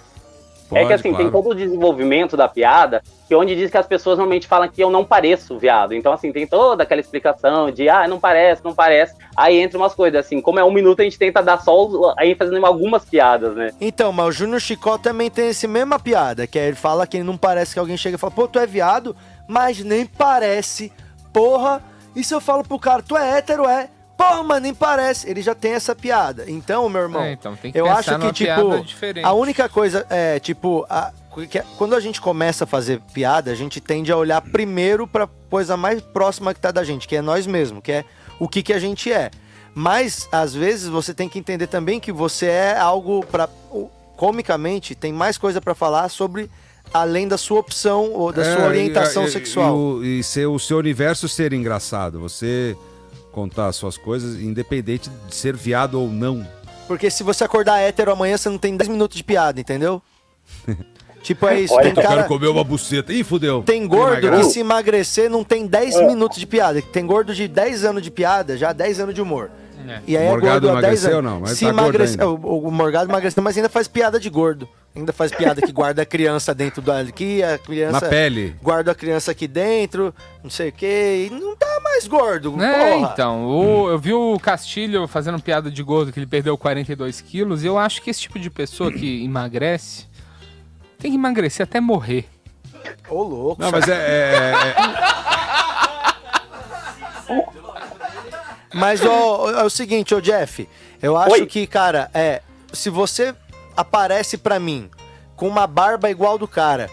[0.69, 1.31] Pode, que assim, tem claro.
[1.31, 4.83] todo o desenvolvimento da piada, que é onde diz que as pessoas normalmente falam que
[4.83, 5.95] eu não pareço viado.
[5.95, 9.15] Então, assim, tem toda aquela explicação de, ah, não parece, não parece.
[9.37, 12.27] Aí entra umas coisas, assim, como é um minuto, a gente tenta dar só a
[12.27, 13.71] ênfase em algumas piadas, né?
[13.81, 17.23] Então, mas o Júnior Chicó também tem esse mesma piada, que é ele fala que
[17.23, 19.15] não parece que alguém chega e fala, pô, tu é viado,
[19.49, 20.93] mas nem parece,
[21.33, 21.83] porra.
[22.15, 23.89] E se eu falo pro cara, tu é hétero, é?
[24.17, 25.29] Porra, mas nem parece.
[25.29, 26.45] Ele já tem essa piada.
[26.49, 29.25] Então, meu irmão, É, então, tem que eu acho que, tipo, piada diferente.
[29.27, 31.13] a única coisa é, tipo, a-
[31.51, 35.29] que- quando a gente começa a fazer piada, a gente tende a olhar primeiro pra
[35.51, 38.05] coisa mais próxima que tá da gente, que é nós mesmos, que é
[38.41, 39.31] o que, que a gente é.
[39.75, 43.49] Mas, às vezes, você tem que entender também que você é algo para
[44.17, 46.51] Comicamente, tem mais coisa pra falar sobre
[46.95, 49.69] além da sua opção ou da sua É, orientação e- e- sexual.
[49.69, 52.19] E, o- e ser o seu universo ser engraçado.
[52.21, 52.75] Você
[53.37, 56.49] contar as suas coisas, independente de ser viado ou não.
[56.89, 60.01] Porque se você acordar hétero amanhã, você não tem 10 minutos de piada, entendeu?
[61.23, 61.75] tipo, é isso.
[61.75, 62.17] Olha, tem eu cara.
[62.23, 63.13] quero comer uma buceta.
[63.13, 63.63] Ih, fudeu.
[63.63, 66.07] Tem gordo que se emagrecer não tem 10 É.
[66.07, 66.81] minutos de piada.
[66.81, 69.51] Tem gordo de 10 anos de piada, já 10 anos de humor.
[70.07, 71.31] E aí O Morgado é gordo há 10 emagreceu, anos.
[71.33, 72.13] não, mas se tá gordo emagrece...
[72.13, 72.29] ainda.
[72.29, 74.69] o, o Morgado emagreceu, mas ainda faz piada de gordo.
[74.95, 78.01] Ainda faz piada que guarda a criança dentro do aqui, a criança.
[78.01, 78.57] Na pele.
[78.63, 81.29] Guarda a criança aqui dentro, não sei o quê.
[81.31, 82.55] E não tá mais gordo.
[82.63, 83.11] É, porra.
[83.13, 87.63] então, o- eu vi o Castilho fazendo piada de gordo que ele perdeu 42 quilos,
[87.63, 90.07] e eu acho que esse tipo de pessoa que emagrece
[90.99, 92.25] tem que emagrecer até morrer.
[93.11, 93.61] Ô, louco.
[93.61, 93.93] Não, mas é.
[93.93, 95.36] é- é-
[98.77, 100.69] Mas ó, é o seguinte, ô Jeff,
[101.03, 103.35] eu acho que, cara, é, se você
[103.77, 104.91] aparece pra mim
[105.35, 106.89] com uma barba igual do cara,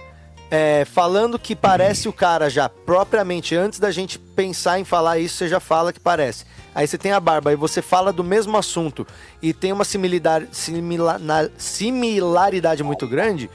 [0.52, 5.36] é, falando que parece o cara já propriamente antes da gente pensar em falar isso,
[5.38, 6.45] você já fala que parece.
[6.76, 9.06] Aí você tem a barba e você fala do mesmo assunto
[9.42, 13.50] e tem uma similaridade, simila- na- similaridade muito grande,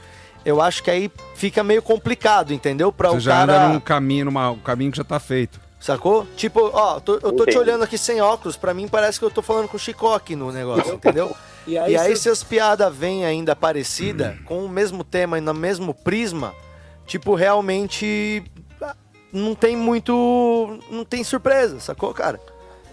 [0.45, 2.91] eu acho que aí fica meio complicado, entendeu?
[2.91, 3.65] Pra você o já cara...
[3.65, 5.59] anda num caminho, numa, um caminho que já tá feito.
[5.79, 6.25] Sacou?
[6.35, 7.57] Tipo, ó, tô- eu tô te Entendi.
[7.57, 10.35] olhando aqui sem óculos, pra mim parece que eu tô falando com o Chicó aqui
[10.35, 11.33] no negócio, entendeu?
[11.65, 15.37] E E aí aí, cê- se as piadas vêm ainda parecida, com o mesmo tema
[15.37, 16.53] e no mesmo prisma,
[17.05, 18.43] tipo, realmente
[18.81, 18.95] ah,
[19.31, 20.79] não tem muito.
[20.91, 22.39] não tem surpresa, sacou, cara?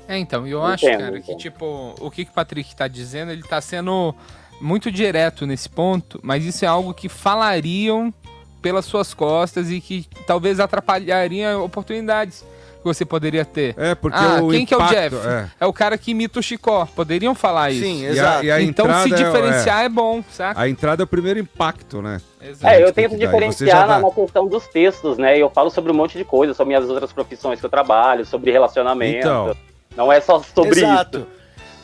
[0.08, 1.38] É, então, e eu Entendo, acho, cara, que entendo.
[1.38, 4.14] tipo, o que, que o Patrick tá dizendo, ele tá sendo
[4.60, 8.14] muito direto nesse ponto, mas isso é algo que falariam
[8.62, 12.55] pelas suas costas e que talvez atrapalharia oportunidades que
[12.94, 13.74] você poderia ter.
[13.78, 15.16] É, porque ah, o quem que é o impacto, Jeff?
[15.28, 15.46] é.
[15.60, 15.66] É.
[15.66, 16.86] o cara que imita o Chicó.
[16.94, 17.82] Poderiam falar isso.
[17.84, 18.44] Sim, exato.
[18.44, 20.60] E a- e a então se é- diferenciar é, bom, saca?
[20.60, 22.20] A entrada é o primeiro impacto, né?
[22.62, 24.00] É, eu tento diferenciar na, dá.
[24.00, 25.36] na questão dos textos, né?
[25.38, 28.50] Eu falo sobre um monte de coisa, sobre minhas outras profissões que eu trabalho, sobre
[28.52, 29.18] relacionamento.
[29.18, 29.56] Então.
[29.96, 31.18] Não é só sobre Exato.
[31.18, 31.26] isso.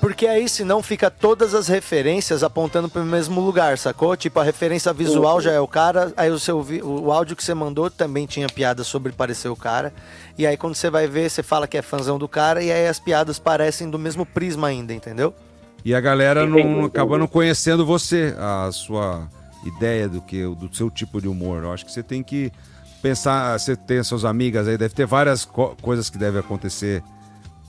[0.03, 4.17] Porque aí senão fica todas as referências apontando para o mesmo lugar, sacou?
[4.17, 7.55] Tipo, a referência visual já é o cara, aí o seu o áudio que você
[7.55, 9.95] mandou também tinha piada sobre parecer o cara.
[10.37, 12.89] E aí quando você vai ver, você fala que é fãzão do cara e aí
[12.89, 15.33] as piadas parecem do mesmo prisma ainda, entendeu?
[15.85, 16.87] E a galera não, entendi.
[16.87, 19.29] acaba não conhecendo você, a sua
[19.65, 21.63] ideia do que do seu tipo de humor.
[21.63, 22.51] Eu acho que você tem que
[23.01, 27.05] pensar, você tem as suas amigas aí, deve ter várias co- coisas que devem acontecer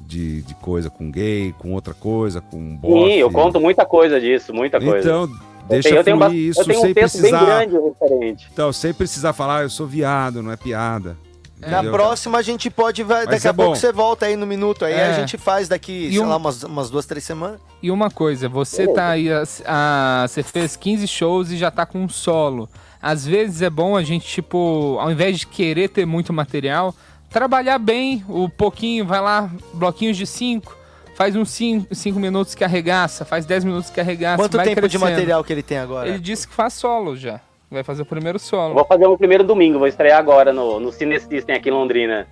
[0.07, 3.11] de, de coisa com gay, com outra coisa, com bofe.
[3.14, 4.99] Sim, eu conto muita coisa disso, muita coisa.
[5.07, 5.30] Então, Eu
[5.69, 7.45] deixa tenho- eu tenho isso eu tenho um sem precisar.
[7.45, 8.49] grande referente.
[8.51, 11.17] Então, sem precisar falar, "Ah, eu sou viado, não é piada.
[11.59, 11.93] Na Entendeu?
[11.93, 13.75] próxima a gente pode, vai, daqui é a pouco bom.
[13.75, 15.06] você volta aí no minuto, aí É.
[15.11, 17.61] a gente faz daqui, E sei um- lá, umas, umas duas, três semanas.
[17.82, 21.85] E uma coisa, você tá aí, a, a- você fez 15 shows e já tá
[21.85, 22.67] com um solo.
[23.01, 26.93] Às vezes é bom a gente, tipo, ao invés de querer ter muito material,
[27.34, 30.78] trabalhar bem o pouquinho, vai lá, bloquinhos de 5,
[31.16, 34.38] faz uns 5 minutos que arregaça, faz 10 minutos que arregaça.
[34.42, 35.10] Quanto vai tempo de crescendo.
[35.10, 36.08] material que ele tem agora?
[36.08, 37.42] Ele disse que faz solo já.
[37.70, 38.76] Vai fazer o primeiro solo.
[38.76, 42.28] Vou fazer o primeiro domingo, vou estrear agora no, no Cine System aqui em Londrina.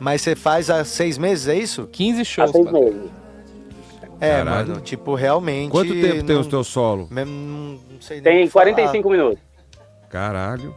[0.00, 1.88] Mas você faz há seis meses, é isso?
[1.90, 3.10] 15 Há seis meses.
[4.20, 4.68] É, Caralho.
[4.68, 5.70] mano, tipo, realmente...
[5.70, 7.06] Quanto tempo tem não- o teu solo?
[7.10, 8.72] Não, não sei nem Tem o que falar.
[8.72, 9.38] 45 minutos.
[10.10, 10.74] Caralho.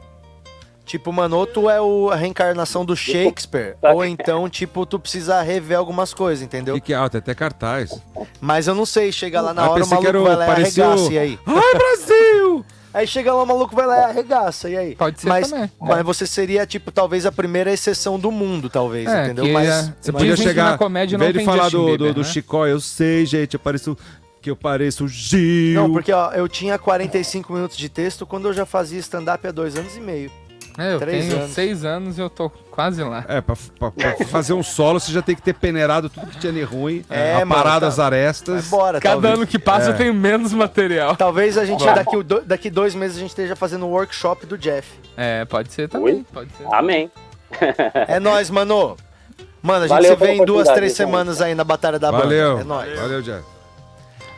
[0.89, 5.39] Tipo, mano, ou tu é o, a reencarnação do Shakespeare, ou então, tipo, tu precisa
[5.39, 6.73] rever algumas coisas, entendeu?
[6.73, 6.95] Que que é?
[6.95, 8.01] Ah, tem até cartaz.
[8.41, 10.51] Mas eu não sei, chega lá na Ah, hora o maluco era vai lá e
[10.63, 11.39] arregaça, e aí?
[11.45, 12.65] Ai, Brasil!
[12.91, 14.95] Aí chega lá o maluco vai lá e arregaça, e aí?
[14.95, 15.71] Pode ser mas, também.
[15.79, 19.45] Mas você seria, tipo, talvez a primeira exceção do mundo, talvez, É, entendeu?
[19.45, 22.13] que Mas é- Você mas- podia chegar, na comédia não tem falar do, do, Bieber,
[22.15, 22.25] do né?
[22.25, 23.95] Chicó, eu sei, gente, eu pareço,
[24.41, 25.79] que eu pareço Gil.
[25.79, 29.51] Não, porque ó, eu tinha 45 minutos de texto quando eu já fazia stand-up há
[29.51, 30.31] dois anos e meio.
[30.77, 31.51] É, eu Três tenho anos.
[31.51, 33.25] 6 anos e eu tô quase lá.
[33.27, 36.37] É, pra, pra- pra fazer um solo, você já tem que ter peneirado tudo que
[36.39, 38.67] tinha de ruim, É, aparado mano, tá- as arestas.
[38.67, 39.33] Embora, Cada talvez.
[39.35, 39.93] ano que passa É.
[39.93, 41.15] eu tenho menos material.
[41.17, 44.57] Talvez a gente, daqui, o daqui dois meses, a gente esteja fazendo um workshop do
[44.57, 44.87] Jeff.
[45.17, 46.23] É, pode ser também.
[46.31, 46.65] Pode ser.
[46.73, 47.11] Amém.
[48.07, 48.95] É nóis, mano.
[49.61, 52.51] Mano, a gente Valeu se vê em duas, três semanas aí na Batalha da Valeu.
[52.57, 52.61] Banda.
[52.61, 52.99] É nóis.
[52.99, 53.43] Valeu, Jeff.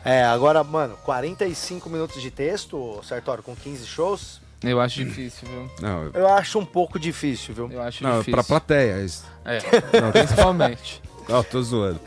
[0.04, 5.70] É, agora, mano, 45 minutos de texto, Sartório, com 15 shows, Eu acho difícil, viu?
[5.82, 7.72] Não, eu- eu acho um pouco difícil, viu?
[7.72, 8.34] Eu acho não difícil.
[8.34, 8.94] pra plateia.
[9.00, 9.26] é Isso.
[9.44, 9.60] É,
[10.02, 11.02] Não, principalmente.
[11.28, 12.00] Não, tô zoando.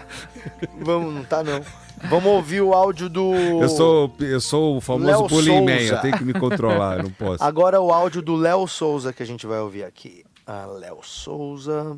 [0.80, 1.62] Vamos, não tá não.
[2.10, 3.32] Vamos ouvir o áudio do...
[3.62, 5.94] Eu sou, eu sou o famoso Léo bullying man, Souza.
[5.94, 7.42] eu tenho que me controlar, eu não posso.
[7.42, 10.24] Agora o áudio do Léo Souza que a gente vai ouvir aqui.
[10.46, 11.96] Ah, Léo Souza...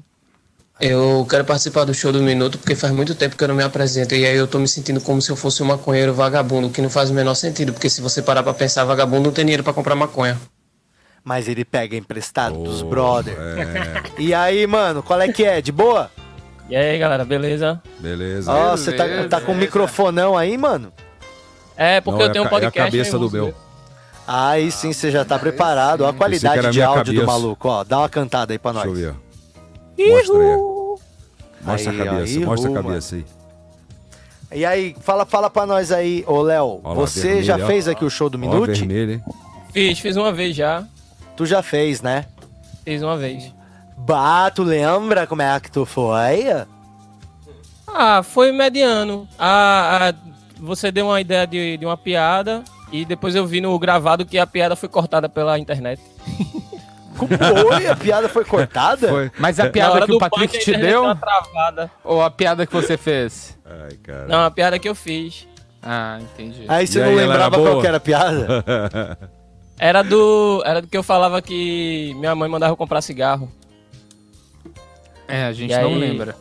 [0.78, 3.62] Eu quero participar do show do Minuto porque faz muito tempo que eu não me
[3.62, 6.70] apresento e aí eu tô me sentindo como se eu fosse um maconheiro vagabundo, o
[6.70, 9.44] que não faz o menor sentido, porque se você parar pra pensar, vagabundo não tem
[9.44, 10.38] dinheiro pra comprar maconha.
[11.24, 13.34] Mas ele pega emprestado dos Oh, brother.
[13.38, 14.02] é.
[14.20, 15.60] E aí, mano, qual é que é?
[15.62, 16.10] De boa?
[16.68, 17.80] E aí, galera, beleza?
[17.98, 18.52] Beleza.
[18.52, 20.92] Ó, você tá, tá com um microfonão aí, mano?
[21.76, 22.90] É, porque Não, eu tenho é um a ca- é a podcast.
[22.98, 23.54] cabeça do meu.
[24.26, 26.02] Aí sim, você já tá preparado.
[26.02, 27.26] Ó a qualidade de áudio do cabeça.
[27.26, 27.84] maluco, ó.
[27.84, 28.84] Dá uma cantada aí pra nós.
[28.84, 29.25] Deixa eu ver, ó.
[29.98, 30.56] Mostra aí.
[31.62, 32.88] Mostra Aí, a cabeça, mostra a mano.
[32.88, 33.24] cabeça aí.
[34.52, 36.80] E aí, fala, fala pra nós aí, ô Léo.
[36.94, 37.66] Você vermelho, já ó.
[37.66, 38.78] fez aqui o show do Ó, Minute?
[38.80, 39.24] vermelho, hein?
[39.72, 40.84] Fiz, fiz uma vez já.
[41.36, 42.26] Tu já fez, né?
[42.84, 43.52] Fiz uma vez.
[43.98, 46.46] Bah, tu lembra como é que tu foi?
[47.86, 49.26] Ah, foi mediano.
[49.38, 50.14] Ah, ah,
[50.60, 54.38] você deu uma ideia de, de uma piada e depois eu vi no gravado que
[54.38, 56.00] a piada foi cortada pela internet.
[57.16, 57.86] Foi?
[57.86, 59.08] A piada foi cortada?
[59.08, 59.30] Foi.
[59.38, 61.04] Mas a piada que o Patrick te deu?
[62.04, 63.56] Ou a piada que você fez?
[63.64, 64.26] Ai, cara.
[64.26, 65.46] Não, a piada que eu fiz.
[65.82, 66.64] Ah, entendi.
[66.68, 69.18] Aí você E não aí, lembrava qual era a piada?
[69.78, 70.62] Era do.
[70.64, 73.52] Era do que eu falava que minha mãe mandava eu comprar cigarro.
[75.28, 76.34] É, a gente E não aí- lembra.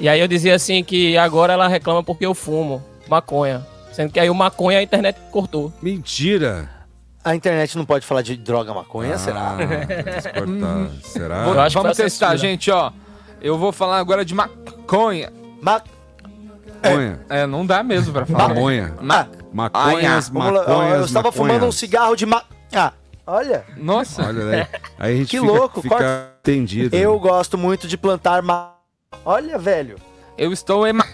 [0.00, 3.64] E aí eu dizia assim que agora ela reclama porque eu fumo maconha.
[3.92, 5.72] Sendo que aí o maconha a internet cortou.
[5.80, 6.68] Mentira!
[7.26, 9.56] A internet não pode falar de droga maconha, Ah, será?
[10.32, 10.90] cortaram.
[11.02, 11.44] Será?
[11.68, 12.38] Que Vamos testar, censura.
[12.38, 12.92] gente, ó.
[13.40, 15.32] Eu vou falar agora de maconha.
[15.60, 15.82] Ma...
[16.82, 17.20] Maconha.
[17.28, 18.48] É, não dá mesmo pra falar.
[18.50, 18.94] Maconha.
[19.00, 21.74] Ma- Maconhas, Vamos lá, ó, maconhas, Eu estava fumando um maconhas.
[21.74, 22.42] cigarro de ma...
[22.72, 22.92] Ah,
[23.26, 23.64] olha.
[23.76, 24.24] Nossa.
[24.26, 24.66] Olha aí.
[24.98, 26.30] Aí a gente Que fica, louco, fica corta.
[26.42, 26.94] entendido.
[26.94, 28.74] Eu gosto muito de plantar ma...
[29.24, 29.96] Olha, velho.
[30.38, 31.04] Eu estou em ma...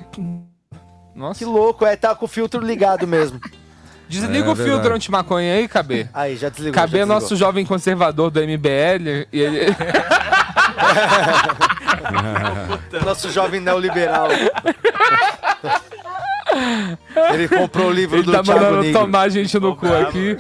[1.15, 1.39] Nossa.
[1.39, 3.41] Que louco, é, tá com o filtro ligado mesmo.
[4.13, 4.95] Desliga É o filtro verdade.
[4.97, 6.09] anti-maconha aí, KB.
[6.15, 6.75] Aí, já desligou.
[6.75, 7.07] KB já é desligou.
[7.21, 9.67] nosso jovem conservador do MBL e ele...
[13.05, 14.29] Nosso jovem neoliberal.
[17.33, 19.01] Ele comprou o livro ele do tá Thiago mandando Negro.
[19.01, 20.37] tomar a gente no cu aqui,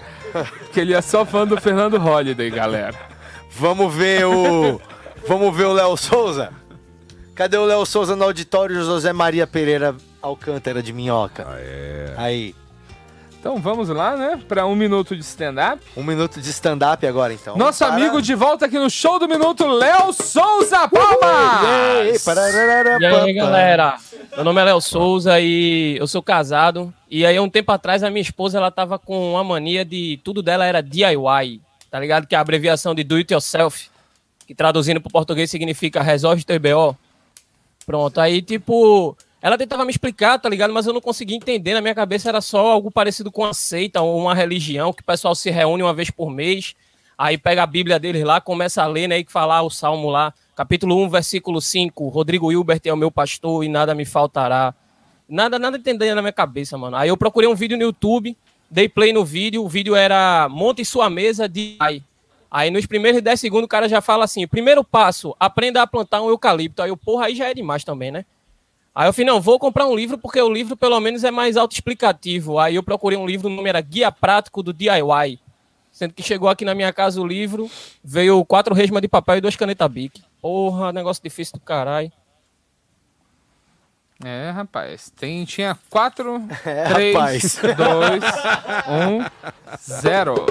[0.73, 2.94] que ele é só fã do Fernando Holliday, galera.
[3.51, 4.81] Vamos ver o.
[5.26, 6.51] Vamos ver o Léo Souza?
[7.34, 11.47] Cadê o Léo Souza no auditório José Maria Pereira Alcântara de Minhoca?
[12.17, 12.55] Aí.
[13.43, 14.41] Então vamos lá, né?
[14.47, 15.83] Pra um minuto de stand-up.
[15.97, 17.57] Um minuto de stand-up agora, então.
[17.57, 22.25] Nosso Para- amigo de volta aqui no show do minuto, Léo Souza Palmas!
[23.01, 23.97] E aí, galera?
[24.37, 26.95] Meu nome é Léo Souza e eu sou casado.
[27.11, 30.21] E aí, um tempo atrás, a minha esposa, ela tava com uma mania de...
[30.23, 32.29] Tudo dela era DIY, tá ligado?
[32.29, 33.91] Que é a abreviação de Do It Yourself,
[34.47, 36.97] que traduzindo pro português significa Resolve Teu BO.
[37.85, 39.17] Pronto, aí, tipo...
[39.43, 40.73] Ela tentava me explicar, tá ligado?
[40.73, 41.75] Mas eu não conseguia entender.
[41.75, 45.05] Na minha cabeça era só algo parecido com uma seita ou uma religião, que o
[45.05, 46.77] pessoal se reúne uma vez por mês,
[47.19, 49.19] aí pega a Bíblia deles lá, começa a ler, né?
[49.19, 52.09] E falar o salmo lá, capítulo 1, versículo 5.
[52.09, 54.73] Rodrigo Hilbert é o meu pastor e nada me faltará.
[55.29, 56.97] Nada, nada entendendo na minha cabeça, mano.
[56.97, 58.37] Aí eu procurei um vídeo no YouTube,
[58.71, 62.01] dei play no vídeo, o vídeo era Monte sua mesa de ai.
[62.49, 66.23] Aí nos primeiros 10 segundos o cara já fala assim: primeiro passo, aprenda a plantar
[66.23, 66.81] um eucalipto.
[66.81, 68.25] Aí eu, porra, aí já é demais também, né?
[68.95, 71.57] Aí eu falei, não, vou comprar um livro porque o livro pelo menos é mais
[71.57, 72.59] autoexplicativo.
[72.59, 75.41] Aí eu procurei um livro, o nome era Guia Prático do DIY.
[75.91, 77.71] Sendo que chegou aqui na minha casa o livro,
[78.03, 80.23] veio quatro resmas de papel e duas canetas Bic.
[80.41, 82.11] Porra, negócio difícil do caralho.
[84.25, 85.11] É, rapaz.
[85.11, 87.61] Tem, tinha 4, É, 3, rapaz.
[87.77, 88.25] 2,
[89.79, 90.47] 1, 0.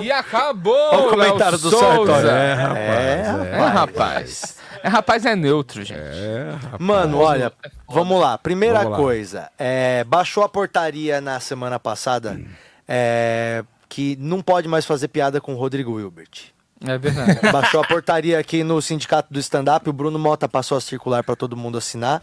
[0.00, 0.74] E acabou!
[0.74, 2.30] Olha o comentário Léo do Souza.
[2.30, 2.86] É, rapaz.
[2.86, 3.66] É, é.
[3.66, 4.56] rapaz.
[4.86, 5.98] É, rapaz é neutro, gente.
[5.98, 6.80] É, rapaz.
[6.80, 7.52] Mano, olha,
[7.88, 8.38] vamos lá.
[8.38, 8.96] Primeira Vamos lá.
[8.96, 12.40] coisa, é, baixou a portaria na semana passada
[12.86, 16.52] é, que não pode mais fazer piada com o Rodrigo Hilbert.
[16.86, 17.40] É verdade.
[17.50, 21.34] Baixou a portaria aqui no sindicato do stand-up, o Bruno Mota passou a circular para
[21.34, 22.22] todo mundo assinar.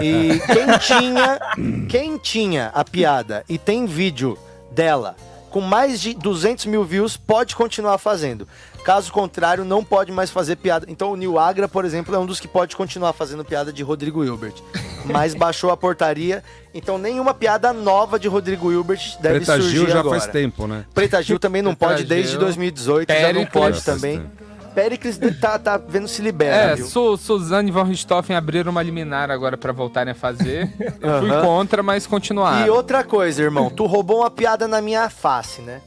[0.00, 1.40] E quem tinha,
[1.88, 4.38] quem tinha a piada e tem vídeo
[4.70, 5.16] dela
[5.50, 8.46] com mais de 200 mil views, pode continuar fazendo.
[8.84, 10.86] Caso contrário, não pode mais fazer piada.
[10.88, 13.82] Então o Nil Agra, por exemplo, é um dos que pode continuar fazendo piada de
[13.82, 14.54] Rodrigo Hilbert.
[15.04, 16.42] Mas baixou a portaria,
[16.74, 20.18] então nenhuma piada nova de Rodrigo Hilbert deve Preta surgir Gil já agora.
[20.20, 20.84] faz tempo, né?
[20.94, 22.40] Preta Gil também não Preta pode desde Gil.
[22.40, 23.52] 2018, já não Péricles.
[23.52, 24.18] pode também.
[24.18, 24.30] tempo.
[24.74, 26.86] Péricles tá, tá vendo se libera, É, viu?
[26.86, 30.72] Su Suzane von Richthofen abriram uma liminar agora pra voltarem a fazer.
[31.00, 32.66] Eu fui contra, mas continuaram.
[32.66, 35.80] E outra coisa, irmão, tu roubou uma piada na minha face, né?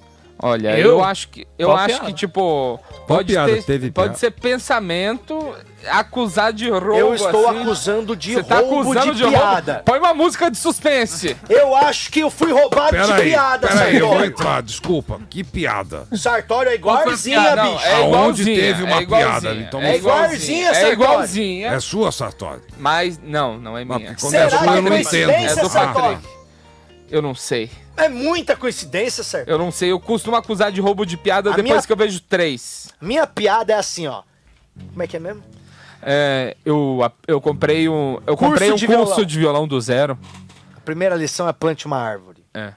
[0.46, 1.04] Olha, eu, Eu?
[1.04, 2.06] acho que eu Qual acho piada?
[2.06, 3.52] que tipo pode piada?
[3.54, 4.20] ter, Teve pode piada?
[4.20, 5.56] ser pensamento
[5.88, 6.96] acusar de roubo.
[6.96, 7.62] Eu estou assim.
[7.62, 9.72] acusando de Você tá roubo acusando de, de, piada.
[9.74, 9.86] roubo?
[9.86, 11.38] Põe uma música de suspense.
[11.50, 14.32] Eu acho que eu fui roubado de Peraí, piada, peraí, eu vou Sartório.
[14.32, 15.20] entrar, desculpa.
[15.30, 16.08] Que piada.
[16.18, 17.64] Sartório é igualzinha, piada?
[17.64, 17.86] Não, bicho.
[17.86, 20.94] é Aonde igualzinha, teve uma é igualzinha, piada, então é igualzinha, é Sartori.
[20.94, 22.62] igualzinha, É sua, Sartori.
[22.78, 24.16] mas não, não é Mas minha.
[24.20, 25.30] quando Será é sua, que eu é não entendo.
[25.32, 25.70] É do?
[25.70, 26.43] Patrick.
[27.09, 27.69] Eu não sei.
[27.95, 29.51] É muita coincidência, Sartório.
[29.53, 29.91] Eu não sei.
[29.91, 32.90] Eu costumo acusar de roubo de piada A depois minha- que eu vejo três.
[32.99, 34.23] Minha piada é assim, ó.
[34.90, 35.43] Como é que é mesmo?
[36.01, 39.25] É, eu, eu comprei um, eu Curso comprei um de curso violão.
[39.25, 40.17] de violão do zero.
[40.75, 42.43] A primeira lição é plante uma árvore.
[42.53, 42.73] É.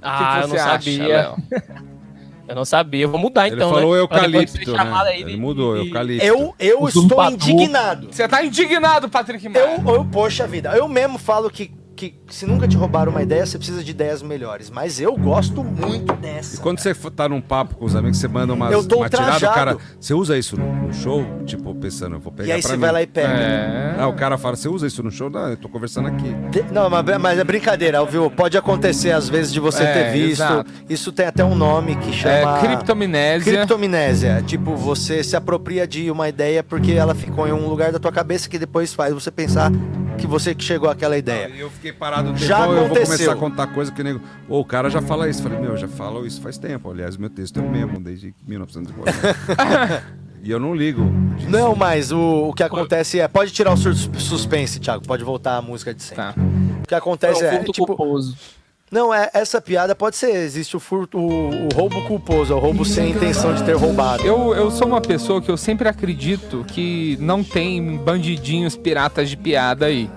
[0.00, 1.34] Ah, eu você não acha, sabia.
[2.48, 3.02] Eu não sabia.
[3.02, 4.00] Eu vou mudar Ele então, falou né?
[4.02, 4.92] Eucalipto, né?
[5.06, 6.24] aí Ele mudou, de- eucalipto.
[6.24, 8.06] Eu, eu estou indignado.
[8.12, 9.82] Você tá indignado, Patrick Maia.
[9.84, 13.46] Eu, eu, poxa vida, eu mesmo falo que, que se nunca te roubaram uma ideia,
[13.46, 14.68] você precisa de ideias melhores.
[14.70, 16.60] Mas eu gosto muito E dessa.
[16.60, 19.08] quando você f- tá num papo com os amigos, você manda umas, Eu tô uma
[19.08, 19.54] tirada, o ultrajado.
[19.54, 19.76] cara.
[19.98, 21.24] Você usa isso no, show?
[21.46, 22.78] Tipo, pensando, eu vou pegar E aí você mim.
[22.80, 23.28] vai lá e pega.
[23.32, 23.96] É.
[23.98, 25.30] Ah, o cara fala, você usa isso no show?
[25.30, 26.34] Não, eu tô conversando aqui.
[26.50, 28.30] De- Não, mas, mas é brincadeira, viu?
[28.30, 30.42] Pode acontecer às vezes de você É, ter visto.
[30.42, 30.70] exato.
[30.88, 32.58] Isso tem até um nome que chama.
[32.58, 33.52] É criptominésia.
[33.54, 34.42] Criptominésia.
[34.46, 38.12] Tipo, você se apropria de uma ideia porque ela ficou em um lugar da tua
[38.12, 39.70] cabeça que depois faz você pensar
[40.16, 41.48] que você que chegou àquela ideia.
[41.48, 43.06] E eu fiquei parado um Já tempão, eu vou aconteceu.
[43.16, 44.20] começar a contar coisa que nego.
[44.48, 45.42] Ô, o cara já fala isso.
[45.42, 46.90] Falei, meu, já fala isso faz tempo.
[46.90, 50.04] Aliás, meu texto é o mesmo desde 1940.
[50.42, 51.02] e eu não ligo.
[51.36, 51.50] disso.
[51.50, 53.28] Não, mas o, o que acontece é.
[53.28, 55.04] Pode tirar o sus- suspense, Thiago.
[55.06, 56.16] Pode voltar a música de sempre.
[56.24, 56.34] Tá.
[56.82, 57.64] O que acontece É um é.
[57.64, 58.36] tipo, culposo.
[58.90, 60.30] Não, é essa piada pode ser.
[60.34, 64.24] Existe o furto, o, o roubo culposo, é o roubo sem intenção de ter roubado.
[64.24, 69.36] Eu, eu sou uma pessoa que eu sempre acredito que não tem bandidinhos piratas de
[69.36, 70.08] piada aí.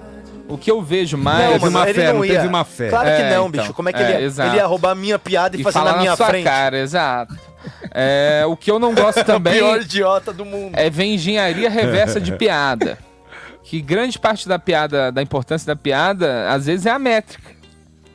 [0.48, 1.48] O que eu vejo mais.
[1.54, 2.34] Teve mano, uma fé, não ia.
[2.36, 2.90] teve uma fé.
[2.90, 3.62] Claro que É, não, então.
[3.64, 3.74] bicho.
[3.74, 5.80] Como é que É, ele, ia, ele ia roubar a minha piada e, E fazer
[5.80, 6.44] na minha sua frente?
[6.44, 7.38] cara, exato.
[7.92, 10.74] É, o que eu não gosto É o também pior idiota do mundo.
[10.76, 12.98] é ver engenharia reversa de piada.
[13.62, 17.52] Que grande parte da piada, da importância da piada, às vezes é a métrica.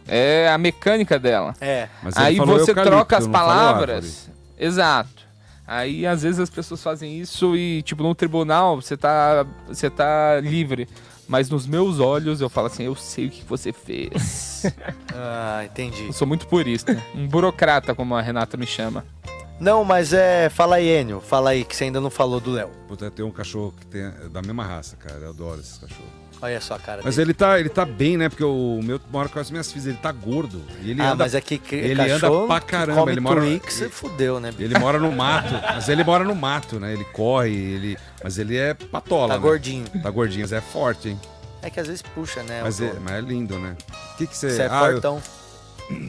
[0.07, 1.55] É a mecânica dela.
[1.61, 1.89] É.
[2.15, 4.31] Aí falou você troca as palavras.
[4.59, 5.25] Exato.
[5.67, 10.41] Aí às vezes as pessoas fazem isso e, tipo, no tribunal você tá, você tá
[10.43, 10.89] livre.
[11.27, 14.65] Mas nos meus olhos eu falo assim, eu sei o que você fez.
[15.15, 16.07] Ah, entendi.
[16.07, 17.01] eu sou muito purista.
[17.15, 19.05] Um burocrata, como a Renata me chama.
[19.61, 20.49] Não, mas é.
[20.49, 21.21] Fala aí, Enio.
[21.21, 22.71] Fala aí, que você ainda não falou do Léo.
[22.89, 25.21] Puta, tem um cachorro que tem é da mesma raça, cara.
[25.21, 26.24] Eu adoro esses cachorros.
[26.45, 27.31] Olha só a cara Mas dele.
[27.31, 28.29] ele tá, ele tá bem, né?
[28.29, 30.61] Porque o meu mora com as minhas filhas, ele tá gordo.
[30.83, 33.01] E ele ah, anda, mas é que ele anda pra que caramba.
[33.01, 34.53] come Ele mora, Twix, você fudeu, né?
[34.59, 35.55] ele mora no mato.
[35.75, 36.93] Mas ele mora no mato, né?
[36.93, 37.99] Ele corre, ele.
[38.23, 39.29] Mas ele é patola.
[39.29, 39.41] Tá né?
[39.41, 39.85] gordinho.
[40.03, 41.21] Tá gordinho, mas é forte, hein?
[41.63, 42.61] É que às vezes puxa, né?
[42.63, 43.75] Mas é, mas é lindo, né?
[44.13, 44.51] O que que você.
[44.51, 45.23] Você é Ah, eu- fortão.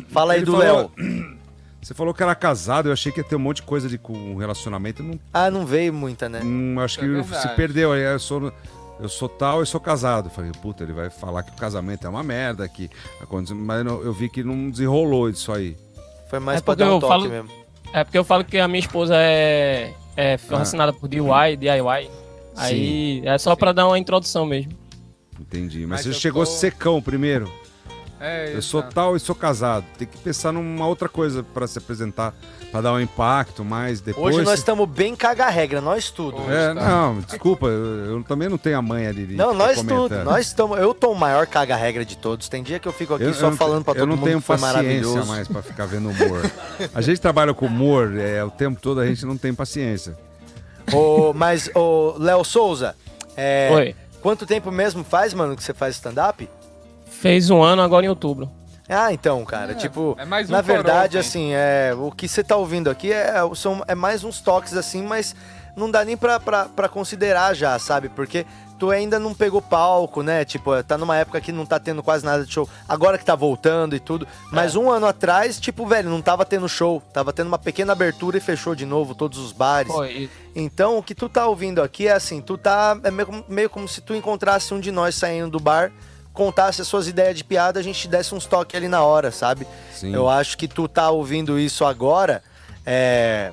[0.10, 1.36] Fala aí Ele do falou- Léo.
[1.86, 3.96] Você falou que era casado, eu achei que ia ter um monte de coisa de
[3.96, 5.04] com relacionamento.
[5.04, 6.42] Não, Ah, não veio muita, né?
[6.44, 7.56] Hum, acho que É se verdade.
[7.56, 7.92] perdeu.
[7.92, 8.52] Aí eu sou,
[9.00, 10.30] eu sou tal, eu sou casado.
[10.30, 12.90] Falei, puta, ele vai falar que o casamento é uma merda que
[13.22, 15.76] aconteceu, mas eu vi que não desenrolou isso aí.
[16.30, 17.50] Foi mais É pra dar um eu toque falo- mesmo.
[17.94, 20.38] É porque eu falo que a minha esposa é, é Ah.
[20.38, 22.10] fascinada por DIY, DIY.
[22.58, 24.72] Aí é só pra dar uma introdução mesmo.
[25.40, 25.82] Entendi.
[25.82, 27.52] Mas, Mas você eu chegou tô- secão primeiro.
[28.20, 29.86] É, eu sou tal e sou casado.
[29.98, 32.34] Tem que pensar numa outra coisa pra se apresentar,
[32.72, 34.36] pra dar um impacto mais depois.
[34.36, 36.38] Hoje nós estamos bem caga-regra, nós tudo.
[36.50, 39.36] É, não, desculpa, eu, eu também não tenho a manha de.
[39.36, 40.24] Não, nós tudo.
[40.24, 40.80] Nós estamos.
[40.80, 42.48] Eu tô o maior caga-regra de todos.
[42.48, 44.16] Tem dia que eu fico aqui Eu- só eu não- falando pra eu todo não
[44.16, 45.26] mundo tenho que foi paciência maravilhoso.
[45.28, 46.42] mais pra ficar vendo humor.
[46.94, 50.18] A gente trabalha com humor, é, o tempo todo a gente não tem paciência.
[50.94, 52.96] Ô, mas, ô, Léo Souza,
[53.36, 53.96] é, Oi.
[54.22, 56.48] quanto tempo mesmo faz, mano, que você faz stand-up?
[57.26, 58.52] Fez um ano agora em outubro.
[58.88, 62.44] Ah, então, cara, tipo, é mais um na verdade, coroa, assim, é, o que você
[62.44, 65.36] tá ouvindo aqui é, são, é mais uns toques, assim, mas
[65.76, 68.10] não dá nem pra, pra, pra considerar já, sabe?
[68.10, 68.46] Porque
[68.78, 70.46] tu ainda não pegou palco, né?
[70.46, 72.70] Tipo, tá numa época que não tá tendo quase nada de show.
[72.88, 74.28] Agora que tá voltando e tudo.
[74.52, 77.02] Mas um ano atrás, tipo, velho, não tava tendo show.
[77.12, 79.92] Tava tendo uma pequena abertura e fechou de novo todos os bares.
[79.92, 80.30] Foi.
[80.56, 82.96] Então, o que tu tá ouvindo aqui é assim, tu tá.
[83.04, 85.92] É meio, meio como se tu encontrasse um de nós saindo do bar,
[86.36, 89.32] contasse as suas ideias de piada, a gente te desse uns toques ali na hora,
[89.32, 89.66] sabe?
[89.94, 90.14] Sim.
[90.14, 92.44] Eu acho que tu tá ouvindo isso agora.
[92.86, 93.52] É.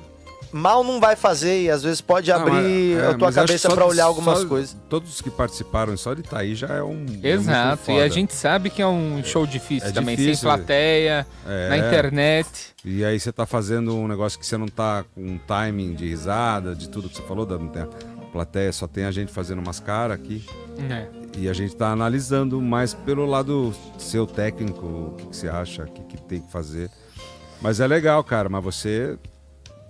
[0.51, 3.67] Mal não vai fazer e às vezes pode Não, abrir é, a tua mas cabeça
[3.71, 4.77] pra olhar algumas só coisas.
[4.87, 7.07] Todos os que participaram só de estar aí já é um.
[7.23, 7.89] é Exato.
[7.89, 11.25] muito e a gente sabe que é um show difícil É também, difícil, sem plateia,
[11.47, 11.69] é.
[11.69, 12.47] na internet.
[12.85, 16.07] E aí você tá fazendo um negócio que você não tá com um timing de
[16.07, 17.87] risada, de tudo que você falou, da não tem a
[18.31, 20.45] plateia, só tem a gente fazendo umas caras aqui.
[20.87, 21.22] É.
[21.37, 25.83] E a gente tá analisando mais pelo lado seu técnico, o que, que você acha,
[25.83, 26.89] o que, que tem que fazer.
[27.61, 29.17] Mas é legal, cara, mas você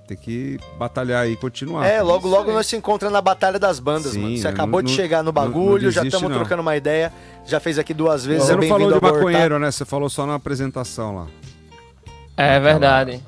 [0.07, 1.85] tem que batalhar aí e continuar.
[1.85, 4.38] É, logo, logo nós se encontramos na Batalha das Bandas, Sim, mano.
[4.38, 6.77] Você não- acabou de não- chegar no não- não bagulho, já desiste, estamos trocando uma
[6.77, 7.11] ideia.
[7.45, 8.45] Já fez aqui duas vezes.
[8.45, 9.69] Você é não falou de maconheiro, né?
[9.72, 11.27] Você falou só na apresentação lá.
[12.38, 13.22] É verdade.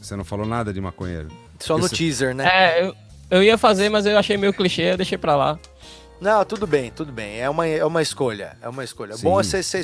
[0.00, 1.28] Você não falou nada de maconheiro.
[1.58, 2.46] Só no Esse- teaser, né?
[2.46, 2.94] É, eu,
[3.30, 5.58] eu ia fazer, mas eu achei meio clichê, eu deixei pra lá.
[6.20, 7.40] Não, tudo bem, tudo bem.
[7.40, 8.56] É uma, é uma escolha.
[8.60, 9.16] É uma escolha.
[9.16, 9.24] Sim.
[9.24, 9.82] Bom é você, você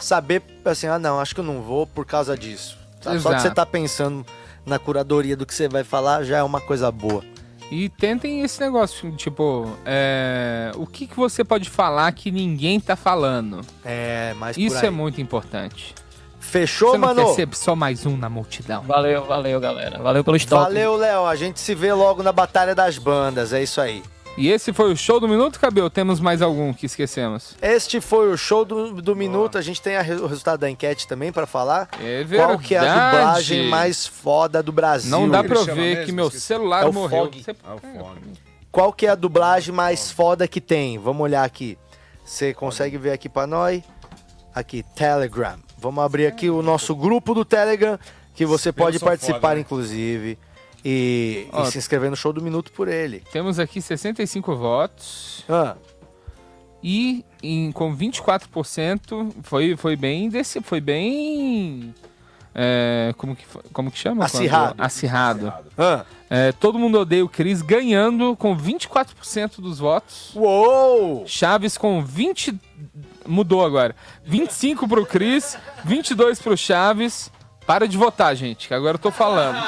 [0.00, 2.78] saber assim, ah, não, acho que eu não vou por causa disso.
[3.00, 3.20] Sabe?
[3.20, 3.42] Só Exato.
[3.42, 4.24] você tá pensando
[4.64, 7.22] na curadoria do que você vai falar já é uma coisa boa.
[7.70, 12.94] E tentem esse negócio, tipo, é, o que, que você pode falar que ninguém tá
[12.94, 13.62] falando?
[13.84, 14.86] É, mas por Isso aí.
[14.86, 15.94] é muito importante.
[16.38, 17.34] Fechou, você mano?
[17.34, 18.82] ser só mais um na multidão.
[18.82, 19.98] Valeu, valeu, galera.
[19.98, 20.62] Valeu pelo estoque.
[20.62, 21.26] Valeu, Léo.
[21.26, 23.52] A gente se vê logo na Batalha das Bandas.
[23.52, 24.02] É isso aí.
[24.36, 25.88] E esse foi o show do Minuto, Cabelo?
[25.88, 27.54] Temos mais algum que esquecemos?
[27.62, 29.56] Este foi o show do, do minuto.
[29.56, 31.88] A gente tem re- o resultado da enquete também pra falar.
[32.00, 33.16] É Qual que é a verdade.
[33.16, 35.08] dublagem mais foda do Brasil?
[35.08, 37.26] Não dá pra eu ver que meu celular É o morreu.
[37.26, 37.44] Fog.
[37.44, 37.56] Você-
[38.72, 40.98] Qual que é a dublagem mais foda que tem?
[40.98, 41.78] Vamos olhar aqui.
[42.24, 43.84] Você consegue ver aqui pra nós?
[44.52, 45.58] Aqui, Telegram.
[45.78, 47.96] Vamos abrir aqui o nosso grupo do Telegram,
[48.34, 49.60] que você pode participar, foda, né?
[49.60, 50.36] inclusive,
[50.84, 53.22] e, e Ó, se inscrever no show do Minuto por ele.
[53.32, 55.44] Temos aqui 65 votos.
[55.48, 55.76] Ah.
[56.82, 61.94] E em, com 24% foi, foi bem desse, foi bem
[62.54, 64.28] é, como que como que chama?
[64.28, 64.74] quando- Acirrado.
[64.82, 65.52] Acirrado.
[65.78, 66.04] Ah.
[66.30, 70.32] É, todo mundo odeia o Cris ganhando com 24% dos votos.
[70.34, 71.24] Uou!
[71.26, 72.54] Chaves com 20
[73.26, 73.96] mudou agora.
[74.24, 77.30] 25 pro Cris, 22 pro Chaves.
[77.66, 79.56] Para de votar, gente, que agora eu tô falando.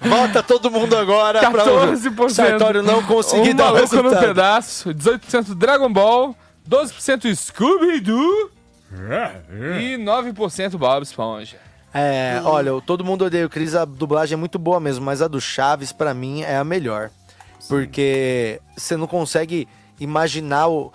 [0.00, 2.30] Vota todo mundo agora pra o 14%.
[2.30, 6.36] Sartório não conseguir um dar o maluco no pedaço, 18% Dragon Ball,
[6.68, 8.50] 12% Scooby-Doo
[9.80, 11.56] e 9% Bob Esponja.
[11.94, 15.28] É, olha, todo mundo odeia o Cris, a dublagem é muito boa mesmo, mas a
[15.28, 17.10] do Chaves, pra mim, é a melhor.
[17.68, 19.68] Porque você não consegue
[20.00, 20.92] imaginar o,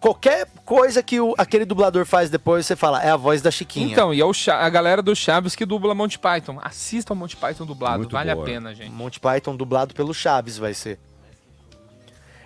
[0.00, 3.90] Qualquer coisa que o- aquele dublador faz depois, você fala, é a voz da Chiquinha.
[3.90, 6.58] Então, e é o a galera do Chaves que dubla Monty Python.
[6.62, 8.44] Assista o Monty Python dublado, Muito vale boa.
[8.46, 8.90] a pena, gente.
[8.90, 10.98] Monty Python dublado pelo Chaves vai ser.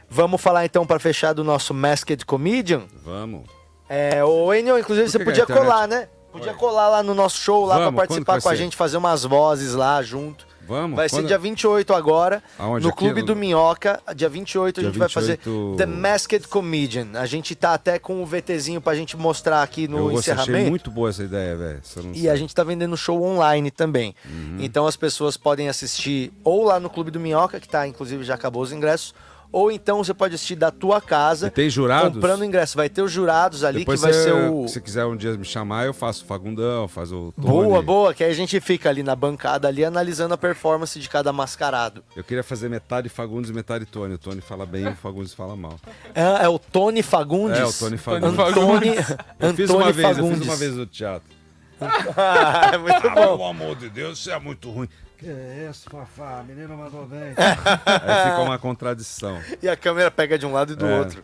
[0.08, 2.82] Vamos falar então pra fechar do nosso Masked Comedian?
[3.04, 3.42] Vamos.
[3.88, 6.08] É, o Enio, inclusive você podia internet- colar, né?
[6.30, 9.72] Podia colar lá no nosso show lá quando participar com a gente, fazer umas vozes
[9.74, 10.46] lá junto.
[10.66, 10.96] Vamos.
[10.96, 12.84] Vai ser Quando- dia 28 agora, Aonde?
[12.84, 14.00] no Aqui Clube do Minhoca.
[14.14, 15.76] Dia 28 Dia a gente vai fazer 28.
[15.76, 17.08] The Masked Comedian.
[17.14, 20.42] A gente tá até com o VTzinho pra gente mostrar aqui no eu gostei, achei
[20.44, 20.70] encerramento.
[20.70, 21.80] muito boa essa ideia, velho.
[22.14, 24.14] E a gente tá vendendo show online também.
[24.24, 24.56] Uhum.
[24.60, 28.34] Então as pessoas podem assistir ou lá no Clube do Minhoca, que tá, inclusive já
[28.34, 29.14] acabou os ingressos,
[29.52, 31.46] ou então você pode assistir da tua casa.
[31.46, 32.14] E tem jurados?
[32.14, 32.76] Comprando ingresso.
[32.76, 34.68] Vai ter os jurados ali, Depois que vai você- ser o.
[34.68, 37.46] Se quiser um dia me chamar, eu faço o Fagundão, faz o Tony.
[37.48, 41.08] Boa, boa, que aí a gente fica ali na bancada ali analisando a performance de
[41.08, 42.02] cada mascarado.
[42.14, 44.14] Eu queria fazer metade Fagundes e metade Tony.
[44.14, 45.78] O Tony fala bem e o Fagundes fala mal.
[46.14, 47.58] É, é o Tony Fagundes.
[47.58, 48.38] É, o Tony Fagundes.
[48.38, 48.94] Antônio,
[49.40, 50.38] Eu fiz Antônio uma vez, eu Fagundes.
[50.38, 51.36] fiz uma vez no teatro.
[51.80, 53.36] é muito Ah, bom.
[53.36, 54.88] Pelo amor de Deus, isso é muito ruim.
[55.18, 55.26] Que
[55.70, 56.44] isso, Fafá?
[56.46, 57.32] Menino mandou bem.
[57.36, 59.38] Aí fica uma contradição.
[59.62, 60.98] E a câmera pega de um lado e do É.
[60.98, 61.22] outro.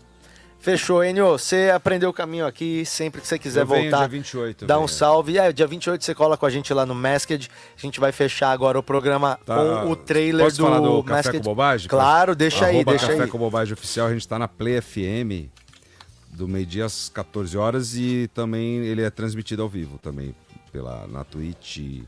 [0.59, 1.33] Fechou, Enio.
[1.33, 2.87] Você aprendeu o caminho aqui.
[2.87, 4.89] Sempre que você quiser Eu venho voltar, dia 28, eu dá um venho.
[4.89, 5.37] salve.
[5.37, 7.51] É, dia 28 você cola com a gente lá no Masked.
[7.77, 9.57] A gente vai fechar agora o programa Tá.
[9.57, 11.39] com o trailer Posso do falar do Café Masked.
[11.39, 11.89] com Bobagem?
[11.89, 13.29] Claro, deixa aí, Arroba deixa Café aí.
[13.29, 15.51] com Bobagem Oficial, a gente tá na Play FM
[16.31, 20.33] do meio-dia às 14 horas e também ele é transmitido ao vivo também
[20.71, 22.05] pela, na Twitch,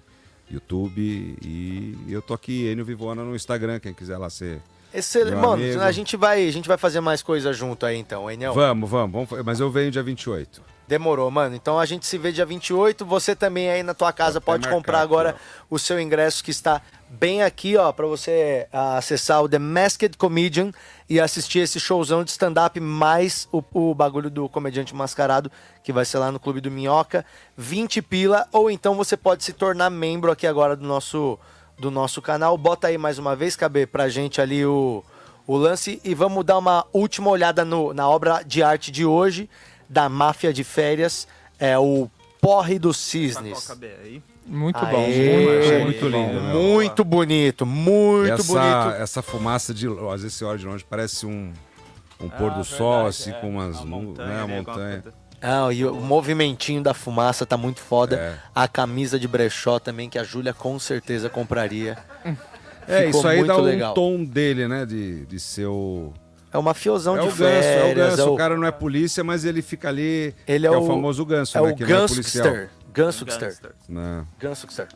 [0.54, 4.60] YouTube e eu tô aqui, Enio Vivona, no Instagram, quem quiser lá ser
[4.92, 5.32] Excelente.
[5.32, 5.80] meu Mano, amigo.
[5.80, 8.54] a gente, vai, a gente vai fazer mais coisa junto aí então, Enio.
[8.54, 10.62] Vamos, vamos, vamos, mas eu venho dia 28.
[10.86, 11.56] Demorou, mano.
[11.56, 13.04] Então a gente se vê dia 28.
[13.06, 15.36] Você também aí na tua casa pode marcar comprar aqui, agora
[15.68, 20.16] o seu ingresso que está bem aqui, ó, para você ah, acessar o The Masked
[20.16, 20.70] Comedian
[21.08, 25.50] e assistir esse showzão de stand-up mais o, o bagulho do comediante mascarado
[25.82, 27.24] que vai ser lá no Clube do Minhoca,
[27.56, 31.38] 20 pila, ou então você pode se tornar membro aqui agora do nosso
[31.78, 32.56] do nosso canal.
[32.56, 35.04] Bota aí mais uma vez, caber pra gente ali o
[35.46, 39.50] o lance e vamos dar uma última olhada no- na obra de arte de hoje
[39.90, 42.08] da Máfia de Férias, é o
[42.40, 43.66] Porre dos Cisnes.
[44.46, 45.00] Muito Aê, bom.
[45.08, 46.40] Muito, muito lindo.
[46.40, 49.02] Muito bonito, muito essa, bonito.
[49.02, 49.86] Essa fumaça de.
[50.12, 51.52] Às vezes você olha de longe, parece um,
[52.20, 53.34] um Ah, pôr do sol, verdade, assim, é.
[53.34, 54.42] com umas Uma montanha, né?
[54.42, 55.04] A né, montanha.
[55.40, 58.16] Ah, e o movimentinho da fumaça tá muito foda.
[58.16, 58.34] É.
[58.54, 61.96] A camisa de brechó também, que a Júlia com certeza compraria.
[62.86, 63.94] É, Ficou isso aí dá um legal.
[63.94, 64.84] tom dele, né?
[64.84, 66.12] De, de ser o.
[66.52, 68.08] É o mafiosão é de o ganso, é o férias.
[68.10, 68.20] ganso.
[68.20, 70.34] é O cara não é polícia, mas ele fica ali.
[70.46, 71.72] Ele é que o- o famoso ganso, é né?
[71.72, 72.54] o que não é policial.
[73.88, 74.26] Não.
[74.38, 74.88] Gangster.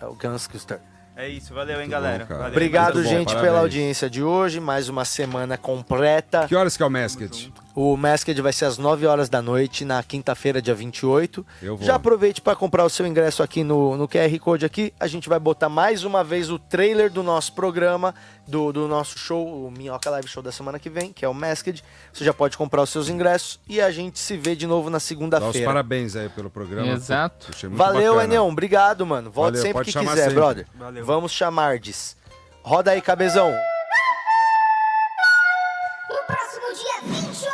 [0.00, 0.80] É o Gangster.
[1.16, 2.18] É isso, valeu, hein, Muito galera.
[2.24, 2.38] bom, cara.
[2.40, 2.52] Valeu.
[2.52, 3.46] Obrigado, Muito bom, gente, parabéns.
[3.50, 4.58] pela audiência de hoje.
[4.60, 6.46] Mais uma semana completa.
[6.48, 7.52] Que horas que é o Masked?
[7.76, 11.44] O Masked vai ser às 9 horas da noite, na quinta-feira, dia 28.
[11.60, 11.84] Eu vou.
[11.84, 14.94] Já aproveite para comprar o seu ingresso aqui no, no QR Code aqui.
[15.00, 18.14] A gente vai botar mais uma vez o trailer do nosso programa,
[18.46, 21.34] do, do nosso show, o Minhoca Live Show da semana que vem, que é o
[21.34, 21.82] Masked.
[22.12, 24.98] Você já pode comprar os seus ingressos e a gente se vê de novo na
[24.98, 25.66] Dá segunda-feira.
[25.66, 26.92] parabéns aí pelo programa.
[26.92, 27.48] Exato.
[27.64, 28.34] Muito Valeu, bacana.
[28.34, 28.46] Enel.
[28.46, 29.32] Obrigado, mano.
[29.32, 30.34] Volte Valeu, sempre que chamar quiser, sempre.
[30.36, 30.66] brother.
[30.76, 31.04] Valeu.
[31.04, 32.16] Vamos chamar-des.
[32.62, 33.50] Roda aí, cabezão.
[36.08, 37.53] No próximo dia 28